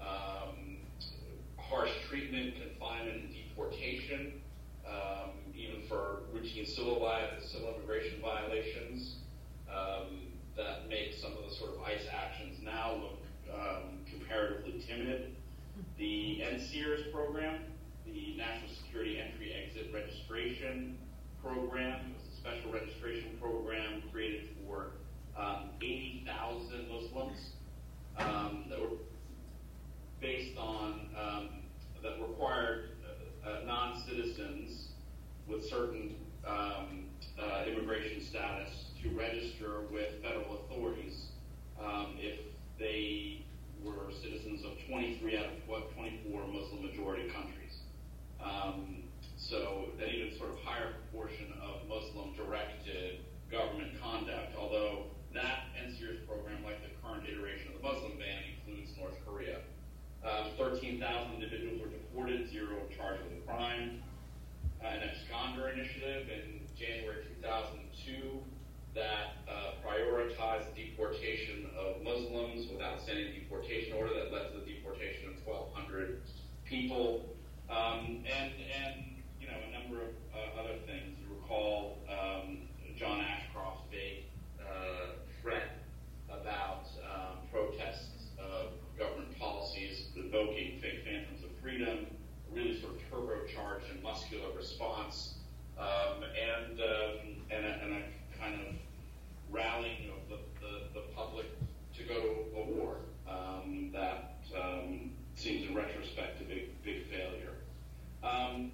um, 0.00 0.76
harsh 1.56 1.90
treatment, 2.08 2.54
confinement, 2.54 3.24
and 3.24 3.32
deportation, 3.60 4.40
um, 4.86 5.30
even 5.54 5.82
for 5.88 6.20
routine 6.32 6.66
civil, 6.66 7.08
civil 7.44 7.74
immigration 7.76 8.20
violations 8.20 9.16
um, 9.70 10.20
that 10.56 10.88
make 10.88 11.14
some 11.14 11.32
of 11.32 11.48
the 11.48 11.54
sort 11.54 11.74
of 11.74 11.82
ICE 11.82 12.06
actions 12.12 12.58
now 12.62 12.94
look 12.94 13.54
um, 13.54 14.00
comparatively 14.10 14.82
timid. 14.86 15.36
The 15.98 16.42
NSEERS 16.42 17.12
program, 17.12 17.60
the 18.06 18.34
National 18.36 18.70
Security 18.82 19.20
Entry 19.20 19.52
Exit 19.52 19.90
Registration 19.92 20.98
Program, 21.42 22.14
was 22.14 22.22
a 22.32 22.36
special 22.36 22.72
registration 22.72 23.36
program 23.40 24.02
created 24.10 24.48
for 24.64 24.92
um, 25.38 25.70
80,000 25.80 26.88
Muslims 26.88 27.38
um, 28.18 28.64
that 28.68 28.80
were 28.80 28.96
based 30.20 30.56
on 30.58 31.08
um, 31.18 31.48
that 32.02 32.20
required 32.20 32.90
uh, 33.46 33.64
non-citizens 33.66 34.88
with 35.46 35.64
certain 35.68 36.14
um, 36.46 37.04
uh, 37.40 37.64
immigration 37.66 38.20
status 38.20 38.86
to 39.02 39.10
register 39.10 39.82
with 39.90 40.22
federal 40.22 40.60
authorities 40.64 41.26
um, 41.82 42.16
if 42.18 42.38
they 42.78 43.44
were 43.82 44.12
citizens 44.22 44.64
of 44.64 44.72
23 44.88 45.36
out 45.38 45.46
of 45.46 45.52
what 45.66 45.94
24 45.94 46.46
Muslim 46.48 46.84
majority 46.84 47.30
countries. 47.30 47.80
Um, 48.42 49.04
so 49.36 49.86
that 49.98 50.08
even 50.08 50.36
sort 50.38 50.50
of 50.50 50.58
higher 50.64 50.92
proportion 50.92 51.52
of 51.62 51.88
Muslim 51.88 52.34
directed 52.36 53.20
government 53.50 54.00
conduct, 54.00 54.54
although 54.56 55.04
that 55.34 55.72
NSEERS 55.80 56.26
program, 56.26 56.62
like 56.64 56.82
the 56.82 56.92
current 57.02 57.24
iteration 57.28 57.72
of 57.72 57.80
the 57.80 57.88
Muslim 57.88 58.18
ban, 58.18 58.42
includes 58.52 58.90
North 58.98 59.16
Korea. 59.26 59.60
Um, 60.20 60.52
13,000 60.58 61.34
individuals 61.34 61.80
were 61.80 61.88
deported, 61.88 62.50
zero 62.50 62.84
charged 62.96 63.24
with 63.24 63.40
a 63.40 63.46
crime. 63.46 64.02
Uh, 64.82 64.88
an 64.88 65.00
absconder 65.00 65.72
initiative 65.72 66.28
in 66.28 66.60
January 66.76 67.24
2002 67.40 68.40
that 68.94 69.40
uh, 69.48 69.76
prioritized 69.84 70.74
deportation 70.74 71.68
of 71.78 72.02
Muslims 72.02 72.68
without 72.72 73.00
sending 73.06 73.28
a 73.28 73.32
deportation 73.40 73.92
order 73.92 74.12
that 74.14 74.32
led 74.32 74.52
to 74.52 74.60
the 74.60 74.66
deportation 74.66 75.28
of 75.28 75.46
1,200 75.46 76.20
people, 76.64 77.36
um, 77.70 78.24
and 78.26 78.52
and 78.56 79.20
you 79.40 79.46
know 79.46 79.56
a 79.56 79.70
number 79.78 80.02
of 80.02 80.12
uh, 80.34 80.60
other 80.60 80.76
things. 80.86 81.16
You 81.20 81.34
recall 81.36 81.98
um, 82.08 82.68
John 82.98 83.20
Ashcroft's 83.20 83.84
vague 83.90 84.24
uh, 84.60 85.20
threat 85.40 85.84
about 86.28 86.84
um, 87.04 87.46
protests 87.52 88.32
of 88.40 88.72
government 88.98 89.38
policies 89.38 89.59
invoking 90.30 90.78
fake 90.80 91.04
phantoms 91.04 91.42
of 91.42 91.50
freedom, 91.62 92.06
really 92.52 92.80
sort 92.80 92.94
of 92.94 93.00
turbocharged 93.10 93.90
and 93.92 94.02
muscular 94.02 94.46
response, 94.56 95.34
um, 95.78 96.22
and 96.22 96.80
um, 96.80 97.18
and 97.50 97.66
a, 97.66 97.82
and 97.82 97.92
a 97.94 98.38
kind 98.38 98.54
of 98.54 98.74
rallying 99.50 100.10
of 100.10 100.28
the, 100.28 100.38
the, 100.60 101.00
the 101.00 101.06
public 101.14 101.46
to 101.96 102.04
go 102.04 102.14
to 102.14 102.72
war 102.72 102.96
um, 103.28 103.90
that 103.92 104.36
um, 104.56 105.10
seems 105.34 105.68
in 105.68 105.74
retrospect 105.74 106.40
a 106.40 106.44
big, 106.44 106.82
big 106.84 107.06
failure. 107.06 107.54
Um, 108.22 108.70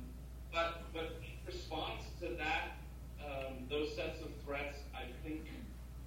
but, 0.52 0.82
but 0.92 1.16
in 1.22 1.46
response 1.46 2.02
to 2.20 2.28
that, 2.36 2.76
um, 3.24 3.54
those 3.70 3.94
sets 3.96 4.20
of 4.20 4.28
threats, 4.44 4.78
I 4.94 5.04
think 5.26 5.46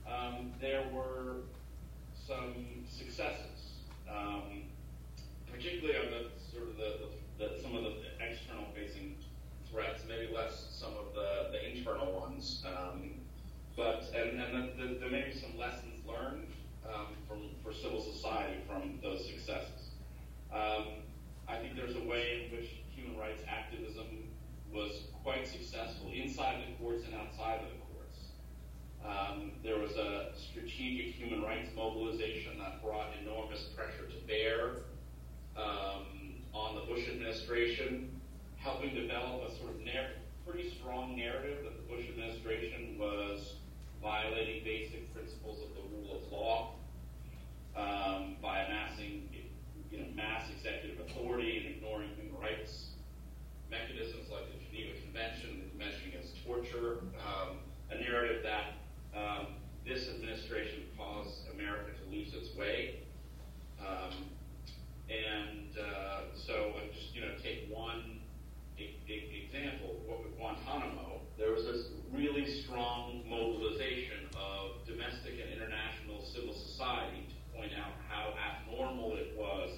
um, 0.07 0.51
there 0.61 0.83
were 0.93 1.37
some 2.27 2.85
successes, 2.87 3.71
um, 4.09 4.63
particularly 5.59 5.99
on 5.99 6.05
the 6.07 6.23
sort 6.39 6.69
of 6.69 6.77
the, 6.77 7.03
the, 7.03 7.55
the 7.55 7.61
some 7.61 7.75
of 7.75 7.83
the 7.83 7.95
external 8.23 8.63
facing 8.73 9.15
threats, 9.69 10.03
maybe 10.07 10.33
less 10.33 10.67
some 10.71 10.93
of 10.95 11.13
the, 11.13 11.51
the 11.51 11.59
internal 11.69 12.17
ones. 12.17 12.63
Um, 12.65 13.11
but 13.75 14.09
and, 14.15 14.39
and 14.39 14.55
the, 14.55 14.83
the, 14.83 14.99
there 14.99 15.11
may 15.11 15.23
be 15.23 15.37
some 15.37 15.57
lessons 15.59 15.99
learned 16.07 16.47
um, 16.87 17.07
from 17.27 17.51
for 17.61 17.73
civil 17.73 18.01
society 18.01 18.59
from 18.65 18.99
those 19.03 19.25
successes. 19.25 19.91
Um, 20.53 21.03
I 21.47 21.57
think 21.57 21.75
there's 21.75 21.95
a 21.95 22.07
way 22.07 22.47
in 22.47 22.55
which 22.55 22.69
human 22.95 23.19
rights 23.19 23.43
activism 23.47 24.29
was 24.71 24.91
quite 25.23 25.45
successful 25.45 26.09
inside 26.13 26.63
the 26.63 26.81
courts 26.81 27.03
and 27.03 27.13
outside 27.15 27.59
of 27.59 27.67
the 27.67 27.79
courts. 27.91 28.19
Um, 29.03 29.51
there 29.61 29.77
was 29.77 29.97
a 29.97 30.31
strategic 30.37 31.15
human 31.15 31.41
rights 31.41 31.69
mobilization 31.75 32.57
that 32.59 32.81
brought 32.81 33.07
enormous 33.21 33.63
pressure 33.75 34.07
to 34.07 34.27
bear 34.27 34.83
um, 35.59 36.05
on 36.53 36.75
the 36.75 36.81
Bush 36.81 37.07
administration, 37.09 38.09
helping 38.57 38.95
develop 38.95 39.49
a 39.49 39.57
sort 39.57 39.71
of 39.71 39.81
narr- 39.81 40.15
pretty 40.47 40.69
strong 40.79 41.15
narrative 41.15 41.63
that 41.63 41.75
the 41.75 41.93
Bush 41.93 42.05
administration 42.09 42.97
was 42.97 43.55
violating 44.01 44.63
basic 44.63 45.13
principles 45.13 45.59
of 45.61 45.75
the 45.75 45.81
rule 45.95 46.21
of 46.23 46.31
law 46.31 46.73
um, 47.75 48.35
by 48.41 48.63
amassing 48.63 49.29
you 49.91 49.99
know, 49.99 50.05
mass 50.15 50.49
executive 50.55 50.99
authority 51.07 51.57
and 51.57 51.75
ignoring 51.75 52.09
human 52.15 52.39
rights 52.39 52.89
mechanisms 53.69 54.29
like 54.31 54.45
the 54.51 54.57
Geneva 54.65 54.99
Convention, 55.01 55.61
the 55.63 55.69
Convention 55.69 56.09
Against 56.09 56.43
Torture, 56.45 56.99
um, 57.21 57.57
a 57.91 58.01
narrative 58.01 58.43
that 58.43 58.73
um, 59.15 59.47
this 59.85 60.09
administration 60.09 60.83
caused 60.97 61.49
America 61.53 61.91
to 62.03 62.15
lose 62.15 62.33
its 62.33 62.55
way. 62.55 63.01
Um, 63.79 64.13
and 65.09 65.73
uh, 65.77 66.21
so, 66.37 66.73
uh, 66.77 66.85
just 66.93 67.15
you 67.15 67.21
know, 67.21 67.33
take 67.41 67.65
one 67.73 68.21
e- 68.77 68.93
e- 69.09 69.49
example. 69.49 69.97
What 70.05 70.23
with 70.23 70.37
Guantanamo, 70.37 71.21
there 71.37 71.51
was 71.51 71.65
this 71.65 71.89
really 72.13 72.45
strong 72.63 73.23
mobilization 73.27 74.29
of 74.37 74.85
domestic 74.85 75.41
and 75.41 75.49
international 75.49 76.21
civil 76.33 76.53
society 76.53 77.25
to 77.25 77.57
point 77.57 77.71
out 77.73 77.97
how 78.07 78.33
abnormal 78.37 79.17
it 79.17 79.33
was 79.37 79.71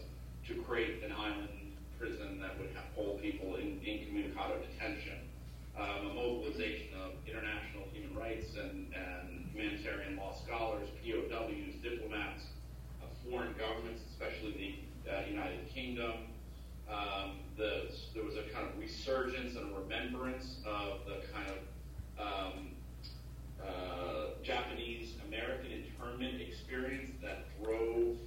to 0.48 0.62
create 0.64 1.04
an 1.04 1.12
island 1.12 1.80
prison 1.98 2.40
that 2.42 2.60
would 2.60 2.76
hold 2.96 3.22
people 3.22 3.56
in 3.56 3.80
incommunicado 3.86 4.60
detention. 4.60 5.32
Um, 5.72 6.12
a 6.12 6.14
mobilization 6.14 6.92
of 7.00 7.16
international 7.24 7.88
human 7.96 8.12
rights 8.14 8.52
and, 8.60 8.92
and 8.92 9.48
humanitarian 9.56 10.18
law 10.18 10.36
scholars, 10.44 10.90
POWs, 11.00 11.80
diplomats, 11.80 12.44
uh, 13.00 13.08
foreign 13.24 13.56
governments, 13.56 14.04
especially 14.12 14.52
the 14.60 14.91
uh, 15.10 15.30
United 15.30 15.68
Kingdom. 15.74 16.14
Um, 16.90 17.40
the, 17.58 17.92
there 18.14 18.24
was 18.24 18.36
a 18.36 18.44
kind 18.54 18.68
of 18.68 18.78
resurgence 18.78 19.56
and 19.56 19.72
a 19.72 19.80
remembrance 19.80 20.58
of 20.66 21.00
the 21.06 21.26
kind 21.34 21.48
of 21.48 21.58
um, 22.20 22.68
uh, 23.64 24.44
Japanese 24.44 25.14
American 25.28 25.72
internment 25.72 26.42
experience 26.42 27.12
that 27.22 27.46
drove 27.64 28.18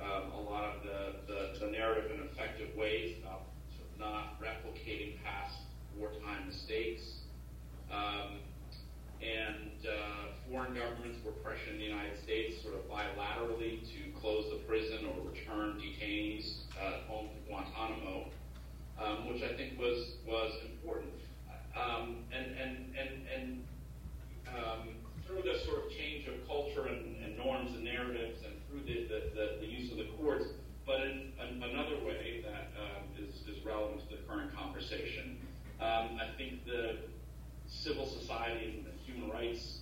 um, 0.00 0.32
a 0.32 0.40
lot 0.40 0.64
of 0.64 0.82
the, 0.82 1.32
the, 1.32 1.58
the, 1.66 1.72
narrative 1.72 2.10
in 2.10 2.20
effective 2.26 2.74
ways 2.76 3.16
about 3.22 3.42
sort 3.76 3.88
of 3.90 3.98
not 3.98 4.40
replicating 4.40 5.22
past 5.22 5.56
wartime 5.96 6.46
mistakes. 6.46 7.02
Um, 7.92 8.38
and 9.22 9.70
uh, 9.86 10.50
foreign 10.50 10.74
governments 10.74 11.18
were 11.24 11.32
pressuring 11.32 11.78
the 11.78 11.84
United 11.84 12.20
States 12.22 12.62
sort 12.62 12.74
of 12.74 12.82
bilaterally 12.90 13.80
to 13.80 14.20
close 14.20 14.50
the 14.50 14.58
prison 14.66 15.06
or 15.06 15.30
return 15.30 15.80
detainees 15.80 16.64
uh, 16.80 17.08
home 17.08 17.28
to 17.28 17.50
Guantanamo, 17.50 18.26
um, 19.00 19.28
which 19.28 19.33
I 19.44 19.56
think 19.56 19.78
was 19.78 20.16
was 20.26 20.52
important. 20.64 21.12
Um, 21.76 22.24
and 22.32 22.46
and 22.56 22.76
and 22.96 23.10
and 23.28 23.64
um, 24.48 24.88
through 25.26 25.42
this 25.42 25.64
sort 25.64 25.84
of 25.84 25.90
change 25.90 26.26
of 26.28 26.34
culture 26.46 26.86
and, 26.86 27.16
and 27.22 27.36
norms 27.36 27.74
and 27.74 27.84
narratives, 27.84 28.40
and 28.44 28.54
through 28.68 28.84
the, 28.86 29.08
the, 29.08 29.20
the, 29.34 29.46
the 29.60 29.66
use 29.66 29.90
of 29.90 29.98
the 29.98 30.08
courts, 30.16 30.44
but 30.86 31.00
in, 31.00 31.32
another 31.40 31.96
way 32.04 32.44
that 32.44 32.68
um, 32.78 33.02
is, 33.18 33.34
is 33.48 33.64
relevant 33.64 34.00
to 34.08 34.16
the 34.16 34.22
current 34.28 34.54
conversation, 34.54 35.38
um, 35.80 36.20
I 36.20 36.28
think 36.36 36.64
the 36.66 36.98
civil 37.66 38.06
society 38.06 38.76
and 38.76 38.86
the 38.86 38.94
human 39.04 39.30
rights 39.30 39.80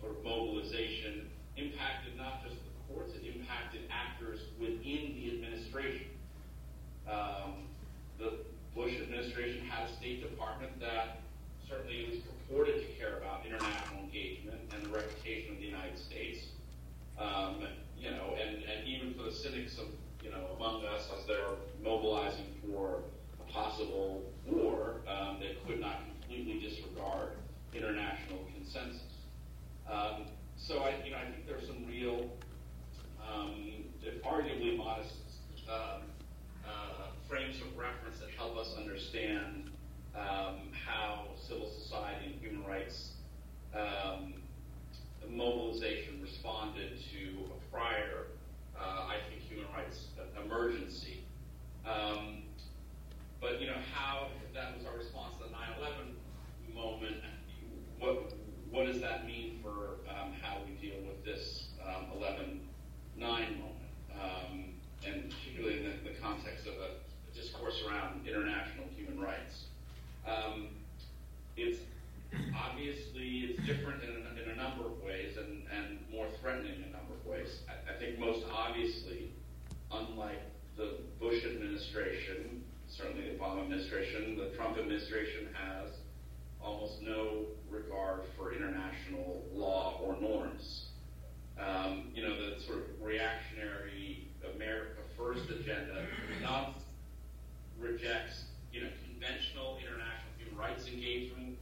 sort 0.00 0.16
of 0.16 0.24
mobilization 0.24 1.28
impacted 1.56 2.16
not 2.16 2.42
just 2.42 2.56
the 2.56 2.94
courts, 2.94 3.12
it 3.14 3.36
impacted 3.36 3.82
actors 3.90 4.40
within 4.58 5.14
the 5.14 5.36
administration. 5.36 6.08
Um, 7.06 7.68
the 8.18 8.38
Bush 8.78 8.94
administration 9.02 9.66
had 9.66 9.90
a 9.90 9.92
State 9.96 10.22
Department 10.22 10.70
that 10.78 11.18
certainly 11.68 12.06
least 12.06 12.22
purported 12.24 12.76
to 12.76 12.86
care 12.94 13.18
about 13.18 13.44
international 13.44 14.04
engagement 14.04 14.60
and 14.72 14.84
the 14.84 14.88
reputation 14.88 15.54
of 15.54 15.58
the 15.58 15.66
United 15.66 15.98
States. 15.98 16.46
Um, 17.18 17.66
you 17.98 18.12
know, 18.12 18.36
and, 18.40 18.62
and 18.62 18.86
even 18.86 19.14
for 19.14 19.24
the 19.24 19.32
cynics 19.32 19.78
of, 19.78 19.86
you 20.22 20.30
know, 20.30 20.46
among 20.56 20.84
us 20.86 21.08
as 21.18 21.26
they're 21.26 21.58
mobilizing 21.82 22.46
for 22.64 23.00
a 23.40 23.52
possible 23.52 24.22
war, 24.46 25.00
um, 25.08 25.38
they 25.40 25.56
could 25.66 25.80
not 25.80 25.98
completely 26.20 26.60
disregard 26.60 27.30
international 27.74 28.38
consensus. 28.54 29.02
Um, 29.90 30.26
so 30.56 30.84
I, 30.84 30.94
you 31.04 31.10
know, 31.10 31.16
I 31.18 31.24
think 31.24 31.48
there's 31.48 31.66
some 31.66 31.84
real, 31.84 32.30
um, 33.28 33.72
arguably 34.24 34.76
modest 34.76 35.14
um, 35.68 36.02
uh, 36.64 37.08
frames 37.28 37.60
of 37.60 37.76
reference 37.76 38.18
that 38.20 38.30
help 38.30 38.56
us 38.56 38.74
understand 38.78 39.70
um, 40.16 40.70
how 40.86 41.26
civil 41.46 41.70
society 41.70 42.32
and 42.32 42.40
human 42.40 42.64
rights 42.66 43.12
um, 43.74 44.34
mobilization 45.28 46.20
responded 46.22 46.98
to 47.12 47.44
a 47.52 47.70
prior, 47.70 48.28
uh, 48.78 49.06
I 49.08 49.16
think, 49.28 49.42
human 49.42 49.66
rights 49.72 50.06
emergency. 50.44 51.24
Um, 51.86 52.42
but, 53.40 53.60
you 53.60 53.66
know, 53.66 53.76
how 53.92 54.28
that 54.54 54.76
was 54.76 54.86
our 54.86 54.96
response 54.96 55.34
to 55.38 55.44
the 55.44 55.50
9 55.50 55.60
11 55.78 56.16
moment, 56.74 57.16
what, 57.98 58.32
what 58.70 58.86
does 58.86 59.00
that 59.00 59.26
mean 59.26 59.60
for 59.62 59.98
um, 60.08 60.32
how 60.40 60.58
we 60.64 60.74
deal 60.80 60.96
with 61.06 61.24
this 61.24 61.68
um, 61.86 62.06
11 62.16 62.60
9 63.16 63.28
moment? 63.58 63.74
Um, 64.14 64.64
and 65.06 65.30
particularly 65.30 65.78
in 65.78 65.84
the, 65.84 66.10
the 66.10 66.16
context 66.20 66.66
of 66.66 66.74
a 66.74 67.07
discourse 67.40 67.80
around 67.86 68.26
international 68.26 68.86
human 68.96 69.20
rights. 69.20 69.64
Um, 70.26 70.68
it's 71.56 71.78
obviously 72.54 73.50
it's 73.50 73.60
different 73.66 74.02
in, 74.02 74.10
in 74.10 74.50
a 74.50 74.56
number 74.56 74.86
of 74.86 75.02
ways 75.02 75.36
and, 75.38 75.62
and 75.70 75.98
more 76.10 76.26
threatening 76.40 76.74
in 76.74 76.84
a 76.88 76.92
number 76.92 77.14
of 77.14 77.24
ways. 77.26 77.48
I, 77.68 77.94
I 77.94 77.98
think 77.98 78.18
most 78.18 78.44
obviously, 78.52 79.30
unlike 79.90 80.42
the 80.76 80.98
Bush 81.20 81.44
administration, 81.44 82.62
certainly 82.88 83.30
the 83.30 83.38
Obama 83.38 83.62
administration, 83.62 84.36
the 84.36 84.56
Trump 84.56 84.78
administration 84.78 85.48
has 85.54 85.90
almost 86.60 87.02
no 87.02 87.46
regard 87.70 88.22
for 88.36 88.52
international 88.52 89.44
law 89.52 90.00
or 90.02 90.20
norms. 90.20 90.86
Um, 91.58 92.10
you 92.14 92.22
know, 92.22 92.34
the 92.34 92.60
sort 92.66 92.78
of 92.78 92.84
reactionary 93.02 94.28
America 94.54 95.00
First 95.16 95.50
agenda, 95.50 96.06
not 96.40 96.80
rejects, 97.80 98.44
you 98.72 98.82
know, 98.82 98.90
conventional 99.04 99.78
international 99.78 100.30
human 100.36 100.56
rights 100.58 100.86
engagement 100.86 101.56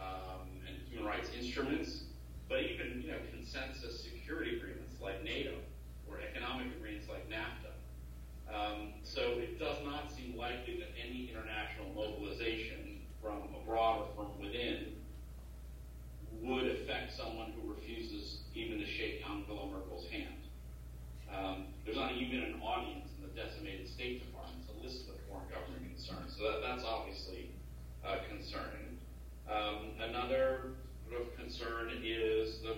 um, 0.00 0.46
and 0.66 0.76
human 0.88 1.06
rights 1.06 1.30
instruments, 1.38 2.04
but 2.48 2.62
even, 2.62 3.02
you 3.02 3.10
know, 3.10 3.18
consensus 3.30 4.02
security 4.02 4.56
agreements 4.56 4.94
like 5.00 5.22
NATO 5.24 5.54
or 6.08 6.18
economic 6.20 6.66
agreements 6.78 7.08
like 7.08 7.28
NAFTA. 7.28 7.72
Um, 8.52 8.92
so 9.02 9.38
it 9.38 9.58
does 9.58 9.78
not 9.84 10.12
seem 10.12 10.36
likely 10.36 10.76
that 10.78 10.90
any 11.00 11.30
international 11.30 11.88
mobilization 11.94 13.00
from 13.22 13.42
abroad 13.62 14.08
or 14.16 14.24
from 14.24 14.40
within 14.40 14.96
would 16.42 16.66
affect 16.66 17.16
someone 17.16 17.52
who 17.54 17.72
refuses 17.72 18.40
even 18.54 18.78
to 18.78 18.86
shake 18.86 19.22
Angela 19.28 19.66
Merkel's 19.70 20.08
hand. 20.10 20.42
Um, 21.32 21.64
there's 21.84 21.96
not 21.96 22.12
even 22.12 22.42
an 22.42 22.60
audience 22.60 23.08
in 23.16 23.22
the 23.22 23.32
decimated 23.40 23.88
State 23.88 24.26
Department 24.26 24.61
this 24.82 24.92
is 24.92 25.08
a 25.08 25.18
foreign 25.30 25.46
government 25.48 25.86
concern. 25.94 26.26
So 26.28 26.42
that, 26.50 26.60
that's 26.60 26.84
obviously 26.84 27.50
uh, 28.04 28.16
concerning. 28.28 28.98
Um, 29.48 29.94
another 30.02 30.74
sort 31.08 31.22
of 31.22 31.36
concern 31.36 31.90
is 32.02 32.60
the 32.62 32.76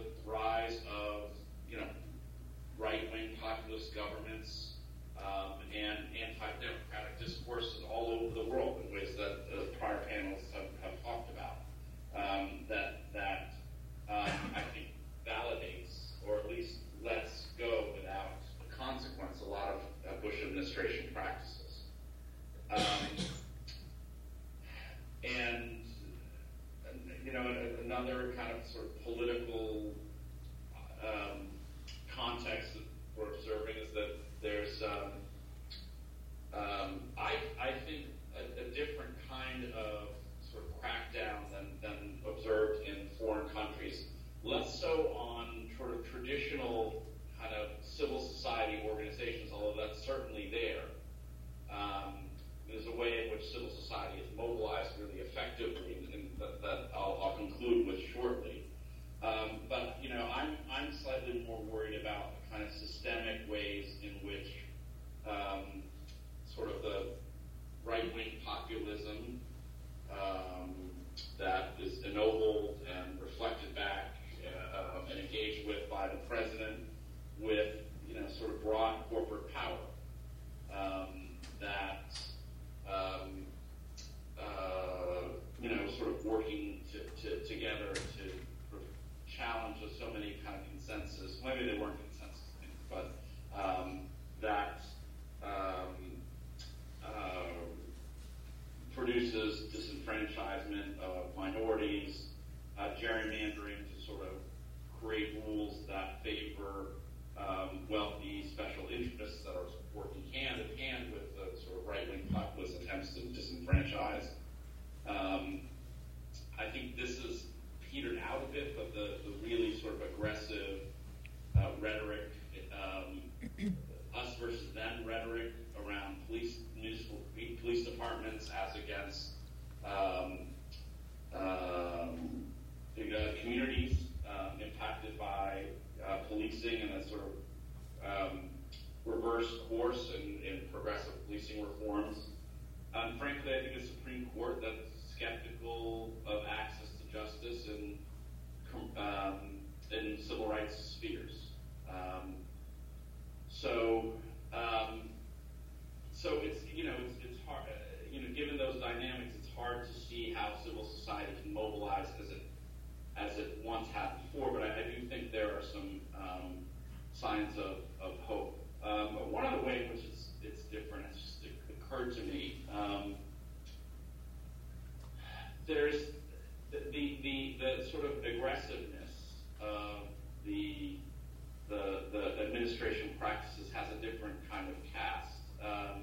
different 184.05 184.37
kind 184.51 184.69
of 184.69 184.77
cast. 184.93 185.41
Um, 185.65 186.03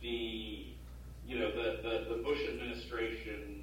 the 0.00 0.66
you 1.26 1.38
know 1.38 1.50
the, 1.54 1.80
the 1.82 2.14
the 2.16 2.22
Bush 2.22 2.40
administration 2.48 3.53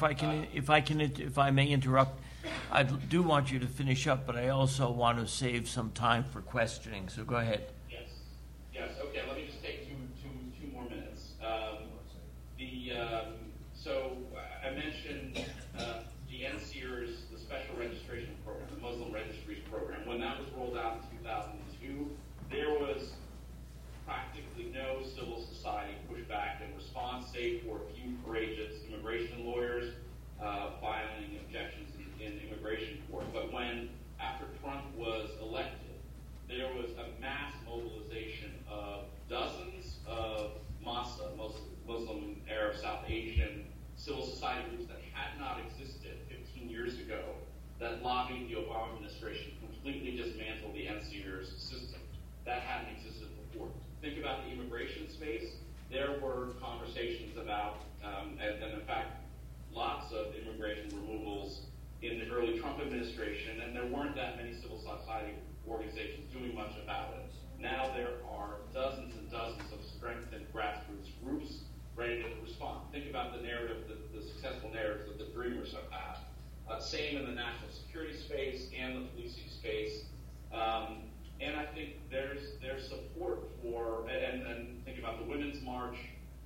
if 0.00 0.04
I 0.04 0.14
can, 0.14 0.46
if 0.54 0.70
I 0.70 0.80
can, 0.80 1.00
if 1.02 1.36
I 1.36 1.50
may 1.50 1.66
interrupt, 1.66 2.18
I 2.72 2.84
do 2.84 3.22
want 3.22 3.52
you 3.52 3.58
to 3.58 3.66
finish 3.66 4.06
up, 4.06 4.26
but 4.26 4.34
I 4.34 4.48
also 4.48 4.90
want 4.90 5.18
to 5.18 5.26
save 5.26 5.68
some 5.68 5.90
time 5.90 6.24
for 6.24 6.40
questioning. 6.40 7.10
So 7.10 7.22
go 7.22 7.36
ahead. 7.36 7.66
Yes. 7.90 8.08
Yes. 8.72 8.88
Okay. 9.04 9.20
Let 9.28 9.36
me 9.36 9.44
just 9.44 9.62
take 9.62 9.86
two, 9.86 9.96
two, 10.22 10.30
two 10.58 10.72
more 10.72 10.84
minutes. 10.84 11.32
Um, 11.44 11.84
the 12.56 12.92
um, 12.96 13.34
so 13.74 14.16
I 14.64 14.70
mentioned 14.70 15.44
uh, 15.78 16.00
the 16.30 16.44
NSEERS, 16.44 17.28
the 17.30 17.38
Special 17.38 17.76
Registration 17.78 18.34
Program, 18.42 18.68
the 18.74 18.80
Muslim 18.80 19.12
Registries 19.12 19.60
Program. 19.70 20.06
When 20.06 20.18
that 20.20 20.40
was 20.40 20.48
rolled 20.56 20.78
out 20.78 21.02
in 21.12 21.18
2002, 21.18 22.08
there 22.50 22.70
was 22.70 23.12
practically 24.06 24.72
no 24.72 25.02
civil 25.14 25.44
society 25.44 25.92
pushback 26.10 26.66
in 26.66 26.74
response, 26.74 27.26
save 27.34 27.64
for 27.64 27.80
immigration 28.36 29.44
lawyers 29.44 29.92
uh, 30.40 30.70
filing 30.80 31.38
objections 31.44 31.90
in, 31.98 32.26
in 32.26 32.40
immigration 32.48 32.98
court. 33.10 33.24
But 33.32 33.52
when, 33.52 33.90
after 34.20 34.46
Trump 34.62 34.84
was 34.96 35.30
elected, 35.42 35.98
there 36.48 36.68
was 36.74 36.90
a 36.92 37.20
mass 37.20 37.52
mobilization 37.66 38.52
of 38.70 39.04
dozens 39.28 39.96
of 40.06 40.52
MASA, 40.84 41.30
Muslim, 41.86 42.36
Arab, 42.48 42.76
South 42.76 43.04
Asian 43.08 43.64
civil 43.96 44.24
society 44.24 44.68
groups 44.70 44.86
that 44.86 44.98
had 45.12 45.38
not 45.38 45.60
existed 45.66 46.16
15 46.28 46.68
years 46.68 46.98
ago 46.98 47.22
that 47.78 48.02
lobbied 48.02 48.48
the 48.48 48.54
Obama 48.54 48.94
administration 48.94 49.52
completely 49.60 50.16
dismantle 50.16 50.72
the 50.72 50.86
NSEERS 50.86 51.58
system. 51.58 52.00
That 52.44 52.60
hadn't 52.60 52.96
existed 52.96 53.28
before. 53.50 53.68
Think 54.00 54.18
about 54.18 54.44
the 54.44 54.52
immigration 54.52 55.08
space. 55.10 55.50
There 55.90 56.18
were 56.22 56.48
conversations 56.60 57.36
about, 57.36 57.82
um, 58.04 58.38
and, 58.40 58.62
and 58.62 58.80
in 58.80 58.86
fact, 58.86 59.22
lots 59.72 60.12
of 60.12 60.34
immigration 60.34 60.88
removals 60.90 61.62
in 62.02 62.18
the 62.18 62.28
early 62.30 62.58
Trump 62.58 62.80
administration, 62.80 63.60
and 63.60 63.76
there 63.76 63.86
weren't 63.86 64.16
that 64.16 64.36
many 64.36 64.54
civil 64.54 64.78
society 64.78 65.34
organizations 65.68 66.32
doing 66.32 66.54
much 66.54 66.72
about 66.82 67.14
it. 67.14 67.30
Now 67.60 67.90
there 67.94 68.14
are 68.28 68.56
dozens 68.72 69.14
and 69.16 69.30
dozens 69.30 69.70
of 69.72 69.84
strengthened 69.96 70.46
grassroots 70.54 71.12
groups 71.22 71.58
ready 71.94 72.22
to 72.22 72.28
respond. 72.42 72.80
Think 72.92 73.10
about 73.10 73.36
the 73.36 73.42
narrative, 73.42 73.84
the, 73.86 74.18
the 74.18 74.24
successful 74.24 74.70
narratives 74.72 75.08
that 75.08 75.18
the 75.18 75.32
Dreamers 75.32 75.72
have 75.72 75.90
had. 75.90 76.16
Uh, 76.70 76.80
same 76.80 77.18
in 77.18 77.26
the 77.26 77.32
national 77.32 77.70
security 77.70 78.16
space 78.16 78.68
and 78.78 78.96
the 78.96 79.08
policing 79.10 79.50
space. 79.50 80.04
Um, 80.52 81.02
and 81.40 81.56
I 81.56 81.64
think 81.66 81.94
there's 82.10 82.52
there's 82.62 82.88
support 82.88 83.40
for, 83.62 84.08
and, 84.08 84.46
and 84.46 84.84
think 84.84 84.98
about 84.98 85.18
the 85.18 85.24
Women's 85.24 85.62
March. 85.62 85.96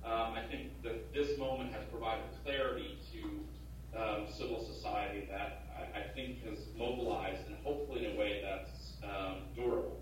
Um, 0.05 0.33
I 0.33 0.41
think 0.49 0.83
that 0.83 1.13
this 1.13 1.37
moment 1.39 1.73
has 1.73 1.83
provided 1.89 2.25
clarity 2.43 2.99
to 3.11 3.99
um, 3.99 4.25
civil 4.31 4.63
society 4.63 5.27
that 5.31 5.63
I, 5.75 5.99
I, 5.99 6.03
think 6.13 6.43
has 6.45 6.59
mobilized, 6.77 7.47
and 7.47 7.55
hopefully 7.63 8.05
in 8.05 8.15
a 8.15 8.19
way 8.19 8.43
that's 8.43 8.93
um, 9.03 9.37
durable. 9.55 9.99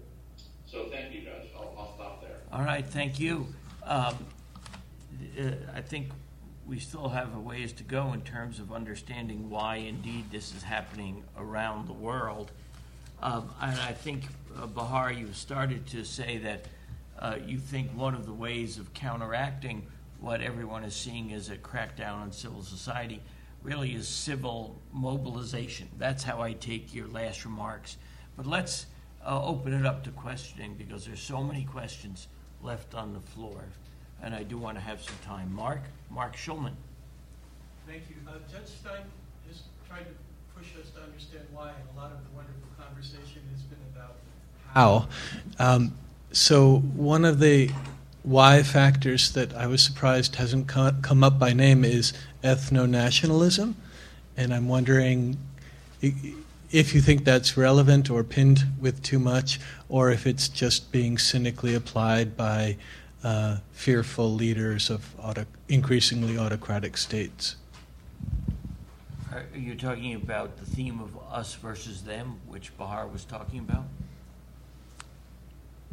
So 0.65 0.89
thank 0.91 1.13
you, 1.13 1.21
Judge. 1.21 1.49
I'll, 1.55 1.73
I'll 1.77 1.93
stop 1.95 2.21
there. 2.21 2.37
All 2.51 2.63
right, 2.63 2.85
thank 2.85 3.17
you. 3.17 3.47
Um, 3.85 4.15
uh, 5.39 5.51
I 5.73 5.81
think 5.81 6.09
we 6.67 6.79
still 6.79 7.09
have 7.09 7.35
a 7.35 7.39
ways 7.39 7.71
to 7.73 7.83
go 7.83 8.11
in 8.11 8.21
terms 8.21 8.59
of 8.59 8.73
understanding 8.73 9.49
why 9.49 9.77
indeed 9.77 10.25
this 10.31 10.53
is 10.53 10.63
happening 10.63 11.23
around 11.37 11.87
the 11.87 11.93
world. 11.93 12.51
Um, 13.21 13.49
and 13.61 13.79
I 13.79 13.93
think, 13.93 14.23
uh, 14.57 14.67
Baher, 14.67 15.17
you 15.17 15.31
started 15.31 15.87
to 15.87 16.03
say 16.03 16.39
that 16.39 16.65
uh, 17.19 17.37
you 17.45 17.57
think 17.57 17.91
one 17.91 18.13
of 18.13 18.25
the 18.25 18.33
ways 18.33 18.77
of 18.77 18.93
counteracting 18.93 19.85
what 20.19 20.41
everyone 20.41 20.83
is 20.83 20.95
seeing 20.95 21.33
as 21.33 21.49
a 21.49 21.57
crackdown 21.57 22.15
on 22.15 22.31
civil 22.31 22.63
society 22.63 23.21
really 23.61 23.93
is 23.93 24.07
civil 24.07 24.79
mobilization. 24.91 25.87
That's 25.97 26.23
how 26.23 26.41
I 26.41 26.53
take 26.53 26.93
your 26.93 27.07
last 27.07 27.45
remarks. 27.45 27.97
But 28.35 28.45
let's 28.45 28.87
uh, 29.25 29.43
open 29.43 29.73
it 29.73 29.85
up 29.85 30.03
to 30.03 30.11
questioning 30.11 30.75
because 30.75 31.05
there's 31.05 31.21
so 31.21 31.43
many 31.43 31.63
questions 31.63 32.27
left 32.61 32.95
on 32.95 33.13
the 33.13 33.19
floor 33.19 33.63
and 34.23 34.33
I 34.33 34.43
do 34.43 34.57
want 34.57 34.77
to 34.77 34.81
have 34.81 35.01
some 35.01 35.15
time. 35.23 35.53
Mark, 35.53 35.81
Mark 36.09 36.35
Schulman. 36.35 36.73
Thank 37.85 38.03
you. 38.09 38.15
Uh, 38.25 38.35
Judge 38.49 38.67
Stein 38.67 39.03
has 39.47 39.63
tried 39.87 40.05
to 40.05 40.13
push 40.57 40.67
us 40.81 40.89
to 40.91 41.01
understand 41.01 41.43
why, 41.51 41.69
and 41.69 41.97
a 41.97 41.99
lot 41.99 42.11
of 42.11 42.19
the 42.23 42.35
wonderful 42.35 42.69
conversation 42.79 43.41
has 43.51 43.61
been 43.63 43.79
about 43.93 44.15
how. 44.73 45.09
Um, 45.59 45.93
so 46.33 46.79
one 46.79 47.25
of 47.25 47.39
the 47.39 47.71
why 48.23 48.63
factors 48.63 49.31
that 49.33 49.53
I 49.53 49.67
was 49.67 49.83
surprised 49.83 50.35
hasn't 50.35 50.67
come 50.67 51.23
up 51.23 51.37
by 51.37 51.53
name 51.53 51.85
is 51.85 52.13
ethno 52.43 52.89
nationalism, 52.89 53.75
and 54.35 54.53
I'm 54.53 54.67
wondering 54.67 55.37
if 56.01 56.95
you 56.95 57.01
think 57.01 57.23
that's 57.23 57.55
relevant 57.55 58.09
or 58.09 58.23
pinned 58.23 58.65
with 58.81 59.01
too 59.03 59.19
much, 59.19 59.59
or 59.89 60.09
if 60.09 60.25
it's 60.25 60.47
just 60.47 60.91
being 60.91 61.17
cynically 61.17 61.75
applied 61.75 62.35
by 62.35 62.77
uh, 63.23 63.57
fearful 63.71 64.33
leaders 64.33 64.89
of 64.89 65.13
auto- 65.19 65.45
increasingly 65.69 66.37
autocratic 66.37 66.97
states. 66.97 67.57
Are 69.31 69.45
you 69.55 69.75
talking 69.75 70.15
about 70.15 70.57
the 70.57 70.65
theme 70.65 70.99
of 70.99 71.15
us 71.31 71.53
versus 71.55 72.01
them, 72.03 72.39
which 72.47 72.75
Baher 72.77 73.11
was 73.11 73.23
talking 73.23 73.59
about? 73.59 73.85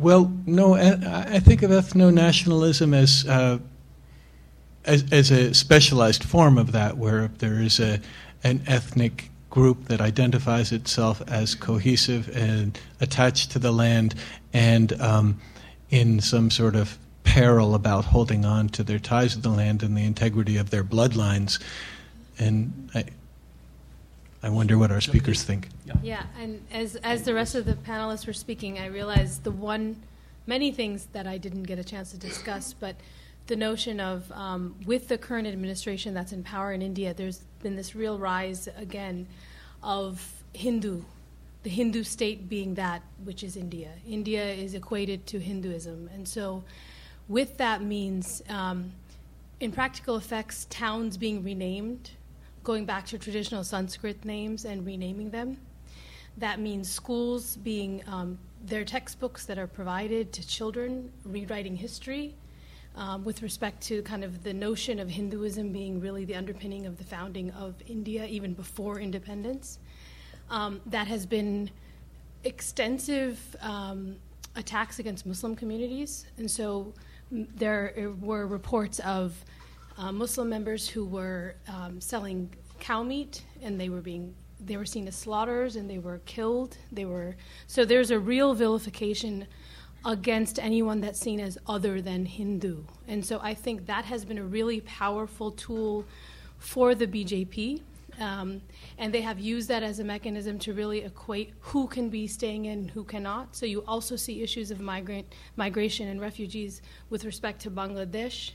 Well, 0.01 0.33
no, 0.47 0.77
I 0.77 1.41
think 1.41 1.63
of 1.63 1.71
ethno 1.71 2.11
nationalism 2.11 2.95
as, 2.95 3.27
uh, 3.29 3.59
as, 4.87 5.05
as 5.13 5.31
a 5.31 5.53
specialized 5.53 6.25
form 6.25 6.57
of 6.57 6.73
that, 6.73 6.97
where 6.97 7.29
there 7.39 7.61
is 7.61 7.79
a 7.79 8.01
an 8.43 8.63
ethnic 8.67 9.29
group 9.51 9.89
that 9.89 10.01
identifies 10.01 10.73
itself 10.73 11.21
as 11.29 11.55
cohesive 11.55 12.35
and 12.35 12.81
attached 13.03 13.51
to 13.51 13.59
the 13.59 13.73
land, 13.73 14.15
and 14.55 14.99
um, 15.03 15.39
in 15.91 16.21
some 16.21 16.51
sort 16.51 16.77
of 16.77 16.97
peril 17.25 17.75
about 17.75 18.07
holding 18.07 18.47
on 18.47 18.71
to 18.71 18.83
their 18.83 18.99
ties 18.99 19.35
to 19.35 19.41
the 19.43 19.51
land 19.51 19.83
and 19.83 19.95
the 19.95 20.05
integrity 20.05 20.57
of 20.57 20.71
their 20.71 20.83
bloodlines. 20.83 21.59
And 22.39 22.91
I, 22.95 23.05
I 24.43 24.49
wonder 24.49 24.79
what 24.79 24.91
our 24.91 25.01
speakers 25.01 25.43
think. 25.43 25.69
Yeah. 25.85 25.95
yeah, 26.03 26.23
and 26.39 26.65
as, 26.73 26.97
as 26.97 27.25
the 27.25 27.35
rest 27.35 27.55
of 27.55 27.67
the 27.67 27.75
panelists 27.75 28.27
were 28.27 28.33
speaking, 28.33 28.79
I 28.79 28.87
realized 28.87 29.45
the 29.45 29.51
one, 29.51 30.03
many 30.47 30.73
things 30.73 31.09
that 31.13 31.27
I 31.27 31.37
didn't 31.37 31.65
get 31.65 31.79
a 31.79 31.85
chance 31.85 32.11
to 32.13 32.19
discuss, 32.19 32.73
but 32.73 32.97
the 33.49 33.57
notion 33.57 34.01
of, 34.01 34.31
um, 34.33 34.77
with 34.87 35.09
the 35.09 35.19
current 35.19 35.47
administration 35.47 36.15
that's 36.15 36.33
in 36.33 36.43
power 36.43 36.73
in 36.73 36.81
India, 36.81 37.13
there's 37.13 37.41
been 37.63 37.77
this 37.77 37.95
real 37.95 38.19
rise 38.19 38.69
again 38.77 39.27
of 39.83 40.43
Hindu, 40.55 41.03
the 41.63 41.71
Hindu 41.71 42.03
state 42.03 42.49
being 42.49 42.75
that 42.75 43.03
which 43.25 43.43
is 43.43 43.57
India. 43.57 43.91
India 44.09 44.45
is 44.45 44.75
equated 44.75 45.27
to 45.27 45.39
Hinduism. 45.39 46.09
And 46.15 46.27
so 46.27 46.65
with 47.29 47.59
that 47.59 47.83
means, 47.83 48.43
um, 48.49 48.93
in 49.61 49.71
practical 49.71 50.17
effects, 50.17 50.67
towns 50.71 51.17
being 51.17 51.43
renamed, 51.43 52.11
going 52.63 52.85
back 52.85 53.07
to 53.07 53.19
traditional 53.19 53.65
Sanskrit 53.65 54.25
names 54.25 54.65
and 54.65 54.85
renaming 54.85 55.31
them 55.31 55.57
That 56.39 56.61
means 56.61 56.91
schools 56.91 57.57
being 57.57 58.03
um, 58.07 58.39
their 58.65 58.85
textbooks 58.85 59.47
that 59.47 59.59
are 59.59 59.67
provided 59.67 60.33
to 60.33 60.47
children, 60.47 61.13
rewriting 61.25 61.77
history, 61.77 62.35
um, 62.97 63.25
with 63.25 63.43
respect 63.43 63.83
to 63.85 64.03
kind 64.03 64.25
of 64.25 64.43
the 64.43 64.53
notion 64.53 64.99
of 64.99 65.09
Hinduism 65.09 65.73
being 65.73 66.01
really 66.01 66.25
the 66.25 66.35
underpinning 66.35 66.87
of 66.87 66.99
the 66.99 67.05
founding 67.05 67.51
of 67.53 67.75
India, 67.87 68.27
even 68.27 68.53
before 68.55 69.01
independence. 69.01 69.79
Um, 70.51 70.81
that 70.87 71.07
has 71.07 71.27
been 71.27 71.71
extensive 72.45 73.57
um, 73.61 74.17
attacks 74.57 74.99
against 74.99 75.27
Muslim 75.27 75.55
communities, 75.55 76.27
and 76.39 76.51
so 76.51 76.93
there 77.31 78.13
were 78.21 78.47
reports 78.47 78.99
of 79.01 79.45
uh, 80.01 80.11
Muslim 80.11 80.49
members 80.49 80.89
who 80.89 81.05
were 81.05 81.55
um, 81.69 82.01
selling 82.01 82.51
cow 82.79 83.03
meat, 83.03 83.43
and 83.63 83.79
they 83.79 83.89
were 83.89 84.01
being 84.01 84.35
they 84.63 84.77
were 84.77 84.85
seen 84.85 85.09
as 85.09 85.17
slaughters, 85.17 85.77
and 85.77 85.89
they 85.89 85.99
were 85.99 86.21
killed. 86.25 86.77
They 86.91 87.05
were 87.05 87.37
so 87.67 87.85
there's 87.85 88.11
a 88.11 88.19
real 88.19 88.55
vilification 88.55 89.47
against 90.07 90.59
anyone 90.59 91.03
that's 91.03 91.21
seen 91.21 91.39
as 91.41 91.59
other 91.67 92.01
than 92.01 92.25
Hindu, 92.25 92.85
and 93.07 93.25
so 93.25 93.41
I 93.43 93.53
think 93.53 93.87
that 93.87 94.07
has 94.07 94.25
been 94.25 94.39
a 94.39 94.45
really 94.45 94.81
powerful 94.81 95.51
tool 95.51 96.07
for 96.59 96.95
the 96.95 97.07
BJP. 97.07 97.83
Um, 98.19 98.61
and 98.99 99.15
they 99.15 99.23
have 99.23 99.39
used 99.39 99.69
that 99.69 99.83
as 99.83 99.99
a 99.99 100.05
mechanism 100.05 100.59
to 100.61 100.75
really 100.75 101.05
equate 101.05 101.55
who 101.61 101.87
can 101.87 102.11
be 102.11 102.27
staying 102.27 102.67
in 102.67 102.81
and 102.81 102.91
who 102.91 103.03
cannot. 103.03 103.57
So 103.57 103.65
you 103.65 103.83
also 103.87 104.15
see 104.15 104.43
issues 104.43 104.71
of 104.71 104.79
migrant 104.79 105.27
migration 105.57 106.09
and 106.09 106.21
refugees 106.21 106.83
with 107.09 107.25
respect 107.25 107.63
to 107.63 107.71
Bangladesh. 107.71 108.51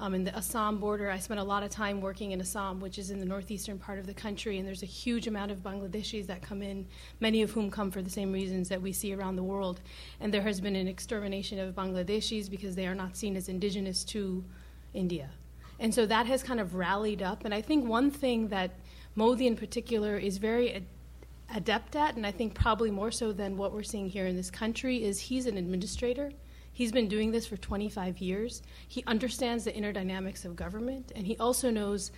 Um, 0.00 0.14
in 0.14 0.22
the 0.22 0.36
Assam 0.36 0.78
border, 0.78 1.10
I 1.10 1.18
spent 1.18 1.40
a 1.40 1.44
lot 1.44 1.64
of 1.64 1.70
time 1.70 2.00
working 2.00 2.30
in 2.30 2.40
Assam, 2.40 2.78
which 2.78 2.98
is 2.98 3.10
in 3.10 3.18
the 3.18 3.24
northeastern 3.24 3.80
part 3.80 3.98
of 3.98 4.06
the 4.06 4.14
country, 4.14 4.58
and 4.58 4.66
there's 4.66 4.84
a 4.84 4.86
huge 4.86 5.26
amount 5.26 5.50
of 5.50 5.58
Bangladeshis 5.58 6.28
that 6.28 6.40
come 6.40 6.62
in, 6.62 6.86
many 7.18 7.42
of 7.42 7.50
whom 7.50 7.68
come 7.68 7.90
for 7.90 8.00
the 8.00 8.10
same 8.10 8.30
reasons 8.30 8.68
that 8.68 8.80
we 8.80 8.92
see 8.92 9.12
around 9.12 9.34
the 9.34 9.42
world. 9.42 9.80
And 10.20 10.32
there 10.32 10.42
has 10.42 10.60
been 10.60 10.76
an 10.76 10.86
extermination 10.86 11.58
of 11.58 11.74
Bangladeshis 11.74 12.48
because 12.48 12.76
they 12.76 12.86
are 12.86 12.94
not 12.94 13.16
seen 13.16 13.36
as 13.36 13.48
indigenous 13.48 14.04
to 14.04 14.44
India. 14.94 15.30
And 15.80 15.92
so 15.92 16.06
that 16.06 16.26
has 16.26 16.44
kind 16.44 16.60
of 16.60 16.76
rallied 16.76 17.22
up. 17.22 17.44
And 17.44 17.52
I 17.52 17.60
think 17.60 17.84
one 17.84 18.12
thing 18.12 18.48
that 18.48 18.70
Modi 19.16 19.48
in 19.48 19.56
particular 19.56 20.16
is 20.16 20.38
very 20.38 20.74
ad- 20.74 20.86
adept 21.52 21.96
at, 21.96 22.14
and 22.14 22.24
I 22.24 22.30
think 22.30 22.54
probably 22.54 22.92
more 22.92 23.10
so 23.10 23.32
than 23.32 23.56
what 23.56 23.72
we're 23.72 23.82
seeing 23.82 24.08
here 24.08 24.26
in 24.26 24.36
this 24.36 24.50
country, 24.50 25.02
is 25.02 25.18
he's 25.18 25.46
an 25.46 25.56
administrator. 25.56 26.30
He's 26.78 26.92
been 26.92 27.08
doing 27.08 27.32
this 27.32 27.44
for 27.44 27.56
25 27.56 28.18
years. 28.18 28.62
He 28.86 29.02
understands 29.08 29.64
the 29.64 29.74
inner 29.74 29.92
dynamics 29.92 30.44
of 30.44 30.54
government, 30.54 31.10
and 31.16 31.26
he 31.26 31.36
also 31.38 31.70
knows 31.72 32.12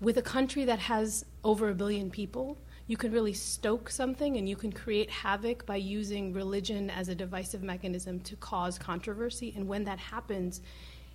with 0.00 0.18
a 0.18 0.22
country 0.22 0.64
that 0.66 0.78
has 0.78 1.24
over 1.42 1.68
a 1.68 1.74
billion 1.74 2.08
people, 2.08 2.56
you 2.86 2.96
can 2.96 3.10
really 3.10 3.32
stoke 3.32 3.90
something 3.90 4.36
and 4.36 4.48
you 4.48 4.54
can 4.54 4.70
create 4.70 5.10
havoc 5.10 5.66
by 5.66 5.74
using 5.74 6.32
religion 6.32 6.90
as 6.90 7.08
a 7.08 7.14
divisive 7.16 7.64
mechanism 7.64 8.20
to 8.20 8.36
cause 8.36 8.78
controversy. 8.78 9.52
And 9.56 9.66
when 9.66 9.82
that 9.86 9.98
happens, 9.98 10.60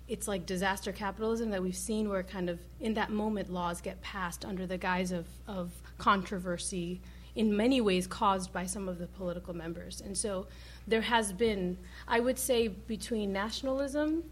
it's 0.06 0.28
like 0.28 0.44
disaster 0.44 0.92
capitalism 0.92 1.48
that 1.52 1.62
we've 1.62 1.74
seen 1.74 2.10
where 2.10 2.22
kind 2.22 2.50
of 2.50 2.60
in 2.80 2.92
that 2.94 3.08
moment 3.08 3.50
laws 3.50 3.80
get 3.80 3.98
passed 4.02 4.44
under 4.44 4.66
the 4.66 4.76
guise 4.76 5.10
of, 5.10 5.26
of 5.48 5.72
controversy 5.96 7.00
in 7.34 7.56
many 7.56 7.80
ways 7.80 8.06
caused 8.06 8.52
by 8.52 8.66
some 8.66 8.88
of 8.88 8.98
the 8.98 9.06
political 9.06 9.54
members. 9.54 10.02
And 10.02 10.16
so 10.16 10.46
there 10.86 11.02
has 11.02 11.32
been, 11.32 11.78
I 12.06 12.20
would 12.20 12.38
say, 12.38 12.68
between 12.68 13.32
nationalism 13.32 14.24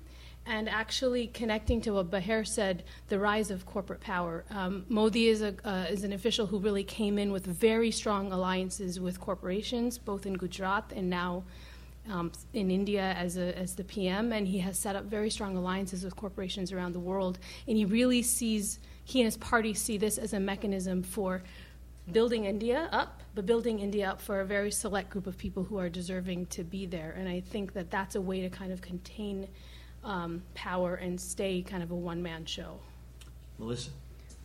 and 0.44 0.68
actually 0.68 1.28
connecting 1.28 1.80
to 1.82 1.92
what 1.92 2.10
Baher 2.10 2.44
said, 2.44 2.82
the 3.08 3.18
rise 3.18 3.50
of 3.50 3.64
corporate 3.64 4.00
power. 4.00 4.44
Um, 4.50 4.84
Modi 4.88 5.28
is, 5.28 5.40
a, 5.40 5.54
uh, 5.64 5.86
is 5.88 6.02
an 6.02 6.12
official 6.12 6.46
who 6.46 6.58
really 6.58 6.82
came 6.82 7.18
in 7.18 7.30
with 7.30 7.46
very 7.46 7.90
strong 7.90 8.32
alliances 8.32 8.98
with 8.98 9.20
corporations, 9.20 9.98
both 9.98 10.26
in 10.26 10.34
Gujarat 10.34 10.92
and 10.94 11.08
now 11.08 11.44
um, 12.10 12.32
in 12.52 12.70
India 12.70 13.14
as, 13.16 13.36
a, 13.36 13.56
as 13.56 13.76
the 13.76 13.84
PM, 13.84 14.32
and 14.32 14.48
he 14.48 14.58
has 14.58 14.76
set 14.76 14.96
up 14.96 15.04
very 15.04 15.30
strong 15.30 15.56
alliances 15.56 16.04
with 16.04 16.16
corporations 16.16 16.72
around 16.72 16.92
the 16.92 17.00
world. 17.00 17.38
And 17.68 17.76
he 17.76 17.84
really 17.84 18.22
sees, 18.22 18.80
he 19.04 19.20
and 19.20 19.26
his 19.26 19.36
party 19.36 19.74
see 19.74 19.96
this 19.96 20.18
as 20.18 20.32
a 20.32 20.40
mechanism 20.40 21.04
for 21.04 21.42
building 22.10 22.46
India 22.46 22.88
up, 22.90 23.22
but 23.34 23.46
building 23.46 23.78
India 23.78 24.10
up 24.10 24.20
for 24.20 24.40
a 24.40 24.44
very 24.44 24.70
select 24.70 25.10
group 25.10 25.26
of 25.26 25.38
people 25.38 25.62
who 25.62 25.78
are 25.78 25.88
deserving 25.88 26.46
to 26.46 26.64
be 26.64 26.86
there. 26.86 27.14
And 27.16 27.28
I 27.28 27.40
think 27.40 27.72
that 27.74 27.90
that's 27.90 28.16
a 28.16 28.20
way 28.20 28.40
to 28.40 28.50
kind 28.50 28.72
of 28.72 28.80
contain 28.80 29.46
um, 30.02 30.42
power 30.54 30.96
and 30.96 31.20
stay 31.20 31.62
kind 31.62 31.82
of 31.82 31.90
a 31.90 31.94
one 31.94 32.22
man 32.22 32.44
show. 32.44 32.80
Melissa? 33.58 33.90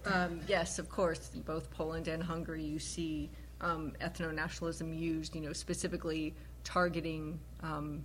Um, 0.05 0.39
yes, 0.47 0.79
of 0.79 0.89
course. 0.89 1.31
In 1.33 1.41
both 1.41 1.71
Poland 1.71 2.07
and 2.07 2.21
Hungary, 2.21 2.63
you 2.63 2.79
see 2.79 3.29
um, 3.61 3.93
ethno 4.01 4.33
nationalism 4.33 4.93
used, 4.93 5.35
you 5.35 5.41
know, 5.41 5.53
specifically 5.53 6.35
targeting 6.63 7.39
um, 7.63 8.03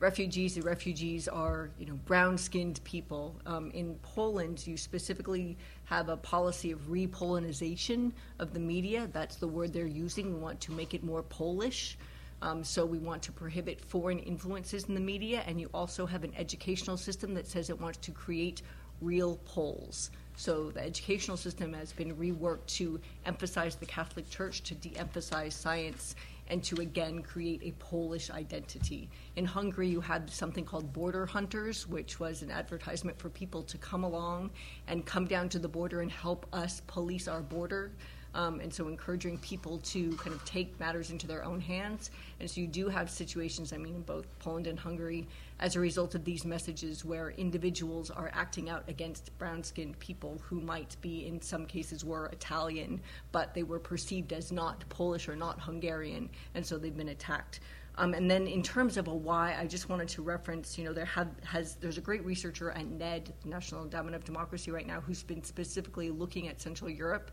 refugees. 0.00 0.54
The 0.54 0.62
refugees 0.62 1.28
are, 1.28 1.70
you 1.78 1.86
know, 1.86 1.98
brown-skinned 2.06 2.80
people. 2.84 3.34
Um, 3.46 3.70
in 3.72 3.96
Poland, 4.02 4.66
you 4.66 4.76
specifically 4.76 5.56
have 5.84 6.08
a 6.08 6.16
policy 6.16 6.70
of 6.70 6.80
repolonization 6.88 8.12
of 8.38 8.52
the 8.52 8.60
media. 8.60 9.08
That's 9.12 9.36
the 9.36 9.48
word 9.48 9.72
they're 9.72 9.86
using. 9.86 10.34
We 10.34 10.40
want 10.40 10.60
to 10.62 10.72
make 10.72 10.94
it 10.94 11.02
more 11.02 11.22
Polish. 11.22 11.98
Um, 12.40 12.62
so 12.62 12.86
we 12.86 12.98
want 12.98 13.22
to 13.22 13.32
prohibit 13.32 13.80
foreign 13.80 14.20
influences 14.20 14.84
in 14.84 14.94
the 14.94 15.00
media, 15.00 15.42
and 15.46 15.60
you 15.60 15.68
also 15.74 16.06
have 16.06 16.22
an 16.22 16.32
educational 16.36 16.96
system 16.96 17.34
that 17.34 17.48
says 17.48 17.68
it 17.68 17.80
wants 17.80 17.98
to 17.98 18.12
create 18.12 18.62
real 19.00 19.40
Poles. 19.44 20.10
So 20.36 20.70
the 20.70 20.84
educational 20.84 21.36
system 21.36 21.72
has 21.72 21.92
been 21.92 22.14
reworked 22.14 22.66
to 22.76 23.00
emphasize 23.26 23.74
the 23.74 23.86
Catholic 23.86 24.30
Church, 24.30 24.62
to 24.62 24.74
de-emphasize 24.76 25.52
science, 25.52 26.14
and 26.48 26.62
to 26.64 26.76
again 26.76 27.22
create 27.22 27.62
a 27.62 27.72
Polish 27.72 28.30
identity. 28.30 29.08
In 29.36 29.44
Hungary, 29.44 29.88
you 29.88 30.00
had 30.00 30.28
something 30.30 30.64
called 30.64 30.92
Border 30.92 31.26
Hunters, 31.26 31.86
which 31.86 32.18
was 32.18 32.42
an 32.42 32.50
advertisement 32.50 33.18
for 33.18 33.28
people 33.28 33.62
to 33.62 33.78
come 33.78 34.04
along 34.04 34.50
and 34.86 35.06
come 35.06 35.26
down 35.26 35.48
to 35.50 35.58
the 35.58 35.68
border 35.68 36.00
and 36.00 36.10
help 36.10 36.46
us 36.52 36.82
police 36.86 37.28
our 37.28 37.40
border. 37.42 37.92
Um, 38.34 38.60
and 38.60 38.72
so 38.72 38.88
encouraging 38.88 39.38
people 39.38 39.78
to 39.78 40.12
kind 40.16 40.34
of 40.34 40.44
take 40.44 40.78
matters 40.78 41.10
into 41.10 41.26
their 41.26 41.44
own 41.44 41.60
hands. 41.60 42.10
And 42.40 42.50
so 42.50 42.60
you 42.60 42.66
do 42.66 42.88
have 42.88 43.10
situations, 43.10 43.72
I 43.72 43.78
mean, 43.78 43.94
in 43.94 44.02
both 44.02 44.38
Poland 44.38 44.66
and 44.66 44.78
Hungary, 44.78 45.26
as 45.60 45.74
a 45.74 45.80
result 45.80 46.14
of 46.14 46.24
these 46.24 46.44
messages, 46.44 47.04
where 47.04 47.30
individuals 47.30 48.10
are 48.10 48.30
acting 48.32 48.70
out 48.70 48.84
against 48.88 49.36
brown 49.38 49.62
skinned 49.62 49.98
people 49.98 50.40
who 50.44 50.60
might 50.60 50.96
be, 51.00 51.26
in 51.26 51.40
some 51.40 51.66
cases, 51.66 52.04
were 52.04 52.26
Italian, 52.26 53.00
but 53.32 53.54
they 53.54 53.64
were 53.64 53.80
perceived 53.80 54.32
as 54.32 54.52
not 54.52 54.88
Polish 54.88 55.28
or 55.28 55.34
not 55.34 55.60
Hungarian, 55.60 56.30
and 56.54 56.64
so 56.64 56.78
they've 56.78 56.96
been 56.96 57.08
attacked. 57.08 57.60
Um, 57.96 58.14
and 58.14 58.30
then 58.30 58.46
in 58.46 58.62
terms 58.62 58.96
of 58.96 59.08
a 59.08 59.14
why, 59.14 59.56
I 59.58 59.66
just 59.66 59.88
wanted 59.88 60.06
to 60.10 60.22
reference, 60.22 60.78
you 60.78 60.84
know, 60.84 60.92
there 60.92 61.04
have, 61.04 61.28
has 61.42 61.74
there's 61.74 61.98
a 61.98 62.00
great 62.00 62.24
researcher 62.24 62.70
at 62.70 62.86
NED, 62.86 63.32
National 63.44 63.82
Endowment 63.82 64.14
of 64.14 64.24
Democracy, 64.24 64.70
right 64.70 64.86
now, 64.86 65.00
who's 65.00 65.24
been 65.24 65.42
specifically 65.42 66.10
looking 66.10 66.46
at 66.46 66.60
Central 66.60 66.88
Europe, 66.88 67.32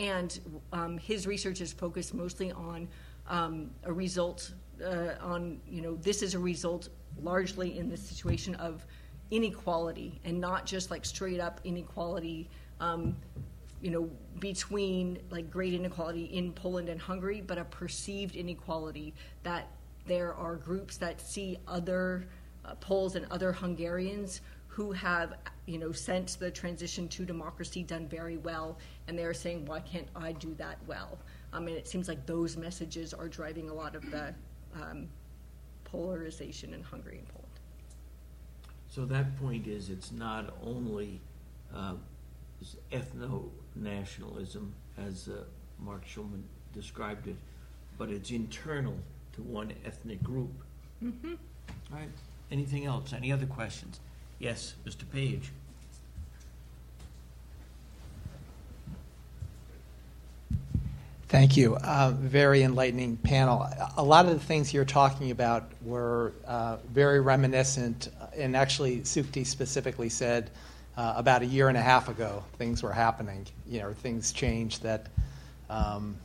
and 0.00 0.40
um, 0.72 0.98
his 0.98 1.28
research 1.28 1.60
is 1.60 1.72
focused 1.72 2.14
mostly 2.14 2.50
on 2.50 2.88
um, 3.28 3.70
a 3.84 3.92
result 3.92 4.52
uh, 4.84 5.14
on, 5.20 5.60
you 5.68 5.82
know, 5.82 5.96
this 5.96 6.22
is 6.22 6.34
a 6.34 6.38
result 6.38 6.88
largely 7.22 7.78
in 7.78 7.88
the 7.88 7.96
situation 7.96 8.54
of 8.56 8.84
inequality 9.30 10.20
and 10.24 10.40
not 10.40 10.66
just 10.66 10.90
like 10.90 11.04
straight 11.04 11.40
up 11.40 11.60
inequality. 11.64 12.48
Um, 12.80 13.16
you 13.80 13.90
know, 13.90 14.10
between 14.40 15.18
like 15.30 15.50
great 15.50 15.72
inequality 15.72 16.24
in 16.24 16.52
Poland 16.52 16.88
and 16.88 17.00
Hungary, 17.00 17.40
but 17.40 17.56
a 17.56 17.64
perceived 17.64 18.36
inequality 18.36 19.14
that 19.42 19.68
there 20.06 20.34
are 20.34 20.56
groups 20.56 20.96
that 20.98 21.20
see 21.20 21.58
other 21.66 22.26
uh, 22.64 22.74
Poles 22.74 23.16
and 23.16 23.26
other 23.30 23.52
Hungarians 23.52 24.40
who 24.66 24.92
have, 24.92 25.34
you 25.66 25.78
know, 25.78 25.92
since 25.92 26.36
the 26.36 26.50
transition 26.50 27.08
to 27.08 27.24
democracy 27.24 27.82
done 27.82 28.06
very 28.06 28.36
well, 28.36 28.78
and 29.08 29.18
they're 29.18 29.34
saying, 29.34 29.64
why 29.66 29.80
can't 29.80 30.08
I 30.14 30.32
do 30.32 30.54
that 30.54 30.78
well? 30.86 31.18
Um, 31.52 31.66
and 31.66 31.76
it 31.76 31.88
seems 31.88 32.06
like 32.06 32.24
those 32.26 32.56
messages 32.56 33.12
are 33.12 33.28
driving 33.28 33.68
a 33.68 33.74
lot 33.74 33.96
of 33.96 34.08
the 34.10 34.34
um, 34.74 35.08
polarization 35.90 36.74
in 36.74 36.82
Hungary 36.82 37.18
and 37.18 37.28
Poland. 37.28 37.46
So 38.88 39.04
that 39.06 39.38
point 39.40 39.66
is, 39.66 39.88
it's 39.90 40.12
not 40.12 40.54
only 40.64 41.20
uh, 41.74 41.94
ethno-nationalism, 42.92 44.74
as 44.98 45.28
uh, 45.28 45.44
Mark 45.78 46.04
Schulman 46.06 46.42
described 46.72 47.28
it, 47.28 47.36
but 47.98 48.10
it's 48.10 48.30
internal 48.30 48.96
to 49.32 49.42
one 49.42 49.72
ethnic 49.84 50.22
group. 50.22 50.50
All 51.02 51.08
right. 51.92 52.08
Anything 52.50 52.84
else? 52.84 53.12
Any 53.12 53.32
other 53.32 53.46
questions? 53.46 54.00
Yes, 54.38 54.74
Mr. 54.86 55.08
Page. 55.10 55.52
Thank 61.30 61.56
you. 61.56 61.76
Uh, 61.76 62.10
very 62.18 62.64
enlightening 62.64 63.16
panel. 63.16 63.64
A 63.96 64.02
lot 64.02 64.26
of 64.26 64.32
the 64.32 64.44
things 64.44 64.74
you're 64.74 64.84
talking 64.84 65.30
about 65.30 65.70
were 65.80 66.32
uh, 66.44 66.78
very 66.92 67.20
reminiscent, 67.20 68.08
and 68.36 68.56
actually, 68.56 69.02
Sukti 69.02 69.46
specifically 69.46 70.08
said 70.08 70.50
uh, 70.96 71.14
about 71.16 71.42
a 71.42 71.46
year 71.46 71.68
and 71.68 71.78
a 71.78 71.80
half 71.80 72.08
ago 72.08 72.42
things 72.58 72.82
were 72.82 72.92
happening. 72.92 73.46
You 73.64 73.78
know, 73.78 73.92
things 73.92 74.32
changed 74.32 74.82
that 74.82 75.06
um, 75.68 76.16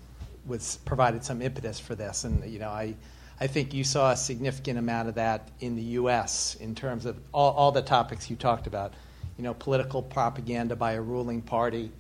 was 0.48 0.80
provided 0.86 1.23
some 1.23 1.40
impetus 1.40 1.80
for 1.80 1.94
this. 1.94 2.23
And 2.23 2.44
you 2.52 2.57
know, 2.57 2.69
I, 2.69 2.95
I 3.40 3.45
think 3.45 3.76
you 3.76 3.84
saw 3.84 4.10
a 4.10 4.18
significant 4.18 4.80
amount 4.80 5.07
of 5.07 5.14
that 5.14 5.49
in 5.60 5.76
the 5.76 5.84
U.S. 5.99 6.57
in 6.60 6.73
terms 6.73 7.06
of 7.06 7.15
all, 7.32 7.53
all 7.53 7.72
the 7.72 7.84
topics 7.84 8.27
you 8.27 8.36
talked 8.36 8.65
about. 8.65 8.95
You 9.38 9.44
know, 9.44 9.53
political 9.53 10.02
propaganda 10.02 10.76
by 10.76 10.94
a 10.94 11.02
ruling 11.02 11.44
party, 11.44 11.91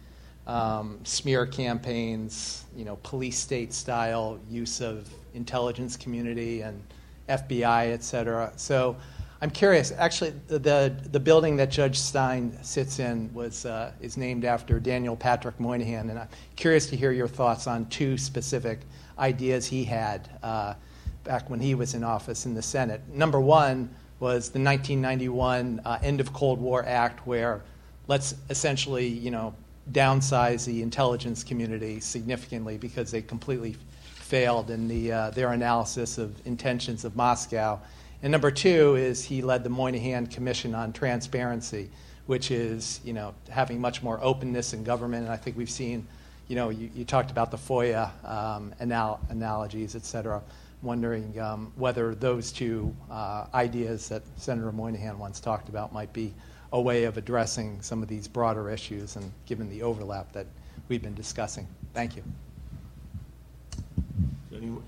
um, 0.47 0.99
smear 1.03 1.45
campaigns, 1.45 2.65
you 2.75 2.85
know, 2.85 2.97
police 3.03 3.37
state 3.37 3.73
style 3.73 4.39
use 4.49 4.81
of 4.81 5.09
intelligence 5.33 5.97
community 5.97 6.61
and 6.61 6.81
FBI, 7.29 7.91
et 7.91 8.03
cetera. 8.03 8.51
So 8.55 8.95
I'm 9.41 9.49
curious. 9.49 9.91
Actually, 9.91 10.33
the 10.47 10.95
the 11.11 11.19
building 11.19 11.55
that 11.57 11.69
Judge 11.69 11.99
Stein 11.99 12.57
sits 12.63 12.99
in 12.99 13.33
was 13.33 13.65
uh, 13.65 13.91
is 13.99 14.17
named 14.17 14.45
after 14.45 14.79
Daniel 14.79 15.15
Patrick 15.15 15.59
Moynihan, 15.59 16.09
and 16.09 16.19
I'm 16.19 16.29
curious 16.55 16.87
to 16.87 16.95
hear 16.95 17.11
your 17.11 17.27
thoughts 17.27 17.67
on 17.67 17.85
two 17.87 18.17
specific 18.17 18.79
ideas 19.19 19.65
he 19.65 19.83
had 19.83 20.29
uh, 20.41 20.75
back 21.23 21.49
when 21.49 21.59
he 21.59 21.75
was 21.75 21.93
in 21.95 22.03
office 22.03 22.45
in 22.45 22.53
the 22.53 22.61
Senate. 22.61 23.01
Number 23.09 23.39
one 23.39 23.89
was 24.19 24.49
the 24.49 24.59
1991 24.59 25.81
uh, 25.83 25.99
End 26.01 26.21
of 26.21 26.31
Cold 26.31 26.61
War 26.61 26.85
Act, 26.85 27.27
where 27.27 27.61
let's 28.07 28.35
essentially, 28.49 29.07
you 29.07 29.31
know, 29.31 29.53
downsize 29.91 30.65
the 30.65 30.81
intelligence 30.81 31.43
community 31.43 31.99
significantly 31.99 32.77
because 32.77 33.11
they 33.11 33.21
completely 33.21 33.75
failed 34.15 34.71
in 34.71 34.87
the, 34.87 35.11
uh, 35.11 35.29
their 35.31 35.51
analysis 35.51 36.17
of 36.17 36.33
intentions 36.45 37.05
of 37.05 37.15
Moscow 37.15 37.79
and 38.25 38.31
number 38.31 38.49
two 38.49 38.95
is 38.95 39.23
he 39.23 39.43
led 39.43 39.63
the 39.63 39.69
Moynihan 39.69 40.25
Commission 40.25 40.73
on 40.73 40.93
Transparency, 40.93 41.91
which 42.25 42.49
is, 42.49 42.99
you 43.03 43.13
know, 43.13 43.35
having 43.49 43.79
much 43.79 44.01
more 44.01 44.19
openness 44.19 44.73
in 44.73 44.83
government. 44.83 45.25
And 45.25 45.31
I 45.31 45.37
think 45.37 45.55
we've 45.55 45.69
seen, 45.69 46.07
you 46.47 46.55
know, 46.55 46.69
you, 46.69 46.89
you 46.95 47.05
talked 47.05 47.29
about 47.29 47.51
the 47.51 47.57
FOIA 47.57 48.09
um, 48.27 48.73
anal- 48.79 49.19
analogies, 49.29 49.95
et 49.95 50.05
cetera. 50.05 50.41
Wondering 50.81 51.39
um, 51.39 51.71
whether 51.75 52.15
those 52.15 52.51
two 52.51 52.95
uh, 53.11 53.45
ideas 53.53 54.09
that 54.09 54.23
Senator 54.37 54.71
Moynihan 54.71 55.19
once 55.19 55.39
talked 55.39 55.69
about 55.69 55.93
might 55.93 56.11
be 56.11 56.33
a 56.75 56.81
way 56.81 57.05
of 57.05 57.15
addressing 57.17 57.81
some 57.81 58.03
of 58.03 58.09
these 58.09 58.27
broader 58.27 58.69
issues 58.69 59.15
and 59.15 59.31
given 59.45 59.69
the 59.69 59.81
overlap 59.81 60.33
that 60.33 60.45
we've 60.89 61.01
been 61.01 61.15
discussing. 61.15 61.65
Thank 61.93 62.17
you. 62.17 62.23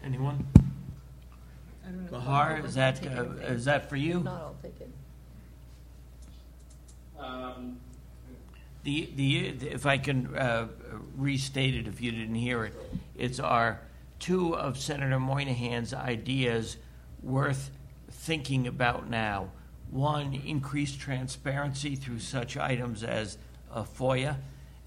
Anyone? 0.03 0.45
I. 1.85 1.89
Baher, 2.11 2.65
is 2.65 2.75
that, 2.75 3.05
uh, 3.07 3.23
is 3.39 3.63
that 3.63 3.87
for 3.89 3.95
you? 3.95 4.17
If 4.17 4.23
Not, 4.25 4.41
I'll 4.41 4.55
take 4.61 4.81
it. 4.81 4.89
Um, 7.17 7.77
The, 8.83 9.09
the, 9.15 9.47
if 9.67 9.85
I 9.85 9.97
can 9.97 10.35
uh, 10.35 10.67
restate 11.15 11.73
it 11.73 11.87
if 11.87 12.01
you 12.01 12.11
didn't 12.11 12.35
hear 12.35 12.65
it, 12.65 12.73
it's 13.17 13.39
our 13.39 13.79
two 14.19 14.55
of 14.55 14.77
Senator 14.77 15.19
Moynihan's 15.19 15.93
ideas 15.93 16.77
worth 17.23 17.71
thinking 18.11 18.67
about 18.67 19.09
now. 19.09 19.51
One, 19.91 20.33
increased 20.33 20.99
transparency 20.99 21.95
through 21.95 22.19
such 22.19 22.57
items 22.57 23.03
as 23.03 23.37
a 23.71 23.83
FOIA 23.83 24.37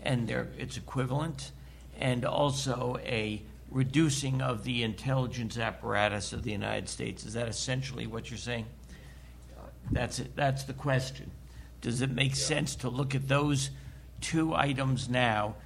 and 0.02 0.28
their, 0.28 0.48
its 0.58 0.76
equivalent, 0.76 1.52
and 1.98 2.24
also 2.24 2.98
a 3.02 3.42
reducing 3.70 4.42
of 4.42 4.64
the 4.64 4.82
intelligence 4.82 5.58
apparatus 5.58 6.32
of 6.32 6.42
the 6.42 6.50
United 6.50 6.88
States. 6.88 7.24
Is 7.24 7.34
that 7.34 7.48
essentially 7.48 8.06
what 8.06 8.30
you're 8.30 8.38
saying? 8.38 8.66
That's 9.90 10.18
it. 10.18 10.36
That's 10.36 10.64
the 10.64 10.72
question. 10.72 11.30
Does 11.80 12.02
it 12.02 12.10
make 12.10 12.36
sense 12.36 12.74
to 12.76 12.88
look 12.88 13.14
at 13.14 13.28
those 13.28 13.70
two 14.20 14.54
items 14.54 15.08
now? 15.08 15.56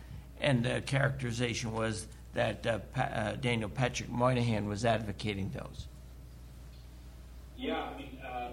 And 0.41 0.65
the 0.65 0.83
characterization 0.83 1.73
was 1.73 2.07
that 2.35 2.67
uh, 2.67 2.79
pa- 2.93 3.03
uh, 3.03 3.33
Daniel 3.37 3.69
Patrick 3.69 4.11
Moynihan 4.11 4.67
was 4.67 4.85
advocating 4.85 5.51
those. 5.55 5.87
Yeah, 7.57 7.83
I 7.83 7.97
mean, 7.97 8.19
um, 8.25 8.53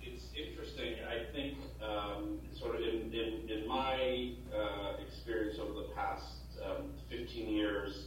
it's 0.00 0.24
interesting. 0.36 0.94
I 1.08 1.32
think, 1.32 1.58
um, 1.82 2.38
sort 2.58 2.76
of 2.76 2.82
in, 2.82 3.12
in, 3.12 3.50
in 3.50 3.68
my 3.68 4.32
uh, 4.56 5.02
experience 5.06 5.58
over 5.58 5.74
the 5.74 5.88
past 5.94 6.24
um, 6.64 6.86
15 7.10 7.48
years, 7.48 8.06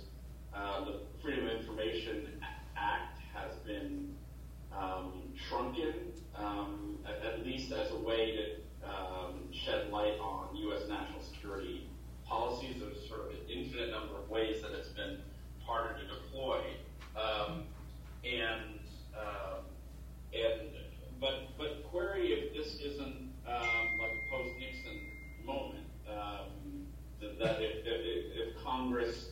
uh, 0.56 0.86
the 0.86 1.00
Freedom 1.22 1.46
of 1.48 1.60
Information 1.60 2.28
Act 2.78 3.20
has 3.34 3.56
been 3.66 4.16
um, 4.76 5.12
shrunken, 5.36 5.94
um, 6.36 6.98
at, 7.06 7.34
at 7.34 7.46
least 7.46 7.72
as 7.72 7.92
a 7.92 7.98
way 7.98 8.32
to 8.32 8.90
um, 8.90 9.50
shed 9.68 9.92
light 9.92 10.18
on 10.22 10.56
U.S. 10.56 10.88
national 10.88 11.22
security 11.22 11.90
policies. 12.26 12.76
There's 12.80 13.08
sort 13.08 13.22
of 13.22 13.32
an 13.32 13.38
infinite 13.50 13.92
number 13.92 14.18
of 14.18 14.30
ways 14.30 14.62
that 14.62 14.72
it's 14.72 14.90
been 14.90 15.20
harder 15.66 16.00
to 16.00 16.08
deploy. 16.08 16.62
Um, 17.18 17.64
and 18.24 18.80
um, 19.18 19.66
and 20.34 20.70
but 21.20 21.58
but 21.58 21.84
query 21.90 22.28
if 22.28 22.54
this 22.56 22.80
isn't 22.80 23.34
um, 23.48 23.88
like 24.00 24.12
a 24.12 24.32
post 24.32 24.54
Nixon 24.60 25.02
moment 25.44 25.86
um, 26.10 26.88
that, 27.40 27.62
if, 27.62 27.86
if, 27.86 28.48
if 28.48 28.64
Congress 28.64 29.32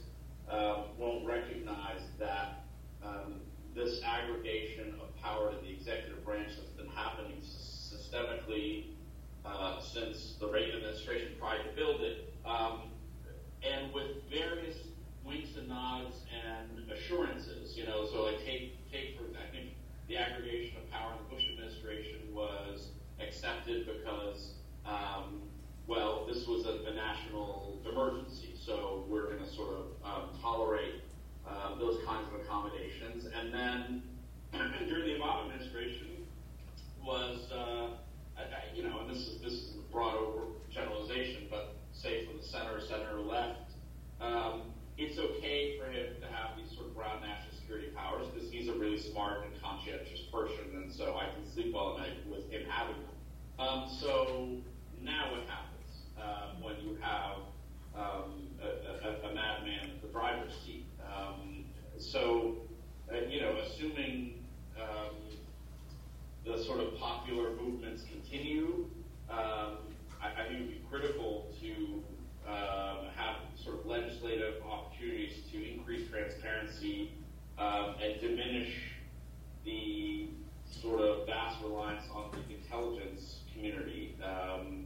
uh, 0.50 0.84
won't 0.98 1.26
recognize 1.26 2.02
that 2.20 2.66
um, 3.04 3.36
this 3.74 4.02
aggregation 4.04 4.96
of 5.02 5.16
power 5.22 5.52
to 5.52 5.58
the 5.58 5.72
executive 5.72 6.24
branch 6.26 6.52
that's 6.58 6.72
been 6.72 6.88
happening 6.88 7.38
systemically 7.42 8.95
uh, 9.46 9.80
since 9.80 10.36
the 10.40 10.48
Reagan 10.48 10.78
administration 10.78 11.38
tried 11.38 11.58
to 11.58 11.76
build 11.76 12.02
it, 12.02 12.34
um, 12.46 12.92
and 13.64 13.94
with 13.94 14.30
various 14.30 14.78
winks 15.24 15.56
and 15.58 15.68
nods 15.68 16.18
and 16.34 16.90
assurances, 16.92 17.78
you 17.78 17.86
know. 17.86 18.06
So 18.12 18.24
like 18.24 18.44
take 18.46 18.92
take 18.92 19.18
for 19.18 19.24
I 19.38 19.52
think 19.52 19.74
the 20.08 20.18
aggregation 20.18 20.78
of 20.78 20.90
power 20.92 21.14
in 21.14 21.18
the 21.24 21.36
Bush 21.36 21.46
administration 21.52 22.34
was 22.34 22.90
accepted 23.20 23.88
because 23.88 24.54
um, 24.86 25.42
well 25.88 26.26
this 26.28 26.48
was 26.48 26.66
a, 26.66 26.90
a 26.90 26.94
national 26.94 27.82
emergency, 27.90 28.56
so 28.66 29.06
we're 29.08 29.26
going 29.26 29.44
to 29.44 29.50
sort 29.50 29.76
of 29.76 29.86
um, 30.04 30.30
tolerate 30.42 31.02
uh, 31.48 31.76
those 31.78 32.04
kinds 32.06 32.28
of 32.34 32.42
accommodations, 32.42 33.26
and 33.26 33.54
then 33.54 34.04
during 34.88 35.06
the 35.06 35.20
Obama 35.20 35.46
administration 35.46 36.26
was. 37.04 37.52
Uh, 37.52 37.88
I, 38.38 38.76
you 38.76 38.84
know, 38.84 39.00
and 39.00 39.10
this 39.10 39.28
is 39.28 39.42
this 39.42 39.54
is 39.54 39.76
a 39.76 39.92
broad 39.92 40.16
over 40.16 40.44
generalization, 40.70 41.48
but 41.50 41.76
say 41.94 42.26
from 42.26 42.38
the 42.38 42.44
center, 42.44 42.80
center 42.82 43.20
left, 43.20 43.72
um, 44.22 44.74
it's 44.98 45.18
okay 45.18 45.78
for 45.78 45.86
him 45.92 46.16
to 46.22 46.28
have 46.28 46.56
these 46.58 46.76
sort 46.76 46.88
of 46.88 46.96
broad 46.96 47.22
national 47.22 47.56
security 47.56 47.88
powers 47.96 48.28
because 48.34 48.50
he's 48.52 48.68
a 48.68 48.74
really 48.74 49.00
smart 49.00 49.46
and 49.46 49.62
conscientious 49.62 50.22
person, 50.32 50.76
and 50.76 50.92
so 50.92 51.18
I 51.18 51.26
can 51.34 51.46
sleep 51.54 51.74
well 51.74 51.96
at 51.96 52.00
night 52.00 52.18
with 52.30 52.50
him 52.50 52.64
having 52.68 52.96
them. 52.96 53.16
Um, 53.58 53.90
so 53.90 54.50
now 55.02 55.32
what 55.32 55.42
happens 55.48 56.04
uh, 56.20 56.56
when 56.62 56.76
you 56.80 56.98
have 57.02 57.38
um, 57.96 58.48
a, 58.62 59.28
a, 59.28 59.32
a 59.32 59.34
madman 59.34 59.92
at 59.96 60.02
the 60.02 60.08
driver's 60.10 60.54
seat? 60.66 60.86
Um, 61.02 61.66
so, 61.98 62.58
uh, 63.12 63.20
you 63.30 63.40
know, 63.42 63.56
assuming 63.58 64.16
um, 64.16 64.35
the 66.46 66.64
sort 66.64 66.80
of 66.80 66.98
popular 66.98 67.50
movements 67.56 68.04
continue, 68.10 68.86
um, 69.30 69.78
I, 70.22 70.44
I 70.44 70.48
think 70.48 70.60
it 70.60 70.62
would 70.62 70.70
be 70.70 70.82
critical 70.90 71.52
to 71.62 72.04
um, 72.48 73.08
have 73.16 73.38
sort 73.62 73.80
of 73.80 73.86
legislative 73.86 74.62
opportunities 74.64 75.44
to 75.52 75.74
increase 75.74 76.10
transparency 76.10 77.12
um, 77.58 77.96
and 78.02 78.22
diminish 78.22 78.74
the 79.64 80.30
sort 80.70 81.02
of 81.02 81.26
vast 81.26 81.62
reliance 81.64 82.04
on 82.14 82.30
the 82.32 82.54
intelligence 82.54 83.40
community. 83.52 84.16
Um, 84.24 84.86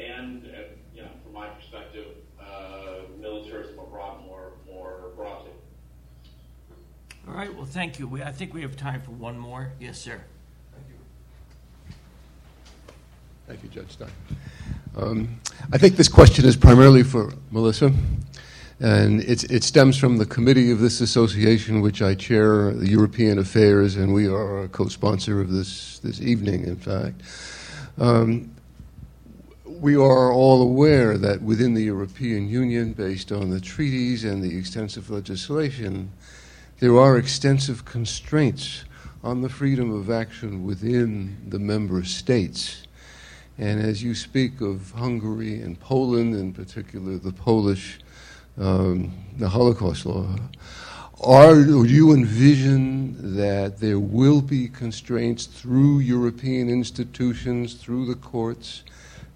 and, 0.00 0.46
uh, 0.46 0.74
you 0.94 1.02
know, 1.02 1.08
from 1.22 1.32
my 1.32 1.48
perspective, 1.48 2.06
uh, 2.40 3.02
militarism 3.20 3.78
abroad 3.78 4.24
more, 4.24 4.52
more 4.66 5.10
broadly. 5.14 5.52
All 7.28 7.34
right, 7.34 7.54
well, 7.54 7.66
thank 7.66 7.98
you. 7.98 8.08
We, 8.08 8.22
I 8.22 8.32
think 8.32 8.54
we 8.54 8.62
have 8.62 8.74
time 8.76 9.02
for 9.02 9.10
one 9.12 9.38
more. 9.38 9.72
Yes, 9.78 10.00
sir. 10.00 10.22
Thank 13.48 13.62
you, 13.62 13.70
Judge 13.70 13.92
Stein. 13.92 14.10
Um, 14.94 15.40
I 15.72 15.78
think 15.78 15.96
this 15.96 16.08
question 16.08 16.44
is 16.44 16.54
primarily 16.54 17.02
for 17.02 17.32
Melissa, 17.50 17.90
and 18.78 19.22
it 19.22 19.64
stems 19.64 19.96
from 19.96 20.18
the 20.18 20.26
committee 20.26 20.70
of 20.70 20.80
this 20.80 21.00
association, 21.00 21.80
which 21.80 22.02
I 22.02 22.14
chair, 22.14 22.74
the 22.74 22.90
European 22.90 23.38
Affairs, 23.38 23.96
and 23.96 24.12
we 24.12 24.26
are 24.26 24.64
a 24.64 24.68
co-sponsor 24.68 25.40
of 25.40 25.50
this 25.50 25.98
this 26.00 26.20
evening. 26.20 26.64
In 26.64 26.76
fact, 26.76 27.22
um, 27.96 28.50
we 29.64 29.96
are 29.96 30.30
all 30.30 30.60
aware 30.60 31.16
that 31.16 31.40
within 31.40 31.72
the 31.72 31.84
European 31.84 32.50
Union, 32.50 32.92
based 32.92 33.32
on 33.32 33.48
the 33.48 33.60
treaties 33.60 34.24
and 34.24 34.42
the 34.42 34.58
extensive 34.58 35.08
legislation, 35.08 36.12
there 36.80 36.98
are 36.98 37.16
extensive 37.16 37.86
constraints 37.86 38.84
on 39.24 39.40
the 39.40 39.48
freedom 39.48 39.90
of 39.90 40.10
action 40.10 40.66
within 40.66 41.38
the 41.48 41.58
member 41.58 42.04
states. 42.04 42.82
And 43.58 43.80
as 43.80 44.02
you 44.02 44.14
speak 44.14 44.60
of 44.60 44.92
Hungary 44.92 45.60
and 45.60 45.78
Poland, 45.80 46.34
in 46.34 46.52
particular 46.52 47.18
the 47.18 47.32
Polish 47.32 47.98
um, 48.58 49.12
the 49.36 49.48
Holocaust 49.48 50.06
law. 50.06 50.26
Are, 51.22 51.64
do 51.64 51.84
you 51.84 52.12
envision 52.12 53.36
that 53.36 53.78
there 53.78 53.98
will 53.98 54.40
be 54.40 54.68
constraints 54.68 55.46
through 55.46 55.98
European 56.00 56.68
institutions, 56.68 57.74
through 57.74 58.06
the 58.06 58.14
courts, 58.14 58.84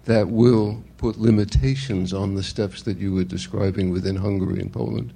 that 0.05 0.27
will 0.27 0.83
put 0.97 1.17
limitations 1.17 2.13
on 2.13 2.35
the 2.35 2.43
steps 2.43 2.81
that 2.83 2.97
you 2.97 3.13
were 3.13 3.23
describing 3.23 3.89
within 3.89 4.15
Hungary 4.15 4.59
and 4.59 4.71
Poland? 4.71 5.13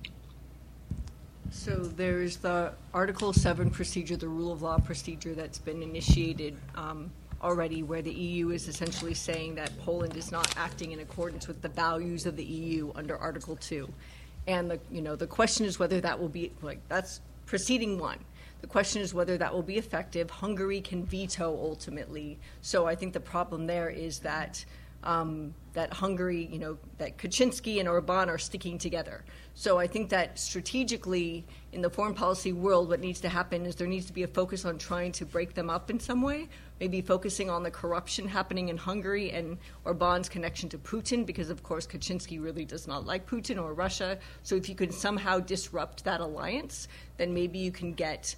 So 1.52 1.76
there's 1.76 2.38
the 2.38 2.74
Article 2.94 3.32
7 3.34 3.70
procedure, 3.70 4.18
the 4.18 4.28
rule 4.28 4.52
of 4.52 4.62
law 4.62 4.78
procedure 4.78 5.34
that's 5.34 5.60
been 5.60 5.82
initiated 5.82 6.58
um, 6.76 7.10
already, 7.42 7.84
where 7.84 8.02
the 8.02 8.12
EU 8.12 8.50
is 8.50 8.68
essentially 8.68 9.14
saying 9.14 9.56
that 9.56 9.78
Poland 9.80 10.16
is 10.16 10.32
not 10.32 10.56
acting 10.58 10.92
in 10.92 11.00
accordance 11.00 11.48
with 11.48 11.62
the 11.62 11.70
values 11.70 12.26
of 12.26 12.36
the 12.36 12.44
EU 12.44 12.92
under 12.96 13.18
Article 13.18 13.56
2. 13.56 13.88
And 14.48 14.72
the, 14.72 14.80
you 14.92 15.02
know, 15.02 15.16
the 15.16 15.28
question 15.28 15.66
is 15.66 15.78
whether 15.78 16.00
that 16.02 16.20
will 16.20 16.30
be, 16.30 16.52
like, 16.62 16.80
that's 16.88 17.22
proceeding 17.46 18.00
one. 18.00 18.20
The 18.62 18.68
question 18.68 19.02
is 19.02 19.14
whether 19.14 19.38
that 19.38 19.54
will 19.54 19.64
be 19.64 19.78
effective. 19.78 20.30
Hungary 20.30 20.82
can 20.82 21.06
veto 21.06 21.50
ultimately. 21.50 22.40
So 22.62 22.88
I 22.88 22.96
think 22.96 23.14
the 23.14 23.20
problem 23.20 23.68
there 23.68 23.90
is 23.90 24.20
that 24.20 24.66
um, 25.08 25.54
that 25.72 25.94
Hungary, 25.94 26.50
you 26.52 26.60
know, 26.60 26.78
that 26.98 27.18
Kaczynski 27.18 27.80
and 27.80 27.88
Orbán 27.88 28.28
are 28.28 28.38
sticking 28.38 28.78
together. 28.78 29.24
So 29.54 29.80
I 29.80 29.88
think 29.88 30.10
that 30.10 30.38
strategically 30.38 31.46
in 31.72 31.82
the 31.82 31.90
foreign 31.90 32.14
policy 32.14 32.52
world, 32.52 32.90
what 32.90 33.00
needs 33.00 33.22
to 33.22 33.30
happen 33.30 33.66
is 33.66 33.76
there 33.76 33.88
needs 33.88 34.06
to 34.08 34.14
be 34.14 34.24
a 34.24 34.28
focus 34.28 34.66
on 34.66 34.78
trying 34.78 35.14
to 35.14 35.26
break 35.26 35.54
them 35.54 35.70
up 35.70 35.90
in 35.90 35.98
some 36.00 36.22
way, 36.22 36.50
maybe 36.82 37.00
focusing 37.02 37.50
on 37.50 37.64
the 37.64 37.72
corruption 37.72 38.28
happening 38.28 38.68
in 38.68 38.76
Hungary 38.76 39.32
and 39.32 39.58
Orbán's 39.86 40.28
connection 40.28 40.68
to 40.70 40.78
Putin, 40.78 41.26
because 41.26 41.50
of 41.50 41.64
course 41.64 41.88
Kaczynski 41.88 42.44
really 42.44 42.66
does 42.66 42.86
not 42.86 43.06
like 43.06 43.26
Putin 43.26 43.64
or 43.64 43.74
Russia. 43.74 44.20
So 44.44 44.56
if 44.56 44.68
you 44.68 44.76
can 44.76 44.92
somehow 44.92 45.40
disrupt 45.40 46.04
that 46.04 46.20
alliance, 46.20 46.90
then 47.16 47.34
maybe 47.34 47.60
you 47.60 47.72
can 47.72 47.94
get 47.94 48.36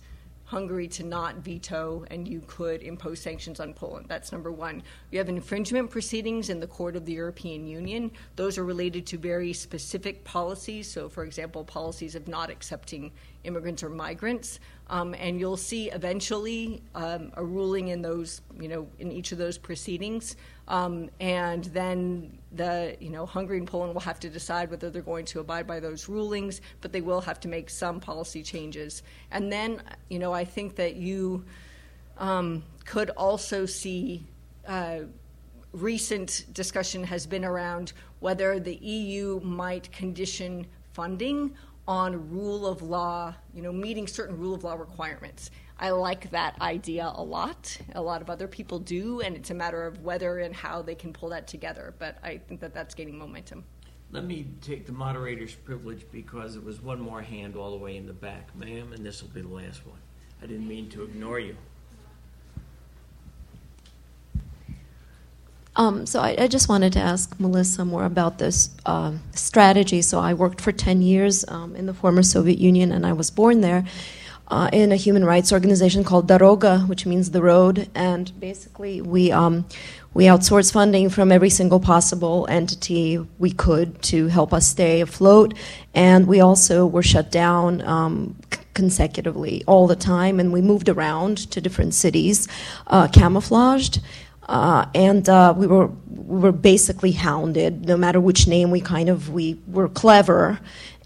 Hungary 0.49 0.87
to 0.87 1.03
not 1.03 1.35
veto 1.35 2.03
and 2.09 2.27
you 2.27 2.41
could 2.47 2.81
impose 2.81 3.19
sanctions 3.19 3.59
on 3.59 3.71
Poland. 3.71 4.07
That's 4.09 4.31
number 4.31 4.51
one. 4.51 4.81
You 5.11 5.19
have 5.19 5.29
infringement 5.29 5.91
proceedings 5.91 6.49
in 6.49 6.59
the 6.59 6.65
Court 6.65 6.95
of 6.95 7.05
the 7.05 7.13
European 7.13 7.67
Union. 7.67 8.09
Those 8.35 8.57
are 8.57 8.65
related 8.65 9.05
to 9.07 9.19
very 9.19 9.53
specific 9.53 10.23
policies. 10.23 10.89
So, 10.89 11.07
for 11.07 11.23
example, 11.23 11.63
policies 11.63 12.15
of 12.15 12.27
not 12.27 12.49
accepting 12.49 13.11
immigrants 13.43 13.83
or 13.83 13.89
migrants. 13.89 14.59
Um, 14.89 15.13
and 15.13 15.39
you'll 15.39 15.55
see 15.55 15.91
eventually 15.91 16.81
um, 16.95 17.31
a 17.35 17.45
ruling 17.45 17.89
in 17.89 18.01
those, 18.01 18.41
you 18.59 18.69
know, 18.69 18.87
in 18.97 19.11
each 19.11 19.31
of 19.31 19.37
those 19.37 19.59
proceedings. 19.59 20.35
Um, 20.67 21.11
and 21.19 21.65
then 21.65 22.38
the, 22.51 22.97
you 22.99 23.09
know, 23.09 23.25
Hungary 23.25 23.57
and 23.57 23.67
Poland 23.67 23.93
will 23.93 24.01
have 24.01 24.19
to 24.21 24.29
decide 24.29 24.71
whether 24.71 24.89
they're 24.89 25.01
going 25.01 25.25
to 25.25 25.39
abide 25.39 25.67
by 25.67 25.79
those 25.79 26.09
rulings, 26.09 26.61
but 26.81 26.91
they 26.91 27.01
will 27.01 27.21
have 27.21 27.39
to 27.41 27.47
make 27.47 27.69
some 27.69 27.99
policy 27.99 28.41
changes. 28.41 29.03
And 29.31 29.51
then, 29.51 29.81
you 30.09 30.19
know, 30.19 30.33
I 30.33 30.45
think 30.45 30.75
that 30.75 30.95
you 30.95 31.45
um, 32.17 32.63
could 32.85 33.11
also 33.11 33.65
see. 33.65 34.25
Uh, 34.67 35.01
recent 35.73 36.45
discussion 36.53 37.03
has 37.03 37.27
been 37.27 37.45
around 37.45 37.93
whether 38.19 38.59
the 38.59 38.75
EU 38.75 39.39
might 39.41 39.91
condition 39.91 40.65
funding 40.93 41.53
on 41.87 42.29
rule 42.29 42.67
of 42.67 42.81
law, 42.81 43.33
you 43.53 43.61
know, 43.61 43.71
meeting 43.71 44.07
certain 44.07 44.37
rule 44.37 44.53
of 44.53 44.63
law 44.63 44.75
requirements. 44.75 45.51
I 45.79 45.91
like 45.91 46.29
that 46.31 46.59
idea 46.59 47.11
a 47.15 47.23
lot. 47.23 47.77
A 47.95 48.01
lot 48.01 48.21
of 48.21 48.29
other 48.29 48.47
people 48.47 48.79
do, 48.79 49.21
and 49.21 49.35
it's 49.35 49.49
a 49.49 49.53
matter 49.53 49.87
of 49.87 50.03
whether 50.03 50.39
and 50.39 50.53
how 50.53 50.81
they 50.81 50.95
can 50.95 51.13
pull 51.13 51.29
that 51.29 51.47
together. 51.47 51.93
But 51.97 52.17
I 52.21 52.37
think 52.37 52.59
that 52.59 52.73
that's 52.73 52.93
gaining 52.93 53.17
momentum. 53.17 53.63
Let 54.11 54.25
me 54.25 54.47
take 54.61 54.85
the 54.85 54.91
moderator's 54.91 55.55
privilege 55.55 56.05
because 56.11 56.57
it 56.57 56.63
was 56.63 56.81
one 56.81 56.99
more 56.99 57.21
hand 57.21 57.55
all 57.55 57.71
the 57.71 57.77
way 57.77 57.95
in 57.95 58.07
the 58.07 58.13
back, 58.13 58.53
ma'am, 58.57 58.91
and 58.91 59.05
this 59.05 59.21
will 59.21 59.29
be 59.29 59.41
the 59.41 59.47
last 59.47 59.85
one. 59.85 59.99
I 60.41 60.47
didn't 60.47 60.67
mean 60.67 60.89
to 60.89 61.03
ignore 61.03 61.39
you. 61.39 61.55
Um, 65.75 66.05
so 66.05 66.19
I, 66.19 66.35
I, 66.37 66.47
just 66.47 66.67
wanted 66.67 66.91
to 66.93 66.99
ask 66.99 67.39
Melissa 67.39 67.85
more 67.85 68.03
about 68.03 68.37
this 68.37 68.71
uh, 68.85 69.13
strategy. 69.33 70.01
So 70.01 70.19
I 70.19 70.33
worked 70.33 70.59
for 70.59 70.73
10 70.73 71.01
years 71.01 71.45
um, 71.47 71.73
in 71.75 71.85
the 71.85 71.93
former 71.93 72.21
Soviet 72.23 72.59
Union, 72.59 72.91
and 72.91 73.05
I 73.05 73.13
was 73.13 73.31
born 73.31 73.61
there 73.61 73.85
uh, 74.49 74.69
in 74.73 74.91
a 74.91 74.95
human 74.95 75.23
rights 75.23 75.51
organization 75.51 76.03
called 76.03 76.27
Daroga, 76.27 76.87
which 76.87 77.05
means 77.05 77.31
the 77.31 77.41
road. 77.41 77.89
And 77.93 78.37
basically, 78.39 79.01
we 79.01 79.31
um, 79.31 79.65
we 80.13 80.25
outsourced 80.25 80.73
funding 80.73 81.09
from 81.09 81.31
every 81.31 81.49
single 81.49 81.79
possible 81.79 82.47
entity 82.49 83.19
we 83.37 83.51
could 83.51 84.01
to 84.03 84.27
help 84.27 84.53
us 84.53 84.67
stay 84.67 85.01
afloat. 85.01 85.53
And 85.93 86.27
we 86.27 86.41
also 86.41 86.85
were 86.85 87.03
shut 87.03 87.31
down 87.31 87.81
um, 87.81 88.35
consecutively 88.73 89.63
all 89.67 89.87
the 89.87 89.95
time, 89.95 90.39
and 90.39 90.51
we 90.51 90.61
moved 90.61 90.89
around 90.89 91.37
to 91.51 91.61
different 91.61 91.93
cities, 91.93 92.47
uh, 92.87 93.07
camouflaged. 93.07 94.01
Uh, 94.47 94.87
and 94.95 95.29
uh, 95.29 95.53
we 95.55 95.67
were 95.67 95.91
we 96.07 96.39
were 96.39 96.51
basically 96.51 97.11
hounded. 97.11 97.85
No 97.85 97.95
matter 97.95 98.19
which 98.19 98.47
name 98.47 98.71
we 98.71 98.81
kind 98.81 99.07
of 99.07 99.29
we 99.29 99.59
were 99.67 99.87
clever, 99.87 100.59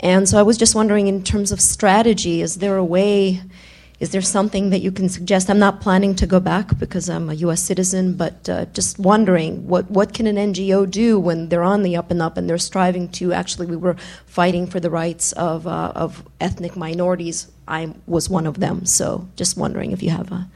and 0.04 0.28
so 0.28 0.38
I 0.38 0.44
was 0.44 0.58
just 0.58 0.76
wondering, 0.76 1.08
in 1.08 1.24
terms 1.24 1.54
of 1.54 1.62
strategy, 1.62 2.42
is 2.42 2.58
there 2.58 2.76
a 2.76 2.84
way? 2.84 3.42
Is 4.02 4.10
there 4.10 4.22
something 4.22 4.70
that 4.72 4.82
you 4.82 4.92
can 4.92 5.08
suggest? 5.08 5.50
I'm 5.50 5.60
not 5.60 5.80
planning 5.80 6.14
to 6.16 6.28
go 6.28 6.42
back 6.42 6.78
because 6.78 7.10
I'm 7.10 7.30
a 7.30 7.34
U.S. 7.36 7.64
citizen, 7.64 8.16
but 8.18 8.50
uh, 8.50 8.66
just 8.74 9.00
wondering 9.00 9.66
what 9.66 9.90
what 9.90 10.14
can 10.14 10.28
an 10.28 10.36
NGO 10.36 10.92
do 10.92 11.18
when 11.18 11.48
they're 11.48 11.64
on 11.64 11.84
the 11.84 11.96
up 11.96 12.12
and 12.12 12.22
up 12.22 12.36
and 12.36 12.50
they're 12.50 12.58
striving 12.58 13.08
to 13.20 13.32
actually 13.32 13.66
we 13.66 13.78
were 13.78 13.96
fighting 14.26 14.68
for 14.68 14.82
the 14.82 14.90
rights 14.90 15.32
of 15.34 15.66
uh, 15.68 15.94
of 15.96 16.28
ethnic 16.42 16.76
minorities. 16.76 17.50
I 17.66 17.94
was 18.06 18.30
one 18.30 18.46
of 18.46 18.60
them, 18.60 18.86
so 18.86 19.26
just 19.38 19.56
wondering 19.56 19.94
if 19.94 20.04
you 20.04 20.10
have 20.10 20.34
a 20.34 20.50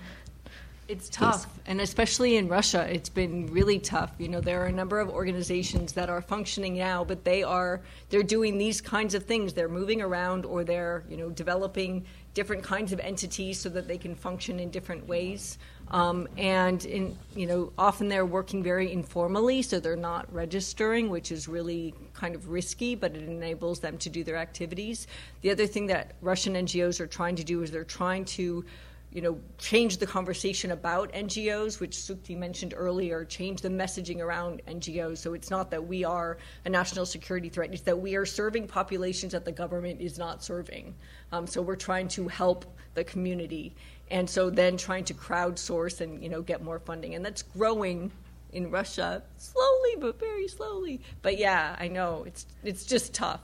it's 0.89 1.07
tough. 1.07 1.47
And 1.67 1.81
especially 1.81 2.37
in 2.37 2.47
Russia, 2.47 2.87
it's 2.89 3.09
been 3.09 3.47
really 3.47 3.77
tough. 3.77 4.13
You 4.17 4.29
know, 4.29 4.39
there 4.39 4.61
are 4.63 4.67
a 4.67 4.71
number 4.71 5.01
of 5.01 5.09
organizations 5.09 5.91
that 5.93 6.09
are 6.09 6.21
functioning 6.21 6.77
now, 6.77 7.03
but 7.03 7.25
they 7.25 7.43
are 7.43 7.81
they're 8.09 8.23
doing 8.23 8.57
these 8.57 8.79
kinds 8.79 9.13
of 9.13 9.23
things. 9.23 9.53
They're 9.53 9.67
moving 9.67 10.01
around, 10.01 10.45
or 10.45 10.63
they're 10.63 11.03
you 11.09 11.17
know 11.17 11.29
developing 11.29 12.05
different 12.33 12.63
kinds 12.63 12.93
of 12.93 12.99
entities 13.01 13.59
so 13.59 13.67
that 13.67 13.87
they 13.87 13.97
can 13.97 14.15
function 14.15 14.61
in 14.61 14.69
different 14.69 15.05
ways. 15.07 15.57
Um, 15.89 16.27
and 16.37 16.85
in 16.85 17.17
you 17.35 17.47
know, 17.47 17.73
often 17.77 18.07
they're 18.07 18.25
working 18.25 18.63
very 18.63 18.93
informally, 18.93 19.61
so 19.61 19.79
they're 19.81 19.97
not 19.97 20.33
registering, 20.33 21.09
which 21.09 21.33
is 21.33 21.49
really 21.49 21.93
kind 22.13 22.33
of 22.33 22.47
risky, 22.47 22.95
but 22.95 23.13
it 23.13 23.23
enables 23.23 23.81
them 23.81 23.97
to 23.97 24.09
do 24.09 24.23
their 24.23 24.37
activities. 24.37 25.07
The 25.41 25.51
other 25.51 25.67
thing 25.67 25.87
that 25.87 26.13
Russian 26.21 26.53
NGOs 26.53 27.01
are 27.01 27.07
trying 27.07 27.35
to 27.35 27.43
do 27.43 27.61
is 27.61 27.71
they're 27.71 27.83
trying 27.83 28.23
to 28.25 28.63
you 29.11 29.21
know, 29.21 29.39
change 29.57 29.97
the 29.97 30.05
conversation 30.05 30.71
about 30.71 31.11
NGOs, 31.13 31.79
which 31.79 31.95
Sukti 31.95 32.37
mentioned 32.37 32.73
earlier, 32.75 33.23
change 33.23 33.61
the 33.61 33.69
messaging 33.69 34.19
around 34.19 34.61
NGOs. 34.67 35.19
So 35.19 35.33
it's 35.33 35.49
not 35.49 35.71
that 35.71 35.87
we 35.87 36.03
are 36.03 36.37
a 36.65 36.69
national 36.69 37.05
security 37.05 37.49
threat, 37.49 37.73
it's 37.73 37.83
that 37.83 37.97
we 37.97 38.15
are 38.15 38.25
serving 38.25 38.67
populations 38.67 39.31
that 39.31 39.45
the 39.45 39.51
government 39.51 40.01
is 40.01 40.17
not 40.17 40.43
serving. 40.43 40.93
Um, 41.31 41.47
so 41.47 41.61
we're 41.61 41.77
trying 41.77 42.09
to 42.09 42.27
help 42.27 42.65
the 42.95 43.03
community. 43.03 43.75
And 44.11 44.29
so 44.29 44.49
then 44.49 44.77
trying 44.77 45.05
to 45.05 45.13
crowdsource 45.13 46.01
and, 46.01 46.21
you 46.21 46.29
know, 46.29 46.41
get 46.41 46.63
more 46.63 46.79
funding. 46.79 47.15
And 47.15 47.25
that's 47.25 47.43
growing 47.43 48.11
in 48.51 48.69
Russia 48.71 49.23
slowly, 49.37 49.95
but 49.99 50.19
very 50.19 50.47
slowly. 50.47 51.01
But 51.21 51.37
yeah, 51.37 51.75
I 51.79 51.87
know, 51.87 52.23
it's, 52.25 52.45
it's 52.63 52.85
just 52.85 53.13
tough. 53.13 53.41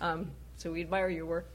Um, 0.00 0.30
so 0.56 0.72
we 0.72 0.80
admire 0.82 1.08
your 1.08 1.26
work. 1.26 1.50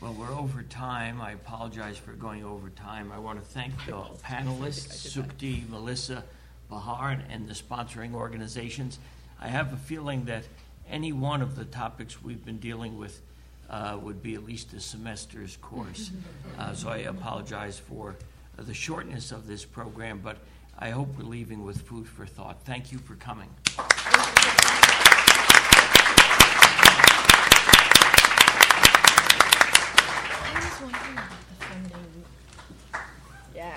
Well, 0.00 0.14
we're 0.14 0.32
over 0.32 0.62
time. 0.62 1.20
I 1.20 1.32
apologize 1.32 1.98
for 1.98 2.12
going 2.12 2.42
over 2.42 2.70
time. 2.70 3.12
I 3.12 3.18
want 3.18 3.38
to 3.38 3.44
thank 3.44 3.74
the 3.84 3.92
panelists, 4.24 5.06
Sukti, 5.06 5.68
Melissa, 5.68 6.24
Baher, 6.70 7.20
and 7.28 7.46
the 7.46 7.52
sponsoring 7.52 8.14
organizations. 8.14 8.98
I 9.38 9.48
have 9.48 9.74
a 9.74 9.76
feeling 9.76 10.24
that 10.24 10.44
any 10.88 11.12
one 11.12 11.42
of 11.42 11.54
the 11.54 11.66
topics 11.66 12.22
we've 12.22 12.42
been 12.42 12.56
dealing 12.56 12.96
with 12.96 13.20
uh, 13.68 13.98
would 14.00 14.22
be 14.22 14.34
at 14.34 14.42
least 14.42 14.72
a 14.72 14.80
semester's 14.80 15.56
course. 15.58 16.10
Uh, 16.58 16.74
so 16.74 16.90
I 16.90 16.98
apologize 16.98 17.78
for 17.78 18.16
the 18.58 18.74
shortness 18.74 19.32
of 19.32 19.46
this 19.46 19.64
program, 19.64 20.20
but 20.22 20.36
I 20.78 20.90
hope 20.90 21.08
we're 21.16 21.24
leaving 21.24 21.64
with 21.64 21.80
food 21.80 22.06
for 22.06 22.26
thought. 22.26 22.58
Thank 22.66 22.92
you 22.92 22.98
for 22.98 23.14
coming. 23.14 23.48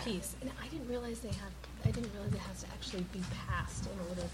Piece. 0.03 0.35
And 0.41 0.51
I 0.61 0.67
didn't 0.67 0.87
realize 0.87 1.19
they 1.19 1.29
have. 1.29 1.53
I 1.85 1.91
didn't 1.91 2.11
realize 2.13 2.33
it 2.33 2.39
has 2.39 2.63
to 2.63 2.67
actually 2.71 3.05
be 3.11 3.21
passed 3.47 3.85
in 3.85 3.99
order 4.09 4.27